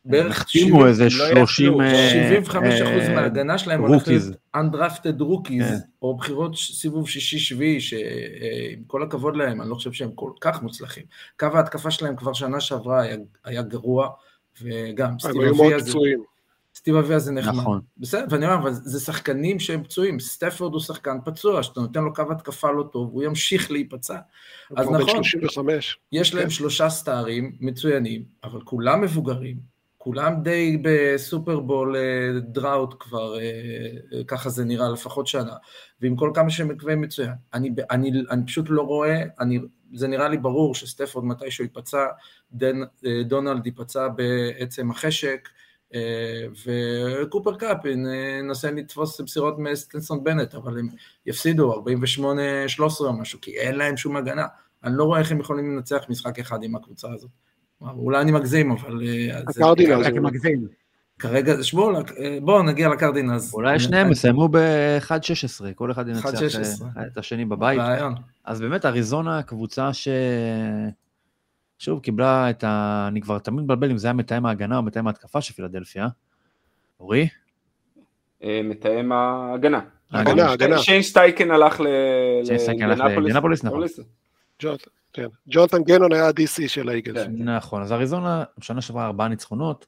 בערך 0.05 0.41
החתימו 0.41 0.85
איזה 0.87 1.09
30... 1.09 1.73
75 2.09 2.81
לא 2.81 2.85
אחוז 2.89 3.09
מההגנה 3.09 3.57
שלהם 3.57 3.81
הולך 3.81 4.07
להיות 4.07 4.23
undrafted 4.55 5.21
rookies, 5.21 5.63
כן. 5.63 5.77
או 6.01 6.17
בחירות 6.17 6.55
סיבוב 6.57 7.09
שישי-שביעי, 7.09 7.81
שעם 7.81 8.83
כל 8.87 9.03
הכבוד 9.03 9.35
להם, 9.35 9.61
אני 9.61 9.69
לא 9.69 9.75
חושב 9.75 9.91
שהם 9.91 10.11
כל 10.15 10.31
כך 10.41 10.61
מוצלחים. 10.61 11.03
קו 11.39 11.47
ההתקפה 11.53 11.91
שלהם 11.91 12.15
כבר 12.15 12.33
שנה 12.33 12.59
שעברה 12.59 13.03
היה 13.45 13.61
גרוע, 13.61 14.09
וגם 14.61 15.15
סטיב 16.75 16.95
אביה 16.95 17.19
זה 17.19 17.31
נחמד. 17.31 17.53
נכון. 17.53 17.81
בסדר, 17.97 18.25
ואני 18.29 18.45
אומר, 18.45 18.57
אבל 18.57 18.71
זה 18.73 18.99
שחקנים 18.99 19.59
שהם 19.59 19.83
פצועים, 19.83 20.19
סטפורד 20.19 20.73
הוא 20.73 20.81
שחקן 20.81 21.17
פצוע, 21.25 21.63
שאתה 21.63 21.81
נותן 21.81 22.03
לו 22.03 22.13
קו 22.13 22.23
התקפה 22.31 22.71
לא 22.71 22.83
טוב, 22.83 23.09
הוא 23.13 23.23
ימשיך 23.23 23.71
להיפצע. 23.71 24.17
אז 24.75 24.87
נכון, 24.87 25.23
35. 25.23 25.97
יש 26.11 26.33
להם 26.33 26.49
שלושה 26.49 26.89
סטארים 26.89 27.51
מצוינים, 27.59 28.23
אבל 28.43 28.61
כולם 28.61 29.01
מבוגרים, 29.01 29.74
כולם 30.05 30.43
די 30.43 30.77
בסופרבול 30.81 31.95
אה, 31.95 32.39
drought 32.39 32.95
כבר, 32.99 33.39
אה, 33.39 33.41
אה, 34.13 34.23
ככה 34.27 34.49
זה 34.49 34.65
נראה, 34.65 34.89
לפחות 34.89 35.27
שנה, 35.27 35.53
ועם 36.01 36.15
כל 36.15 36.31
כמה 36.33 36.49
ששון 36.49 36.67
מקווי 36.67 37.01
מצוין. 37.01 37.31
אני, 37.53 37.69
אני, 37.91 38.11
אני 38.31 38.45
פשוט 38.45 38.65
לא 38.69 38.81
רואה, 38.81 39.23
אני, 39.39 39.59
זה 39.93 40.07
נראה 40.07 40.29
לי 40.29 40.37
ברור 40.37 40.75
שסטפורד 40.75 41.25
מתישהו 41.25 41.63
ייפצע, 41.63 42.05
דן, 42.51 42.79
דונלד 43.25 43.65
ייפצע 43.65 44.07
בעצם 44.07 44.91
החשק, 44.91 45.49
וקופר 46.65 47.55
קאפ 47.55 47.85
ינסה 47.85 48.71
לתפוס 48.71 49.21
מסירות 49.21 49.59
מסטטסון 49.59 50.23
בנט, 50.23 50.55
אבל 50.55 50.79
הם 50.79 50.87
יפסידו 51.25 51.73
48-13 51.73 51.79
או 52.99 53.13
משהו, 53.13 53.41
כי 53.41 53.57
אין 53.57 53.75
להם 53.75 53.97
שום 53.97 54.15
הגנה. 54.15 54.45
אני 54.83 54.97
לא 54.97 55.03
רואה 55.03 55.19
איך 55.19 55.31
הם 55.31 55.39
יכולים 55.39 55.75
לנצח 55.75 56.05
משחק 56.09 56.39
אחד 56.39 56.63
עם 56.63 56.75
הקבוצה 56.75 57.07
הזאת. 57.13 57.29
אולי 57.97 58.21
אני 58.21 58.31
מגזים, 58.31 58.71
אבל... 58.71 59.01
אה, 59.07 59.41
זה- 59.49 59.61
הקרדינלס. 59.63 60.07
אתה 60.07 60.19
מגזים. 60.21 60.67
כרגע, 61.19 61.63
שבו, 61.63 61.91
אה, 61.95 62.37
בואו 62.41 62.63
נגיע 62.63 62.89
לקרדינלס. 62.89 63.53
אולי 63.53 63.79
שניהם 63.79 64.11
יסיימו 64.11 64.47
ב-1-16, 64.47 65.73
כל 65.75 65.91
אחד 65.91 66.07
ינצח 66.07 66.25
1-16. 66.25 66.83
אה, 66.97 67.07
את 67.07 67.17
השני 67.17 67.45
בבית. 67.45 67.79
רעיון. 67.79 68.15
אז 68.45 68.61
באמת 68.61 68.85
אריזונה 68.85 69.43
קבוצה 69.43 69.93
ש... 69.93 70.07
שוב, 71.79 71.99
קיבלה 71.99 72.49
את 72.49 72.63
ה... 72.63 73.05
אני 73.07 73.21
כבר 73.21 73.39
תמיד 73.39 73.63
מבלבל 73.63 73.91
אם 73.91 73.97
זה 73.97 74.07
היה 74.07 74.13
מתאם 74.13 74.45
ההגנה 74.45 74.77
או 74.77 74.83
מתאם 74.83 75.07
ההתקפה 75.07 75.41
של 75.41 75.53
פילדלפיה. 75.53 76.07
אורי? 76.99 77.27
אה, 78.43 78.61
מתאם 78.63 79.11
ההגנה. 79.11 79.79
הגנה, 80.11 80.51
הגנה. 80.51 80.77
שיין 80.79 81.01
סטייקן 81.01 81.51
הלך 81.51 81.79
ל... 81.81 81.85
שיין 82.45 82.59
סטייקן 82.59 82.83
הלך 82.89 82.99
לאינדיאנפוליס, 82.99 83.65
נכון. 83.65 83.83
כן. 85.15 85.27
ג'ונתן 85.49 85.83
גנון 85.83 86.13
היה 86.13 86.27
ה-DC 86.27 86.67
של 86.67 86.89
האיגלס. 86.89 87.23
כן. 87.23 87.49
נכון, 87.49 87.81
אז 87.81 87.91
אריזונה, 87.91 88.43
בשנה 88.57 88.81
שעברה 88.81 89.05
ארבעה 89.05 89.27
ניצחונות. 89.27 89.85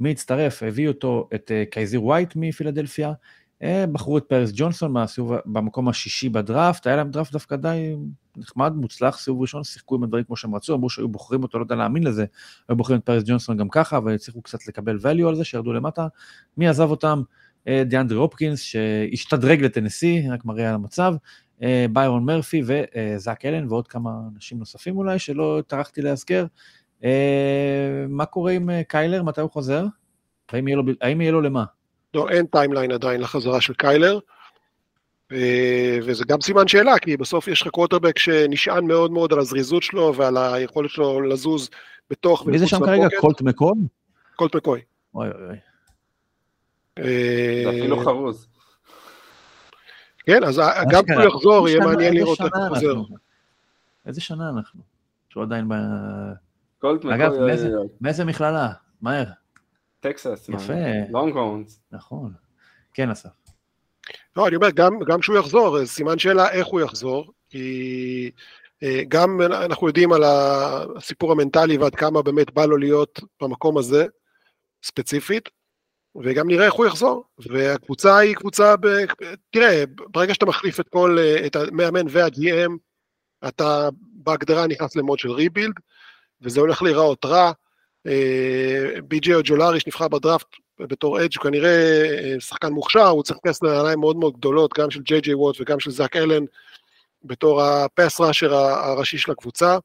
מי 0.00 0.10
הצטרף? 0.10 0.62
הביא 0.62 0.88
אותו 0.88 1.28
את 1.34 1.50
אה, 1.54 1.64
קייזיר 1.70 2.04
ווייט 2.04 2.32
מפילדלפיה. 2.36 3.12
אה, 3.62 3.84
בחרו 3.92 4.18
את 4.18 4.24
פריס 4.24 4.50
ג'ונסון 4.54 4.92
מהסיבוב, 4.92 5.34
במקום 5.46 5.88
השישי 5.88 6.28
בדראפט, 6.28 6.86
היה 6.86 6.96
להם 6.96 7.10
דראפט 7.10 7.32
דווקא 7.32 7.56
די 7.56 7.96
נחמד, 8.36 8.72
מוצלח, 8.76 9.18
סיבוב 9.18 9.40
ראשון, 9.40 9.64
שיחקו 9.64 9.94
עם 9.94 10.02
הדברים 10.02 10.24
כמו 10.24 10.36
שהם 10.36 10.54
רצו, 10.54 10.74
אמרו 10.74 10.90
שהיו 10.90 11.08
בוחרים 11.08 11.42
אותו, 11.42 11.58
לא 11.58 11.62
יודע 11.62 11.74
להאמין 11.74 12.02
לזה, 12.02 12.24
היו 12.68 12.76
בוחרים 12.76 12.98
את 12.98 13.04
פריס 13.04 13.22
ג'ונסון 13.26 13.56
גם 13.56 13.68
ככה, 13.68 13.96
אבל 13.96 14.14
הצליחו 14.14 14.42
קצת 14.42 14.66
לקבל 14.66 14.96
value 14.96 15.28
על 15.28 15.34
זה, 15.34 15.44
שירדו 15.44 15.72
למטה. 15.72 16.06
מי 16.56 16.68
עזב 16.68 16.90
אותם? 16.90 17.22
אה, 17.68 17.82
דיאנדרי 17.86 18.18
הופקינס, 18.18 18.60
שהשתדרג 18.60 19.62
לטנסי, 19.62 20.28
רק 20.30 20.44
מראה 20.44 20.68
על 20.68 20.74
המצב, 20.74 21.14
ביירון 21.92 22.24
מרפי 22.24 22.62
וזאק 22.66 23.44
אלן 23.44 23.66
ועוד 23.68 23.88
כמה 23.88 24.10
אנשים 24.34 24.58
נוספים 24.58 24.96
אולי, 24.96 25.18
שלא 25.18 25.62
טרחתי 25.66 26.02
להזכר. 26.02 26.46
אה, 27.04 28.04
מה 28.08 28.24
קורה 28.24 28.52
עם 28.52 28.70
אה, 28.70 28.82
קיילר, 28.84 29.22
מתי 29.22 29.40
הוא 29.40 29.50
חוזר? 29.50 29.84
האם 30.52 30.68
יהיה 30.68 30.76
לו, 30.76 30.82
האם 31.00 31.20
יהיה 31.20 31.32
לו 31.32 31.40
למה? 31.40 31.64
לא, 32.14 32.28
אין 32.28 32.46
timeline 32.46 32.92
עדיין 32.92 33.20
לחזרה 33.20 33.60
של 33.60 33.74
קיילר. 33.74 34.18
אה, 35.32 35.98
וזה 36.04 36.24
גם 36.28 36.40
סימן 36.40 36.68
שאלה, 36.68 36.98
כי 36.98 37.16
בסוף 37.16 37.48
יש 37.48 37.62
לך 37.62 37.68
קוורטרבק 37.68 38.18
שנשען 38.18 38.86
מאוד 38.86 39.10
מאוד 39.10 39.32
על 39.32 39.38
הזריזות 39.38 39.82
שלו 39.82 40.14
ועל 40.16 40.36
היכולת 40.36 40.90
שלו 40.90 41.20
לזוז 41.20 41.70
בתוך 42.10 42.46
מי 42.46 42.58
זה 42.58 42.66
שם 42.66 42.78
כרגע? 42.86 43.06
קולט 43.20 43.42
מקול? 43.42 43.74
קולט 44.36 44.56
מקוי. 44.56 44.80
אוי 45.14 45.28
אוי 45.28 45.46
אוי. 45.46 45.56
אה, 46.98 47.62
זה 47.64 47.70
אפילו 47.70 48.04
חרוז. 48.04 48.48
כן, 50.28 50.44
אז 50.44 50.60
גם. 50.90 51.02
כשהוא 51.04 51.22
יחזור, 51.22 51.68
יהיה 51.68 51.80
מעניין 51.80 52.14
לראות 52.14 52.40
איך 52.40 52.48
הוא 52.56 52.68
חוזר. 52.68 52.92
אנחנו? 52.92 53.16
איזה 54.06 54.20
שנה 54.20 54.48
אנחנו? 54.50 54.80
שהוא 55.28 55.42
עדיין 55.42 55.68
ב... 55.68 55.72
אגב, 57.14 57.32
מאיזה- 58.00 58.24
מכללה? 58.24 58.68
מהר. 59.02 59.24
טקסס. 60.00 60.48
יפה. 60.48 60.72
לונג 61.10 61.36
הורנס. 61.36 61.80
נכון. 61.92 62.32
כן, 62.94 63.10
אסף. 63.10 63.28
לא, 64.36 64.46
אני 64.48 64.56
אומר, 64.56 64.70
גם, 64.70 64.98
גם 65.06 65.20
כשהוא 65.20 65.38
יחזור, 65.38 65.86
סימן 65.86 66.18
שאלה 66.18 66.50
איך 66.50 66.66
הוא 66.66 66.80
יחזור, 66.80 67.32
כי 67.50 68.30
אה, 68.82 69.02
גם 69.08 69.40
אנחנו 69.42 69.86
יודעים 69.86 70.12
על 70.12 70.22
הסיפור 70.26 71.32
המנטלי 71.32 71.76
ועד 71.78 71.94
כמה 71.94 72.22
באמת 72.22 72.54
בא 72.54 72.64
לו 72.66 72.76
להיות 72.76 73.20
במקום 73.42 73.78
הזה, 73.78 74.06
ספציפית, 74.82 75.48
וגם 76.22 76.48
נראה 76.48 76.66
איך 76.66 76.74
הוא 76.74 76.86
יחזור. 76.86 77.24
והקבוצה 77.38 78.16
היא 78.16 78.34
קבוצה, 78.34 78.76
ב... 78.76 78.86
תראה, 79.50 79.84
ברגע 79.96 80.34
שאתה 80.34 80.46
מחליף 80.46 80.80
את 80.80 80.88
כל, 80.88 81.16
אה, 81.18 81.46
את 81.46 81.56
המאמן 81.56 82.06
וה-GM, 82.10 82.70
אתה 83.48 83.88
בהגדרה 84.12 84.66
נכנס 84.66 84.96
למוד 84.96 85.18
של 85.18 85.30
ריבילד, 85.30 85.74
וזה 86.40 86.60
הולך 86.60 86.82
להיראות 86.82 87.24
רע. 87.24 87.52
בי.ג'יי 89.08 89.34
אוג'ולרי 89.34 89.80
שנבחר 89.80 90.08
בדראפט 90.08 90.46
בתור 90.80 91.20
אדג' 91.20 91.36
הוא 91.36 91.42
כנראה 91.42 92.04
אה, 92.04 92.40
שחקן 92.40 92.72
מוכשר, 92.72 93.06
הוא 93.06 93.22
צריך 93.22 93.38
להיכנס 93.44 93.62
לנעליים 93.62 94.00
מאוד 94.00 94.16
מאוד 94.16 94.36
גדולות, 94.36 94.78
גם 94.78 94.90
של 94.90 95.02
ג'יי 95.02 95.20
ג'יי 95.20 95.34
ווט 95.34 95.60
וגם 95.60 95.80
של 95.80 95.90
זאק 95.90 96.16
אלן, 96.16 96.44
בתור 97.24 97.62
הפס 97.62 98.20
ראשר 98.20 98.54
הראשי 98.54 99.18
של 99.18 99.32
הקבוצה. 99.32 99.78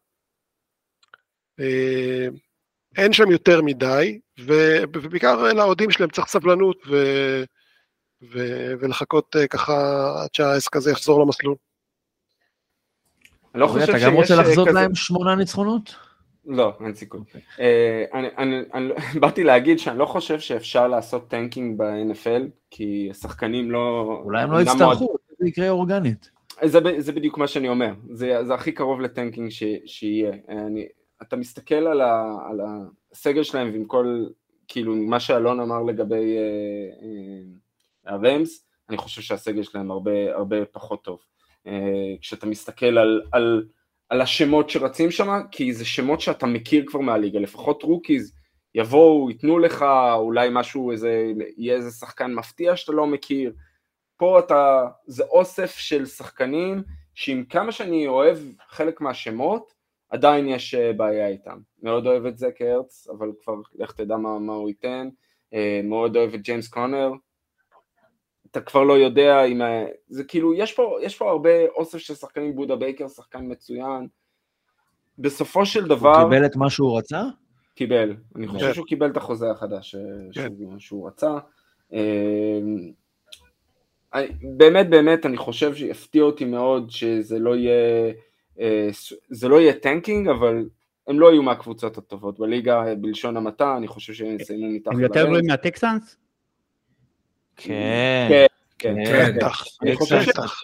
אין 2.98 3.14
שם 3.14 3.32
יותר 3.32 3.62
מדי, 3.62 4.20
ובעיקר 4.40 5.54
לאוהדים 5.54 5.92
שלהם 5.92 6.10
צריך 6.10 6.28
סבלנות 6.28 6.78
ו... 6.88 6.96
ו- 8.34 8.74
ולחכות 8.80 9.36
אה, 9.36 9.48
ככה 9.48 9.74
עד 10.24 10.30
שהעסק 10.34 10.76
הזה 10.76 10.92
יחזור 10.92 11.22
למסלול. 11.22 11.56
אני 13.54 13.62
לא 13.62 13.66
אורי, 13.66 13.80
חושב 13.80 13.90
אתה 13.92 14.00
שיש 14.00 14.08
גם 14.08 14.14
רוצה 14.16 14.34
אה, 14.36 14.42
לחזות 14.42 14.68
כזה- 14.68 14.80
להם 14.80 14.96
שמונה 14.96 15.36
ניצחונות? 15.36 15.96
לא, 16.46 16.74
אין 16.86 16.94
סיכוי. 16.94 17.20
אוקיי. 17.20 17.42
אה, 17.60 18.04
אני- 18.14 18.28
אני- 18.38 18.62
אני- 18.74 18.94
באתי 19.22 19.44
להגיד 19.44 19.80
שאני 19.80 20.00
לא 20.00 20.06
חושב 20.06 20.40
שאפשר 20.40 20.88
לעשות 20.88 21.28
tanking 21.30 21.78
ב-NFL, 21.78 22.42
כי 22.72 23.08
השחקנים 23.12 23.72
לא... 23.72 24.20
אולי 24.24 24.42
הם 24.44 24.52
לא 24.52 24.62
יצטרכו, 24.62 25.16
זה 25.40 25.48
יקרה 25.48 25.70
אורגנית. 25.70 26.30
זה, 26.64 26.80
זה 26.98 27.12
בדיוק 27.12 27.38
מה 27.38 27.48
שאני 27.48 27.70
אומר, 27.70 27.94
זה, 28.12 28.38
זה 28.44 28.54
הכי 28.54 28.72
קרוב 28.72 29.02
ל 29.02 29.08
tanking 29.08 29.50
ש, 29.52 29.64
שיהיה. 29.86 30.32
אני, 30.50 30.86
אתה 31.28 31.36
מסתכל 31.36 31.76
על, 31.76 32.02
ה, 32.02 32.38
על 32.50 32.62
הסגל 33.12 33.44
שלהם 33.44 33.70
ועם 33.72 33.86
כל, 33.86 34.26
כאילו, 34.68 34.96
מה 34.96 35.20
שאלון 35.20 35.60
אמר 35.60 35.82
לגבי 35.84 36.38
אה, 36.38 36.44
אה, 37.02 38.14
הראמס, 38.14 38.66
אני 38.90 38.98
חושב 38.98 39.22
שהסגל 39.22 39.64
שלהם 39.64 39.92
הרבה, 39.92 40.36
הרבה 40.36 40.66
פחות 40.66 41.04
טוב. 41.04 41.20
אה, 41.68 42.16
כשאתה 42.22 42.46
מסתכל 42.46 42.98
על, 42.98 43.22
על, 43.32 43.66
על 44.10 44.22
השמות 44.22 44.70
שרצים 44.70 45.12
שם, 45.12 45.42
כי 45.52 45.74
זה 45.74 45.86
שמות 45.86 46.22
שאתה 46.22 46.46
מכיר 46.46 46.84
כבר 46.88 47.00
מהליגה, 47.00 47.40
לפחות 47.40 47.84
rookies 47.84 48.34
יבואו, 48.76 49.30
ייתנו 49.30 49.60
לך 49.60 49.86
אולי 50.16 50.50
משהו, 50.52 50.92
איזה, 50.92 51.32
יהיה 51.58 51.76
איזה 51.76 51.92
שחקן 51.92 52.34
מפתיע 52.34 52.76
שאתה 52.76 52.92
לא 52.92 53.08
מכיר, 53.08 53.54
פה 54.18 54.40
אתה, 54.40 54.88
זה 55.08 55.24
אוסף 55.24 55.78
של 55.78 56.06
שחקנים 56.06 56.84
שעם 57.14 57.44
כמה 57.44 57.72
שאני 57.72 58.08
אוהב 58.08 58.38
חלק 58.70 59.02
מהשמות, 59.02 59.73
עדיין 60.14 60.48
יש 60.48 60.76
אה, 60.76 60.94
בעיה 60.94 61.28
איתם. 61.28 61.58
מאוד 61.84 62.08
אוהב 62.08 62.26
את 62.26 62.38
זק 62.38 62.56
הרץ, 62.62 63.08
אבל 63.10 63.32
כבר 63.44 63.54
לך 63.76 63.92
תדע 63.92 64.18
מה, 64.18 64.40
מה 64.40 64.54
הוא 64.54 64.70
ייתן. 64.70 65.10
אה, 65.54 65.82
מאוד 65.84 66.16
אוהב 66.18 66.34
את 66.34 66.42
ג'יימס 66.42 66.68
קונר. 66.68 67.12
אתה 68.52 68.62
כבר 68.62 68.84
לא 68.84 68.94
יודע 68.94 69.44
אם... 69.46 69.62
ה- 69.62 69.86
זה 70.08 70.24
כאילו, 70.24 70.54
יש 70.54 70.74
פה, 70.74 70.98
יש 71.02 71.18
פה 71.18 71.30
הרבה 71.32 71.50
אוסף 71.76 71.98
של 71.98 72.14
שחקנים, 72.16 72.56
בודה 72.56 72.76
בייקר, 72.76 73.08
שחקן 73.08 73.52
מצוין. 73.52 74.08
בסופו 75.20 75.66
של 75.66 75.80
הוא 75.80 75.90
דבר... 75.90 76.24
קיבל 76.24 76.46
את 76.46 76.56
מה 76.56 76.70
שהוא 76.70 76.98
רצה? 76.98 77.22
קיבל, 77.76 78.16
אני 78.36 78.48
חושב 78.48 78.66
כן. 78.68 78.74
שהוא 78.74 78.86
קיבל 78.86 79.10
את 79.12 79.18
החוזה 79.18 79.52
החדש 79.52 79.96
אה, 79.96 80.02
כן. 80.34 80.50
שהוא- 80.80 81.08
רצה. 81.08 81.38
אה, 81.94 82.60
באמת 84.58 84.90
באמת 84.90 85.26
אני 85.26 85.38
חושב 85.38 85.76
שיפתיע 85.76 86.24
אותי 86.24 86.46
מאוד 86.46 86.90
שזה 86.90 87.40
לא 87.40 87.56
יהיה, 87.56 87.72
אה, 88.06 88.12
זה 89.30 89.48
לא 89.48 89.62
יהיה 89.62 89.74
tanking, 89.74 90.28
אבל 90.28 90.66
הם 91.08 91.20
לא 91.20 91.32
יהיו 91.32 91.44
מהקבוצות 91.44 91.98
הטובות 91.98 92.40
בליגה 92.40 92.88
אה, 92.88 92.96
בלשון 92.96 93.38
המעטה, 93.38 93.78
אני 93.78 93.88
חושב 93.88 94.14
שהם 94.14 94.36
יסיימו 94.40 94.76
מתחת 94.76 94.94
הם 94.94 95.00
יותר. 95.00 95.26
גרועים 95.26 95.46
מהטקסנס? 95.48 96.18
כן. 97.56 98.28
כן, 98.30 98.46
כן, 98.80 99.06
כן. 99.06 99.32
כן. 99.32 99.38
בטח, 99.38 99.64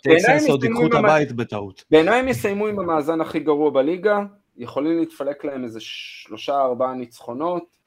טקסס 0.03 0.49
עוד 0.49 0.63
יסיימו 0.63 0.81
ייקחו 0.81 0.87
את 0.87 1.03
הבית 1.03 1.31
בטעות. 1.31 1.83
בעיניי 1.91 2.19
הם 2.19 2.27
יסיימו 2.27 2.67
עם 2.67 2.79
המאזן 2.79 3.21
הכי 3.21 3.39
גרוע 3.39 3.69
בליגה, 3.69 4.19
יכולים 4.57 4.99
להתפלק 4.99 5.45
להם 5.45 5.63
איזה 5.63 5.79
שלושה 5.81 6.61
ארבעה 6.61 6.93
ניצחונות, 6.93 7.77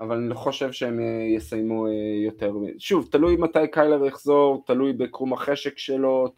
אבל 0.00 0.16
אני 0.16 0.28
לא 0.28 0.34
חושב 0.34 0.72
שהם 0.72 1.00
אה, 1.00 1.36
יסיימו 1.36 1.86
אה, 1.86 1.92
יותר. 2.26 2.52
שוב, 2.78 3.08
תלוי 3.10 3.36
מתי 3.36 3.68
קיילר 3.72 4.06
יחזור, 4.06 4.62
תלוי 4.66 4.92
בקרום 4.92 5.32
החשק 5.32 5.78
שלו, 5.78 6.32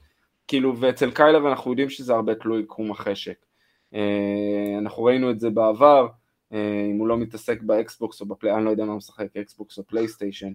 כאילו, 0.51 0.77
ואצל 0.79 1.11
קיילר 1.11 1.49
אנחנו 1.49 1.71
יודעים 1.71 1.91
שזה 1.91 2.15
הרבה 2.15 2.35
תלוי 2.35 2.65
קרום 2.69 2.91
החשק. 2.91 3.47
אה, 3.95 4.79
אנחנו 4.79 5.05
ראינו 5.05 5.31
את 5.31 5.41
זה 5.41 5.51
בעבר, 5.51 6.07
אה, 6.53 6.87
אם 6.91 6.99
הוא 6.99 7.09
לא 7.09 7.19
מתעסק 7.19 7.63
באקסבוקס 7.63 8.21
או 8.21 8.27
בפליי, 8.27 8.55
אני 8.55 8.65
לא 8.65 8.71
יודע 8.71 8.85
מה 8.85 8.91
הוא 8.91 8.97
משחק, 8.97 9.37
אקסבוקס 9.37 9.79
או 9.79 9.87
פלייסטיישן, 9.87 10.53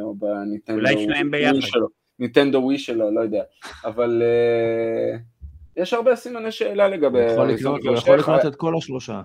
או 0.00 0.14
בניטנדו 0.14 0.80
אולי 0.80 1.24
ביחד. 1.30 1.78
ניטנדו 2.18 2.58
ווי 2.58 2.78
שלו, 2.78 3.10
לא 3.10 3.20
יודע, 3.20 3.42
אבל 3.84 4.22
יש 5.76 5.92
הרבה 5.92 6.16
סימני 6.16 6.52
שאלה 6.52 6.88
לגבי... 6.88 7.34
הוא 7.34 7.96
יכול 7.96 8.18
לקנות 8.18 8.46
את 8.46 8.56
כל 8.56 8.76
השלושה. 8.76 9.22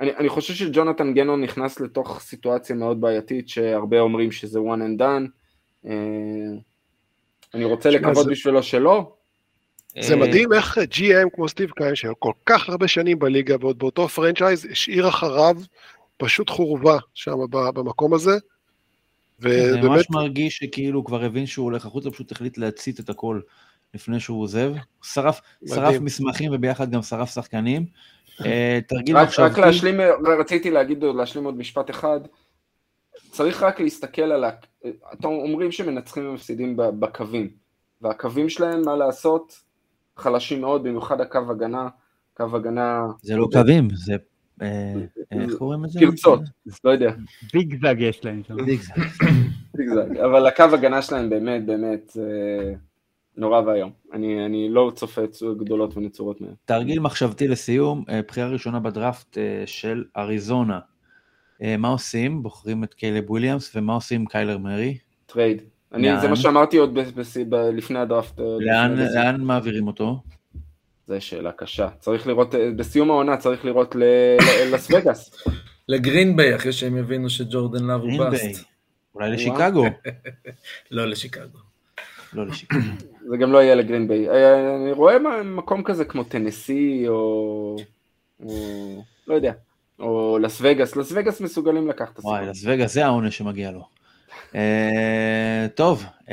אני, 0.00 0.16
אני 0.16 0.28
חושב 0.28 0.54
שג'ונתן 0.54 1.14
גנון 1.14 1.42
נכנס 1.42 1.80
לתוך 1.80 2.20
סיטואציה 2.20 2.76
מאוד 2.76 3.00
בעייתית 3.00 3.48
שהרבה 3.48 4.00
אומרים 4.00 4.32
שזה 4.32 4.58
one 4.58 4.80
and 4.80 5.00
done. 5.00 5.28
אני 7.54 7.64
רוצה 7.64 7.90
לקוות 7.90 8.26
בשבילו 8.26 8.62
שלא, 8.62 9.12
זה 10.00 10.16
מדהים 10.16 10.52
איך 10.52 10.78
GM 10.78 11.30
כמו 11.34 11.48
סטיב 11.48 11.70
קיין, 11.70 11.94
שהיה 11.94 12.14
כל 12.18 12.32
כך 12.46 12.68
הרבה 12.68 12.88
שנים 12.88 13.18
בליגה, 13.18 13.56
ועוד 13.60 13.78
באותו 13.78 14.08
פרנצ'ייז, 14.08 14.64
השאיר 14.70 15.08
אחריו 15.08 15.56
פשוט 16.16 16.50
חורבה 16.50 16.98
שם 17.14 17.36
במקום 17.50 18.14
הזה. 18.14 18.38
ובאמת... 19.40 19.82
זה 19.82 19.88
ממש 19.88 20.10
מרגיש 20.10 20.56
שכאילו 20.56 20.98
הוא 20.98 21.04
כבר 21.04 21.24
הבין 21.24 21.46
שהוא 21.46 21.64
הולך 21.64 21.86
החוצה, 21.86 22.10
פשוט 22.10 22.32
החליט 22.32 22.58
להצית 22.58 23.00
את 23.00 23.10
הכל 23.10 23.40
לפני 23.94 24.20
שהוא 24.20 24.42
עוזב. 24.42 24.72
שרף, 25.02 25.40
שרף 25.68 26.00
מסמכים 26.00 26.50
וביחד 26.54 26.90
גם 26.90 27.02
שרף 27.02 27.34
שחקנים. 27.34 27.84
תרגיל 28.86 29.22
מחשבתי. 29.22 29.50
רק 29.52 29.58
להשלים, 29.58 30.00
רציתי 30.40 30.70
להגיד, 30.70 31.04
להשלים 31.04 31.44
עוד 31.44 31.56
משפט 31.56 31.90
אחד. 31.90 32.20
צריך 33.30 33.62
רק 33.62 33.80
להסתכל 33.80 34.22
על 34.22 34.44
ה... 34.44 34.50
אתם 35.12 35.28
אומרים 35.28 35.72
שמנצחים 35.72 36.28
ומפסידים 36.28 36.76
בקווים, 36.76 37.50
והקווים 38.00 38.48
שלהם, 38.48 38.82
מה 38.84 38.96
לעשות, 38.96 39.60
חלשים 40.16 40.60
מאוד, 40.60 40.82
במיוחד 40.82 41.20
הקו 41.20 41.38
הגנה, 41.50 41.88
קו 42.36 42.56
הגנה... 42.56 43.06
זה 43.22 43.36
לא 43.36 43.48
קווים, 43.52 43.88
זה... 43.94 44.14
אה, 44.62 44.94
איך 45.40 45.54
קוראים 45.58 45.84
לזה? 45.84 46.00
פרצות, 46.00 46.40
לא 46.84 46.90
יודע. 46.90 47.12
ביגזג 47.52 47.96
יש 47.98 48.24
להם 48.24 48.42
שם. 48.48 48.56
ביגזג, 49.74 50.16
אבל 50.16 50.46
הקו 50.46 50.62
הגנה 50.62 51.02
שלהם 51.02 51.30
באמת, 51.30 51.66
באמת, 51.66 52.16
נורא 53.36 53.60
ואיום. 53.60 53.90
אני 54.12 54.68
לא 54.70 54.92
צופה 54.94 55.22
גדולות 55.58 55.96
ונצורות 55.96 56.40
מהם. 56.40 56.54
תרגיל 56.64 57.00
מחשבתי 57.00 57.48
לסיום, 57.48 58.04
אה, 58.08 58.20
בחירה 58.28 58.48
ראשונה 58.48 58.80
בדראפט 58.80 59.38
אה, 59.38 59.62
של 59.66 60.04
אריזונה. 60.16 60.78
מה 61.78 61.88
עושים? 61.88 62.42
בוחרים 62.42 62.84
את 62.84 62.94
קיילב 62.94 63.30
וויליאמס, 63.30 63.76
ומה 63.76 63.94
עושים 63.94 64.20
עם 64.20 64.26
קיילר 64.26 64.58
מרי? 64.58 64.98
trade. 65.26 65.62
אני, 65.94 66.20
זה 66.20 66.28
מה 66.28 66.36
שאמרתי 66.36 66.76
עוד 66.76 66.94
ב, 66.94 67.00
ב, 67.00 67.22
ב, 67.48 67.54
לפני 67.54 67.98
הדראפט. 67.98 68.40
אה, 68.40 68.44
לאן, 68.60 68.92
לפני 68.92 69.14
לאן 69.14 69.40
מעבירים 69.40 69.86
אותו? 69.86 70.22
זו 71.08 71.20
שאלה 71.20 71.52
קשה. 71.52 71.88
צריך 72.00 72.26
לראות, 72.26 72.54
אה, 72.54 72.70
בסיום 72.76 73.10
העונה 73.10 73.36
צריך 73.36 73.64
לראות 73.64 73.94
ללס 73.94 74.90
וגאס. 74.90 75.44
לגרין 75.88 76.36
אחרי 76.56 76.72
שהם 76.72 76.96
יבינו 76.96 77.30
שג'ורדן 77.30 77.84
לאב 77.84 78.00
הוא 78.00 78.18
bust. 78.18 78.64
אולי 79.14 79.30
לשיקגו. 79.30 79.84
לא 80.90 81.08
לשיקגו. 81.08 81.58
לא 82.32 82.46
לשיקגו. 82.46 82.80
זה 83.30 83.36
גם 83.36 83.52
לא 83.52 83.58
יהיה 83.58 83.74
לגרין 83.74 84.08
ביי. 84.08 84.28
אה, 84.28 84.76
אני 84.76 84.92
רואה 84.92 85.42
מקום 85.44 85.82
כזה 85.82 86.04
כמו 86.04 86.24
טנסי, 86.24 87.04
או... 87.08 87.76
או... 88.44 89.04
לא 89.26 89.34
יודע. 89.34 89.52
או 89.98 90.38
לס 90.38 90.58
וגאס. 90.60 90.96
לס 90.96 91.12
וגאס 91.14 91.40
מסוגלים 91.40 91.88
לקחת 91.88 92.12
את 92.12 92.18
הסיפור. 92.18 92.32
וואי, 92.32 92.46
לס 92.46 92.62
וגאס 92.66 92.94
זה 92.94 93.06
העונש 93.06 93.38
שמגיע 93.38 93.70
לו. 93.70 93.84
Uh, 94.52 94.54
טוב, 95.74 96.04
uh, 96.20 96.28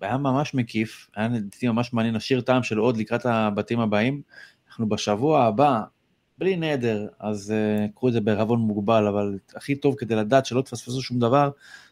היה 0.00 0.18
ממש 0.18 0.54
מקיף, 0.54 1.08
היה 1.16 1.28
לדעתי 1.28 1.68
ממש 1.68 1.92
מעניין 1.92 2.14
לשיר 2.14 2.40
טעם 2.40 2.62
של 2.62 2.78
עוד 2.78 2.96
לקראת 2.96 3.26
הבתים 3.26 3.80
הבאים. 3.80 4.22
אנחנו 4.68 4.88
בשבוע 4.88 5.44
הבא, 5.44 5.80
בלי 6.38 6.56
נדר, 6.56 7.06
אז 7.20 7.54
uh, 7.54 7.92
קחו 7.94 8.08
את 8.08 8.12
זה 8.12 8.20
בערבון 8.20 8.60
מוגבל, 8.60 9.06
אבל 9.06 9.38
הכי 9.56 9.74
טוב 9.74 9.94
כדי 9.98 10.16
לדעת 10.16 10.46
שלא 10.46 10.62
תפספסו 10.62 11.02
שום 11.02 11.18
דבר, 11.18 11.50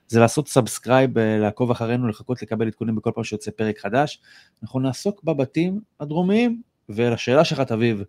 זה 0.08 0.20
לעשות 0.20 0.48
subscribe, 0.48 1.18
לעקוב 1.18 1.70
אחרינו, 1.70 2.08
לחכות 2.08 2.42
לקבל 2.42 2.66
עדכונים 2.66 2.96
בכל 2.96 3.10
פעם 3.14 3.24
שיוצא 3.24 3.50
פרק 3.50 3.78
חדש. 3.78 4.20
אנחנו 4.62 4.80
נעסוק 4.80 5.24
בבתים 5.24 5.80
הדרומיים, 6.00 6.62
ולשאלה 6.88 7.44
שלך, 7.44 7.60
תביב, 7.60 8.02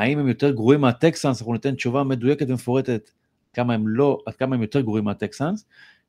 האם 0.00 0.18
הם 0.18 0.28
יותר 0.28 0.50
גרועים 0.50 0.80
מהטקסנס, 0.80 1.40
אנחנו 1.40 1.52
ניתן 1.52 1.74
תשובה 1.74 2.04
מדויקת 2.04 2.46
ומפורטת 2.48 3.10
כמה 3.52 3.74
הם 3.74 3.88
לא, 3.88 4.18
עד 4.26 4.34
כמה 4.34 4.54
הם 4.54 4.62
יותר 4.62 4.80
גרועים 4.80 5.04
מהטקסנס. 5.04 5.64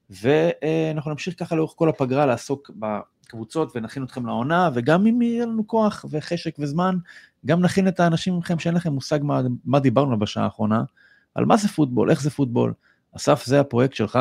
ואנחנו 0.09 1.11
נמשיך 1.11 1.39
ככה 1.39 1.55
לאורך 1.55 1.73
כל 1.75 1.89
הפגרה 1.89 2.25
לעסוק 2.25 2.71
בקבוצות 2.79 3.71
ונכין 3.75 4.03
אתכם 4.03 4.25
לעונה, 4.25 4.69
וגם 4.73 5.07
אם 5.07 5.21
יהיה 5.21 5.45
לנו 5.45 5.67
כוח 5.67 6.05
וחשק 6.09 6.55
וזמן, 6.59 6.95
גם 7.45 7.61
נכין 7.61 7.87
את 7.87 7.99
האנשים 7.99 8.37
מכם 8.37 8.59
שאין 8.59 8.75
לכם 8.75 8.93
מושג 8.93 9.19
מה, 9.23 9.41
מה 9.65 9.79
דיברנו 9.79 10.19
בשעה 10.19 10.43
האחרונה, 10.43 10.83
על 11.35 11.45
מה 11.45 11.57
זה 11.57 11.67
פוטבול, 11.67 12.09
איך 12.09 12.21
זה 12.21 12.29
פוטבול. 12.29 12.73
אסף, 13.15 13.45
זה 13.45 13.59
הפרויקט 13.59 13.93
שלך, 13.93 14.19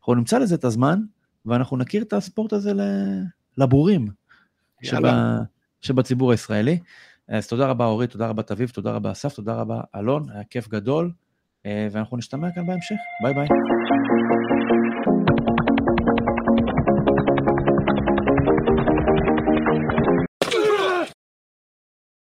אנחנו 0.00 0.14
נמצא 0.14 0.38
לזה 0.38 0.54
את 0.54 0.64
הזמן, 0.64 1.00
ואנחנו 1.46 1.76
נכיר 1.76 2.02
את 2.02 2.12
הספורט 2.12 2.52
הזה 2.52 2.72
לבורים 3.58 4.08
שבה, 4.82 5.38
שבציבור 5.80 6.30
הישראלי. 6.30 6.78
אז 7.28 7.48
תודה 7.48 7.66
רבה 7.66 7.84
אורית, 7.84 8.10
תודה 8.10 8.26
רבה 8.26 8.42
תביב, 8.42 8.70
תודה 8.70 8.92
רבה 8.92 9.12
אסף, 9.12 9.34
תודה 9.34 9.54
רבה 9.54 9.80
אלון, 9.96 10.26
היה 10.34 10.44
כיף 10.50 10.68
גדול, 10.68 11.12
ואנחנו 11.64 12.16
נשתמע 12.16 12.48
כאן 12.54 12.66
בהמשך. 12.66 12.96
ביי 13.22 13.34
ביי. 13.34 13.46